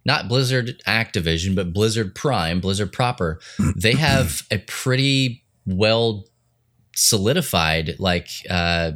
not 0.06 0.28
Blizzard 0.28 0.82
Activision, 0.88 1.56
but 1.56 1.74
Blizzard 1.74 2.14
Prime, 2.16 2.60
Blizzard 2.60 2.94
proper, 2.94 3.40
they 3.76 3.94
have 4.10 4.44
a 4.52 4.60
pretty 4.60 5.44
well 5.66 6.26
solidified 6.96 7.96
like 8.00 8.30
uh 8.50 8.92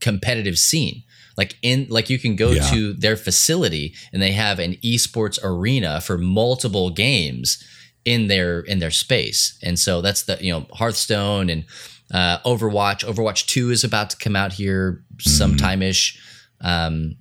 competitive 0.00 0.58
scene. 0.58 1.02
Like 1.36 1.56
in 1.62 1.86
like 1.90 2.08
you 2.10 2.18
can 2.18 2.34
go 2.36 2.50
Yeah. 2.52 2.68
to 2.70 2.92
their 2.94 3.16
facility 3.16 3.94
and 4.12 4.22
they 4.22 4.32
have 4.32 4.58
an 4.58 4.74
esports 4.84 5.38
arena 5.42 6.00
for 6.00 6.16
multiple 6.18 6.90
games 6.90 7.62
in 8.04 8.28
their 8.28 8.60
in 8.60 8.78
their 8.78 8.90
space. 8.90 9.58
And 9.62 9.78
so 9.78 10.00
that's 10.00 10.22
the 10.22 10.38
you 10.40 10.52
know 10.52 10.66
Hearthstone 10.72 11.50
and 11.50 11.64
uh, 12.12 12.38
Overwatch. 12.46 13.04
Overwatch 13.04 13.46
Two 13.46 13.70
is 13.70 13.84
about 13.84 14.10
to 14.10 14.16
come 14.16 14.36
out 14.36 14.52
here 14.52 15.02
sometime 15.18 15.82
ish. 15.82 16.18
Um, 16.60 17.16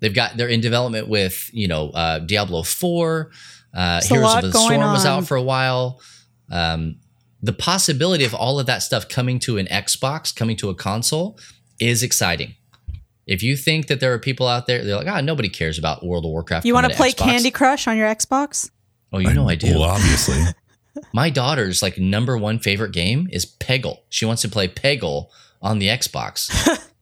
they've 0.00 0.14
got 0.14 0.36
they're 0.36 0.48
in 0.48 0.60
development 0.60 1.08
with 1.08 1.50
you 1.52 1.68
know 1.68 1.90
uh, 1.90 2.18
Diablo 2.20 2.62
Four. 2.62 3.30
Uh, 3.74 4.00
There's 4.00 4.08
Heroes 4.08 4.34
of 4.36 4.42
the 4.42 4.50
going 4.50 4.80
Storm 4.80 4.92
was 4.92 5.04
out 5.04 5.26
for 5.26 5.36
a 5.36 5.42
while. 5.42 6.00
Um, 6.50 6.96
the 7.42 7.52
possibility 7.52 8.24
of 8.24 8.34
all 8.34 8.58
of 8.58 8.66
that 8.66 8.82
stuff 8.82 9.08
coming 9.08 9.38
to 9.40 9.58
an 9.58 9.66
Xbox, 9.66 10.34
coming 10.34 10.56
to 10.56 10.70
a 10.70 10.74
console, 10.74 11.38
is 11.78 12.02
exciting. 12.02 12.54
If 13.26 13.42
you 13.42 13.56
think 13.56 13.88
that 13.88 14.00
there 14.00 14.12
are 14.14 14.18
people 14.18 14.48
out 14.48 14.66
there, 14.66 14.82
they're 14.82 14.96
like, 14.96 15.06
ah, 15.06 15.20
nobody 15.20 15.50
cares 15.50 15.78
about 15.78 16.04
World 16.04 16.24
of 16.24 16.30
Warcraft. 16.30 16.64
You 16.64 16.74
want 16.74 16.88
to 16.88 16.96
play 16.96 17.12
Xbox." 17.12 17.16
Candy 17.18 17.50
Crush 17.50 17.86
on 17.86 17.96
your 17.96 18.08
Xbox? 18.08 18.70
Oh, 19.12 19.18
you 19.18 19.32
know 19.34 19.48
I 19.48 19.54
do. 19.54 19.74
Well, 19.78 19.82
obviously. 19.82 20.42
My 21.12 21.30
daughter's 21.30 21.82
like 21.82 21.98
number 21.98 22.36
one 22.36 22.58
favorite 22.58 22.92
game 22.92 23.28
is 23.30 23.46
Peggle. 23.46 23.98
She 24.08 24.24
wants 24.24 24.42
to 24.42 24.48
play 24.48 24.68
Peggle 24.68 25.28
on 25.62 25.78
the 25.78 25.88
Xbox. 25.88 26.50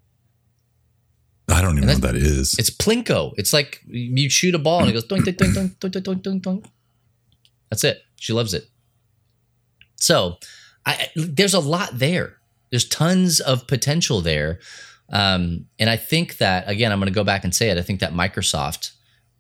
I 1.48 1.62
don't 1.62 1.76
even 1.76 1.86
know 1.86 1.94
what 1.94 2.02
that 2.02 2.16
is. 2.16 2.54
It's 2.58 2.70
Plinko. 2.70 3.32
It's 3.36 3.52
like 3.52 3.80
you 3.86 4.28
shoot 4.28 4.54
a 4.54 4.58
ball 4.58 4.80
and 4.80 4.90
it 4.90 4.92
goes 4.92 5.06
doink 5.06 5.20
doink 5.24 5.36
doink 5.36 5.76
doink 5.78 5.90
doink 5.92 6.02
doink 6.02 6.22
doink 6.22 6.40
doink. 6.42 6.66
That's 7.70 7.84
it. 7.84 8.02
She 8.16 8.32
loves 8.32 8.52
it. 8.54 8.64
So, 9.96 10.36
I 10.84 11.08
there's 11.16 11.54
a 11.54 11.60
lot 11.60 11.90
there. 11.98 12.36
There's 12.70 12.88
tons 12.88 13.40
of 13.40 13.66
potential 13.66 14.20
there, 14.20 14.58
um, 15.10 15.66
and 15.78 15.88
I 15.88 15.96
think 15.96 16.38
that 16.38 16.68
again, 16.68 16.90
I'm 16.92 16.98
going 16.98 17.06
to 17.12 17.14
go 17.14 17.24
back 17.24 17.44
and 17.44 17.54
say 17.54 17.70
it. 17.70 17.78
I 17.78 17.82
think 17.82 18.00
that 18.00 18.12
Microsoft 18.12 18.92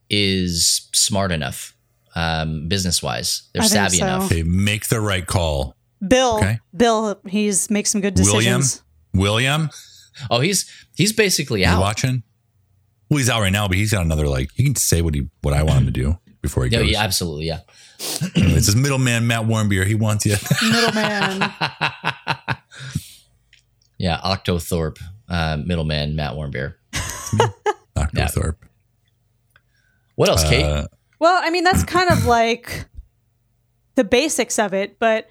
is 0.08 0.88
smart 0.94 1.32
enough, 1.32 1.74
um, 2.14 2.68
business 2.68 3.02
wise. 3.02 3.48
They're 3.52 3.62
I 3.62 3.66
savvy 3.66 3.96
so. 3.98 4.04
enough. 4.06 4.28
They 4.28 4.42
make 4.44 4.86
the 4.88 5.00
right 5.00 5.26
call. 5.26 5.74
Bill, 6.06 6.36
Okay. 6.36 6.60
Bill, 6.76 7.20
he's 7.26 7.68
makes 7.70 7.90
some 7.90 8.00
good 8.00 8.14
decisions. 8.14 8.34
William, 8.34 8.60
decisions. 8.60 8.82
William, 9.14 9.70
Oh, 10.30 10.40
he's 10.40 10.70
he's 10.94 11.12
basically 11.12 11.60
you 11.60 11.66
out. 11.66 11.80
watching? 11.80 12.22
Well, 13.10 13.18
he's 13.18 13.30
out 13.30 13.40
right 13.40 13.52
now, 13.52 13.68
but 13.68 13.76
he's 13.76 13.92
got 13.92 14.04
another 14.04 14.26
like. 14.26 14.50
You 14.58 14.64
can 14.64 14.74
say 14.76 15.02
what 15.02 15.14
he 15.14 15.28
what 15.42 15.54
I 15.54 15.62
want 15.62 15.80
him 15.80 15.86
to 15.86 15.90
do 15.92 16.18
before 16.42 16.64
he 16.64 16.70
Yeah, 16.70 16.80
goes. 16.80 16.90
yeah, 16.90 17.02
absolutely, 17.02 17.46
yeah. 17.46 17.60
It's 17.98 18.66
his 18.66 18.76
middleman, 18.76 19.26
Matt 19.26 19.44
Warmbier. 19.46 19.86
He 19.86 19.94
wants 19.94 20.26
you. 20.26 20.36
Middleman. 20.62 21.50
Yeah, 23.98 24.20
Octothorpe, 24.22 24.98
uh, 25.28 25.56
middleman 25.64 26.16
Matt 26.16 26.34
Warmbier. 26.34 26.74
Dr. 27.94 28.10
Yeah. 28.14 28.26
Thorpe. 28.26 28.62
What 30.16 30.28
else, 30.28 30.44
Kate? 30.48 30.64
Uh, 30.64 30.86
Well, 31.18 31.40
I 31.42 31.48
mean, 31.50 31.64
that's 31.64 31.82
kind 31.82 32.10
of 32.10 32.26
like 32.26 32.84
the 33.94 34.04
basics 34.04 34.58
of 34.58 34.74
it, 34.74 34.98
but 34.98 35.28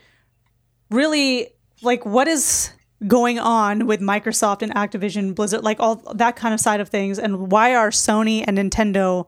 really, 0.89 1.49
like, 1.83 2.05
what 2.07 2.27
is 2.27 2.71
going 3.07 3.39
on 3.39 3.87
with 3.87 4.01
Microsoft 4.01 4.61
and 4.61 4.73
Activision, 4.73 5.35
Blizzard, 5.35 5.63
like 5.63 5.79
all 5.79 5.95
that 6.15 6.35
kind 6.35 6.53
of 6.53 6.59
side 6.59 6.79
of 6.79 6.89
things, 6.89 7.19
and 7.19 7.51
why 7.51 7.75
are 7.75 7.89
Sony 7.89 8.43
and 8.45 8.57
Nintendo 8.57 9.27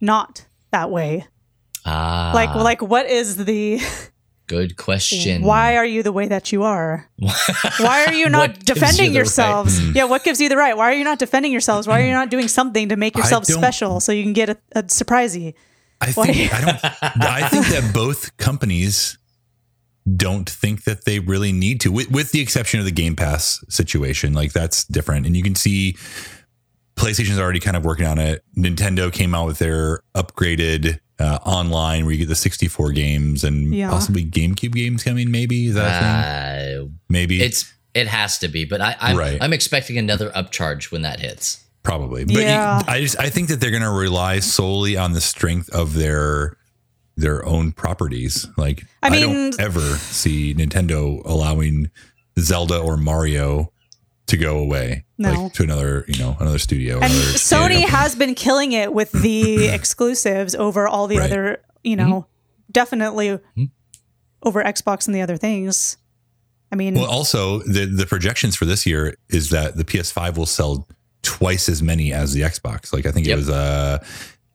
not 0.00 0.46
that 0.70 0.90
way? 0.90 1.26
ah, 1.86 2.32
Like, 2.34 2.54
like, 2.54 2.82
what 2.82 3.06
is 3.06 3.44
the? 3.44 3.80
good 4.46 4.76
question. 4.76 5.42
Why 5.42 5.76
are 5.76 5.86
you 5.86 6.02
the 6.02 6.12
way 6.12 6.28
that 6.28 6.52
you 6.52 6.62
are? 6.64 7.08
Why 7.78 8.04
are 8.06 8.12
you 8.12 8.28
not 8.28 8.50
gives 8.50 8.68
you 8.68 8.74
defending 8.74 9.06
right? 9.06 9.16
yourselves? 9.16 9.80
Yeah, 9.94 10.04
what 10.04 10.22
gives 10.22 10.40
you 10.40 10.50
the 10.50 10.56
right? 10.56 10.76
Why 10.76 10.90
are 10.90 10.94
you 10.94 11.04
not 11.04 11.18
defending 11.18 11.50
yourselves? 11.50 11.88
Why 11.88 12.02
are 12.02 12.04
you 12.04 12.12
not 12.12 12.30
doing 12.30 12.48
something 12.48 12.90
to 12.90 12.96
make 12.96 13.16
I 13.16 13.20
yourself 13.20 13.46
special 13.46 14.00
so 14.00 14.12
you 14.12 14.22
can 14.22 14.34
get 14.34 14.50
a, 14.50 14.58
a 14.72 14.82
surprisey? 14.82 15.54
I 16.00 16.12
think 16.12 16.52
I 16.52 16.60
don't. 16.60 17.22
I 17.22 17.48
think 17.48 17.66
that 17.68 17.94
both 17.94 18.36
companies 18.36 19.16
don't 20.16 20.48
think 20.48 20.84
that 20.84 21.04
they 21.04 21.18
really 21.18 21.52
need 21.52 21.80
to, 21.80 21.90
with, 21.92 22.10
with 22.10 22.32
the 22.32 22.40
exception 22.40 22.78
of 22.80 22.84
the 22.86 22.92
Game 22.92 23.16
Pass 23.16 23.64
situation. 23.68 24.32
Like 24.34 24.52
that's 24.52 24.84
different, 24.84 25.26
and 25.26 25.36
you 25.36 25.42
can 25.42 25.54
see 25.54 25.96
PlayStation's 26.96 27.38
already 27.38 27.60
kind 27.60 27.76
of 27.76 27.84
working 27.84 28.06
on 28.06 28.18
it. 28.18 28.44
Nintendo 28.56 29.12
came 29.12 29.34
out 29.34 29.46
with 29.46 29.58
their 29.58 30.00
upgraded 30.14 31.00
uh, 31.18 31.38
online 31.44 32.04
where 32.04 32.12
you 32.12 32.18
get 32.18 32.28
the 32.28 32.34
64 32.34 32.92
games 32.92 33.44
and 33.44 33.74
Yeah. 33.74 33.88
possibly 33.90 34.24
GameCube 34.24 34.72
games 34.72 35.02
coming. 35.02 35.30
Maybe 35.30 35.66
is 35.68 35.74
that 35.74 35.86
a 35.86 36.74
thing? 36.74 36.84
Uh, 36.84 36.88
Maybe 37.08 37.42
it's 37.42 37.72
it 37.94 38.08
has 38.08 38.38
to 38.38 38.48
be, 38.48 38.64
but 38.64 38.80
I, 38.80 38.96
I'm 39.00 39.16
Right. 39.16 39.38
I'm 39.40 39.52
expecting 39.52 39.96
another 39.98 40.30
upcharge 40.30 40.90
when 40.90 41.02
that 41.02 41.20
hits. 41.20 41.64
probably. 41.84 42.24
But 42.24 42.34
you- 42.36 42.42
I 42.92 43.00
just 43.00 43.18
I 43.18 43.28
think 43.30 43.48
that 43.48 43.60
they're 43.60 43.70
going 43.70 43.82
to 43.82 43.90
rely 43.90 44.38
solely 44.40 44.96
on 44.96 45.12
the 45.12 45.20
strength 45.20 45.68
of 45.70 45.94
their 45.94 46.56
their 47.16 47.44
own 47.46 47.72
properties. 47.72 48.46
Like 48.56 48.84
I 49.02 49.08
I, 49.08 49.10
mean- 49.10 49.50
don't 49.50 49.60
ever 49.60 49.80
see 49.80 50.54
Nintendo 50.54 51.22
allowing 51.24 51.90
Zelda 52.38 52.78
or 52.78 52.96
Mario 52.96 53.70
to 54.26 54.36
go 54.38 54.58
away 54.58 55.04
No. 55.18 55.32
like 55.44 55.52
to 55.52 55.62
another, 55.64 56.04
you 56.08 56.18
know, 56.18 56.36
another 56.40 56.58
studio. 56.58 56.94
And 56.96 57.04
another 57.12 57.20
Sony 57.38 57.84
has 57.84 58.16
been 58.16 58.34
killing 58.34 58.72
it 58.72 58.92
with 58.94 59.12
the 59.12 59.68
exclusives 59.72 60.54
over 60.54 60.88
all 60.88 61.06
the 61.06 61.18
Right. 61.18 61.30
other, 61.30 61.62
you 61.82 61.94
know, 61.96 62.26
definitely 62.70 63.38
over 64.42 64.62
Xbox 64.64 65.06
and 65.06 65.14
the 65.14 65.20
other 65.20 65.36
things. 65.36 65.96
I 66.72 66.76
mean, 66.76 66.94
Well, 66.94 67.04
also 67.10 67.60
the 67.60 67.84
the 67.86 68.06
projections 68.06 68.56
for 68.56 68.64
this 68.64 68.84
year 68.86 69.16
is 69.28 69.50
that 69.50 69.76
the 69.76 69.84
PS5 69.84 70.36
will 70.36 70.46
sell 70.46 70.88
twice 71.22 71.68
as 71.68 71.82
many 71.82 72.12
as 72.12 72.32
the 72.32 72.40
Xbox. 72.40 72.92
Like 72.92 73.06
I 73.06 73.12
think 73.12 73.26
Yep. 73.26 73.34
it 73.34 73.36
was 73.36 73.50
uh 73.50 74.04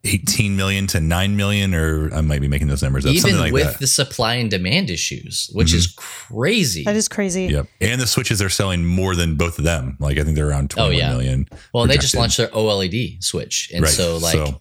18 0.06 0.56
million 0.56 0.88
to 0.88 1.02
9 1.02 1.36
million, 1.36 1.76
or 1.76 2.14
I 2.14 2.22
might 2.22 2.40
be 2.40 2.48
making 2.48 2.68
those 2.70 2.82
numbers 2.82 3.06
up. 3.06 3.12
Even 3.12 3.22
something 3.22 3.40
like 3.40 3.52
with 3.54 3.64
that. 3.64 3.70
Mm-hmm. 3.74 3.82
the 3.84 3.88
supply 3.88 4.36
and 4.36 4.50
demand 4.50 4.90
issues, 4.90 5.50
which 5.54 5.74
is 5.74 5.94
crazy. 5.98 6.84
That 6.86 6.96
is 6.96 7.10
crazy. 7.10 7.48
Yep. 7.48 7.68
And 7.82 8.00
the 8.00 8.08
Switches 8.08 8.42
are 8.42 8.50
selling 8.50 8.86
more 8.86 9.14
than 9.16 9.36
both 9.36 9.58
of 9.58 9.66
them. 9.66 9.98
Like 10.00 10.18
I 10.18 10.24
think 10.24 10.36
they're 10.38 10.48
around 10.50 10.74
Oh, 10.78 10.90
yeah. 10.90 11.10
million. 11.10 11.48
well, 11.74 11.86
they 11.86 11.98
just 11.98 12.16
launched 12.16 12.38
their 12.38 12.48
OLED 12.48 13.22
switch, 13.24 13.72
and 13.74 13.84
Right. 13.84 13.92
so 13.92 14.18
like 14.18 14.56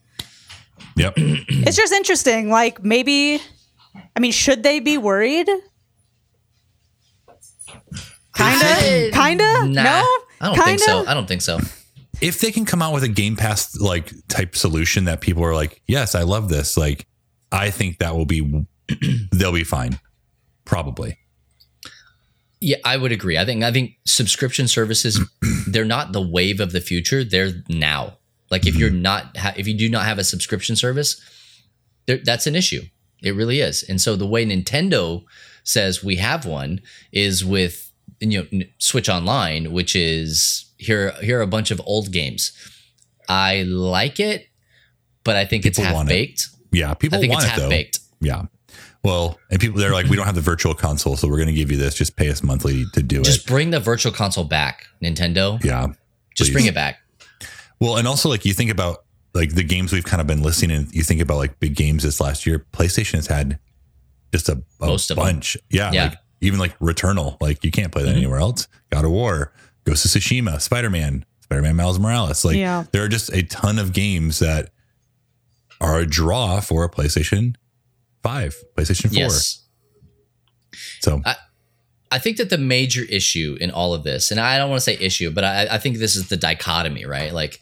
yep. 0.96 1.14
It's 1.16 1.76
just 1.76 1.92
interesting. 1.92 2.50
Like 2.50 2.82
maybe, 2.82 3.40
I 4.16 4.20
mean, 4.20 4.32
should 4.32 4.64
they 4.64 4.80
be 4.80 4.98
worried? 4.98 5.48
Kinda, 8.36 9.10
kinda. 9.12 9.66
nah, 9.66 9.82
no, 9.82 9.82
I 10.40 10.46
don't 10.46 10.54
kinda? 10.54 10.64
think 10.64 10.78
so. 10.80 11.04
I 11.06 11.14
don't 11.14 11.26
think 11.26 11.42
so. 11.42 11.58
If 12.20 12.40
they 12.40 12.50
can 12.50 12.64
come 12.64 12.82
out 12.82 12.92
with 12.92 13.04
a 13.04 13.08
Game 13.08 13.36
Pass 13.36 13.78
like 13.80 14.12
type 14.28 14.56
solution 14.56 15.04
that 15.04 15.20
people 15.20 15.44
are 15.44 15.54
like, 15.54 15.82
yes, 15.86 16.14
I 16.14 16.22
love 16.22 16.48
this. 16.48 16.76
Like, 16.76 17.06
I 17.52 17.70
think 17.70 17.98
that 17.98 18.14
will 18.16 18.26
be, 18.26 18.66
they'll 19.32 19.52
be 19.52 19.64
fine. 19.64 19.98
Probably. 20.64 21.16
Yeah, 22.60 22.76
I 22.84 22.96
would 22.96 23.12
agree. 23.12 23.38
I 23.38 23.44
think 23.44 23.62
I 23.62 23.72
think 23.72 23.92
subscription 24.04 24.66
services 24.66 25.20
they're 25.68 25.84
not 25.84 26.12
the 26.12 26.20
wave 26.20 26.60
of 26.60 26.72
the 26.72 26.80
future. 26.80 27.22
They're 27.22 27.52
now. 27.68 28.18
Like 28.50 28.66
if 28.66 28.76
you're 28.76 28.90
mm-hmm. 28.90 29.02
not 29.02 29.36
ha- 29.36 29.54
if 29.56 29.68
you 29.68 29.76
do 29.76 29.88
not 29.88 30.06
have 30.06 30.18
a 30.18 30.24
subscription 30.24 30.74
service, 30.74 31.20
that's 32.06 32.46
an 32.46 32.56
issue. 32.56 32.82
It 33.22 33.34
really 33.34 33.60
is. 33.60 33.82
And 33.84 34.00
so 34.00 34.16
the 34.16 34.26
way 34.26 34.44
Nintendo 34.44 35.24
says 35.62 36.02
we 36.02 36.16
have 36.16 36.46
one 36.46 36.80
is 37.12 37.44
with 37.44 37.92
you 38.20 38.42
know 38.52 38.66
Switch 38.78 39.08
Online, 39.08 39.72
which 39.72 39.94
is 39.94 40.67
here 40.78 41.12
here 41.20 41.38
are 41.38 41.42
a 41.42 41.46
bunch 41.46 41.70
of 41.70 41.80
old 41.84 42.12
games. 42.12 42.52
I 43.28 43.62
like 43.64 44.20
it, 44.20 44.46
but 45.24 45.36
I 45.36 45.44
think 45.44 45.66
it's 45.66 45.76
People 45.78 45.88
half 45.88 45.94
want 45.96 46.08
it. 46.08 46.12
baked. 46.12 46.48
Yeah. 46.72 46.94
People 46.94 47.18
I 47.18 47.20
think 47.20 47.32
want 47.32 47.44
it's 47.44 47.56
it 47.56 47.60
half 47.60 47.70
baked. 47.70 47.98
Yeah. 48.20 48.42
Well, 49.04 49.38
and 49.50 49.60
people, 49.60 49.78
they're 49.78 49.92
like, 49.92 50.06
we 50.06 50.16
don't 50.16 50.26
have 50.26 50.34
the 50.34 50.40
virtual 50.40 50.74
console, 50.74 51.16
so 51.16 51.28
we're 51.28 51.36
going 51.36 51.48
to 51.48 51.54
give 51.54 51.70
you 51.70 51.76
this. 51.76 51.94
Just 51.94 52.16
pay 52.16 52.28
us 52.30 52.42
monthly 52.42 52.84
to 52.94 53.02
do 53.02 53.18
Just 53.18 53.28
it. 53.28 53.32
Just 53.34 53.46
bring 53.46 53.70
the 53.70 53.78
virtual 53.80 54.12
console 54.12 54.44
back, 54.44 54.86
Nintendo. 55.02 55.62
Yeah. 55.64 55.88
Just 56.34 56.48
please. 56.50 56.52
bring 56.54 56.66
it 56.66 56.74
back. 56.74 56.98
Well, 57.80 57.96
and 57.96 58.08
also 58.08 58.28
like 58.28 58.44
you 58.44 58.52
think 58.54 58.70
about 58.70 59.04
like 59.34 59.54
the 59.54 59.62
games 59.62 59.92
we've 59.92 60.04
kind 60.04 60.20
of 60.20 60.26
been 60.26 60.42
listening 60.42 60.76
and 60.76 60.92
you 60.94 61.02
think 61.04 61.20
about 61.20 61.36
like 61.36 61.60
big 61.60 61.76
games 61.76 62.02
this 62.02 62.20
last 62.20 62.44
year, 62.46 62.66
PlayStation 62.72 63.14
has 63.14 63.26
had 63.28 63.58
just 64.32 64.48
a, 64.48 64.62
a 64.80 64.86
Most 64.86 65.10
of 65.10 65.16
them. 65.16 65.24
bunch. 65.26 65.56
Yeah, 65.70 65.92
Yeah. 65.92 66.04
Like 66.04 66.18
even 66.40 66.58
like 66.58 66.76
Returnal, 66.80 67.36
like 67.40 67.62
you 67.64 67.70
can't 67.70 67.92
play 67.92 68.02
that 68.04 68.14
Mhm. 68.14 68.18
anywhere 68.18 68.38
else. 68.40 68.66
God 68.90 69.04
of 69.04 69.10
War, 69.12 69.52
Ghost 69.88 70.04
of 70.04 70.10
Tsushima, 70.10 70.60
Spider 70.60 70.90
Man, 70.90 71.24
Spider 71.40 71.62
Man 71.62 71.76
Miles 71.76 71.98
Morales. 71.98 72.44
Like 72.44 72.56
Yeah. 72.56 72.84
there 72.92 73.02
are 73.04 73.08
just 73.08 73.32
a 73.32 73.42
ton 73.42 73.78
of 73.78 73.92
games 73.92 74.38
that 74.38 74.70
are 75.80 75.98
a 75.98 76.06
draw 76.06 76.60
for 76.60 76.84
a 76.84 76.90
PlayStation 76.90 77.54
5, 78.22 78.54
PlayStation 78.76 79.08
4. 79.08 79.18
Yes. 79.18 79.64
So 81.00 81.22
I 82.10 82.18
think 82.18 82.36
that 82.38 82.50
the 82.50 82.58
major 82.58 83.02
issue 83.04 83.56
in 83.60 83.70
all 83.70 83.94
of 83.94 84.02
this, 84.02 84.30
and 84.30 84.40
I 84.40 84.58
don't 84.58 84.70
want 84.70 84.78
to 84.78 84.84
say 84.84 84.96
issue, 84.98 85.30
but 85.30 85.44
I, 85.44 85.68
I 85.72 85.78
think 85.78 85.98
this 85.98 86.16
is 86.16 86.28
the 86.28 86.36
dichotomy, 86.36 87.04
right? 87.04 87.32
Like 87.32 87.60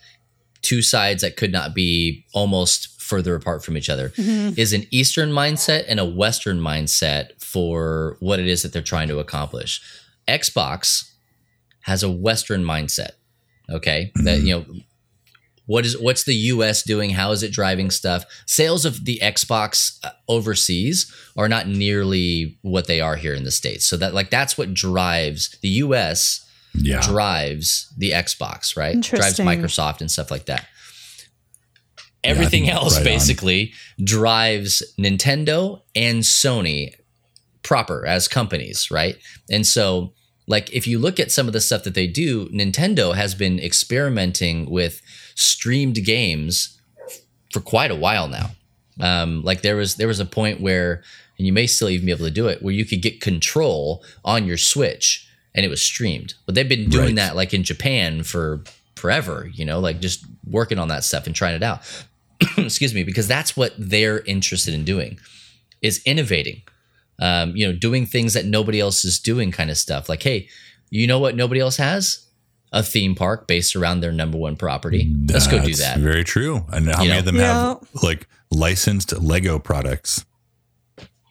two 0.63 0.83
sides 0.83 1.23
that 1.23 1.37
could 1.37 1.53
not 1.53 1.75
be 1.75 2.25
almost 2.33 3.01
further 3.01 3.35
apart 3.35 3.65
from 3.65 3.77
each 3.77 3.89
other 3.89 4.11
mm-hmm. 4.11 4.59
is 4.59 4.73
an 4.73 4.85
Eastern 4.91 5.31
mindset 5.31 5.85
and 5.89 6.01
a 6.01 6.05
Western 6.05 6.59
mindset 6.59 7.41
for 7.41 8.17
what 8.21 8.41
it 8.41 8.49
is 8.49 8.63
that 8.63 8.73
they're 8.73 8.83
trying 8.83 9.09
to 9.09 9.19
accomplish. 9.19 9.81
Xbox 10.29 11.13
has 11.87 12.03
a 12.03 12.11
Western 12.11 12.63
mindset. 12.63 13.13
Okay. 13.71 14.13
That, 14.17 14.41
you 14.41 14.55
know, 14.55 14.65
what 15.67 15.85
is 15.85 15.99
what's 15.99 16.25
the 16.25 16.35
US 16.35 16.83
doing? 16.83 17.11
How 17.11 17.33
is 17.33 17.43
it 17.43 17.53
driving 17.53 17.91
stuff? 17.91 18.25
Sales 18.47 18.85
of 18.85 19.05
the 19.05 19.19
Xbox 19.23 19.99
uh, 20.05 20.11
overseas 20.29 21.13
are 21.37 21.49
not 21.49 21.67
nearly 21.67 22.59
what 22.63 22.87
they 22.87 23.01
are 23.01 23.17
here 23.17 23.35
in 23.35 23.45
the 23.45 23.51
states. 23.51 23.87
So 23.87 23.97
that 23.97 24.15
like 24.15 24.31
that's 24.31 24.57
what 24.57 24.75
drives 24.75 25.57
the 25.63 25.69
US 25.69 26.49
yeah. 26.75 27.01
drives 27.01 27.93
the 27.97 28.11
Xbox, 28.11 28.77
right? 28.77 29.01
Drives 29.01 29.39
Microsoft 29.39 30.01
and 30.01 30.11
stuff 30.11 30.31
like 30.31 30.47
that. 30.47 30.67
Everything 32.23 32.65
think 32.65 32.75
else 32.75 32.95
right 32.95 33.01
on. 33.01 33.05
basically 33.05 33.73
drives 34.03 34.83
Nintendo 34.99 35.83
and 35.95 36.23
Sony 36.23 36.95
proper 37.63 38.05
as 38.07 38.29
companies, 38.29 38.91
right? 38.91 39.17
And 39.51 39.67
so, 39.67 40.13
like, 40.47 40.73
if 40.73 40.87
you 40.87 40.99
look 40.99 41.19
at 41.19 41.33
some 41.33 41.47
of 41.47 41.53
the 41.53 41.61
stuff 41.61 41.83
that 41.85 41.95
they 41.95 42.07
do, 42.07 42.49
Nintendo 42.51 43.15
has 43.15 43.35
been 43.35 43.59
experimenting 43.59 44.71
with 44.71 45.03
streamed 45.35 46.05
games 46.05 46.79
for 47.53 47.61
quite 47.61 47.91
a 47.91 47.97
while 47.97 48.29
now. 48.29 48.51
Um, 49.01 49.43
like 49.43 49.63
there 49.63 49.77
was 49.77 49.97
there 49.97 50.09
was 50.09 50.21
a 50.21 50.25
point 50.25 50.61
where, 50.61 51.03
and 51.39 51.47
you 51.47 51.53
may 51.53 51.67
still 51.67 51.89
even 51.91 52.07
be 52.07 52.13
able 52.13 52.25
to 52.25 52.31
do 52.31 52.49
it, 52.49 52.63
where 52.63 52.73
you 52.75 52.85
could 52.85 53.03
get 53.03 53.21
control 53.21 54.03
on 54.25 54.47
your 54.47 54.57
Switch 54.57 55.29
and 55.55 55.65
it 55.65 55.69
was 55.69 55.83
streamed. 55.83 56.35
But 56.47 56.55
they've 56.55 56.69
been 56.69 56.89
doing 56.89 57.07
Right. 57.07 57.17
that 57.17 57.37
like 57.37 57.53
in 57.53 57.63
Japan 57.63 58.23
for 58.23 58.63
forever, 58.95 59.51
you 59.53 59.65
know, 59.65 59.81
like 59.81 60.01
just 60.01 60.25
working 60.49 60.79
on 60.79 60.89
that 60.89 61.05
stuff 61.05 61.27
and 61.27 61.35
trying 61.35 61.55
it 61.55 61.63
out. 61.63 61.81
Excuse 62.57 62.95
me, 62.95 63.03
because 63.03 63.29
that's 63.29 63.57
what 63.57 63.73
they're 63.79 64.21
interested 64.21 64.73
in 64.75 64.85
doing, 64.85 65.19
is 65.83 66.03
innovating. 66.07 66.63
Um, 67.19 67.57
you 67.57 67.67
know, 67.67 67.73
doing 67.73 68.05
things 68.07 68.35
that 68.35 68.45
nobody 68.45 68.79
else 68.81 69.05
is 69.05 69.19
doing, 69.19 69.51
kind 69.53 69.71
of 69.71 69.79
stuff. 69.79 70.09
Like, 70.09 70.23
hey, 70.23 70.49
you 70.91 71.07
know 71.07 71.19
what 71.19 71.35
nobody 71.35 71.61
else 71.61 71.77
has? 71.79 72.27
A 72.73 72.83
theme 72.83 73.15
park 73.15 73.47
based 73.47 73.75
around 73.77 74.01
their 74.01 74.13
number 74.13 74.37
one 74.37 74.57
property. 74.57 75.15
Let's 75.29 75.47
go 75.47 75.59
do 75.61 75.67
That's 75.69 75.79
that. 75.81 75.99
Very 75.99 76.25
true. 76.25 76.67
And 76.73 76.89
how 76.91 77.03
You 77.03 77.09
many 77.09 77.13
know? 77.13 77.19
of 77.21 77.25
them 77.25 77.37
Yeah. 77.37 77.69
have 77.69 78.03
like 78.03 78.29
licensed 78.51 79.13
Lego 79.21 79.59
products? 79.59 80.25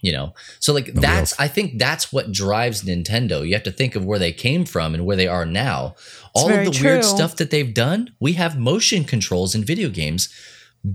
you 0.01 0.11
know 0.11 0.35
so 0.59 0.71
like 0.71 0.87
Nobody 0.87 1.01
that's 1.01 1.31
else. 1.31 1.39
i 1.39 1.47
think 1.47 1.79
that's 1.79 2.13
what 2.13 2.31
drives 2.31 2.83
nintendo 2.83 3.47
you 3.47 3.53
have 3.53 3.63
to 3.63 3.71
think 3.71 3.95
of 3.95 4.05
where 4.05 4.19
they 4.19 4.31
came 4.31 4.63
from 4.63 4.93
and 4.93 5.03
where 5.03 5.17
they 5.17 5.27
are 5.27 5.45
now 5.47 5.95
all 6.35 6.45
of 6.47 6.51
very 6.53 6.69
the 6.69 6.79
weird 6.83 7.03
stuff 7.03 7.37
that 7.37 7.49
they've 7.49 7.73
done 7.73 8.13
we 8.19 8.33
have 8.33 8.55
motion 8.55 9.03
controls 9.03 9.55
in 9.55 9.63
video 9.63 9.89
games 9.89 10.29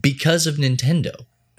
because 0.00 0.46
of 0.46 0.56
nintendo 0.56 1.12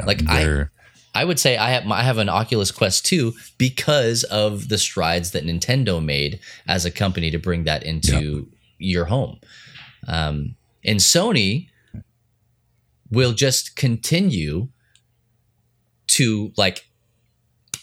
like 0.05 0.21
i 0.29 0.43
They're- 0.45 0.71
i 1.13 1.25
would 1.25 1.39
say 1.39 1.57
i 1.57 1.69
have 1.69 1.89
i 1.91 2.01
have 2.03 2.17
an 2.17 2.29
oculus 2.29 2.71
quest 2.71 3.05
2 3.05 3.33
because 3.57 4.23
of 4.25 4.69
the 4.69 4.77
strides 4.77 5.31
that 5.31 5.45
nintendo 5.45 6.03
made 6.03 6.39
as 6.67 6.85
a 6.85 6.91
company 6.91 7.31
to 7.31 7.37
bring 7.37 7.63
that 7.63 7.83
into 7.83 8.47
your 8.81 9.05
home. 9.05 9.39
Um, 10.07 10.55
and 10.83 10.99
sony 10.99 11.69
will 13.11 13.33
just 13.33 13.75
continue 13.75 14.69
to 16.07 16.51
like 16.57 16.87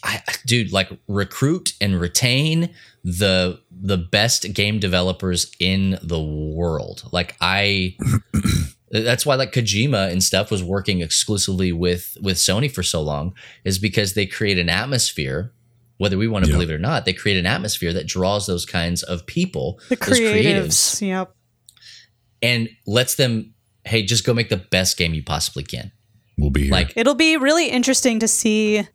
I, 0.03 0.21
dude 0.45 0.71
like 0.71 0.89
recruit 1.07 1.73
and 1.81 1.99
retain 1.99 2.73
the 3.03 3.59
the 3.71 3.97
best 3.97 4.53
game 4.53 4.79
developers 4.79 5.51
in 5.59 5.97
the 6.01 6.21
world. 6.21 7.03
Like 7.11 7.35
i 7.41 7.97
that's 8.91 9.25
why 9.25 9.35
like 9.35 9.51
kojima 9.51 10.11
and 10.11 10.23
stuff 10.23 10.49
was 10.51 10.63
working 10.63 11.01
exclusively 11.01 11.71
with 11.71 12.17
with 12.21 12.37
sony 12.37 12.71
for 12.71 12.81
so 12.83 13.01
long 13.01 13.33
is 13.63 13.77
because 13.79 14.13
they 14.13 14.25
create 14.25 14.57
an 14.57 14.69
atmosphere 14.69 15.51
whether 15.97 16.17
we 16.17 16.27
want 16.27 16.45
to 16.45 16.49
Yeah. 16.49 16.55
believe 16.55 16.69
it 16.71 16.73
or 16.73 16.79
not 16.79 17.05
they 17.05 17.13
create 17.13 17.37
an 17.37 17.45
atmosphere 17.45 17.93
that 17.93 18.07
draws 18.07 18.47
those 18.47 18.65
kinds 18.65 19.03
of 19.03 19.25
people 19.25 19.79
The 19.89 19.95
those 19.95 20.19
creatives. 20.19 21.01
Yep. 21.07 21.33
and 22.41 22.69
lets 22.87 23.15
them 23.15 23.53
hey 23.85 24.03
just 24.03 24.25
go 24.25 24.33
make 24.33 24.49
the 24.49 24.57
best 24.57 24.97
game 24.97 25.13
you 25.13 25.23
possibly 25.23 25.63
can 25.63 25.91
We'll 26.37 26.51
be 26.51 26.63
here. 26.63 26.71
like 26.71 26.93
It'll 26.95 27.15
be 27.15 27.35
really 27.35 27.67
interesting 27.67 28.19
to 28.19 28.27
see 28.27 28.87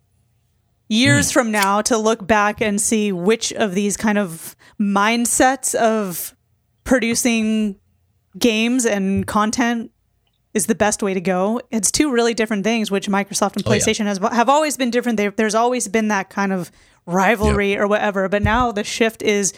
years 0.88 1.30
hmm. 1.30 1.32
from 1.34 1.50
now 1.52 1.82
to 1.82 1.98
look 1.98 2.26
back 2.26 2.60
and 2.62 2.80
see 2.80 3.12
which 3.12 3.52
of 3.52 3.74
these 3.74 3.96
kind 3.98 4.16
of 4.18 4.56
mindsets 4.80 5.74
of 5.74 6.34
producing 6.84 7.76
games 8.38 8.84
and 8.86 9.26
content 9.26 9.90
is 10.54 10.66
the 10.66 10.74
best 10.74 11.02
way 11.02 11.12
to 11.14 11.20
go. 11.20 11.60
It's 11.70 11.90
two 11.90 12.10
really 12.12 12.32
different 12.32 12.64
things, 12.64 12.90
which 12.90 13.08
Microsoft 13.08 13.56
and 13.56 13.66
Oh, 13.66 13.72
yeah. 13.72 13.78
PlayStation 13.80 14.06
has 14.06 14.18
have 14.18 14.48
always 14.48 14.76
been 14.76 14.90
different. 14.90 15.16
There 15.18 15.30
there's 15.30 15.54
always 15.54 15.88
been 15.88 16.08
that 16.08 16.30
kind 16.30 16.52
of 16.52 16.70
rivalry 17.06 17.76
or 17.76 17.86
whatever, 17.86 18.28
but 18.28 18.42
now 18.42 18.72
the 18.72 18.84
shift 18.84 19.20
is 19.22 19.52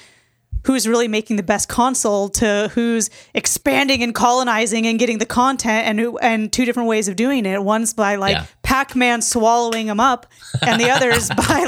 who's 0.65 0.89
really 0.89 1.07
making 1.07 1.37
the 1.37 1.43
best 1.45 1.69
console 1.69 2.29
to 2.29 2.69
who's 2.75 3.09
expanding 3.35 4.03
and 4.03 4.13
colonizing 4.15 4.85
and 4.87 4.99
getting 4.99 5.19
the 5.19 5.27
content 5.27 5.87
and 5.87 6.01
who, 6.01 6.19
and 6.19 6.53
two 6.53 6.65
different 6.65 6.89
ways 6.89 7.07
of 7.07 7.15
doing 7.15 7.47
it. 7.47 7.63
One's 7.63 7.95
by 7.95 8.17
like 8.17 8.35
Yeah. 8.35 8.47
Pac-Man 8.63 9.23
swallowing 9.23 9.87
them 9.87 10.01
up, 10.01 10.27
and 10.63 10.81
the 10.81 10.91
other 10.91 11.11
is 11.11 11.29
by 11.37 11.67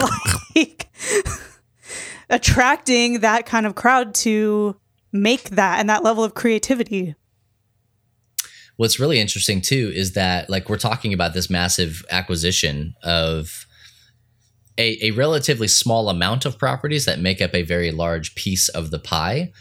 like 0.57 0.89
attracting 2.31 3.21
that 3.21 3.47
kind 3.47 3.67
of 3.67 3.75
crowd 3.75 4.15
to 4.15 4.77
make 5.13 5.51
that 5.51 5.79
and 5.81 5.89
that 5.89 6.03
level 6.03 6.25
of 6.25 6.35
creativity. 6.35 7.15
What's 8.79 9.01
really 9.01 9.19
interesting 9.19 9.61
too 9.61 9.93
is 9.95 10.13
that 10.13 10.49
like 10.49 10.69
we're 10.69 10.79
talking 10.79 11.13
about 11.13 11.35
this 11.35 11.51
massive 11.51 12.05
acquisition 12.11 12.95
of 13.03 13.67
a, 14.79 14.97
a 15.09 15.11
relatively 15.11 15.67
small 15.67 16.09
amount 16.09 16.47
of 16.47 16.57
properties 16.57 17.05
that 17.05 17.19
make 17.19 17.43
up 17.43 17.55
a 17.55 17.63
very 17.63 17.91
large 17.91 18.37
piece 18.37 18.69
of 18.69 18.91
the 18.91 18.99
pie. 19.01 19.53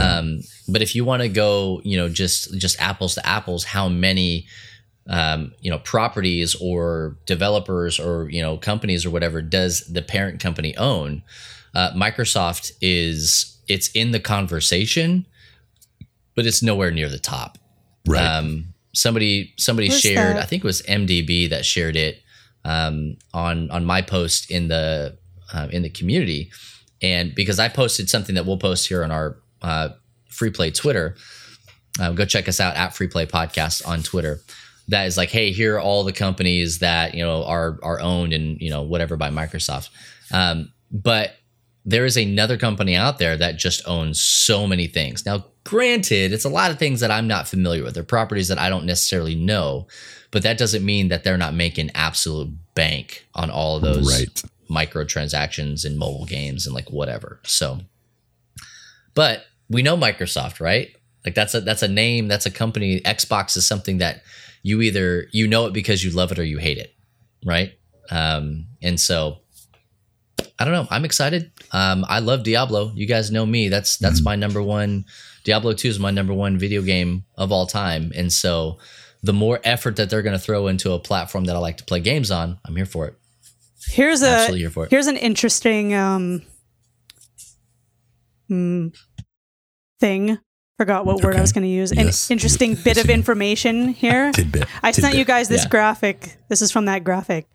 Um, 0.00 0.40
but 0.68 0.80
if 0.80 0.94
you 0.94 1.04
want 1.04 1.20
to 1.20 1.28
go 1.28 1.82
you 1.84 1.98
know 1.98 2.08
just 2.08 2.58
just 2.58 2.80
apples 2.80 3.14
to 3.14 3.26
apples 3.26 3.62
how 3.64 3.90
many 3.90 4.46
um, 5.06 5.52
you 5.60 5.70
know 5.70 5.80
properties 5.80 6.54
or 6.54 7.18
developers 7.26 8.00
or 8.00 8.30
you 8.30 8.40
know 8.40 8.56
companies 8.56 9.04
or 9.04 9.10
whatever 9.10 9.42
does 9.42 9.86
the 9.92 10.00
parent 10.00 10.40
company 10.40 10.74
own 10.78 11.22
uh, 11.74 11.90
microsoft 11.92 12.72
is 12.80 13.58
it's 13.68 13.90
in 13.90 14.12
the 14.12 14.20
conversation 14.20 15.26
but 16.34 16.46
it's 16.46 16.62
nowhere 16.62 16.90
near 16.90 17.10
the 17.10 17.18
top 17.18 17.58
Right. 18.06 18.24
um, 18.24 18.72
somebody 18.94 19.54
somebody 19.56 19.88
Where's 19.88 20.00
shared 20.00 20.36
that? 20.36 20.42
i 20.42 20.46
think 20.46 20.64
it 20.64 20.66
was 20.66 20.82
mdb 20.82 21.50
that 21.50 21.64
shared 21.64 21.96
it 21.96 22.22
um, 22.64 23.16
on 23.34 23.70
on 23.70 23.84
my 23.84 24.02
post 24.02 24.50
in 24.50 24.68
the 24.68 25.16
uh, 25.52 25.68
in 25.70 25.82
the 25.82 25.88
community 25.90 26.50
and 27.00 27.34
because 27.34 27.58
i 27.58 27.68
posted 27.68 28.08
something 28.10 28.34
that 28.34 28.46
we'll 28.46 28.58
post 28.58 28.88
here 28.88 29.02
on 29.02 29.10
our 29.10 29.36
uh, 29.62 29.90
free 30.28 30.50
play 30.50 30.70
twitter 30.70 31.16
um, 32.00 32.14
go 32.14 32.24
check 32.24 32.48
us 32.48 32.60
out 32.60 32.76
at 32.76 32.94
free 32.94 33.08
play 33.08 33.26
podcast 33.26 33.86
on 33.86 34.02
twitter 34.02 34.40
that 34.88 35.06
is 35.06 35.16
like 35.16 35.30
hey 35.30 35.52
here 35.52 35.76
are 35.76 35.80
all 35.80 36.04
the 36.04 36.12
companies 36.12 36.80
that 36.80 37.14
you 37.14 37.24
know 37.24 37.44
are 37.44 37.78
are 37.82 38.00
owned 38.00 38.32
and 38.32 38.60
you 38.60 38.70
know 38.70 38.82
whatever 38.82 39.16
by 39.16 39.30
microsoft 39.30 39.88
um, 40.32 40.72
but 40.90 41.36
there 41.84 42.04
is 42.04 42.16
another 42.16 42.56
company 42.56 42.94
out 42.94 43.18
there 43.18 43.36
that 43.36 43.56
just 43.56 43.86
owns 43.88 44.20
so 44.20 44.66
many 44.66 44.86
things 44.86 45.24
now 45.26 45.44
granted 45.64 46.32
it's 46.32 46.44
a 46.44 46.48
lot 46.48 46.70
of 46.70 46.78
things 46.78 47.00
that 47.00 47.10
i'm 47.10 47.26
not 47.28 47.46
familiar 47.46 47.82
with 47.84 47.94
they're 47.94 48.02
properties 48.02 48.48
that 48.48 48.58
i 48.58 48.68
don't 48.68 48.84
necessarily 48.86 49.34
know 49.34 49.86
but 50.30 50.42
that 50.42 50.58
doesn't 50.58 50.84
mean 50.84 51.08
that 51.08 51.22
they're 51.24 51.36
not 51.38 51.54
making 51.54 51.90
absolute 51.94 52.50
bank 52.74 53.26
on 53.34 53.50
all 53.50 53.76
of 53.76 53.82
those 53.82 54.10
Right. 54.18 54.42
microtransactions 54.70 55.84
and 55.84 55.98
mobile 55.98 56.24
games 56.24 56.66
and 56.66 56.74
like 56.74 56.90
whatever 56.90 57.38
so 57.44 57.80
but 59.14 59.44
we 59.68 59.82
know 59.82 59.96
Microsoft, 59.96 60.60
right? 60.60 60.88
Like 61.24 61.34
that's 61.34 61.54
a 61.54 61.60
that's 61.60 61.82
a 61.82 61.88
name, 61.88 62.28
that's 62.28 62.46
a 62.46 62.50
company. 62.50 63.00
Xbox 63.00 63.56
is 63.56 63.66
something 63.66 63.98
that 63.98 64.22
you 64.62 64.80
either 64.82 65.26
you 65.32 65.46
know 65.46 65.66
it 65.66 65.72
because 65.72 66.02
you 66.04 66.10
love 66.10 66.32
it 66.32 66.38
or 66.38 66.44
you 66.44 66.58
hate 66.58 66.78
it, 66.78 66.94
right? 67.44 67.72
Um, 68.10 68.66
and 68.82 68.98
so 68.98 69.38
I 70.58 70.64
don't 70.64 70.72
know. 70.72 70.86
I'm 70.90 71.04
excited. 71.04 71.52
Um, 71.72 72.04
I 72.08 72.18
love 72.18 72.42
Diablo. 72.42 72.92
You 72.94 73.06
guys 73.06 73.30
know 73.30 73.46
me. 73.46 73.68
That's 73.68 73.96
that's 73.98 74.22
my 74.22 74.34
number 74.36 74.62
one. 74.62 75.04
Diablo 75.44 75.72
2 75.72 75.88
is 75.88 75.98
my 75.98 76.10
number 76.10 76.32
one 76.32 76.58
video 76.58 76.82
game 76.82 77.24
of 77.36 77.50
all 77.52 77.66
time. 77.66 78.12
And 78.14 78.32
so 78.32 78.78
the 79.22 79.32
more 79.32 79.60
effort 79.64 79.96
that 79.96 80.10
they're 80.10 80.22
going 80.22 80.34
to 80.34 80.38
throw 80.38 80.66
into 80.68 80.92
a 80.92 80.98
platform 80.98 81.44
that 81.44 81.56
I 81.56 81.58
like 81.58 81.76
to 81.78 81.84
play 81.84 82.00
games 82.00 82.30
on, 82.30 82.58
I'm 82.64 82.76
here 82.76 82.86
for 82.86 83.06
it. 83.06 83.14
Here's 83.86 84.22
a 84.22 84.28
Absolutely 84.28 84.60
here 84.60 84.70
for 84.70 84.84
it. 84.84 84.90
here's 84.90 85.08
an 85.08 85.16
interesting 85.16 85.92
um 85.94 86.42
hmm, 88.48 88.88
thing. 89.98 90.38
Forgot 90.78 91.04
what 91.04 91.22
word 91.22 91.36
I 91.36 91.40
was 91.40 91.52
going 91.52 91.62
to 91.64 91.68
use. 91.70 91.92
Yes. 91.94 92.28
An 92.28 92.34
interesting 92.34 92.74
bit 92.74 92.96
of 92.96 93.08
information 93.10 93.88
here. 93.88 94.32
Tidbit. 94.34 94.66
I 94.82 94.90
sent 94.90 95.14
you 95.16 95.24
guys 95.24 95.48
this 95.48 95.64
Yeah. 95.64 95.68
graphic. 95.68 96.38
This 96.48 96.62
is 96.62 96.72
from 96.72 96.86
that 96.86 97.04
graphic. 97.04 97.46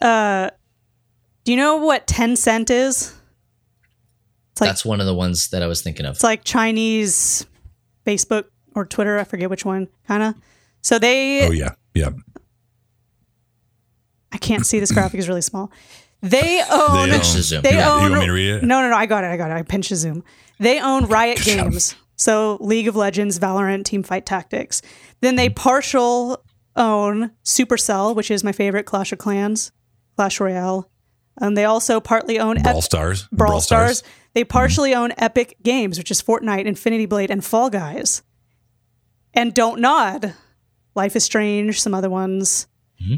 Uh, 0.00 0.50
do 1.44 1.52
you 1.52 1.56
know 1.56 1.76
what 1.76 2.06
Tencent 2.06 2.70
is? 2.70 3.14
It's 4.54 4.60
like 4.60 4.70
That's 4.70 4.84
one 4.84 5.00
of 5.00 5.06
the 5.06 5.14
ones 5.14 5.48
that 5.48 5.64
I 5.64 5.66
was 5.66 5.82
thinking 5.82 6.06
of. 6.06 6.14
it's 6.14 6.22
like 6.22 6.44
Chinese 6.44 7.44
Facebook 8.06 8.44
or 8.76 8.86
Twitter. 8.86 9.18
I 9.18 9.24
forget 9.24 9.50
which 9.50 9.64
one. 9.64 9.88
Kind 10.06 10.22
of. 10.22 10.34
So 10.80 11.00
they 11.00 11.44
Oh 11.48 11.50
yeah, 11.50 11.70
yeah. 11.92 12.10
I 14.32 14.38
can't 14.38 14.64
see 14.64 14.78
this 14.78 14.92
graphic 14.92 15.18
is 15.18 15.28
really 15.28 15.40
small. 15.42 15.72
They 16.20 16.62
own. 16.70 17.08
They 17.08 17.14
Pinch 17.16 17.26
own- 17.30 17.36
the 17.36 17.42
zoom. 17.42 17.62
They 17.62 17.72
You 17.72 17.78
want- 17.78 17.90
own. 17.90 18.02
you 18.04 18.10
want 18.10 18.20
me 18.20 18.26
to 18.26 18.32
read 18.32 18.50
it? 18.56 18.62
No, 18.62 18.80
no, 18.80 18.90
no. 18.90 18.96
I 18.96 19.06
got 19.06 19.24
it. 19.24 19.26
I 19.26 19.36
got 19.36 19.50
it. 19.50 19.54
I 19.54 19.62
pinched 19.62 19.90
the 19.90 19.96
zoom. 19.96 20.22
They 20.60 20.80
own 20.80 21.06
Riot 21.06 21.40
Games. 21.42 21.96
So 22.16 22.58
League 22.60 22.86
of 22.86 22.94
Legends, 22.94 23.40
Valorant, 23.40 23.82
Teamfight 23.82 24.24
Tactics. 24.24 24.82
Then 25.20 25.34
they 25.34 25.48
hmm. 25.48 25.54
partial 25.54 26.44
own 26.76 27.32
Supercell, 27.44 28.14
which 28.14 28.30
is 28.30 28.44
my 28.44 28.52
favorite 28.52 28.84
Clash 28.84 29.12
of 29.12 29.18
Clans, 29.18 29.72
Clash 30.16 30.38
Royale. 30.38 30.88
And 31.40 31.58
they 31.58 31.64
also 31.64 32.00
partly 32.00 32.38
own 32.38 32.62
Brawl 32.62 32.78
Ep- 32.78 32.84
Stars. 32.84 33.28
Brawl 33.32 33.60
Stars. 33.60 34.04
They 34.34 34.44
partially 34.44 34.94
own 34.94 35.12
Epic 35.16 35.56
Games, 35.62 35.96
which 35.98 36.10
is 36.10 36.20
Fortnite, 36.22 36.64
Infinity 36.66 37.06
Blade, 37.06 37.30
and 37.30 37.44
Fall 37.44 37.70
Guys. 37.70 38.22
And 39.32 39.54
Don't 39.54 39.80
Nod, 39.80 40.34
Life 40.94 41.16
is 41.16 41.24
Strange, 41.24 41.80
some 41.80 41.94
other 41.94 42.10
ones. 42.10 42.66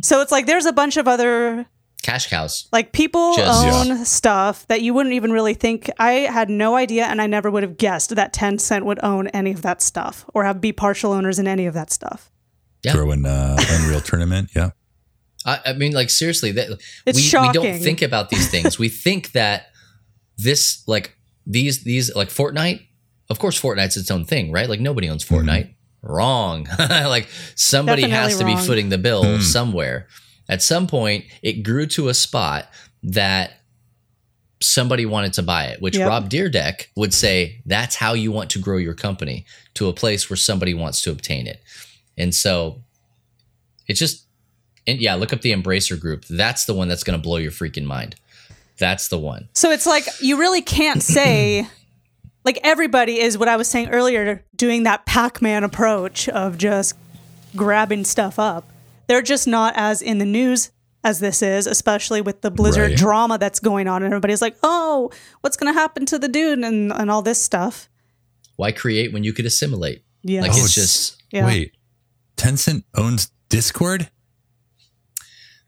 So 0.03 0.21
it's 0.21 0.33
like 0.33 0.47
there's 0.47 0.67
a 0.67 0.73
bunch 0.73 0.97
of 0.97 1.07
other 1.07 1.67
Cash 2.03 2.29
cows. 2.29 2.67
like 2.73 2.93
people 2.93 3.37
Just- 3.37 3.67
own 3.89 4.05
stuff 4.05 4.67
that 4.67 4.81
you 4.83 4.93
wouldn't 4.93 5.15
even 5.15 5.31
really 5.33 5.55
think. 5.55 5.89
I 5.99 6.13
had 6.13 6.51
no 6.51 6.75
idea, 6.77 7.05
and 7.05 7.23
I 7.23 7.27
never 7.29 7.51
would 7.53 7.63
have 7.63 7.77
guessed 7.77 8.11
that 8.17 8.33
Tencent 8.35 8.83
would 8.85 8.99
own 9.05 9.29
any 9.29 9.53
of 9.53 9.63
that 9.63 9.81
stuff 9.81 10.25
or 10.35 10.45
have 10.45 10.61
be 10.61 10.73
partial 10.73 11.13
owners 11.13 11.39
in 11.39 11.47
any 11.47 11.67
of 11.67 11.75
that 11.75 11.93
stuff. 11.93 12.33
Yeah. 12.83 12.93
Throw 12.95 13.13
in 13.13 13.25
uh, 13.27 13.57
Unreal 13.71 14.01
Tournament. 14.05 14.51
Yeah. 14.57 14.71
I, 15.45 15.61
I 15.67 15.73
mean, 15.75 15.93
like 15.93 16.11
seriously, 16.11 16.51
that 16.53 16.69
It's 17.07 17.33
we, 17.33 17.39
we 17.41 17.53
don't 17.53 17.79
think 17.81 18.03
about 18.03 18.31
these 18.31 18.51
things. 18.51 18.79
we 18.81 18.89
think 18.89 19.33
that 19.33 19.67
this, 20.37 20.83
like 20.87 21.17
these, 21.47 21.83
these, 21.85 22.15
like 22.15 22.29
Fortnite. 22.29 22.83
Of 23.29 23.39
course, 23.39 23.61
Fortnite's 23.61 23.97
its 23.97 24.11
own 24.11 24.25
thing, 24.25 24.53
right? 24.53 24.69
Like 24.69 24.81
nobody 24.81 25.09
owns 25.09 25.25
mm-hmm. 25.25 25.49
Fortnite. 25.49 25.75
Wrong. 26.03 26.69
like 26.79 27.29
somebody 27.57 28.03
has 28.03 28.33
Definitely 28.35 28.55
to 28.55 28.61
be 28.61 28.67
footing 28.67 28.89
the 28.91 28.99
bill 28.99 29.25
hmm. 29.25 29.41
somewhere. 29.41 30.07
At 30.49 30.63
some 30.63 30.87
point, 30.87 31.25
it 31.43 31.65
grew 31.65 31.87
to 31.87 32.09
a 32.09 32.15
spot 32.15 32.69
that 33.03 33.55
somebody 34.61 35.05
wanted 35.05 35.33
to 35.35 35.43
buy 35.43 35.67
it, 35.67 35.81
which 35.81 35.97
Yep. 35.97 36.09
Rob 36.09 36.31
Dyrdek 36.31 36.87
would 36.97 37.13
say 37.13 37.61
that's 37.67 37.97
how 37.97 38.15
you 38.15 38.33
want 38.33 38.51
to 38.51 38.59
grow 38.59 38.77
your 38.77 38.95
company 38.95 39.45
to 39.75 39.89
a 39.89 39.93
place 39.93 40.31
where 40.31 40.37
somebody 40.37 40.75
wants 40.75 41.03
to 41.03 41.11
obtain 41.11 41.47
it. 41.47 41.63
And 42.17 42.35
so 42.35 42.83
it's 43.87 43.99
just, 43.99 44.25
and 44.87 45.01
yeah, 45.01 45.15
look 45.15 45.33
up 45.33 45.43
the 45.43 45.53
Embracer 45.53 45.99
group. 45.99 46.25
That's 46.27 46.65
the 46.65 46.75
one 46.75 46.89
that's 46.89 47.05
going 47.05 47.19
to 47.19 47.23
blow 47.23 47.37
your 47.37 47.51
freaking 47.51 47.85
mind. 47.85 48.17
That's 48.79 49.09
the 49.09 49.19
one. 49.19 49.49
So 49.55 49.71
it's 49.71 49.87
like 49.87 50.05
you 50.21 50.39
really 50.39 50.63
can't 50.63 51.03
say, 51.19 51.67
like 52.45 52.59
everybody 52.63 53.19
is 53.21 53.37
what 53.39 53.49
I 53.49 53.57
was 53.57 53.69
saying 53.69 53.89
earlier, 53.91 54.45
doing 54.55 54.83
that 54.85 55.07
Pac 55.07 55.41
Man 55.43 55.65
approach 55.65 56.29
of 56.29 56.59
just 56.59 56.95
grabbing 57.55 58.05
stuff 58.05 58.39
up. 58.39 58.69
They're 59.09 59.23
just 59.23 59.47
not 59.47 59.75
as 59.77 60.03
in 60.03 60.19
the 60.19 60.25
news 60.27 60.71
as 61.05 61.21
this 61.21 61.41
is, 61.41 61.67
especially 61.69 62.21
with 62.21 62.41
the 62.43 62.51
Blizzard 62.51 62.91
Right. 62.91 62.99
drama 62.99 63.39
that's 63.39 63.61
going 63.61 63.87
on. 63.87 64.03
And 64.03 64.13
everybody's 64.13 64.43
like, 64.43 64.57
oh, 64.65 65.11
what's 65.41 65.57
going 65.57 65.73
to 65.73 65.79
happen 65.79 66.05
to 66.07 66.19
the 66.19 66.27
dude 66.29 66.59
and, 66.59 66.93
and 66.93 67.11
all 67.11 67.23
this 67.23 67.41
stuff. 67.41 67.89
Why 68.57 68.73
create 68.73 69.13
when 69.13 69.23
you 69.23 69.33
could 69.33 69.47
assimilate? 69.47 70.03
Yeah. 70.23 70.41
Like 70.43 70.51
Oh, 70.55 70.59
it's 70.65 70.75
just, 70.75 71.23
Yeah. 71.31 71.47
Wait, 71.47 71.73
Tencent 72.37 72.83
owns 72.97 73.31
Discord. 73.49 74.11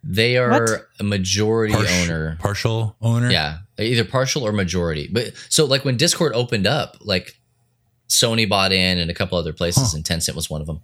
They 0.05 0.37
are 0.37 0.51
What? 0.51 0.87
a 1.01 1.05
majority 1.05 1.75
Partial- 1.75 1.95
owner. 2.03 2.37
partial 2.41 2.97
owner. 3.01 3.31
Yeah, 3.31 3.59
either 3.79 4.05
partial 4.05 4.47
or 4.47 4.53
majority. 4.53 5.09
But 5.13 5.33
so 5.49 5.65
like 5.65 5.85
when 5.85 5.97
Discord 5.97 6.33
opened 6.35 6.67
up, 6.67 6.97
like 7.01 7.37
Sony 8.09 8.49
bought 8.49 8.73
in 8.73 8.99
and 8.99 9.11
a 9.11 9.15
couple 9.15 9.37
other 9.39 9.53
places, 9.53 9.91
Huh. 9.93 9.97
and 9.97 10.05
Tencent 10.05 10.35
was 10.35 10.49
one 10.49 10.61
of 10.61 10.67
them. 10.67 10.81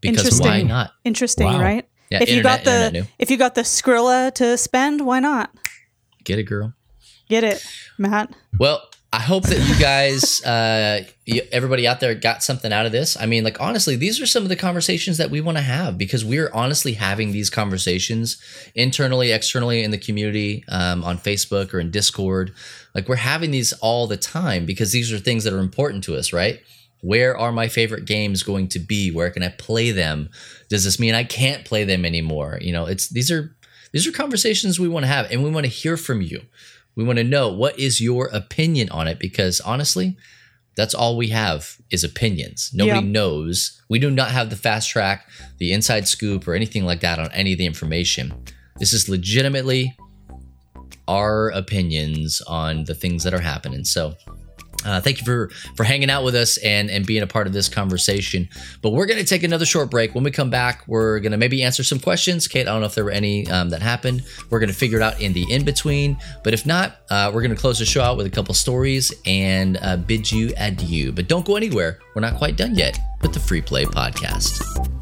Because 0.00 0.18
Interesting. 0.24 0.46
why 0.46 0.62
not? 0.62 0.92
Interesting, 1.04 1.46
Wow. 1.46 1.60
right? 1.60 1.88
Yeah, 2.10 2.22
if 2.22 2.28
you 2.30 2.42
got 2.42 2.64
the 2.64 3.06
if 3.18 3.30
you 3.30 3.36
got 3.38 3.54
the 3.54 3.62
Skrilla 3.62 4.34
to 4.34 4.58
spend, 4.58 5.06
why 5.06 5.20
not? 5.20 5.50
Get 6.24 6.38
it, 6.38 6.42
girl. 6.44 6.74
Get 7.28 7.42
it, 7.44 7.64
Matt. 7.96 8.34
Well, 8.58 8.82
I 9.14 9.20
hope 9.20 9.44
that 9.44 9.68
you 9.68 9.78
guys, 9.78 10.42
uh, 10.46 11.04
you, 11.26 11.42
everybody 11.52 11.86
out 11.86 12.00
there, 12.00 12.14
got 12.14 12.42
something 12.42 12.72
out 12.72 12.86
of 12.86 12.92
this. 12.92 13.16
I 13.20 13.26
mean, 13.26 13.44
like 13.44 13.60
honestly, 13.60 13.94
these 13.94 14.20
are 14.20 14.26
some 14.26 14.42
of 14.42 14.48
the 14.48 14.56
conversations 14.56 15.18
that 15.18 15.30
we 15.30 15.42
want 15.42 15.58
to 15.58 15.62
have 15.62 15.98
because 15.98 16.24
we're 16.24 16.50
honestly 16.54 16.94
having 16.94 17.32
these 17.32 17.50
conversations 17.50 18.40
internally, 18.74 19.30
externally 19.30 19.82
in 19.82 19.90
the 19.90 19.98
community, 19.98 20.64
um, 20.68 21.04
on 21.04 21.18
Facebook 21.18 21.74
or 21.74 21.80
in 21.80 21.90
Discord. 21.90 22.54
Like 22.94 23.06
we're 23.06 23.16
having 23.16 23.50
these 23.50 23.74
all 23.74 24.06
the 24.06 24.16
time 24.16 24.64
because 24.64 24.92
these 24.92 25.12
are 25.12 25.18
things 25.18 25.44
that 25.44 25.52
are 25.52 25.58
important 25.58 26.04
to 26.04 26.16
us, 26.16 26.32
right? 26.32 26.60
Where 27.02 27.36
are 27.36 27.52
my 27.52 27.68
favorite 27.68 28.06
games 28.06 28.42
going 28.42 28.68
to 28.68 28.78
be? 28.78 29.10
Where 29.10 29.28
can 29.30 29.42
I 29.42 29.48
play 29.48 29.90
them? 29.90 30.30
Does 30.70 30.84
this 30.84 30.98
mean 30.98 31.14
I 31.14 31.24
can't 31.24 31.64
play 31.64 31.84
them 31.84 32.04
anymore? 32.04 32.58
You 32.62 32.72
know, 32.72 32.86
it's 32.86 33.08
these 33.08 33.30
are 33.30 33.54
these 33.92 34.06
are 34.06 34.12
conversations 34.12 34.80
we 34.80 34.88
want 34.88 35.02
to 35.04 35.08
have, 35.08 35.30
and 35.30 35.44
we 35.44 35.50
want 35.50 35.66
to 35.66 35.70
hear 35.70 35.96
from 35.96 36.22
you. 36.22 36.40
We 36.94 37.04
want 37.04 37.18
to 37.18 37.24
know 37.24 37.50
what 37.52 37.78
is 37.78 38.00
your 38.00 38.26
opinion 38.32 38.90
on 38.90 39.08
it 39.08 39.18
because 39.18 39.60
honestly, 39.60 40.16
that's 40.76 40.94
all 40.94 41.16
we 41.16 41.28
have 41.28 41.76
is 41.90 42.02
opinions. 42.04 42.70
Nobody 42.72 43.00
Yeah. 43.06 43.12
knows. 43.12 43.80
We 43.88 43.98
do 43.98 44.10
not 44.10 44.30
have 44.30 44.50
the 44.50 44.56
fast 44.56 44.88
track, 44.88 45.28
the 45.58 45.72
inside 45.72 46.08
scoop, 46.08 46.46
or 46.48 46.54
anything 46.54 46.84
like 46.84 47.00
that 47.00 47.18
on 47.18 47.30
any 47.32 47.52
of 47.52 47.58
the 47.58 47.66
information. 47.66 48.32
This 48.78 48.92
is 48.92 49.08
legitimately 49.08 49.96
our 51.08 51.50
opinions 51.50 52.40
on 52.46 52.84
the 52.84 52.94
things 52.94 53.22
that 53.24 53.34
are 53.34 53.40
happening. 53.40 53.84
So, 53.84 54.14
uh, 54.84 55.00
thank 55.00 55.20
you 55.20 55.24
for 55.24 55.50
for 55.76 55.84
hanging 55.84 56.10
out 56.10 56.24
with 56.24 56.34
us 56.34 56.56
and 56.58 56.90
and 56.90 57.06
being 57.06 57.22
a 57.22 57.26
part 57.26 57.46
of 57.46 57.52
this 57.52 57.68
conversation. 57.68 58.48
But 58.80 58.90
we're 58.90 59.06
going 59.06 59.18
to 59.18 59.24
take 59.26 59.42
another 59.42 59.64
short 59.64 59.90
break. 59.90 60.14
When 60.14 60.24
we 60.24 60.30
come 60.30 60.50
back, 60.50 60.84
we're 60.86 61.20
going 61.20 61.32
to 61.32 61.38
maybe 61.38 61.62
answer 61.62 61.84
some 61.84 61.98
questions. 61.98 62.48
Kate, 62.48 62.62
I 62.62 62.72
don't 62.72 62.80
know 62.80 62.86
if 62.86 62.94
there 62.94 63.04
were 63.04 63.10
any 63.10 63.48
um, 63.50 63.70
that 63.70 63.82
happened. 63.82 64.24
We're 64.50 64.60
going 64.60 64.70
to 64.70 64.74
figure 64.74 64.98
it 64.98 65.02
out 65.02 65.20
in 65.20 65.32
the 65.32 65.50
in 65.52 65.64
between. 65.64 66.16
But 66.44 66.54
if 66.54 66.66
not, 66.66 66.98
uh, 67.10 67.30
we're 67.32 67.42
going 67.42 67.54
to 67.54 67.60
close 67.60 67.78
the 67.78 67.84
show 67.84 68.02
out 68.02 68.16
with 68.16 68.26
a 68.26 68.30
couple 68.30 68.54
stories 68.54 69.12
and 69.26 69.78
uh, 69.82 69.96
bid 69.96 70.30
you 70.30 70.52
adieu. 70.56 71.12
But 71.12 71.28
don't 71.28 71.46
go 71.46 71.56
anywhere. 71.56 71.98
We're 72.14 72.22
not 72.22 72.36
quite 72.36 72.56
done 72.56 72.74
yet 72.74 72.98
with 73.20 73.32
the 73.32 73.40
Free 73.40 73.62
Play 73.62 73.84
Podcast. 73.84 75.01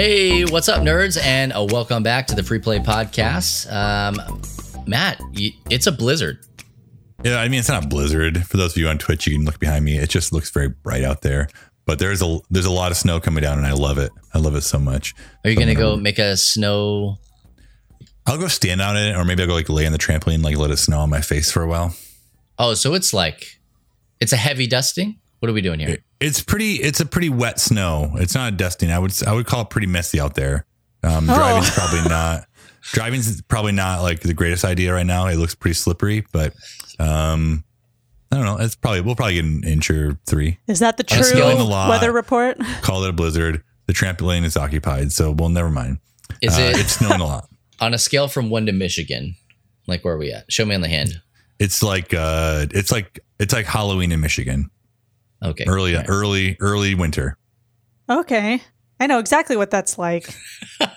Hey, 0.00 0.44
what's 0.44 0.68
up, 0.68 0.82
nerds? 0.82 1.20
And 1.20 1.52
uh, 1.52 1.66
welcome 1.68 2.04
back 2.04 2.28
to 2.28 2.36
the 2.36 2.44
Free 2.44 2.60
Play 2.60 2.78
Podcast. 2.78 3.66
Um, 3.68 4.40
Matt, 4.86 5.20
it's 5.68 5.88
a 5.88 5.92
blizzard. 5.92 6.38
Yeah, 7.24 7.40
I 7.40 7.48
mean 7.48 7.58
it's 7.58 7.68
not 7.68 7.84
a 7.84 7.88
blizzard. 7.88 8.46
For 8.46 8.58
those 8.58 8.74
of 8.74 8.76
you 8.76 8.86
on 8.86 8.98
Twitch, 8.98 9.26
you 9.26 9.34
can 9.34 9.44
look 9.44 9.58
behind 9.58 9.84
me. 9.84 9.98
It 9.98 10.08
just 10.08 10.32
looks 10.32 10.50
very 10.50 10.68
bright 10.68 11.02
out 11.02 11.22
there. 11.22 11.48
But 11.84 11.98
there's 11.98 12.22
a 12.22 12.38
there's 12.48 12.64
a 12.64 12.70
lot 12.70 12.92
of 12.92 12.96
snow 12.96 13.18
coming 13.18 13.42
down, 13.42 13.58
and 13.58 13.66
I 13.66 13.72
love 13.72 13.98
it. 13.98 14.12
I 14.32 14.38
love 14.38 14.54
it 14.54 14.60
so 14.60 14.78
much. 14.78 15.16
Are 15.44 15.50
you 15.50 15.56
So 15.56 15.62
going 15.64 15.74
to 15.76 15.82
I'm 15.82 15.96
go 15.96 15.96
make 15.96 16.20
a 16.20 16.36
snow? 16.36 17.16
I'll 18.24 18.38
go 18.38 18.46
stand 18.46 18.80
on 18.80 18.96
it, 18.96 19.16
or 19.16 19.24
maybe 19.24 19.42
I'll 19.42 19.48
go 19.48 19.54
like 19.54 19.68
lay 19.68 19.84
on 19.84 19.90
the 19.90 19.98
trampoline, 19.98 20.44
like 20.44 20.56
let 20.56 20.70
it 20.70 20.76
snow 20.76 21.00
on 21.00 21.10
my 21.10 21.22
face 21.22 21.50
for 21.50 21.64
a 21.64 21.66
while. 21.66 21.92
Oh, 22.56 22.74
so 22.74 22.94
it's 22.94 23.12
like, 23.12 23.58
it's 24.20 24.32
a 24.32 24.36
heavy 24.36 24.68
dusting? 24.68 25.18
What 25.40 25.50
are 25.50 25.52
we 25.54 25.60
doing 25.60 25.80
here? 25.80 25.88
It- 25.88 26.02
It's 26.20 26.42
pretty. 26.42 26.74
It's 26.74 27.00
a 27.00 27.06
pretty 27.06 27.28
wet 27.28 27.60
snow. 27.60 28.12
It's 28.16 28.34
not 28.34 28.56
dusting. 28.56 28.90
I 28.90 28.98
would 28.98 29.12
I 29.26 29.32
would 29.32 29.46
call 29.46 29.62
it 29.62 29.70
pretty 29.70 29.86
messy 29.86 30.18
out 30.20 30.34
there. 30.34 30.64
Um, 31.02 31.28
Oh. 31.30 31.34
Driving's 31.36 31.70
probably 31.70 32.02
not. 32.08 32.44
Driving's 32.92 33.42
probably 33.42 33.72
not 33.72 34.02
like 34.02 34.20
the 34.20 34.34
greatest 34.34 34.64
idea 34.64 34.92
right 34.94 35.06
now. 35.06 35.26
It 35.26 35.36
looks 35.36 35.54
pretty 35.54 35.74
slippery, 35.74 36.24
but 36.32 36.54
um, 36.98 37.62
I 38.32 38.36
don't 38.36 38.44
know. 38.44 38.56
It's 38.58 38.74
probably 38.74 39.00
we'll 39.02 39.14
probably 39.14 39.34
get 39.34 39.44
an 39.44 39.62
inch 39.64 39.90
or 39.90 40.18
three. 40.26 40.58
Is 40.66 40.80
that 40.80 40.96
the 40.96 41.04
true 41.04 41.22
scale 41.22 41.48
of 41.50 41.60
a 41.60 41.64
lot. 41.64 41.88
weather 41.90 42.10
report? 42.12 42.58
Call 42.82 43.04
it 43.04 43.10
a 43.10 43.12
blizzard. 43.12 43.62
The 43.86 43.92
trampoline 43.92 44.44
is 44.44 44.56
occupied, 44.56 45.12
so 45.12 45.30
well, 45.32 45.48
never 45.48 45.70
mind. 45.70 45.98
Is 46.42 46.58
Uh, 46.58 46.62
it 46.62 46.78
It's 46.80 46.92
snowing 46.98 47.20
a 47.20 47.24
lot. 47.26 47.48
on 47.80 47.94
a 47.94 47.98
scale 47.98 48.26
from 48.28 48.50
one 48.50 48.66
to 48.66 48.72
Michigan? 48.72 49.36
Like, 49.86 50.04
where 50.04 50.14
are 50.14 50.18
we 50.18 50.32
at? 50.32 50.50
Show 50.52 50.64
me 50.66 50.74
on 50.74 50.80
the 50.82 50.88
hand. 50.88 51.20
It's 51.58 51.82
like 51.82 52.12
uh, 52.12 52.66
it's 52.72 52.90
like 52.92 53.20
it's 53.38 53.52
like 53.54 53.66
Halloween 53.66 54.12
in 54.12 54.20
Michigan. 54.20 54.70
Okay. 55.42 55.64
Early, 55.66 55.94
All 55.94 56.00
right. 56.00 56.08
early, 56.10 56.56
early 56.60 56.94
winter. 56.94 57.36
Okay. 58.10 58.60
I 59.00 59.06
know 59.06 59.18
exactly 59.20 59.56
what 59.56 59.70
that's 59.70 59.98
like. 59.98 60.28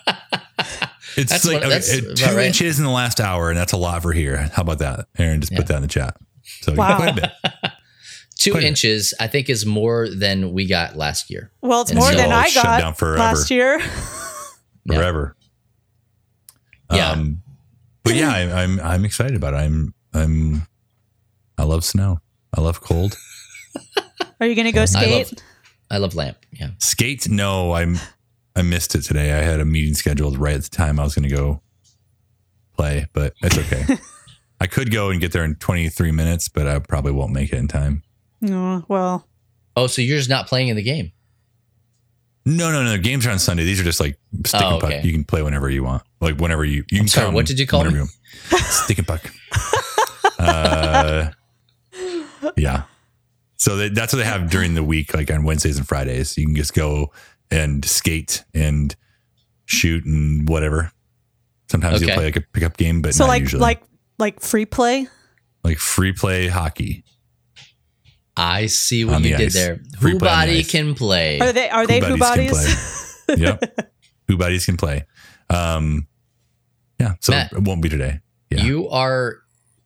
It's 1.18 1.30
That's 1.30 1.44
like 1.46 1.56
what- 1.56 1.64
okay, 1.64 1.70
that's 1.74 1.92
uh, 1.92 2.14
two 2.30 2.38
right. 2.38 2.46
inches 2.46 2.80
in 2.80 2.86
the 2.86 2.92
last 2.92 3.20
hour, 3.20 3.50
and 3.50 3.58
that's 3.60 3.74
a 3.74 3.78
lot 3.78 4.02
for 4.02 4.14
here. 4.14 4.50
How 4.54 4.62
about 4.62 4.80
that, 4.80 5.08
Aaron? 5.18 5.42
Just 5.42 5.52
Yeah. 5.52 5.58
put 5.58 5.68
that 5.68 5.76
in 5.76 5.82
the 5.82 5.90
chat. 5.90 6.16
So 6.62 6.74
Wow. 6.74 6.96
quite 6.96 7.18
a 7.18 7.22
bit. 7.22 7.32
Two 8.38 8.52
Quite 8.52 8.60
a 8.60 8.64
bit. 8.64 8.68
inches, 8.70 9.14
I 9.20 9.28
think, 9.28 9.50
is 9.50 9.66
more 9.66 10.08
than 10.10 10.54
we 10.54 10.66
got 10.68 10.96
last 10.96 11.30
year. 11.30 11.52
Well, 11.62 11.82
it's 11.82 11.92
And 11.92 12.00
more 12.00 12.12
so 12.12 12.18
than 12.18 12.32
I 12.32 12.50
got 12.52 12.80
down 12.98 13.18
last 13.18 13.52
year. 13.52 13.80
Forever. 14.88 15.36
Yeah. 16.94 17.10
Um, 17.12 17.42
but 18.04 18.16
yeah, 18.16 18.32
I, 18.34 18.64
I'm 18.64 18.80
I'm 18.80 19.04
excited 19.04 19.36
about 19.36 19.54
it. 19.54 19.58
I'm 19.58 19.94
I'm 20.14 20.66
I 21.58 21.64
love 21.64 21.84
snow. 21.84 22.20
I 22.58 22.62
love 22.62 22.80
cold. 22.80 23.18
Are 24.42 24.48
you 24.48 24.56
going 24.56 24.66
to 24.66 24.72
go 24.74 24.82
I 24.82 24.86
skate? 24.86 25.32
love, 25.32 25.40
I 25.90 25.98
love 25.98 26.16
lamp. 26.16 26.38
Yeah. 26.52 26.72
Skate? 26.80 27.30
No, 27.30 27.72
I'm 27.74 27.98
I 28.56 28.64
missed 28.64 28.96
it 28.96 29.02
today. 29.04 29.32
I 29.32 29.44
had 29.44 29.60
a 29.62 29.66
meeting 29.66 29.94
scheduled 29.94 30.38
right 30.38 30.56
at 30.56 30.64
the 30.64 30.70
time 30.70 31.00
I 31.00 31.04
was 31.04 31.16
going 31.16 31.30
to 31.30 31.34
go 31.34 31.62
play, 32.76 33.08
but 33.14 33.34
it's 33.42 33.58
okay. 33.58 33.98
I 34.60 34.68
could 34.68 34.92
go 34.92 35.10
and 35.10 35.22
get 35.22 35.32
there 35.32 35.44
in 35.46 35.56
23 35.56 36.12
minutes, 36.12 36.50
but 36.50 36.68
I 36.68 36.80
probably 36.80 37.12
won't 37.14 37.32
make 37.32 37.54
it 37.54 37.58
in 37.58 37.68
time. 37.70 38.04
Oh, 38.50 38.84
well, 38.90 39.28
Oh, 39.78 39.88
so 39.88 40.02
you're 40.02 40.18
just 40.18 40.30
not 40.30 40.48
playing 40.48 40.68
in 40.68 40.76
the 40.76 40.84
game? 40.84 41.12
No, 42.46 42.72
no, 42.72 42.84
no. 42.84 42.98
Games 42.98 43.26
are 43.26 43.32
on 43.32 43.40
Sunday. 43.40 43.64
These 43.64 43.80
are 43.80 43.84
just 43.84 44.00
like 44.02 44.18
stick 44.46 44.62
Oh, 44.64 44.72
and 44.74 44.82
puck. 44.82 44.90
okay. 44.92 45.02
You 45.04 45.14
can 45.14 45.24
play 45.24 45.42
whenever 45.44 45.70
you 45.70 45.84
want. 45.84 46.04
Like 46.20 46.38
whenever 46.40 46.66
you 46.66 46.84
you 46.92 47.00
can 47.00 47.08
sorry, 47.08 47.28
come 47.28 47.36
what 47.36 47.46
did 47.46 47.60
you 47.60 47.68
call 47.68 47.82
whenever 47.82 48.04
me? 48.06 48.10
you 48.52 48.58
want. 48.58 48.64
stick 48.66 48.98
and 48.98 49.08
puck. 49.08 49.24
uh, 50.40 51.30
yeah. 52.58 52.84
So 53.62 53.76
that, 53.78 53.94
that's 53.94 54.12
what 54.12 54.18
they 54.18 54.26
have 54.26 54.50
during 54.50 54.74
the 54.74 54.82
week, 54.84 55.14
like 55.14 55.30
on 55.30 55.44
Wednesdays 55.44 55.78
and 55.78 55.88
Fridays. 55.88 56.36
You 56.36 56.48
can 56.48 56.56
just 56.56 56.74
go 56.74 57.12
and 57.52 57.86
skate 57.86 58.44
and 58.56 58.96
shoot 59.66 60.04
and 60.04 60.50
whatever. 60.50 60.92
Sometimes 61.70 61.98
Okay. 61.98 62.08
you'll 62.08 62.16
play 62.16 62.26
like 62.26 62.38
a 62.38 62.42
pickup 62.42 62.76
game, 62.76 63.04
but 63.04 63.14
so 63.14 63.26
not 63.26 63.30
like 63.30 63.42
usually. 63.44 63.62
like 63.62 63.84
like 64.18 64.40
free 64.40 64.66
play. 64.66 65.08
like 65.64 65.78
free 65.78 66.12
play 66.12 66.48
hockey. 66.48 67.04
I 68.36 68.66
see 68.66 69.06
what 69.06 69.20
you 69.22 69.30
the 69.32 69.38
did 69.38 69.46
ice. 69.48 69.54
there. 69.54 69.76
Free 70.00 70.14
Who 70.14 70.18
play 70.20 70.30
the 70.30 70.36
body 70.36 70.64
can 70.64 70.96
play? 70.96 71.40
Are 71.40 71.54
they 71.54 71.70
are 71.70 71.86
they 71.86 72.00
Who 72.00 72.06
who 72.08 72.18
buddies 72.18 72.50
can 72.50 72.58
bodies? 72.58 73.24
play. 73.28 73.36
yep. 73.38 73.92
Who 74.28 74.38
bodies 74.38 74.66
can 74.66 74.76
play. 74.78 75.06
Um, 75.52 76.08
yeah. 77.00 77.14
So 77.20 77.34
Matt, 77.34 77.54
it 77.54 77.62
won't 77.62 77.84
be 77.84 77.90
today. 77.90 78.22
Yeah. 78.50 78.64
You 78.64 78.90
are 78.90 79.36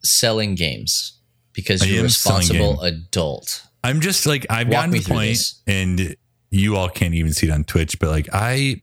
selling 0.02 0.54
games 0.54 1.18
because 1.52 1.82
I 1.82 1.86
you're 1.86 2.00
a 2.00 2.04
responsible 2.04 2.80
adult. 2.80 3.65
I'm 3.86 4.00
just 4.00 4.26
like 4.26 4.46
I've 4.50 4.66
Walk 4.68 4.72
gotten 4.86 4.92
to 4.94 4.98
the 5.00 5.08
point, 5.08 5.28
this. 5.30 5.62
and 5.66 6.16
you 6.50 6.76
all 6.76 6.88
can't 6.88 7.14
even 7.14 7.32
see 7.32 7.46
it 7.46 7.52
on 7.52 7.64
Twitch, 7.64 7.98
but 8.00 8.08
like 8.10 8.28
I, 8.32 8.82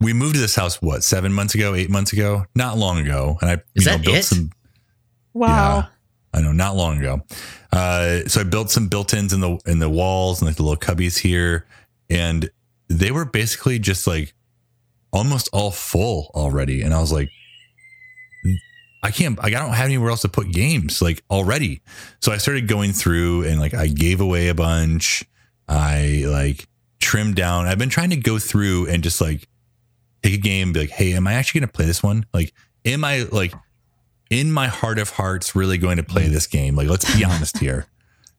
we 0.00 0.12
moved 0.12 0.36
to 0.36 0.40
this 0.40 0.54
house 0.54 0.80
what 0.80 1.04
seven 1.04 1.32
months 1.32 1.54
ago, 1.54 1.74
eight 1.74 1.90
months 1.90 2.12
ago, 2.12 2.46
not 2.54 2.78
long 2.78 2.98
ago, 2.98 3.36
and 3.42 3.50
I 3.50 3.54
Is 3.74 3.84
you 3.84 3.92
know 3.92 3.98
built 3.98 4.16
it? 4.16 4.22
some. 4.24 4.50
Wow. 5.34 5.76
Yeah, 5.78 5.86
I 6.32 6.40
know, 6.42 6.52
not 6.52 6.76
long 6.76 6.98
ago. 6.98 7.20
Uh, 7.72 8.20
so 8.26 8.40
I 8.40 8.44
built 8.44 8.70
some 8.70 8.88
built-ins 8.88 9.32
in 9.32 9.40
the 9.40 9.58
in 9.66 9.78
the 9.78 9.90
walls 9.90 10.40
and 10.40 10.46
like 10.48 10.56
the 10.56 10.62
little 10.62 10.78
cubbies 10.78 11.18
here, 11.18 11.66
and 12.08 12.48
they 12.88 13.10
were 13.10 13.26
basically 13.26 13.78
just 13.78 14.06
like 14.06 14.32
almost 15.12 15.50
all 15.52 15.70
full 15.70 16.30
already, 16.34 16.80
and 16.82 16.94
I 16.94 17.00
was 17.00 17.12
like. 17.12 17.28
I 19.02 19.10
can't. 19.10 19.38
I 19.42 19.50
don't 19.50 19.72
have 19.72 19.86
anywhere 19.86 20.10
else 20.10 20.22
to 20.22 20.28
put 20.28 20.50
games 20.50 21.00
like 21.00 21.22
already. 21.30 21.82
So 22.20 22.32
I 22.32 22.38
started 22.38 22.66
going 22.66 22.92
through 22.92 23.44
and 23.44 23.60
like 23.60 23.74
I 23.74 23.86
gave 23.86 24.20
away 24.20 24.48
a 24.48 24.54
bunch. 24.54 25.24
I 25.68 26.24
like 26.26 26.66
trimmed 27.00 27.36
down. 27.36 27.66
I've 27.66 27.78
been 27.78 27.90
trying 27.90 28.10
to 28.10 28.16
go 28.16 28.38
through 28.38 28.88
and 28.88 29.02
just 29.02 29.20
like 29.20 29.48
take 30.22 30.34
a 30.34 30.38
game, 30.38 30.72
be 30.72 30.80
like, 30.80 30.90
hey, 30.90 31.14
am 31.14 31.26
I 31.26 31.34
actually 31.34 31.60
going 31.60 31.68
to 31.68 31.74
play 31.74 31.86
this 31.86 32.02
one? 32.02 32.26
Like, 32.32 32.52
am 32.84 33.04
I 33.04 33.26
like 33.30 33.54
in 34.30 34.50
my 34.50 34.66
heart 34.66 34.98
of 34.98 35.10
hearts 35.10 35.54
really 35.54 35.78
going 35.78 35.98
to 35.98 36.02
play 36.02 36.28
this 36.28 36.46
game? 36.46 36.74
Like, 36.74 36.88
let's 36.88 37.14
be 37.16 37.24
honest 37.24 37.58
here. 37.60 37.86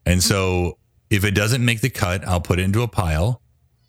And 0.06 0.22
so 0.22 0.77
if 1.10 1.23
it 1.23 1.31
doesn't 1.31 1.64
make 1.64 1.81
the 1.81 1.90
cut, 1.90 2.27
I'll 2.27 2.41
put 2.41 2.60
it 2.60 2.64
into 2.64 2.81
a 2.81 2.88
pile 2.88 3.41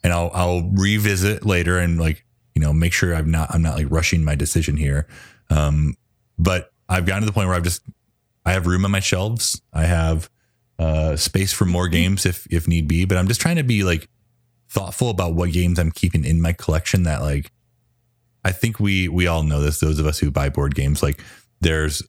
and 0.02 0.12
I'll 0.12 0.30
I'll 0.34 0.62
revisit 0.72 1.44
later 1.44 1.78
and 1.78 1.98
like 2.00 2.24
you 2.54 2.62
know 2.62 2.72
make 2.72 2.92
sure 2.92 3.14
I'm 3.14 3.30
not 3.30 3.52
I'm 3.52 3.62
not 3.62 3.76
like 3.76 3.90
rushing 3.90 4.24
my 4.24 4.34
decision 4.34 4.76
here. 4.76 5.06
Um, 5.50 5.96
but 6.40 6.72
I've 6.88 7.06
gotten 7.06 7.22
to 7.22 7.26
the 7.26 7.32
point 7.32 7.46
where 7.48 7.56
I've 7.56 7.62
just 7.62 7.82
I 8.44 8.52
have 8.52 8.66
room 8.66 8.84
on 8.84 8.90
my 8.90 9.00
shelves. 9.00 9.60
I 9.72 9.84
have 9.84 10.30
uh, 10.78 11.14
space 11.16 11.52
for 11.52 11.66
more 11.66 11.86
games 11.86 12.24
if 12.24 12.46
if 12.50 12.66
need 12.66 12.88
be. 12.88 13.04
But 13.04 13.18
I'm 13.18 13.28
just 13.28 13.40
trying 13.40 13.56
to 13.56 13.62
be 13.62 13.84
like 13.84 14.08
thoughtful 14.68 15.10
about 15.10 15.34
what 15.34 15.52
games 15.52 15.78
I'm 15.78 15.90
keeping 15.90 16.24
in 16.24 16.40
my 16.40 16.52
collection. 16.52 17.02
That 17.02 17.20
like 17.20 17.52
I 18.44 18.52
think 18.52 18.80
we 18.80 19.08
we 19.08 19.26
all 19.26 19.42
know 19.42 19.60
this. 19.60 19.78
Those 19.80 19.98
of 19.98 20.06
us 20.06 20.18
who 20.18 20.30
buy 20.30 20.48
board 20.48 20.74
games, 20.74 21.02
like 21.02 21.22
there's 21.60 22.02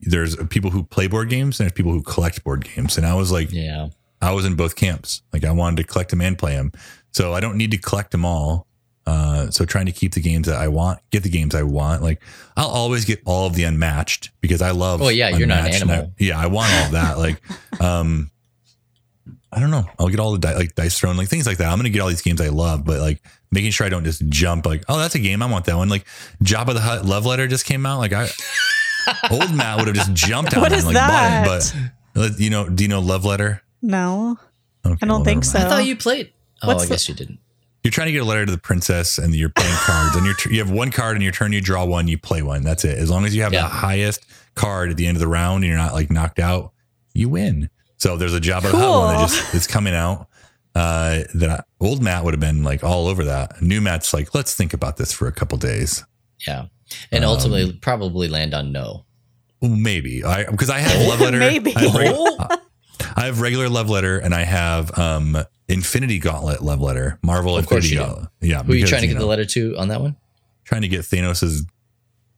there's 0.00 0.34
people 0.46 0.70
who 0.70 0.82
play 0.82 1.06
board 1.06 1.28
games 1.28 1.60
and 1.60 1.64
there's 1.66 1.76
people 1.76 1.92
who 1.92 2.02
collect 2.02 2.42
board 2.42 2.64
games. 2.64 2.98
And 2.98 3.06
I 3.06 3.14
was 3.14 3.30
like, 3.30 3.52
Yeah. 3.52 3.88
I 4.20 4.32
was 4.32 4.44
in 4.44 4.56
both 4.56 4.74
camps. 4.74 5.22
Like 5.32 5.44
I 5.44 5.52
wanted 5.52 5.76
to 5.76 5.84
collect 5.84 6.10
them 6.10 6.20
and 6.20 6.36
play 6.36 6.54
them. 6.54 6.72
So 7.12 7.32
I 7.32 7.40
don't 7.40 7.56
need 7.56 7.70
to 7.70 7.78
collect 7.78 8.10
them 8.10 8.24
all. 8.24 8.66
Uh, 9.04 9.50
so 9.50 9.64
trying 9.64 9.86
to 9.86 9.92
keep 9.92 10.14
the 10.14 10.20
games 10.20 10.46
that 10.46 10.56
I 10.60 10.68
want, 10.68 11.00
get 11.10 11.22
the 11.24 11.28
games 11.28 11.54
I 11.54 11.64
want. 11.64 12.02
Like 12.02 12.22
I'll 12.56 12.68
always 12.68 13.04
get 13.04 13.20
all 13.24 13.46
of 13.46 13.54
the 13.54 13.64
unmatched 13.64 14.30
because 14.40 14.62
I 14.62 14.70
love. 14.70 15.00
Well, 15.00 15.10
yeah, 15.10 15.30
you're 15.30 15.46
not 15.48 15.58
an 15.60 15.64
unmatched 15.66 15.82
and 15.82 15.90
I- 15.90 15.94
animal. 15.94 16.14
yeah, 16.18 16.38
I 16.38 16.46
want 16.46 16.72
all 16.72 16.84
of 16.86 16.92
that. 16.92 17.18
Like, 17.18 17.40
um, 17.80 18.30
I 19.52 19.60
don't 19.60 19.70
know. 19.70 19.84
I'll 19.98 20.08
get 20.08 20.20
all 20.20 20.32
the 20.32 20.38
di- 20.38 20.54
like 20.54 20.74
dice 20.74 20.98
thrown, 20.98 21.16
like 21.16 21.28
things 21.28 21.46
like 21.46 21.58
that. 21.58 21.70
I'm 21.70 21.78
gonna 21.78 21.90
get 21.90 22.00
all 22.00 22.08
these 22.08 22.22
games 22.22 22.40
I 22.40 22.48
love, 22.48 22.84
but 22.84 23.00
like 23.00 23.20
making 23.50 23.72
sure 23.72 23.86
I 23.86 23.90
don't 23.90 24.04
just 24.04 24.26
jump. 24.28 24.64
Like, 24.66 24.84
oh, 24.88 24.98
that's 24.98 25.14
a 25.14 25.18
game 25.18 25.42
I 25.42 25.46
want 25.46 25.64
that 25.66 25.76
one. 25.76 25.88
Like, 25.88 26.06
Jabba 26.42 26.72
the 26.72 26.80
Hutt 26.80 27.04
Love 27.04 27.26
Letter 27.26 27.46
just 27.48 27.66
came 27.66 27.84
out. 27.84 27.98
Like, 27.98 28.12
I 28.12 28.28
old 29.30 29.54
Matt 29.54 29.78
would 29.78 29.88
have 29.88 29.96
just 29.96 30.12
jumped 30.14 30.54
on 30.54 30.60
What 30.62 30.72
and 30.72 30.84
like 30.84 30.94
that? 30.94 31.44
bought 31.46 31.74
it. 31.74 31.74
But 32.14 32.38
you 32.40 32.50
know, 32.50 32.68
do 32.68 32.84
you 32.84 32.88
know 32.88 33.00
Love 33.00 33.24
Letter? 33.24 33.62
No, 33.82 34.38
Okay, 34.86 34.94
I 35.02 35.06
don't 35.06 35.08
well, 35.16 35.24
think 35.24 35.44
so. 35.44 35.58
I 35.58 35.62
thought 35.62 35.84
you 35.86 35.96
played. 35.96 36.32
Oh, 36.62 36.68
What's 36.68 36.84
I 36.84 36.86
the- 36.86 36.94
guess 36.94 37.08
you 37.08 37.14
didn't. 37.14 37.38
You're 37.84 37.90
trying 37.90 38.06
to 38.06 38.12
get 38.12 38.22
a 38.22 38.24
letter 38.24 38.46
to 38.46 38.52
the 38.52 38.58
princess, 38.58 39.18
and 39.18 39.34
you're 39.34 39.48
playing 39.48 39.74
cards, 39.78 40.16
and 40.16 40.24
you're 40.24 40.34
you 40.50 40.58
have 40.60 40.70
one 40.70 40.90
card, 40.90 41.16
and 41.16 41.22
your 41.22 41.32
turn 41.32 41.52
you 41.52 41.60
draw 41.60 41.84
one, 41.84 42.06
you 42.08 42.16
play 42.18 42.42
one. 42.42 42.62
That's 42.62 42.84
it. 42.84 42.96
As 42.98 43.10
long 43.10 43.24
as 43.24 43.34
you 43.34 43.42
have 43.42 43.52
Yeah. 43.52 43.62
the 43.62 43.68
highest 43.68 44.24
card 44.54 44.90
at 44.90 44.96
the 44.96 45.06
end 45.06 45.16
of 45.16 45.20
the 45.20 45.28
round, 45.28 45.64
and 45.64 45.70
you're 45.70 45.76
not 45.80 45.92
like 45.92 46.10
knocked 46.10 46.38
out, 46.38 46.72
you 47.14 47.28
win. 47.28 47.68
So 47.98 48.16
there's 48.16 48.34
a 48.34 48.40
Jabba 48.40 48.70
the 48.70 48.76
Hutt 48.78 48.90
one 48.90 49.14
that 49.16 49.28
just 49.28 49.54
it's 49.54 49.66
coming 49.66 49.94
out. 49.94 50.28
Uh, 50.74 51.24
that 51.34 51.50
I, 51.50 51.62
old 51.80 52.02
Matt 52.02 52.24
would 52.24 52.32
have 52.34 52.40
been 52.40 52.62
like 52.64 52.82
all 52.82 53.06
over 53.06 53.24
that. 53.24 53.60
New 53.60 53.80
Matt's 53.80 54.14
like, 54.14 54.34
let's 54.34 54.54
think 54.54 54.72
about 54.72 54.96
this 54.96 55.12
for 55.12 55.26
a 55.28 55.32
couple 55.32 55.58
days. 55.58 56.04
Yeah. 56.46 56.66
And 57.10 57.24
ultimately, 57.24 57.72
probably 57.74 58.28
land 58.28 58.54
on 58.54 58.72
no. 58.72 59.04
Maybe 59.60 60.24
I 60.24 60.44
because 60.44 60.70
I 60.70 60.78
have 60.78 61.06
love 61.08 61.20
letter. 61.26 61.38
Maybe. 61.38 61.74
I 61.76 61.80
have, 61.80 61.94
reg- 61.94 62.60
I 63.16 63.24
have 63.26 63.40
regular 63.40 63.68
love 63.68 63.90
letter 63.90 64.18
and 64.18 64.34
I 64.34 64.42
have 64.42 64.96
um 64.98 65.36
Infinity 65.72 66.18
Gauntlet 66.18 66.62
love 66.62 66.80
letter. 66.80 67.18
Marvel 67.22 67.56
Of 67.56 67.66
course 67.66 67.84
Infinity. 67.84 68.06
Gauntlet. 68.12 68.30
Yeah. 68.40 68.62
Who 68.62 68.72
are 68.72 68.76
you 68.76 68.86
trying 68.86 69.02
to 69.02 69.06
get 69.08 69.14
know, 69.14 69.20
the 69.20 69.26
letter 69.26 69.44
to 69.44 69.76
on 69.76 69.88
that 69.88 70.00
one? 70.00 70.16
Trying 70.64 70.82
to 70.82 70.88
get 70.88 71.00
Thanos's 71.00 71.64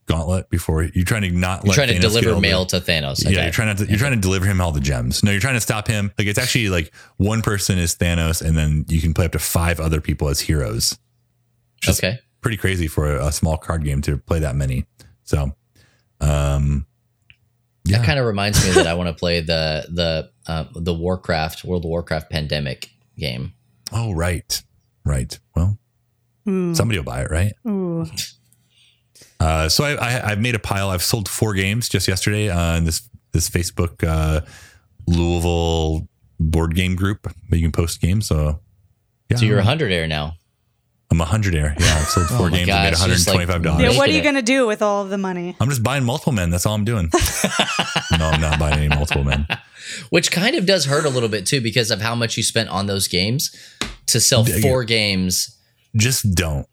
gauntlet 0.07 0.49
before 0.51 0.83
you're 0.83 1.03
trying 1.03 1.23
to 1.23 1.31
not 1.31 1.65
You're 1.65 1.73
trying 1.73 1.87
to 1.87 1.93
Thanos 1.95 2.01
get 2.01 2.07
deliver 2.09 2.31
the- 2.35 2.41
mail 2.41 2.65
to 2.67 2.79
Thanos. 2.79 3.23
Yeah, 3.27 3.43
you're 3.43 3.51
trying 3.51 3.75
to 3.75 3.85
you're 3.87 3.97
trying 3.97 4.13
to 4.13 4.19
deliver 4.21 4.45
him 4.45 4.61
all 4.61 4.71
the 4.71 4.79
gems. 4.79 5.23
No, 5.23 5.31
you're 5.31 5.39
trying 5.41 5.55
to 5.55 5.61
stop 5.61 5.87
him. 5.87 6.11
Like 6.17 6.27
it's 6.27 6.37
actually 6.39 6.69
like 6.69 6.93
one 7.17 7.41
person 7.41 7.77
is 7.79 7.95
Thanos, 7.95 8.41
and 8.45 8.57
then 8.57 8.85
you 8.87 9.01
can 9.01 9.13
play 9.13 9.25
up 9.25 9.31
to 9.33 9.39
five 9.39 9.79
other 9.79 10.01
people 10.01 10.27
as 10.29 10.39
heroes. 10.39 10.97
Okay. 11.87 12.19
pretty 12.41 12.57
crazy 12.57 12.87
for 12.87 13.15
a, 13.15 13.27
a 13.27 13.31
small 13.31 13.57
card 13.57 13.83
game 13.83 14.01
to 14.01 14.17
play 14.17 14.39
that 14.39 14.55
many. 14.55 14.85
So, 15.23 15.55
um, 16.21 16.85
yeah, 17.83 17.97
That 17.99 18.05
kind 18.05 18.19
of 18.19 18.25
reminds 18.25 18.63
me 18.65 18.73
that 18.73 18.87
I 18.87 18.93
want 18.95 19.09
to 19.09 19.13
play 19.13 19.41
the 19.41 19.85
the 19.89 20.31
uh, 20.47 20.65
the 20.75 20.93
Warcraft 20.93 21.63
World 21.63 21.85
of 21.85 21.89
Warcraft 21.89 22.29
Pandemic 22.31 22.89
game. 23.17 23.53
oh 23.91 24.13
right, 24.13 24.61
right. 25.03 25.37
Well, 25.55 25.77
somebody 26.45 26.97
will 26.99 27.03
buy 27.05 27.21
it, 27.23 27.31
right? 27.31 27.53
Ooh. 27.67 28.05
Uh, 29.39 29.67
so 29.69 29.83
I, 29.83 29.93
I 29.95 30.31
I've 30.31 30.39
made 30.39 30.55
a 30.55 30.59
pile. 30.59 30.89
I've 30.89 31.03
sold 31.03 31.27
four 31.27 31.53
games 31.53 31.89
just 31.89 32.07
yesterday 32.07 32.49
on 32.49 32.83
this 32.85 33.09
this 33.31 33.49
Facebook 33.49 34.03
uh, 34.07 34.41
Louisville 35.07 36.07
board 36.39 36.75
game 36.75 36.95
group 36.95 37.27
that 37.49 37.57
you 37.57 37.63
can 37.63 37.71
post 37.71 38.01
games. 38.01 38.27
So 38.27 38.59
yeah, 39.29 39.37
So 39.37 39.45
you're 39.45 39.59
a 39.59 39.63
hundred 39.63 39.91
air 39.91 40.07
now. 40.07 40.33
I'm 41.11 41.21
a 41.21 41.25
hundred 41.25 41.55
air. 41.55 41.75
Yeah, 41.79 41.97
I've 41.97 42.07
sold 42.07 42.27
four 42.29 42.47
Oh 42.47 42.49
my 42.49 42.57
games. 42.57 42.69
I 42.69 42.83
made 42.83 42.91
gosh, 42.93 43.05
just 43.07 43.27
like- 43.27 43.35
125 43.47 43.61
dollars. 43.63 43.81
Yeah, 43.93 43.97
what 43.97 44.09
are 44.09 44.13
you 44.13 44.21
going 44.21 44.35
to 44.35 44.41
do 44.41 44.65
with 44.67 44.81
all 44.81 45.03
of 45.03 45.09
the 45.09 45.17
money? 45.17 45.55
I'm 45.59 45.69
just 45.69 45.83
buying 45.83 46.03
multiple 46.03 46.33
men. 46.33 46.49
That's 46.49 46.65
all 46.65 46.73
I'm 46.75 46.83
doing. 46.85 47.09
no, 48.17 48.25
I'm 48.27 48.41
not 48.41 48.59
buying 48.59 48.75
any 48.79 48.87
multiple 48.89 49.23
men. 49.23 49.47
Which 50.09 50.31
kind 50.31 50.55
of 50.55 50.65
does 50.65 50.85
hurt 50.85 51.05
a 51.05 51.09
little 51.09 51.29
bit 51.29 51.45
too 51.45 51.61
because 51.61 51.91
of 51.91 52.01
how 52.01 52.15
much 52.15 52.37
you 52.37 52.43
spent 52.43 52.69
on 52.69 52.87
those 52.87 53.07
games 53.07 53.55
to 54.07 54.19
sell 54.19 54.47
Yeah. 54.47 54.57
four 54.59 54.83
games. 54.83 55.55
Just 55.95 56.33
don't. 56.35 56.67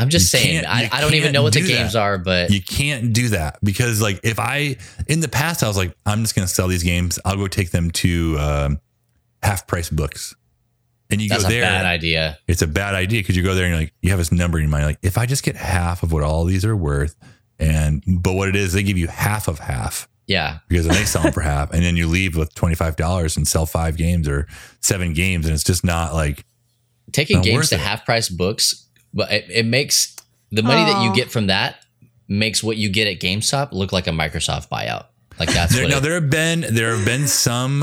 I'm 0.00 0.08
just 0.10 0.32
You 0.32 0.38
saying, 0.40 0.64
I, 0.66 0.88
I 0.92 1.00
don't 1.00 1.14
even 1.14 1.32
know 1.32 1.42
what 1.42 1.54
the 1.54 1.60
games 1.66 1.94
that. 1.94 2.00
are, 2.00 2.18
but 2.18 2.50
You 2.50 2.62
can't 2.62 3.12
do 3.12 3.30
that 3.30 3.58
because, 3.64 4.00
like, 4.00 4.20
if 4.22 4.38
I 4.38 4.76
in 5.08 5.18
the 5.20 5.28
past 5.28 5.62
I 5.64 5.68
was 5.68 5.76
like, 5.76 5.92
I'm 6.06 6.22
just 6.22 6.36
going 6.36 6.46
to 6.46 6.52
sell 6.52 6.68
these 6.68 6.84
games. 6.84 7.18
I'll 7.24 7.36
go 7.36 7.48
take 7.48 7.70
them 7.72 7.90
to 7.92 8.36
um, 8.38 8.80
half 9.42 9.66
price 9.66 9.90
books, 9.90 10.36
and 11.10 11.20
you 11.22 11.28
that's 11.28 11.42
go 11.42 11.48
a 11.48 11.52
there. 11.52 11.62
bad 11.62 11.84
idea. 11.86 12.38
It's 12.46 12.62
a 12.62 12.66
bad 12.66 12.94
idea 12.94 13.20
because 13.20 13.36
you 13.36 13.42
go 13.42 13.54
there 13.54 13.64
and 13.64 13.72
you're 13.72 13.80
like, 13.82 13.94
you 14.02 14.10
have 14.10 14.18
this 14.18 14.32
number 14.32 14.58
in 14.58 14.64
your 14.64 14.70
mind. 14.70 14.84
Like, 14.84 14.98
if 15.02 15.16
I 15.18 15.26
just 15.26 15.42
get 15.42 15.56
half 15.56 16.02
of 16.02 16.12
what 16.12 16.22
all 16.22 16.44
these 16.44 16.64
are 16.64 16.76
worth, 16.76 17.16
and 17.58 18.02
but 18.20 18.34
what 18.34 18.48
it 18.48 18.56
is, 18.56 18.72
they 18.72 18.82
give 18.82 18.98
you 18.98 19.08
half 19.08 19.48
of 19.48 19.58
half. 19.58 20.08
Yeah. 20.26 20.58
because 20.68 20.86
then 20.86 20.94
they 20.94 21.04
sell 21.06 21.22
them 21.22 21.32
for 21.32 21.40
half, 21.54 21.72
and 21.72 21.82
then 21.82 21.96
you 21.96 22.06
leave 22.06 22.36
with 22.36 22.54
twenty 22.54 22.74
five 22.74 22.96
dollars 22.96 23.36
and 23.36 23.48
sell 23.48 23.64
five 23.66 23.96
games 23.96 24.28
or 24.28 24.46
seven 24.80 25.14
games, 25.14 25.46
and 25.46 25.54
it's 25.54 25.64
just 25.64 25.84
not 25.84 26.12
like 26.14 26.44
Taking 27.12 27.36
Not 27.38 27.44
games 27.46 27.56
worth 27.56 27.68
to 27.70 27.76
it. 27.76 27.80
half 27.80 28.04
price 28.04 28.28
books, 28.28 28.86
but 29.14 29.32
it, 29.32 29.46
it 29.48 29.64
makes 29.64 30.14
the 30.50 30.62
money 30.62 30.84
that 30.84 31.02
you 31.02 31.14
get 31.14 31.30
from 31.30 31.46
that 31.46 31.76
makes 32.28 32.62
what 32.62 32.76
you 32.76 32.90
get 32.90 33.08
at 33.08 33.18
GameStop 33.18 33.72
look 33.72 33.90
like 33.92 34.06
a 34.06 34.10
Microsoft 34.10 34.68
buyout. 34.68 35.06
Like 35.40 35.48
that's 35.50 35.72
there, 35.74 35.84
what 35.84 35.90
now 35.90 35.96
it- 35.96 36.02
there 36.02 36.14
have 36.20 36.28
been 36.28 36.66
there 36.74 36.94
have 36.94 37.06
been 37.06 37.26
some 37.26 37.82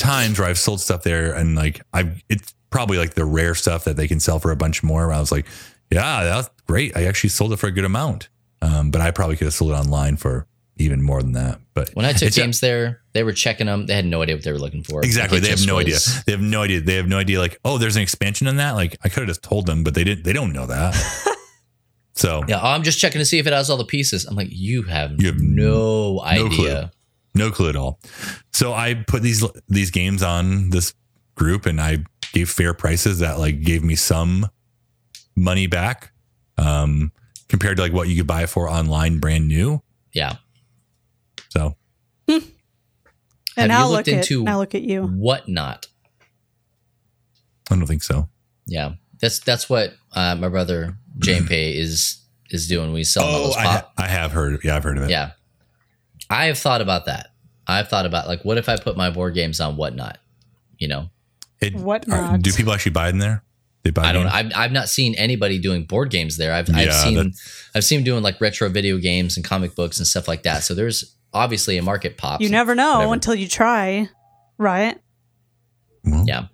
times 0.00 0.38
where 0.38 0.48
I've 0.48 0.58
sold 0.58 0.80
stuff 0.80 1.02
there, 1.02 1.32
and 1.34 1.54
like 1.54 1.80
I've 1.92 2.22
it's 2.28 2.54
probably 2.70 2.98
like 2.98 3.14
the 3.14 3.24
rare 3.24 3.54
stuff 3.54 3.84
that 3.84 3.96
they 3.96 4.08
can 4.08 4.18
sell 4.20 4.38
for 4.38 4.50
a 4.50 4.56
bunch 4.56 4.82
more. 4.82 5.06
Where 5.06 5.14
I 5.16 5.20
was 5.20 5.30
like, 5.30 5.46
yeah, 5.90 6.24
that's 6.24 6.50
great. 6.66 6.96
I 6.96 7.04
actually 7.04 7.30
sold 7.30 7.52
it 7.52 7.56
for 7.58 7.66
a 7.66 7.72
good 7.72 7.84
amount, 7.84 8.28
um, 8.62 8.90
but 8.90 9.00
I 9.00 9.10
probably 9.10 9.36
could 9.36 9.46
have 9.46 9.54
sold 9.54 9.70
it 9.72 9.74
online 9.74 10.16
for 10.16 10.46
even 10.76 11.02
more 11.02 11.22
than 11.22 11.32
that. 11.32 11.60
But 11.74 11.90
when 11.94 12.06
I 12.06 12.12
took 12.12 12.32
games 12.32 12.60
there, 12.60 13.02
they 13.12 13.22
were 13.22 13.32
checking 13.34 13.66
them. 13.66 13.86
They 13.86 13.94
had 13.94 14.06
no 14.06 14.22
idea 14.22 14.34
what 14.36 14.44
they 14.44 14.52
were 14.52 14.58
looking 14.58 14.82
for. 14.82 15.04
Exactly. 15.04 15.38
Like, 15.38 15.44
They 15.44 15.50
have 15.50 15.66
no 15.66 15.78
idea. 15.78 15.98
They 16.26 16.32
have 16.32 16.40
no 16.40 16.62
idea. 16.62 16.80
They 16.80 16.94
have 16.94 17.06
no 17.08 17.18
idea. 17.18 17.38
Like, 17.38 17.58
oh, 17.66 17.76
there's 17.76 17.96
an 17.96 18.02
expansion 18.02 18.46
in 18.46 18.56
that. 18.56 18.72
Like, 18.72 18.96
I 19.04 19.08
could 19.10 19.20
have 19.20 19.28
just 19.28 19.42
told 19.42 19.66
them, 19.66 19.84
but 19.84 19.94
they 19.94 20.04
didn't. 20.04 20.24
They 20.24 20.32
don't 20.32 20.52
know 20.54 20.66
that. 20.66 20.94
so 22.14 22.44
Yeah, 22.48 22.60
oh, 22.62 22.68
I'm 22.68 22.82
just 22.82 22.98
checking 22.98 23.18
to 23.18 23.24
see 23.26 23.38
if 23.38 23.46
it 23.46 23.52
has 23.52 23.68
all 23.68 23.76
the 23.76 23.84
pieces. 23.84 24.24
I'm 24.24 24.36
like, 24.36 24.48
you 24.50 24.82
have, 24.84 25.20
You 25.20 25.26
have 25.28 25.40
no 25.40 26.14
no 26.14 26.22
idea. 26.22 26.48
clue. 26.50 26.84
No 27.34 27.50
clue 27.50 27.68
at 27.68 27.76
all. 27.76 28.00
So 28.52 28.72
I 28.72 28.94
put 29.06 29.22
these 29.22 29.44
these 29.68 29.90
games 29.90 30.22
on 30.22 30.70
this 30.70 30.94
group, 31.34 31.66
and 31.66 31.80
I 31.80 32.04
gave 32.32 32.48
fair 32.50 32.74
prices 32.74 33.18
that 33.20 33.38
like 33.38 33.62
gave 33.62 33.82
me 33.82 33.94
some 33.96 34.48
money 35.36 35.66
back, 35.66 36.12
um, 36.58 37.12
compared 37.48 37.76
to 37.76 37.82
like 37.82 37.92
what 37.92 38.08
you 38.08 38.16
could 38.16 38.26
buy 38.26 38.46
for 38.46 38.68
online, 38.68 39.18
brand 39.18 39.48
new. 39.48 39.82
Yeah. 40.12 40.36
So 41.50 41.74
Have 42.28 42.42
And 43.56 43.68
now 43.68 43.84
you 43.84 43.90
look 43.90 43.96
looked 43.98 44.08
at 44.08 44.14
into 44.30 44.44
now 44.44 44.58
look 44.58 44.74
at 44.74 44.82
you. 44.82 45.02
whatnot? 45.04 45.86
I 47.70 47.76
don't 47.76 47.86
think 47.86 48.02
so. 48.02 48.28
Yeah, 48.66 48.94
that's 49.20 49.38
that's 49.40 49.68
what 49.70 49.94
uh, 50.12 50.34
my 50.36 50.48
brother 50.48 50.96
Jane 51.18 51.46
Pay 51.46 51.76
is 51.78 52.20
is 52.50 52.68
doing. 52.68 52.92
We 52.92 53.04
sell 53.04 53.24
all 53.24 53.34
Oh, 53.34 53.44
those 53.46 53.56
I, 53.56 53.62
ha- 53.66 53.90
I 53.96 54.08
have 54.08 54.32
heard. 54.32 54.58
Yeah, 54.64 54.76
I've 54.76 54.84
heard 54.84 54.98
of 54.98 55.04
it. 55.04 55.10
yeah, 55.10 55.30
I 56.30 56.46
have 56.46 56.58
thought 56.58 56.80
about 56.80 57.06
that. 57.06 57.32
I've 57.66 57.88
thought 57.88 58.06
about 58.06 58.26
like, 58.28 58.44
what 58.44 58.56
if 58.56 58.68
I 58.68 58.76
put 58.76 58.96
my 58.96 59.10
board 59.10 59.34
games 59.34 59.60
on 59.60 59.76
whatnot? 59.76 60.18
You 60.78 60.88
know, 60.88 61.10
It, 61.60 61.74
Whatnot. 61.74 62.34
are- 62.34 62.38
do 62.38 62.52
people 62.52 62.72
actually 62.72 62.92
buy 62.92 63.08
it 63.08 63.10
in 63.10 63.18
there? 63.18 63.42
They 63.82 63.90
buy 63.90 64.04
I 64.04 64.12
don't. 64.12 64.24
Know. 64.26 64.30
I've, 64.32 64.52
I've 64.54 64.72
not 64.72 64.88
seen 64.88 65.14
anybody 65.16 65.58
doing 65.58 65.84
board 65.84 66.10
games 66.10 66.36
there. 66.36 66.52
I've 66.52 66.68
I've 66.74 66.92
seen 66.94 67.14
that's- 67.16 67.70
I've 67.74 67.84
seen 67.84 68.04
doing 68.04 68.22
like 68.22 68.40
retro 68.40 68.68
video 68.68 68.98
games 68.98 69.36
and 69.36 69.44
comic 69.44 69.74
books 69.74 69.98
and 69.98 70.06
stuff 70.06 70.28
like 70.28 70.42
that. 70.44 70.62
So 70.64 70.74
there's 70.74 71.14
obviously 71.32 71.78
a 71.78 71.82
market 71.82 72.16
pop. 72.18 72.40
You 72.40 72.48
never 72.50 72.74
know 72.74 72.94
whatever. 72.96 73.14
until 73.14 73.34
you 73.34 73.48
try, 73.48 74.08
right? 74.58 74.98
Well, 76.04 76.24
Yeah. 76.26 76.46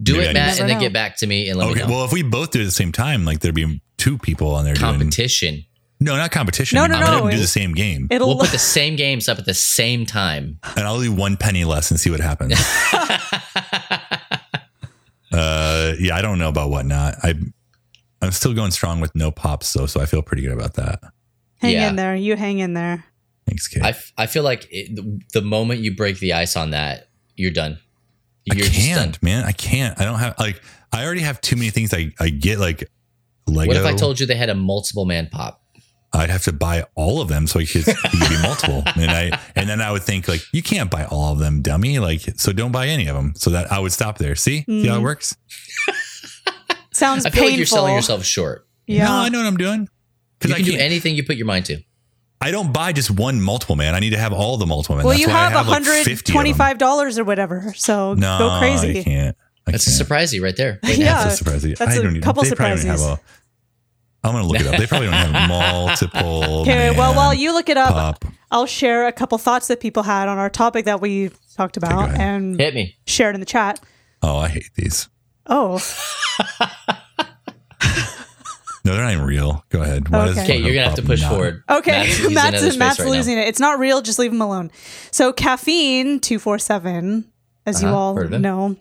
Do 0.00 0.12
Maybe 0.12 0.26
it, 0.26 0.32
Matt, 0.34 0.60
and 0.60 0.68
then 0.68 0.76
know. 0.76 0.80
get 0.80 0.92
back 0.92 1.16
to 1.18 1.26
me 1.26 1.48
and 1.48 1.58
let 1.58 1.70
Okay. 1.70 1.80
me 1.82 1.86
know. 1.88 1.92
Well, 1.96 2.04
if 2.04 2.12
we 2.12 2.22
both 2.22 2.52
do 2.52 2.60
it 2.60 2.62
at 2.62 2.66
the 2.66 2.70
same 2.70 2.92
time, 2.92 3.24
like 3.24 3.40
there'd 3.40 3.54
be 3.54 3.80
two 3.96 4.16
people 4.16 4.54
on 4.54 4.64
there 4.64 4.74
doing 4.74 4.92
Competition. 4.92 5.64
No, 6.00 6.16
not 6.16 6.30
competition. 6.30 6.76
No, 6.76 6.86
no, 6.86 6.94
I'm 6.96 7.04
gonna 7.04 7.24
no. 7.24 7.30
Do 7.30 7.38
the 7.38 7.46
same 7.46 7.74
game, 7.74 8.08
It'll 8.10 8.28
We'll 8.28 8.38
put 8.38 8.50
the 8.50 8.58
same 8.58 8.96
games 8.96 9.28
up 9.28 9.38
at 9.38 9.44
the 9.46 9.54
same 9.54 10.06
time. 10.06 10.58
and 10.76 10.86
I'll 10.86 11.00
do 11.00 11.12
one 11.12 11.36
penny 11.36 11.64
less 11.64 11.90
and 11.90 11.98
see 11.98 12.10
what 12.10 12.20
happens. 12.20 12.52
uh, 15.32 15.94
yeah, 15.98 16.16
I 16.16 16.22
don't 16.22 16.38
know 16.38 16.48
about 16.48 16.70
whatnot. 16.70 17.16
I 17.22 17.34
I'm 18.20 18.32
still 18.32 18.54
going 18.54 18.70
strong 18.72 19.00
with 19.00 19.14
no 19.14 19.30
pops 19.30 19.72
though, 19.72 19.86
so 19.86 20.00
I 20.00 20.06
feel 20.06 20.22
pretty 20.22 20.42
good 20.42 20.52
about 20.52 20.74
that. 20.74 21.00
hang 21.60 21.72
Yeah. 21.74 21.88
in 21.88 21.96
there. 21.96 22.16
You 22.16 22.36
hang 22.36 22.58
in 22.58 22.74
there. 22.74 23.04
Thanks, 23.46 23.66
Kate. 23.68 23.82
I, 23.82 23.90
f- 23.90 24.12
I 24.18 24.26
feel 24.26 24.42
like 24.42 24.66
it, 24.70 25.30
the 25.32 25.40
moment 25.40 25.80
you 25.80 25.94
break 25.96 26.18
the 26.18 26.34
ice 26.34 26.54
on 26.56 26.70
that, 26.70 27.08
you're 27.36 27.50
done. 27.52 27.78
I 28.50 28.54
You're 28.56 28.66
just 28.66 28.74
done. 28.76 28.84
can't, 29.04 29.22
man. 29.22 29.44
I 29.44 29.52
can't. 29.52 29.98
I 30.00 30.04
don't 30.04 30.18
have 30.18 30.34
like 30.38 30.60
I 30.92 31.04
already 31.04 31.20
have 31.20 31.40
too 31.40 31.56
many 31.56 31.70
things 31.70 31.92
I, 31.94 32.12
I 32.18 32.30
get 32.30 32.58
like 32.58 32.90
Lego. 33.46 33.68
What 33.68 33.76
if 33.76 33.84
I 33.84 33.94
told 33.94 34.18
you 34.20 34.26
they 34.26 34.34
had 34.36 34.48
a 34.50 34.54
multiple 34.54 35.04
man 35.04 35.28
pop? 35.30 35.62
I'd 36.12 36.30
have 36.30 36.42
to 36.44 36.52
buy 36.52 36.84
all 36.94 37.20
of 37.20 37.28
them 37.28 37.46
so 37.46 37.58
it 37.58 37.70
could, 37.70 37.86
it 37.86 37.96
could 37.96 38.28
be 38.28 38.42
multiple. 38.42 38.82
And 38.96 39.10
I 39.10 39.38
and 39.54 39.68
then 39.68 39.80
I 39.80 39.92
would 39.92 40.02
think 40.02 40.26
like 40.26 40.40
you 40.52 40.62
can't 40.62 40.90
buy 40.90 41.04
all 41.04 41.32
of 41.32 41.38
them, 41.38 41.62
dummy. 41.62 41.98
Like 41.98 42.20
so 42.36 42.52
don't 42.52 42.72
buy 42.72 42.86
any 42.88 43.06
of 43.08 43.14
them. 43.14 43.34
So 43.36 43.50
that 43.50 43.70
I 43.70 43.78
would 43.78 43.92
stop 43.92 44.18
there. 44.18 44.34
See? 44.34 44.64
See 44.66 44.86
how 44.86 44.96
it 44.96 45.00
mm. 45.00 45.02
works? 45.02 45.36
Sounds 46.92 47.24
I 47.26 47.30
feel 47.30 47.42
painful. 47.42 47.48
like 47.50 47.56
you're 47.58 47.66
selling 47.66 47.94
yourself 47.94 48.24
short. 48.24 48.66
Yeah. 48.86 49.04
No, 49.04 49.12
I 49.12 49.28
know 49.28 49.38
what 49.38 49.46
I'm 49.46 49.56
doing. 49.56 49.80
You 49.82 49.88
Because 50.38 50.52
I 50.52 50.56
can 50.56 50.64
do 50.64 50.70
can't, 50.72 50.82
anything 50.82 51.14
you 51.14 51.24
put 51.24 51.36
your 51.36 51.46
mind 51.46 51.66
to. 51.66 51.80
I 52.40 52.50
don't 52.50 52.72
buy 52.72 52.92
just 52.92 53.10
one 53.10 53.40
multiple 53.40 53.76
man. 53.76 53.94
I 53.94 54.00
need 54.00 54.10
to 54.10 54.18
have 54.18 54.32
all 54.32 54.56
the 54.56 54.66
multiple 54.66 54.96
man. 54.96 55.04
well, 55.04 55.12
That's 55.12 55.26
you 55.26 55.28
why 55.32 55.46
I 55.46 55.50
have 55.50 55.66
like, 55.66 55.82
50 55.84 55.90
of 55.90 56.04
them. 56.04 56.04
hundred 56.04 56.26
twenty-five 56.26 56.78
dollars 56.78 57.18
or 57.18 57.24
whatever, 57.24 57.72
so 57.76 58.14
No, 58.14 58.38
go 58.38 58.58
crazy. 58.58 59.00
I 59.00 59.02
can't. 59.02 59.36
I 59.66 59.72
That's 59.72 59.84
a 59.86 59.90
can't. 59.90 59.98
surprise 59.98 60.40
right 60.40 60.56
there. 60.56 60.78
Right 60.82 60.96
Yeah. 60.98 61.24
That's 61.24 61.34
a 61.34 61.36
surprise. 61.36 61.62
That's 61.62 61.80
I 61.80 61.92
a 61.92 61.96
don't 61.96 62.06
even, 62.10 62.22
couple 62.22 62.42
they 62.44 62.50
probably 62.52 62.76
don't 62.76 62.86
have 62.86 62.98
surprises. 62.98 63.24
a. 63.24 63.47
I'm 64.28 64.34
gonna 64.34 64.46
look 64.46 64.60
it 64.60 64.66
up. 64.66 64.76
They 64.78 64.86
probably 64.86 65.06
don't 65.08 65.14
have 65.16 65.48
multiple. 65.48 66.60
Okay, 66.62 66.90
well, 66.96 67.14
while 67.14 67.34
you 67.34 67.52
look 67.52 67.68
it 67.68 67.76
up, 67.76 67.90
pop. 67.92 68.24
I'll 68.50 68.66
share 68.66 69.06
a 69.06 69.12
couple 69.12 69.36
thoughts 69.38 69.66
that 69.68 69.80
people 69.80 70.02
had 70.04 70.28
on 70.28 70.38
our 70.38 70.48
topic 70.50 70.84
that 70.86 71.00
we 71.00 71.30
talked 71.56 71.76
about 71.76 72.08
ahead. 72.10 72.20
and 72.20 72.58
Hit 72.60 72.74
me. 72.74 72.96
shared 73.06 73.34
in 73.34 73.40
the 73.40 73.46
chat. 73.46 73.80
Oh, 74.22 74.36
I 74.38 74.48
hate 74.48 74.70
these. 74.74 75.08
Oh, 75.46 75.78
No, 78.84 78.94
they're 78.94 79.04
not 79.04 79.12
even 79.12 79.26
real. 79.26 79.64
Go 79.68 79.82
ahead. 79.82 80.08
Why 80.08 80.26
does 80.26 80.38
Okay. 80.38 80.44
Okay, 80.44 80.58
you're 80.58 80.72
gonna 80.72 80.86
have 80.86 80.94
to 80.94 81.02
push 81.02 81.20
not- 81.20 81.30
forward. 81.32 81.62
okay. 81.68 82.06
Matt's 82.30 82.62
Matt's, 82.62 82.76
Matt's 82.78 82.98
right 83.00 83.04
now. 83.06 83.10
losing 83.12 83.36
it. 83.36 83.46
It's 83.48 83.60
not 83.60 83.78
real. 83.78 84.00
Just 84.00 84.18
leave 84.18 84.32
him 84.32 84.40
alone. 84.40 84.70
So, 85.10 85.30
caffeine 85.32 86.20
two 86.20 86.38
four 86.38 86.58
seven, 86.58 87.30
as 87.66 87.82
you 87.82 87.88
Uh-huh, 87.88 87.96
all 87.98 88.14
heard 88.14 88.26
of 88.26 88.32
it. 88.34 88.38
know, 88.38 88.76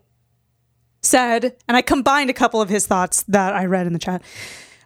said, 1.01 1.57
and 1.67 1.75
I 1.75 1.81
combined 1.81 2.29
a 2.29 2.33
couple 2.33 2.61
of 2.61 2.69
his 2.69 2.87
thoughts 2.87 3.23
that 3.27 3.53
I 3.53 3.65
read 3.65 3.85
in 3.85 3.91
the 3.91 3.99
chat. 3.99 4.21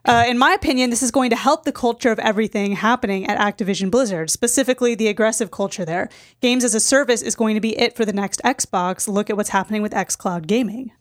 Uh, 0.03 0.25
in 0.27 0.37
my 0.37 0.53
opinion, 0.53 0.89
this 0.89 1.03
is 1.03 1.11
going 1.11 1.29
to 1.29 1.35
help 1.35 1.63
the 1.63 1.71
culture 1.71 2.11
of 2.11 2.17
everything 2.19 2.73
happening 2.73 3.27
at 3.27 3.37
Activision 3.37 3.91
Blizzard, 3.91 4.31
specifically 4.31 4.95
the 4.95 5.07
aggressive 5.07 5.51
culture 5.51 5.85
there. 5.85 6.09
Games 6.41 6.63
as 6.63 6.73
a 6.73 6.79
service 6.79 7.21
is 7.21 7.35
going 7.35 7.53
to 7.53 7.61
be 7.61 7.77
it 7.77 7.95
for 7.95 8.03
the 8.03 8.13
next 8.13 8.41
Xbox. 8.43 9.07
Look 9.07 9.29
at 9.29 9.37
what's 9.37 9.49
happening 9.49 9.81
with 9.81 9.91
xCloud 9.91 10.47
gaming. 10.47 10.91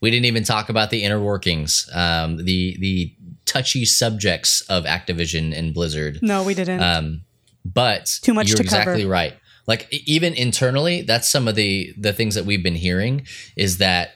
We 0.00 0.10
didn't 0.10 0.26
even 0.26 0.44
talk 0.44 0.68
about 0.68 0.90
the 0.90 1.04
inner 1.04 1.20
workings, 1.20 1.88
um, 1.94 2.36
the 2.36 2.76
the 2.80 3.14
touchy 3.46 3.84
subjects 3.84 4.60
of 4.62 4.84
Activision 4.84 5.56
and 5.56 5.72
Blizzard. 5.72 6.18
No, 6.22 6.42
we 6.42 6.54
didn't. 6.54 6.82
Um, 6.82 7.22
but 7.64 8.18
Too 8.22 8.34
much 8.34 8.48
you're 8.48 8.56
to 8.58 8.62
exactly 8.62 9.02
cover. 9.02 9.10
right. 9.10 9.34
Like 9.66 9.88
even 10.06 10.34
internally, 10.34 11.02
that's 11.02 11.28
some 11.28 11.48
of 11.48 11.54
the 11.54 11.94
the 11.96 12.12
things 12.12 12.34
that 12.34 12.44
we've 12.44 12.62
been 12.62 12.74
hearing 12.74 13.26
is 13.56 13.78
that 13.78 14.10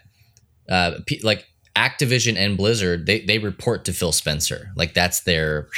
uh, 0.68 0.98
like 1.22 1.46
Activision 1.80 2.36
and 2.36 2.58
Blizzard 2.58 3.06
they 3.06 3.20
they 3.20 3.38
report 3.38 3.86
to 3.86 3.92
Phil 3.94 4.12
Spencer. 4.12 4.70
Like 4.76 4.92
that's 4.92 5.20
their 5.20 5.68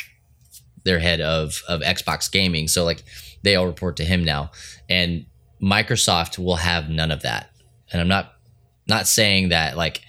their 0.85 0.99
head 0.99 1.21
of 1.21 1.63
of 1.69 1.81
Xbox 1.81 2.31
gaming. 2.31 2.67
So 2.67 2.85
like 2.85 3.05
they 3.43 3.55
all 3.55 3.67
report 3.67 3.97
to 3.99 4.05
him 4.05 4.25
now, 4.25 4.51
and 4.89 5.27
Microsoft 5.63 6.39
will 6.39 6.57
have 6.57 6.91
none 6.91 7.13
of 7.13 7.23
that. 7.23 7.51
And 7.93 8.01
I'm 8.01 8.09
not 8.09 8.33
not 8.89 9.07
saying 9.07 9.51
that 9.51 9.77
like 9.77 10.03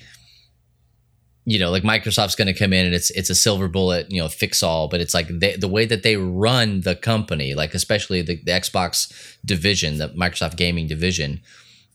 you 1.46 1.60
know 1.60 1.70
like 1.70 1.84
microsoft's 1.84 2.36
going 2.36 2.48
to 2.48 2.54
come 2.54 2.74
in 2.74 2.86
and 2.86 2.96
it's 2.96 3.10
it's 3.12 3.30
a 3.30 3.36
silver 3.36 3.68
bullet 3.68 4.10
you 4.10 4.22
know 4.22 4.30
fix 4.30 4.64
all 4.64 4.88
but 4.88 5.02
it's 5.02 5.14
like 5.14 5.28
they, 5.28 5.56
the 5.58 5.68
way 5.68 5.86
that 5.86 6.02
they 6.02 6.16
run 6.16 6.82
the 6.82 6.96
company 6.96 7.54
like 7.54 7.74
especially 7.74 8.22
the, 8.22 8.38
the 8.44 8.52
xbox 8.54 9.38
division 9.44 9.98
the 9.98 10.08
microsoft 10.10 10.56
gaming 10.56 10.88
division 10.88 11.42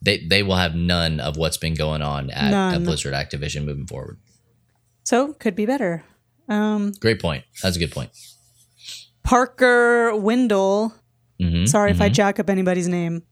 they 0.03 0.25
they 0.27 0.43
will 0.43 0.57
have 0.57 0.75
none 0.75 1.21
of 1.21 1.37
what's 1.37 1.57
been 1.57 1.75
going 1.75 2.03
on 2.03 2.31
at, 2.31 2.53
at 2.75 2.85
blizzard 2.85 3.15
activision 3.15 3.65
moving 3.65 3.87
forward 3.87 4.19
so 5.05 5.33
could 5.35 5.55
be 5.55 5.65
better. 5.67 6.05
Um, 6.49 6.93
great 7.01 7.21
point 7.21 7.45
that's 7.63 7.77
a 7.77 7.79
good 7.79 7.93
point 7.93 8.11
Parker 9.23 10.15
Windle, 10.17 10.95
hmm 11.41 11.67
sorry 11.67 11.91
if 11.91 12.01
I 12.01 12.09
jack 12.09 12.39
up 12.39 12.49
anybody's 12.49 12.89
name, 12.89 13.23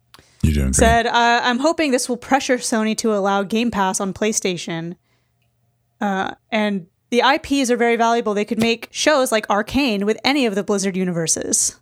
You're 0.43 0.53
doing 0.55 0.67
great. 0.67 0.75
said, 0.77 1.07
uh, 1.07 1.41
I'm 1.43 1.59
hoping 1.59 1.91
this 1.91 2.09
will 2.09 2.17
pressure 2.19 2.59
Sony 2.59 2.97
to 2.99 3.15
allow 3.15 3.43
Game 3.43 3.71
Pass 3.71 4.01
on 4.01 4.13
PlayStation. 4.13 4.97
Uh, 6.01 6.35
and 6.51 6.89
the 7.11 7.21
IPs 7.21 7.71
are 7.71 7.77
very 7.79 7.97
valuable. 7.97 8.35
They 8.35 8.45
could 8.45 8.59
make 8.59 8.89
shows 8.91 9.33
like 9.33 9.49
Arcane 9.49 10.05
with 10.05 10.19
any 10.25 10.45
of 10.45 10.55
the 10.55 10.63
Blizzard 10.63 10.97
universes. 10.97 11.81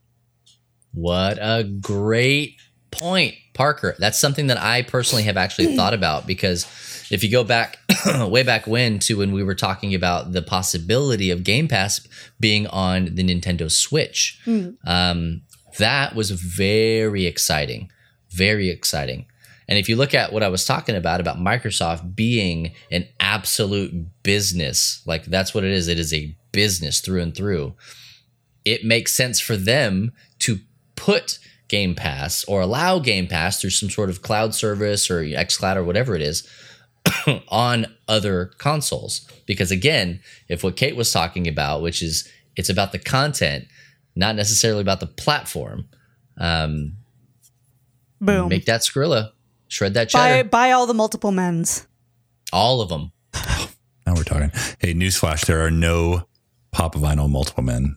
What 0.92 1.38
a 1.40 1.64
great 1.64 2.54
point, 2.92 3.34
Parker. 3.54 3.94
That's 3.98 4.18
something 4.18 4.48
that 4.48 4.60
I 4.60 4.82
personally 4.82 5.22
have 5.24 5.36
actually 5.36 5.76
thought 5.76 5.94
about 5.94 6.26
because 6.26 6.66
if 7.10 7.22
you 7.24 7.30
go 7.30 7.44
back 7.44 7.78
way 8.20 8.42
back 8.42 8.66
when 8.66 8.98
to 9.00 9.18
when 9.18 9.32
we 9.32 9.42
were 9.42 9.54
talking 9.54 9.94
about 9.94 10.32
the 10.32 10.42
possibility 10.42 11.30
of 11.30 11.44
Game 11.44 11.68
Pass 11.68 12.06
being 12.40 12.66
on 12.66 13.14
the 13.14 13.24
Nintendo 13.24 13.70
Switch, 13.70 14.40
um, 14.86 15.42
that 15.78 16.14
was 16.14 16.30
very 16.30 17.26
exciting. 17.26 17.90
Very 18.30 18.68
exciting. 18.70 19.26
And 19.66 19.78
if 19.78 19.88
you 19.88 19.96
look 19.96 20.12
at 20.12 20.32
what 20.32 20.42
I 20.42 20.48
was 20.48 20.66
talking 20.66 20.94
about, 20.94 21.20
about 21.20 21.38
Microsoft 21.38 22.14
being 22.14 22.72
an 22.90 23.08
absolute 23.18 24.22
business, 24.22 25.02
like 25.06 25.24
that's 25.24 25.54
what 25.54 25.64
it 25.64 25.70
is. 25.70 25.88
It 25.88 25.98
is 25.98 26.12
a 26.12 26.36
business 26.52 27.00
through 27.00 27.22
and 27.22 27.34
through 27.34 27.74
it 28.64 28.84
makes 28.84 29.12
sense 29.12 29.40
for 29.40 29.56
them 29.56 30.12
to 30.40 30.58
put 30.96 31.38
Game 31.68 31.94
Pass 31.94 32.44
or 32.44 32.60
allow 32.60 32.98
Game 32.98 33.26
Pass 33.26 33.60
through 33.60 33.70
some 33.70 33.90
sort 33.90 34.10
of 34.10 34.22
cloud 34.22 34.54
service 34.54 35.10
or 35.10 35.22
xCloud 35.22 35.76
or 35.76 35.84
whatever 35.84 36.14
it 36.14 36.22
is 36.22 36.48
on 37.48 37.86
other 38.08 38.52
consoles. 38.58 39.28
Because 39.46 39.70
again, 39.70 40.20
if 40.48 40.62
what 40.62 40.76
Kate 40.76 40.96
was 40.96 41.12
talking 41.12 41.48
about, 41.48 41.82
which 41.82 42.02
is 42.02 42.28
it's 42.56 42.68
about 42.68 42.92
the 42.92 42.98
content, 42.98 43.66
not 44.14 44.36
necessarily 44.36 44.80
about 44.80 45.00
the 45.00 45.06
platform, 45.06 45.88
um, 46.38 46.96
Boom. 48.20 48.48
make 48.48 48.66
that 48.66 48.82
Skrilla, 48.82 49.32
shred 49.68 49.94
that 49.94 50.12
buy, 50.12 50.30
cheddar, 50.30 50.48
buy 50.48 50.72
all 50.72 50.86
the 50.86 50.94
multiple 50.94 51.32
men's. 51.32 51.86
all 52.52 52.80
of 52.80 52.88
them. 52.88 53.12
Now 54.06 54.14
we're 54.14 54.22
talking. 54.24 54.50
Hey, 54.78 54.92
newsflash: 54.92 55.46
there 55.46 55.64
are 55.64 55.70
no 55.70 56.28
pop 56.72 56.94
vinyl 56.94 57.28
multiple 57.28 57.64
men. 57.64 57.96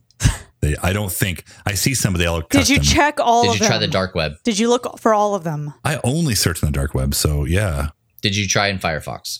They, 0.61 0.75
I 0.81 0.91
don't 0.91 1.11
think 1.11 1.43
I 1.65 1.73
see 1.75 1.93
some 1.93 2.15
of 2.15 2.19
the 2.19 2.25
all 2.25 2.41
Did 2.41 2.67
you 2.67 2.79
check 2.79 3.19
all 3.19 3.43
Did 3.43 3.49
of 3.49 3.55
you 3.55 3.59
them? 3.59 3.67
try 3.69 3.77
the 3.77 3.87
dark 3.87 4.15
web? 4.15 4.33
Did 4.43 4.57
you 4.57 4.69
look 4.69 4.99
for 4.99 5.13
all 5.13 5.35
of 5.35 5.43
them? 5.43 5.73
I 5.85 5.99
only 6.03 6.33
search 6.35 6.63
on 6.63 6.71
the 6.71 6.77
dark 6.77 6.93
web, 6.95 7.13
so 7.13 7.45
yeah. 7.45 7.89
Did 8.21 8.35
you 8.35 8.47
try 8.47 8.67
in 8.69 8.79
Firefox? 8.79 9.39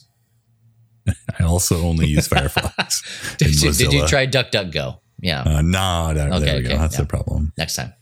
I 1.40 1.44
also 1.44 1.82
only 1.82 2.06
use 2.08 2.28
Firefox. 2.30 3.38
Did 3.38 3.62
you, 3.62 3.72
did 3.72 3.94
you 3.94 4.02
Mozilla. 4.04 4.08
try 4.08 4.28
DuckDuckGo? 4.28 5.00
Yeah, 5.20 5.42
Uh, 5.42 5.62
nah, 5.64 6.14
that, 6.14 6.32
Okay, 6.32 6.40
there 6.46 6.54
we 6.58 6.60
okay, 6.66 6.70
go. 6.74 6.78
That's 6.78 6.94
yeah. 6.96 7.02
the 7.02 7.08
problem. 7.08 7.52
next 7.58 7.76
time. 7.76 7.94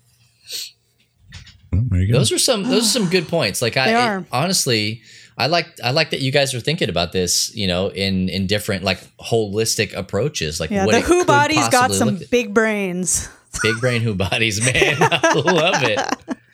There 1.71 2.01
you 2.01 2.11
go. 2.11 2.17
Those 2.19 2.31
are 2.31 2.39
some 2.39 2.63
those 2.63 2.83
are 2.85 2.99
some 2.99 3.09
good 3.09 3.27
points. 3.29 3.61
Like 3.61 3.77
I 3.77 3.85
They 3.91 4.17
it- 4.19 4.25
honestly, 4.31 5.01
I 5.37 5.47
like 5.47 5.67
I 5.83 5.91
like 5.91 6.11
that 6.11 6.21
you 6.21 6.31
guys 6.31 6.53
are 6.53 6.59
thinking 6.61 6.89
about 6.89 7.11
this. 7.11 7.53
You 7.55 7.67
know, 7.67 7.87
in 7.89 8.29
in 8.29 8.47
different 8.47 8.83
like 8.83 8.99
holistic 9.17 9.93
approaches. 9.93 10.59
Like 10.59 10.69
Yeah, 10.71 10.85
what 10.85 10.93
the 10.95 11.01
Who 11.01 11.25
bodies 11.25 11.67
got 11.69 11.91
some 11.93 12.19
big 12.31 12.53
brains. 12.53 13.29
big 13.61 13.79
brain 13.79 14.01
Who 14.01 14.15
bodies, 14.15 14.59
man. 14.61 14.97
I 15.01 15.33
love 15.33 15.83
it. 15.83 16.37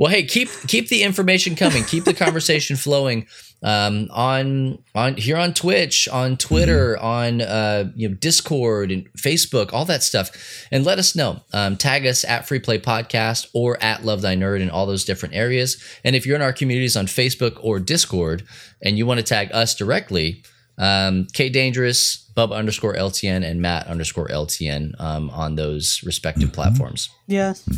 Well, 0.00 0.10
hey, 0.10 0.22
keep 0.22 0.48
keep 0.66 0.88
the 0.88 1.02
information 1.02 1.54
coming. 1.54 1.84
Keep 1.84 2.04
the 2.04 2.14
conversation 2.14 2.76
flowing 2.86 3.26
um, 3.62 4.08
on 4.10 4.82
on 4.94 5.18
here 5.18 5.36
on 5.36 5.52
Twitch, 5.52 6.08
on 6.08 6.38
Twitter, 6.38 6.96
on 6.96 7.42
uh, 7.42 7.92
you 7.94 8.08
know 8.08 8.14
Discord 8.14 8.90
and 8.92 9.12
Facebook, 9.12 9.74
all 9.74 9.84
that 9.84 10.02
stuff, 10.02 10.30
and 10.72 10.86
let 10.86 10.98
us 10.98 11.14
know. 11.14 11.42
Um, 11.52 11.76
tag 11.76 12.06
us 12.06 12.24
at 12.24 12.48
Free 12.48 12.60
Play 12.60 12.78
Podcast 12.78 13.48
or 13.52 13.76
at 13.82 14.02
Love 14.02 14.22
Thy 14.22 14.34
Nerd 14.34 14.62
in 14.62 14.70
all 14.70 14.86
those 14.86 15.04
different 15.04 15.34
areas. 15.34 15.76
And 16.02 16.16
if 16.16 16.24
you're 16.24 16.36
in 16.36 16.40
our 16.40 16.54
communities 16.54 16.96
on 16.96 17.04
Facebook 17.04 17.62
or 17.62 17.78
Discord, 17.78 18.42
and 18.80 18.96
you 18.96 19.04
want 19.04 19.20
to 19.20 19.24
tag 19.24 19.50
us 19.52 19.74
directly, 19.74 20.42
um, 20.78 21.26
Kate 21.34 21.52
Dangerous, 21.52 22.26
Bubba 22.34 22.56
underscore 22.56 22.94
LTN, 22.94 23.44
and 23.44 23.60
Matt 23.60 23.86
underscore 23.86 24.28
LTN 24.28 24.98
um, 24.98 25.28
on 25.28 25.56
those 25.56 26.02
respective 26.04 26.54
platforms. 26.54 27.10
Yes. 27.26 27.68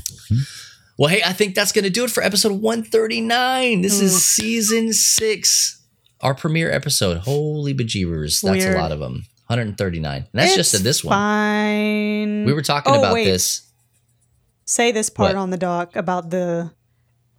Well, 0.99 1.09
hey, 1.11 1.23
I 1.25 1.33
think 1.33 1.55
that's 1.55 1.73
going 1.73 1.85
to 1.85 1.91
do 1.91 2.05
it 2.05 2.11
for 2.11 2.23
episode 2.23 2.53
139. 2.53 3.81
This 3.83 4.01
is 4.01 4.25
season 4.25 4.93
six, 4.93 5.83
our 6.21 6.35
premiere 6.35 6.71
episode. 6.71 7.19
Holy 7.19 7.75
bejeebers. 7.75 8.43
That's 8.43 8.65
Weird. 8.65 8.77
a 8.77 8.81
lot 8.81 8.93
of 8.93 8.99
them. 9.01 9.25
139. 9.49 10.17
And 10.17 10.27
that's 10.33 10.55
just 10.55 10.73
It's 10.75 10.81
in 10.81 10.85
this 10.85 11.03
one. 11.05 11.13
Fine. 11.15 12.45
We 12.45 12.53
were 12.53 12.63
talking 12.63 12.93
Oh, 12.95 12.99
about 12.99 13.15
wait. 13.15 13.25
this. 13.25 13.63
Say 14.65 14.93
this 14.93 15.11
part 15.11 15.35
What? 15.35 15.37
on 15.41 15.51
the 15.51 15.57
doc 15.57 15.97
about 15.97 16.31
the 16.31 16.71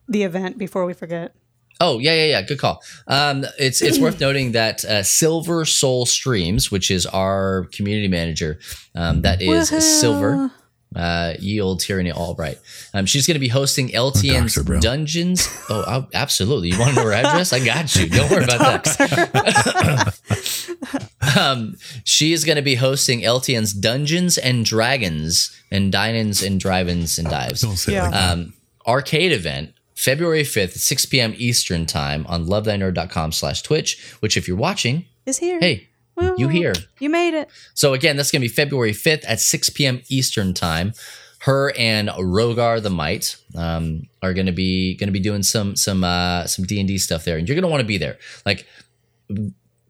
the 0.09 0.23
event 0.23 0.57
before 0.57 0.85
we 0.85 0.93
forget. 0.93 1.33
Oh, 1.79 1.97
yeah, 1.97 2.13
yeah, 2.13 2.25
yeah. 2.25 2.41
Good 2.43 2.59
call. 2.59 2.83
Um, 3.07 3.45
it's 3.57 3.81
it's 3.81 3.97
worth 3.97 4.19
noting 4.27 4.51
that 4.51 4.83
uh, 4.85 5.01
Silver 5.03 5.63
Soul 5.65 6.05
Streams, 6.05 6.69
which 6.69 6.91
is 6.91 7.05
our 7.05 7.67
community 7.71 8.09
manager, 8.09 8.59
um, 8.95 9.21
that 9.21 9.41
is 9.41 9.71
Woohoo. 9.71 9.81
Silver. 9.81 10.51
Uh, 10.95 11.33
ye 11.39 11.59
old 11.59 11.79
tyranny 11.79 12.11
albright 12.11 12.59
um, 12.93 13.05
she's 13.05 13.25
going 13.25 13.33
to 13.35 13.39
be 13.39 13.47
hosting 13.47 13.89
ltn's 13.89 14.23
dox 14.41 14.55
her, 14.55 14.63
bro. 14.63 14.79
dungeons 14.79 15.47
oh 15.69 15.83
I'll- 15.87 16.09
absolutely 16.13 16.69
you 16.69 16.77
want 16.79 16.91
to 16.91 16.95
know 16.97 17.03
her 17.05 17.13
address 17.13 17.51
i 17.53 17.63
got 17.63 17.95
you 17.95 18.07
don't 18.09 18.29
worry 18.29 18.43
about 18.43 18.83
that 18.83 20.13
um, 21.37 21.75
she 22.03 22.33
is 22.33 22.43
going 22.43 22.57
to 22.57 22.61
be 22.61 22.75
hosting 22.75 23.21
LTN's 23.21 23.73
Dungeons 23.73 24.37
and 24.37 24.65
Dragons 24.65 25.51
and 25.71 25.91
Dine-ins 25.91 26.43
and 26.43 26.59
Drive-ins 26.59 27.17
and 27.17 27.29
Dives 27.29 27.61
Don't 27.61 27.77
say 27.77 27.93
Yeah. 27.93 28.03
like 28.03 28.11
that. 28.11 28.31
um, 28.33 28.53
arcade 28.85 29.31
event 29.31 29.73
February 29.95 30.43
5th, 30.43 30.73
6 30.77 31.05
p.m. 31.07 31.33
Eastern 31.37 31.85
time 31.85 32.25
on 32.27 32.45
lovethynerd.com 32.45 33.31
slash 33.31 33.61
Twitch, 33.61 34.15
which 34.19 34.35
if 34.35 34.47
you're 34.47 34.57
watching, 34.57 35.05
Is 35.25 35.37
here. 35.37 35.59
hey, 35.59 35.87
you 36.17 36.47
Woohoo. 36.47 36.51
here. 36.51 36.73
You 36.99 37.09
made 37.09 37.33
it. 37.33 37.49
So 37.73 37.93
again, 37.93 38.15
that's 38.17 38.31
going 38.31 38.41
to 38.41 38.47
be 38.47 38.53
February 38.53 38.91
5th 38.93 39.23
at 39.27 39.39
6 39.39 39.69
p.m. 39.71 40.01
Eastern 40.09 40.53
time. 40.53 40.93
Her 41.39 41.73
and 41.77 42.07
Rogar 42.09 42.81
the 42.81 42.89
Might 42.89 43.35
um, 43.55 44.07
are 44.21 44.33
going 44.33 44.45
to 44.45 44.53
be 44.53 44.95
going 44.95 45.07
to 45.09 45.11
be 45.11 45.19
doing 45.19 45.43
some 45.43 45.75
some 45.75 46.03
uh, 46.03 46.45
some 46.47 46.63
D 46.63 46.79
and 46.79 46.87
D 46.87 46.97
stuff 46.97 47.25
there, 47.25 47.37
and 47.37 47.47
you're 47.49 47.55
going 47.55 47.63
to 47.63 47.67
want 47.69 47.81
to 47.81 47.87
be 47.87 47.97
there. 47.97 48.17
Like 48.45 48.65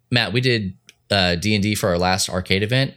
Matt, 0.10 0.34
we 0.34 0.42
did 0.42 0.74
uh, 1.12 1.36
D 1.36 1.54
and 1.54 1.62
D 1.62 1.76
for 1.76 1.90
our 1.90 1.98
last 2.00 2.28
arcade 2.30 2.64
event. 2.64 2.96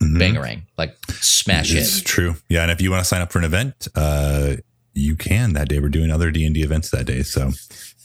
Bangarang, 0.00 0.62
like 0.76 0.94
smash 1.14 1.74
It's 1.74 1.98
it. 2.00 2.04
true. 2.04 2.36
Yeah, 2.50 2.62
and 2.62 2.70
if 2.70 2.80
you 2.82 2.90
want 2.90 3.00
to 3.00 3.04
sign 3.04 3.22
up 3.22 3.32
for 3.32 3.38
an 3.38 3.44
event, 3.44 3.88
uh, 3.94 4.56
you 4.94 5.16
can 5.16 5.54
that 5.54 5.68
day. 5.68 5.80
We're 5.80 5.88
doing 5.88 6.10
other 6.10 6.30
D 6.30 6.44
and 6.44 6.54
D 6.54 6.62
events 6.62 6.90
that 6.90 7.06
day. 7.06 7.22
So, 7.22 7.48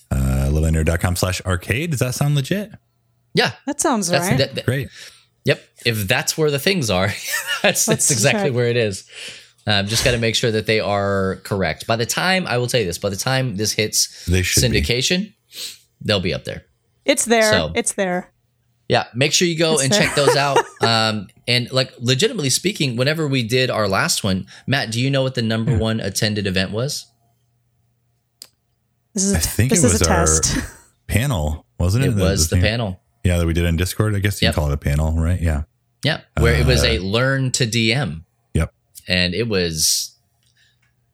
uh, 0.09 0.49
livenerd.com 0.51 1.15
slash 1.17 1.41
arcade. 1.45 1.91
Does 1.91 1.99
that 1.99 2.15
sound 2.15 2.33
legit? 2.35 2.71
Yeah, 3.33 3.51
That 3.65 3.79
sounds 3.81 4.07
that's 4.09 4.27
right. 4.29 4.37
that- 4.37 4.55
that- 4.55 4.65
Great. 4.65 4.89
Yep. 5.45 5.63
If 5.85 6.07
that's 6.07 6.37
where 6.37 6.51
the 6.51 6.59
things 6.59 6.89
are, 6.89 7.07
that's, 7.07 7.61
that's 7.63 7.87
Let's 7.87 8.11
exactly 8.11 8.49
check. 8.49 8.55
where 8.55 8.67
it 8.67 8.77
is. 8.77 9.07
Um, 9.65 9.87
just 9.87 10.03
got 10.03 10.11
to 10.11 10.17
make 10.17 10.35
sure 10.35 10.51
that 10.51 10.65
they 10.65 10.79
are 10.79 11.37
correct. 11.43 11.87
By 11.87 11.95
the 11.95 12.05
time, 12.05 12.45
I 12.47 12.57
will 12.57 12.67
tell 12.67 12.79
you 12.79 12.85
this, 12.85 12.97
by 12.97 13.09
the 13.09 13.15
time 13.15 13.55
this 13.55 13.71
hits 13.73 14.25
They 14.25 14.41
should 14.43 14.71
be. 14.71 14.81
syndication, 14.81 15.33
they'll 16.01 16.19
be 16.19 16.33
up 16.33 16.43
there. 16.45 16.65
it's 17.05 17.25
there. 17.25 17.51
So- 17.51 17.71
it's 17.75 17.93
there. 17.93 18.31
Yeah, 18.89 19.05
make 19.15 19.31
sure 19.31 19.47
you 19.47 19.57
go 19.57 19.75
It's 19.75 19.83
and 19.83 19.93
fair. 19.93 20.03
check 20.07 20.15
those 20.15 20.35
out. 20.35 20.57
Um, 20.81 21.27
and 21.47 21.71
like 21.71 21.93
legitimately 21.99 22.49
speaking, 22.49 22.95
whenever 22.97 23.27
we 23.27 23.43
did 23.43 23.69
our 23.69 23.87
last 23.87 24.23
one, 24.23 24.47
Matt, 24.65 24.91
do 24.91 24.99
you 24.99 25.09
know 25.11 25.21
what 25.21 25.35
the 25.35 25.43
number 25.43 25.77
one 25.77 25.99
attended 25.99 26.47
event 26.47 26.71
was? 26.71 27.05
This 29.13 29.23
is 29.25 29.33
a, 29.33 29.37
I 29.37 29.39
think 29.39 29.69
this 29.69 29.83
it 29.83 29.87
is 29.87 29.93
was 29.93 30.01
a 30.01 30.05
test. 30.05 30.57
our 30.57 30.63
panel, 31.07 31.65
wasn't 31.79 32.05
it? 32.05 32.09
It 32.09 32.15
was 32.15 32.49
the 32.49 32.55
thing- 32.55 32.63
panel. 32.63 33.00
Yeah, 33.23 33.37
that 33.37 33.45
we 33.45 33.53
did 33.53 33.65
in 33.65 33.75
Discord. 33.77 34.15
I 34.15 34.19
guess 34.19 34.41
you 34.41 34.47
Yep. 34.47 34.55
call 34.55 34.69
it 34.69 34.73
a 34.73 34.77
panel, 34.77 35.13
right? 35.13 35.39
Yeah. 35.41 35.63
Yeah, 36.03 36.21
where 36.39 36.55
it 36.55 36.65
was 36.65 36.83
Uh, 36.83 36.87
a 36.87 36.99
learn 36.99 37.51
to 37.51 37.65
DM. 37.67 38.23
Yep. 38.55 38.73
and 39.07 39.33
it 39.35 39.47
was 39.47 40.07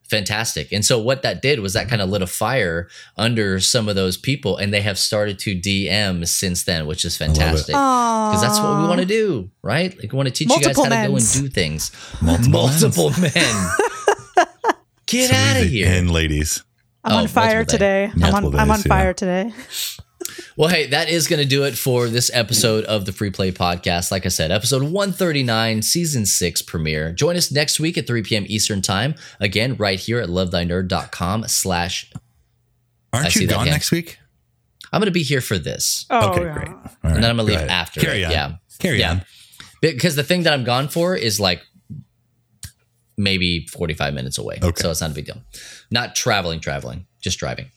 fantastic. 0.08 0.72
And 0.72 0.82
so 0.82 0.98
what 0.98 1.20
that 1.22 1.42
did 1.42 1.60
was 1.60 1.74
that 1.74 1.86
kind 1.90 2.00
of 2.00 2.08
lit 2.08 2.22
a 2.22 2.26
fire 2.26 2.88
under 3.18 3.60
some 3.60 3.90
of 3.90 3.94
those 3.96 4.16
people, 4.16 4.56
and 4.56 4.72
they 4.72 4.80
have 4.80 4.98
started 4.98 5.38
to 5.40 5.54
DM 5.54 6.26
since 6.26 6.62
then, 6.64 6.86
which 6.86 7.04
is 7.04 7.16
fantastic. 7.18 7.66
Because 7.66 8.40
that's 8.40 8.58
what 8.58 8.78
we 8.80 8.88
want 8.88 9.00
to 9.00 9.06
do, 9.06 9.50
right? 9.62 9.94
Like 9.98 10.10
we 10.10 10.16
want 10.16 10.28
to 10.28 10.32
teach 10.34 10.48
Multiple 10.48 10.84
you 10.84 10.90
guys 10.90 10.96
how 10.96 11.02
to 11.04 11.08
go 11.10 11.16
and 11.16 11.32
do 11.32 11.48
things. 11.48 11.92
Multiple 12.22 12.50
Multiple 12.50 13.10
men. 13.20 13.70
Get 15.06 15.30
out 15.32 15.60
of 15.62 15.68
here. 15.68 15.86
And 15.88 16.10
ladies. 16.10 16.62
I'm 17.04 17.12
Oh, 17.12 17.16
on 17.18 17.26
fire 17.28 17.64
today. 17.64 18.10
I'm 18.14 18.22
on, 18.24 18.30
Multiple 18.42 18.60
I'm 18.60 18.70
on 18.70 18.76
days, 18.78 18.86
yeah. 18.86 18.88
fire 18.88 19.12
today. 19.14 19.52
Well, 20.56 20.68
hey, 20.68 20.86
that 20.88 21.08
is 21.08 21.26
going 21.26 21.40
to 21.40 21.48
do 21.48 21.64
it 21.64 21.76
for 21.78 22.08
this 22.08 22.30
episode 22.34 22.84
of 22.84 23.06
the 23.06 23.12
Free 23.12 23.30
Play 23.30 23.52
Podcast. 23.52 24.10
Like 24.10 24.26
I 24.26 24.28
said, 24.28 24.50
episode 24.50 24.82
139, 24.82 25.82
season 25.82 26.26
six 26.26 26.62
premiere. 26.62 27.12
Join 27.12 27.36
us 27.36 27.50
next 27.52 27.78
week 27.80 27.96
at 27.98 28.06
3 28.06 28.22
p.m. 28.22 28.44
Eastern 28.48 28.82
Time. 28.82 29.14
Again, 29.40 29.76
right 29.76 29.98
here 29.98 30.20
at 30.20 30.28
lovethynerd.com 30.28 31.48
slash. 31.48 32.10
Aren't 33.12 33.34
you 33.36 33.46
gone 33.46 33.66
next 33.66 33.90
week? 33.90 34.18
I'm 34.92 35.00
going 35.00 35.06
to 35.06 35.12
be 35.12 35.22
here 35.22 35.40
for 35.40 35.58
this. 35.58 36.06
Oh, 36.10 36.30
okay, 36.32 36.42
yeah. 36.44 36.52
great. 36.54 36.68
All 36.68 36.74
right, 36.74 36.90
and 37.14 37.22
then 37.22 37.30
I'm 37.30 37.36
going 37.36 37.46
to 37.48 37.52
leave 37.52 37.56
ahead. 37.56 37.70
after 37.70 38.00
Carry 38.00 38.24
on. 38.24 38.30
Yeah. 38.30 38.52
Carry 38.78 38.98
Yeah. 39.00 39.10
on. 39.12 39.22
Because 39.80 40.16
the 40.16 40.24
thing 40.24 40.42
that 40.44 40.52
I'm 40.52 40.64
gone 40.64 40.88
for 40.88 41.14
is 41.14 41.38
like 41.38 41.62
maybe 43.16 43.66
45 43.66 44.14
minutes 44.14 44.38
away. 44.38 44.58
Okay. 44.62 44.80
So 44.82 44.90
it's 44.90 45.00
not 45.00 45.10
a 45.10 45.14
big 45.14 45.26
deal. 45.26 45.40
Not 45.90 46.14
traveling, 46.14 46.60
traveling, 46.60 47.06
just 47.20 47.38
driving. 47.38 47.70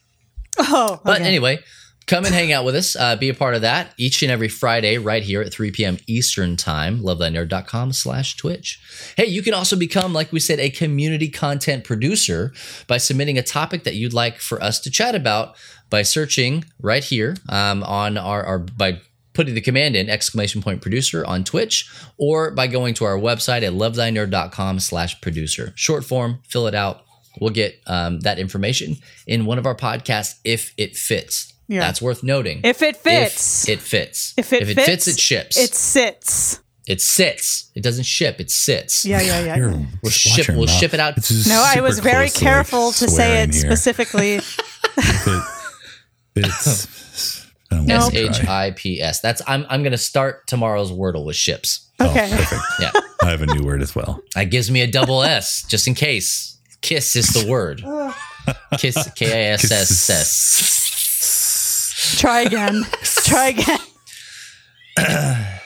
Oh, 0.58 1.00
But 1.04 1.20
anyway, 1.22 1.60
come 2.06 2.24
and 2.24 2.34
hang 2.34 2.52
out 2.52 2.64
with 2.64 2.74
us. 2.74 2.96
Uh, 2.96 3.16
be 3.16 3.28
a 3.28 3.34
part 3.34 3.54
of 3.54 3.62
that 3.62 3.92
each 3.96 4.22
and 4.22 4.30
every 4.30 4.48
Friday 4.48 4.98
right 4.98 5.22
here 5.22 5.40
at 5.40 5.52
3 5.52 5.70
p.m. 5.70 5.98
Eastern 6.06 6.56
Time, 6.56 7.00
lovethynerd.com 7.00 7.92
slash 7.92 8.36
Twitch. 8.36 8.80
Hey, 9.16 9.26
you 9.26 9.42
can 9.42 9.54
also 9.54 9.76
become, 9.76 10.12
like 10.12 10.32
we 10.32 10.40
said, 10.40 10.60
a 10.60 10.70
community 10.70 11.28
content 11.28 11.84
producer 11.84 12.52
by 12.86 12.98
submitting 12.98 13.38
a 13.38 13.42
topic 13.42 13.84
that 13.84 13.94
you'd 13.94 14.12
like 14.12 14.38
for 14.38 14.62
us 14.62 14.80
to 14.80 14.90
chat 14.90 15.14
about 15.14 15.56
by 15.90 16.02
searching 16.02 16.64
right 16.80 17.04
here 17.04 17.36
um, 17.48 17.82
on 17.84 18.16
our, 18.16 18.42
our 18.44 18.58
by 18.58 19.00
putting 19.34 19.54
the 19.54 19.60
command 19.60 19.96
in 19.96 20.10
exclamation 20.10 20.62
point 20.62 20.82
producer 20.82 21.24
on 21.24 21.44
Twitch 21.44 21.90
or 22.18 22.50
by 22.50 22.66
going 22.66 22.94
to 22.94 23.04
our 23.04 23.16
website 23.16 23.62
at 23.62 23.72
lovethynerd.com 23.72 24.80
slash 24.80 25.20
producer. 25.20 25.72
Short 25.74 26.04
form, 26.04 26.40
fill 26.46 26.66
it 26.66 26.74
out. 26.74 27.04
We'll 27.40 27.50
get 27.50 27.80
um, 27.86 28.20
that 28.20 28.38
information 28.38 28.96
in 29.26 29.46
one 29.46 29.58
of 29.58 29.66
our 29.66 29.74
podcasts 29.74 30.38
if 30.44 30.74
it 30.76 30.96
fits. 30.96 31.51
Yeah. 31.68 31.80
That's 31.80 32.02
worth 32.02 32.22
noting. 32.22 32.60
If 32.64 32.82
it 32.82 32.96
fits. 32.96 33.68
If 33.68 33.78
it 33.78 33.82
fits. 33.82 34.34
If 34.36 34.52
it 34.52 34.66
fits, 34.66 34.84
fits, 34.86 35.08
it 35.08 35.18
ships. 35.20 35.56
it 35.58 35.74
sits. 35.74 36.60
it 36.86 37.00
sits. 37.00 37.70
It 37.74 37.82
doesn't 37.82 38.04
ship. 38.04 38.40
It 38.40 38.50
sits. 38.50 39.04
Yeah, 39.04 39.20
yeah, 39.22 39.44
yeah. 39.44 39.56
You're- 39.56 39.86
We'll 40.02 40.10
ship- 40.12 40.48
we'll 40.48 40.66
mouth. 40.66 40.70
ship 40.70 40.92
it 40.94 41.00
out. 41.00 41.14
No, 41.46 41.62
I 41.64 41.80
was 41.80 41.98
very 42.00 42.28
close 42.28 42.32
to, 42.34 42.44
like, 42.44 42.52
careful 42.54 42.92
to 42.92 43.08
say 43.08 43.42
it 43.42 43.54
here. 43.54 43.62
specifically. 43.62 44.40
It's, 46.34 47.46
I 47.70 47.76
don't 47.76 47.86
No. 47.86 47.98
wanna 48.00 48.18
S 48.20 48.38
try. 48.38 48.44
H 48.44 48.48
I 48.48 48.70
P 48.72 49.00
S. 49.02 49.20
That's 49.20 49.42
I'm 49.46 49.66
I'm 49.68 49.82
gonna 49.82 49.98
start 49.98 50.46
tomorrow's 50.46 50.90
Wordle 50.90 51.24
with 51.26 51.36
ships. 51.36 51.90
Oh, 52.00 52.10
okay. 52.10 52.30
Perfect. 52.30 52.62
Yeah. 52.80 52.90
I 53.22 53.30
have 53.30 53.42
a 53.42 53.46
new 53.46 53.62
word 53.64 53.82
as 53.82 53.94
well. 53.94 54.20
That 54.34 54.44
gives 54.44 54.70
me 54.70 54.80
a 54.80 54.86
double 54.86 55.22
S 55.22 55.64
just 55.68 55.86
in 55.86 55.94
case. 55.94 56.58
Kiss 56.80 57.14
is 57.16 57.28
the 57.28 57.46
word. 57.48 57.84
Kiss 58.78 58.96
K 59.14 59.50
I 59.50 59.52
S 59.52 59.70
S 59.70 60.10
S. 60.10 60.81
Try 62.18 62.42
again. 62.42 62.82
Try 63.02 63.48
again. 63.48 63.78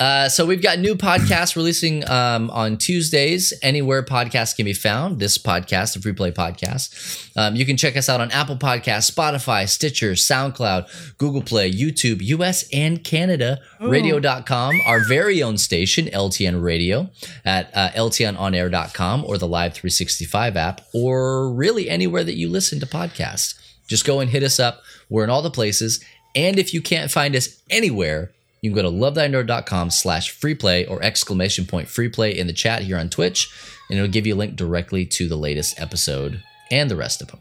Uh, 0.00 0.30
so 0.30 0.46
we've 0.46 0.62
got 0.62 0.78
new 0.78 0.94
podcasts 0.94 1.54
releasing 1.54 2.08
um, 2.08 2.48
on 2.52 2.78
Tuesdays. 2.78 3.52
Anywhere 3.60 4.02
podcasts 4.02 4.56
can 4.56 4.64
be 4.64 4.72
found. 4.72 5.18
This 5.18 5.36
podcast, 5.36 5.92
the 5.92 6.00
Free 6.00 6.14
Play 6.14 6.32
Podcast. 6.32 7.30
Um, 7.36 7.54
you 7.54 7.66
can 7.66 7.76
check 7.76 7.98
us 7.98 8.08
out 8.08 8.18
on 8.18 8.30
Apple 8.30 8.56
Podcasts, 8.56 9.10
Spotify, 9.10 9.68
Stitcher, 9.68 10.12
SoundCloud, 10.12 11.18
Google 11.18 11.42
Play, 11.42 11.70
YouTube, 11.70 12.22
US 12.22 12.64
and 12.72 13.04
Canada, 13.04 13.60
Radio.com, 13.78 14.80
our 14.86 15.00
very 15.04 15.42
own 15.42 15.58
station, 15.58 16.06
LTN 16.06 16.62
Radio, 16.62 17.10
at 17.44 17.70
uh, 17.74 17.90
LTNOnAir.com 17.90 19.26
or 19.26 19.36
the 19.36 19.46
Live 19.46 19.74
365 19.74 20.56
app, 20.56 20.80
or 20.94 21.52
really 21.52 21.90
anywhere 21.90 22.24
that 22.24 22.36
you 22.36 22.48
listen 22.48 22.80
to 22.80 22.86
podcasts. 22.86 23.54
Just 23.90 24.04
go 24.04 24.20
and 24.20 24.30
hit 24.30 24.44
us 24.44 24.60
up. 24.60 24.82
We're 25.08 25.24
in 25.24 25.30
all 25.30 25.42
the 25.42 25.50
places. 25.50 26.02
And 26.36 26.60
if 26.60 26.72
you 26.72 26.80
can't 26.80 27.10
find 27.10 27.34
us 27.34 27.60
anywhere, 27.68 28.30
you 28.62 28.70
can 28.70 28.76
go 28.76 28.88
to 28.88 28.96
lovethynerd.com 28.96 29.90
slash 29.90 30.38
freeplay 30.38 30.88
or 30.88 31.02
exclamation 31.02 31.66
point 31.66 31.88
freeplay 31.88 32.36
in 32.36 32.46
the 32.46 32.52
chat 32.52 32.82
here 32.82 32.96
on 32.96 33.10
Twitch, 33.10 33.52
and 33.88 33.98
it'll 33.98 34.10
give 34.10 34.28
you 34.28 34.34
a 34.34 34.36
link 34.36 34.54
directly 34.54 35.04
to 35.06 35.28
the 35.28 35.36
latest 35.36 35.80
episode 35.80 36.40
and 36.70 36.88
the 36.88 36.96
rest 36.96 37.20
of 37.20 37.28
them. 37.28 37.40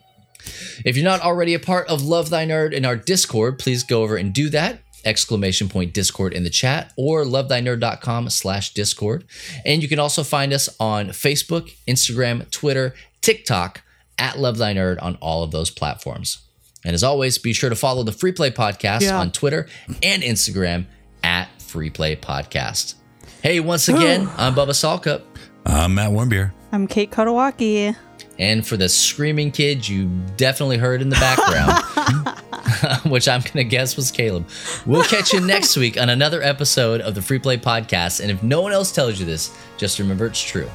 If 0.84 0.98
you're 0.98 1.06
not 1.06 1.22
already 1.22 1.54
a 1.54 1.60
part 1.60 1.88
of 1.88 2.02
Love 2.02 2.32
Thy 2.32 2.48
Nerd 2.48 2.74
in 2.74 2.84
our 2.84 2.96
Discord, 2.96 3.60
please 3.60 3.84
go 3.84 4.02
over 4.02 4.16
and 4.16 4.34
do 4.34 4.50
that. 4.50 4.80
Exclamation 5.06 5.70
point 5.70 5.94
Discord 5.94 6.34
in 6.34 6.44
the 6.44 6.50
chat 6.50 6.94
or 6.98 7.24
lovethynerd.com 7.26 8.30
slash 8.32 8.74
Discord. 8.74 9.24
And 9.66 9.84
you 9.84 9.88
can 9.88 10.00
also 10.00 10.24
find 10.24 10.52
us 10.52 10.68
on 10.80 11.10
Facebook, 11.10 11.76
Instagram, 11.88 12.50
Twitter, 12.50 12.96
TikTok 13.22 13.84
at 14.20 14.38
Love 14.38 14.58
Thy 14.58 14.74
Nerd 14.74 15.02
on 15.02 15.16
all 15.22 15.42
of 15.44 15.52
those 15.52 15.70
platforms. 15.72 16.40
And 16.86 16.94
as 16.94 17.04
always, 17.04 17.38
be 17.38 17.54
sure 17.54 17.70
to 17.70 17.76
follow 17.76 18.04
the 18.04 18.12
Free 18.12 18.32
Play 18.32 18.52
Podcast 18.52 19.02
Yeah. 19.02 19.18
on 19.20 19.32
Twitter 19.32 19.68
and 20.04 20.22
Instagram 20.24 20.86
at 21.24 21.50
Free 21.62 21.90
Play 21.90 22.16
Podcast. 22.16 22.94
Hey, 23.42 23.60
once 23.60 23.88
again, 23.90 24.30
I'm 24.38 24.54
Bubba 24.56 24.70
Stallcup. 24.70 25.24
I'm 25.66 25.96
Matt 25.96 26.12
Warmbier. 26.12 26.52
I'm 26.72 26.88
Kate 26.88 27.12
Kotowaki. 27.12 27.96
And 28.38 28.66
for 28.66 28.78
the 28.78 28.88
screaming 28.88 29.52
kid 29.52 29.88
you 29.88 30.06
definitely 30.38 30.78
heard 30.78 31.02
in 31.02 31.10
the 31.10 31.16
background, 31.18 33.04
which 33.12 33.28
I'm 33.28 33.42
going 33.42 33.54
to 33.54 33.64
guess 33.66 33.98
was 33.98 34.12
Caleb, 34.12 34.48
we'll 34.86 35.04
catch 35.04 35.34
you 35.34 35.42
next 35.42 35.76
week 35.76 36.00
on 36.00 36.10
another 36.10 36.42
episode 36.42 37.02
of 37.02 37.16
the 37.16 37.22
Free 37.22 37.40
Play 37.40 37.58
Podcast. 37.58 38.22
And 38.22 38.32
if 38.32 38.42
no 38.42 38.62
one 38.62 38.72
else 38.72 38.92
tells 38.94 39.20
you 39.20 39.26
this, 39.26 39.54
just 39.78 40.00
remember 40.00 40.26
it's 40.28 40.42
true. 40.42 40.70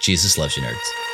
Jesus 0.00 0.38
loves 0.38 0.56
you, 0.56 0.62
nerds. 0.62 1.13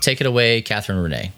Take 0.00 0.20
it 0.20 0.26
away, 0.26 0.62
Catherine 0.62 0.98
Renee. 0.98 1.32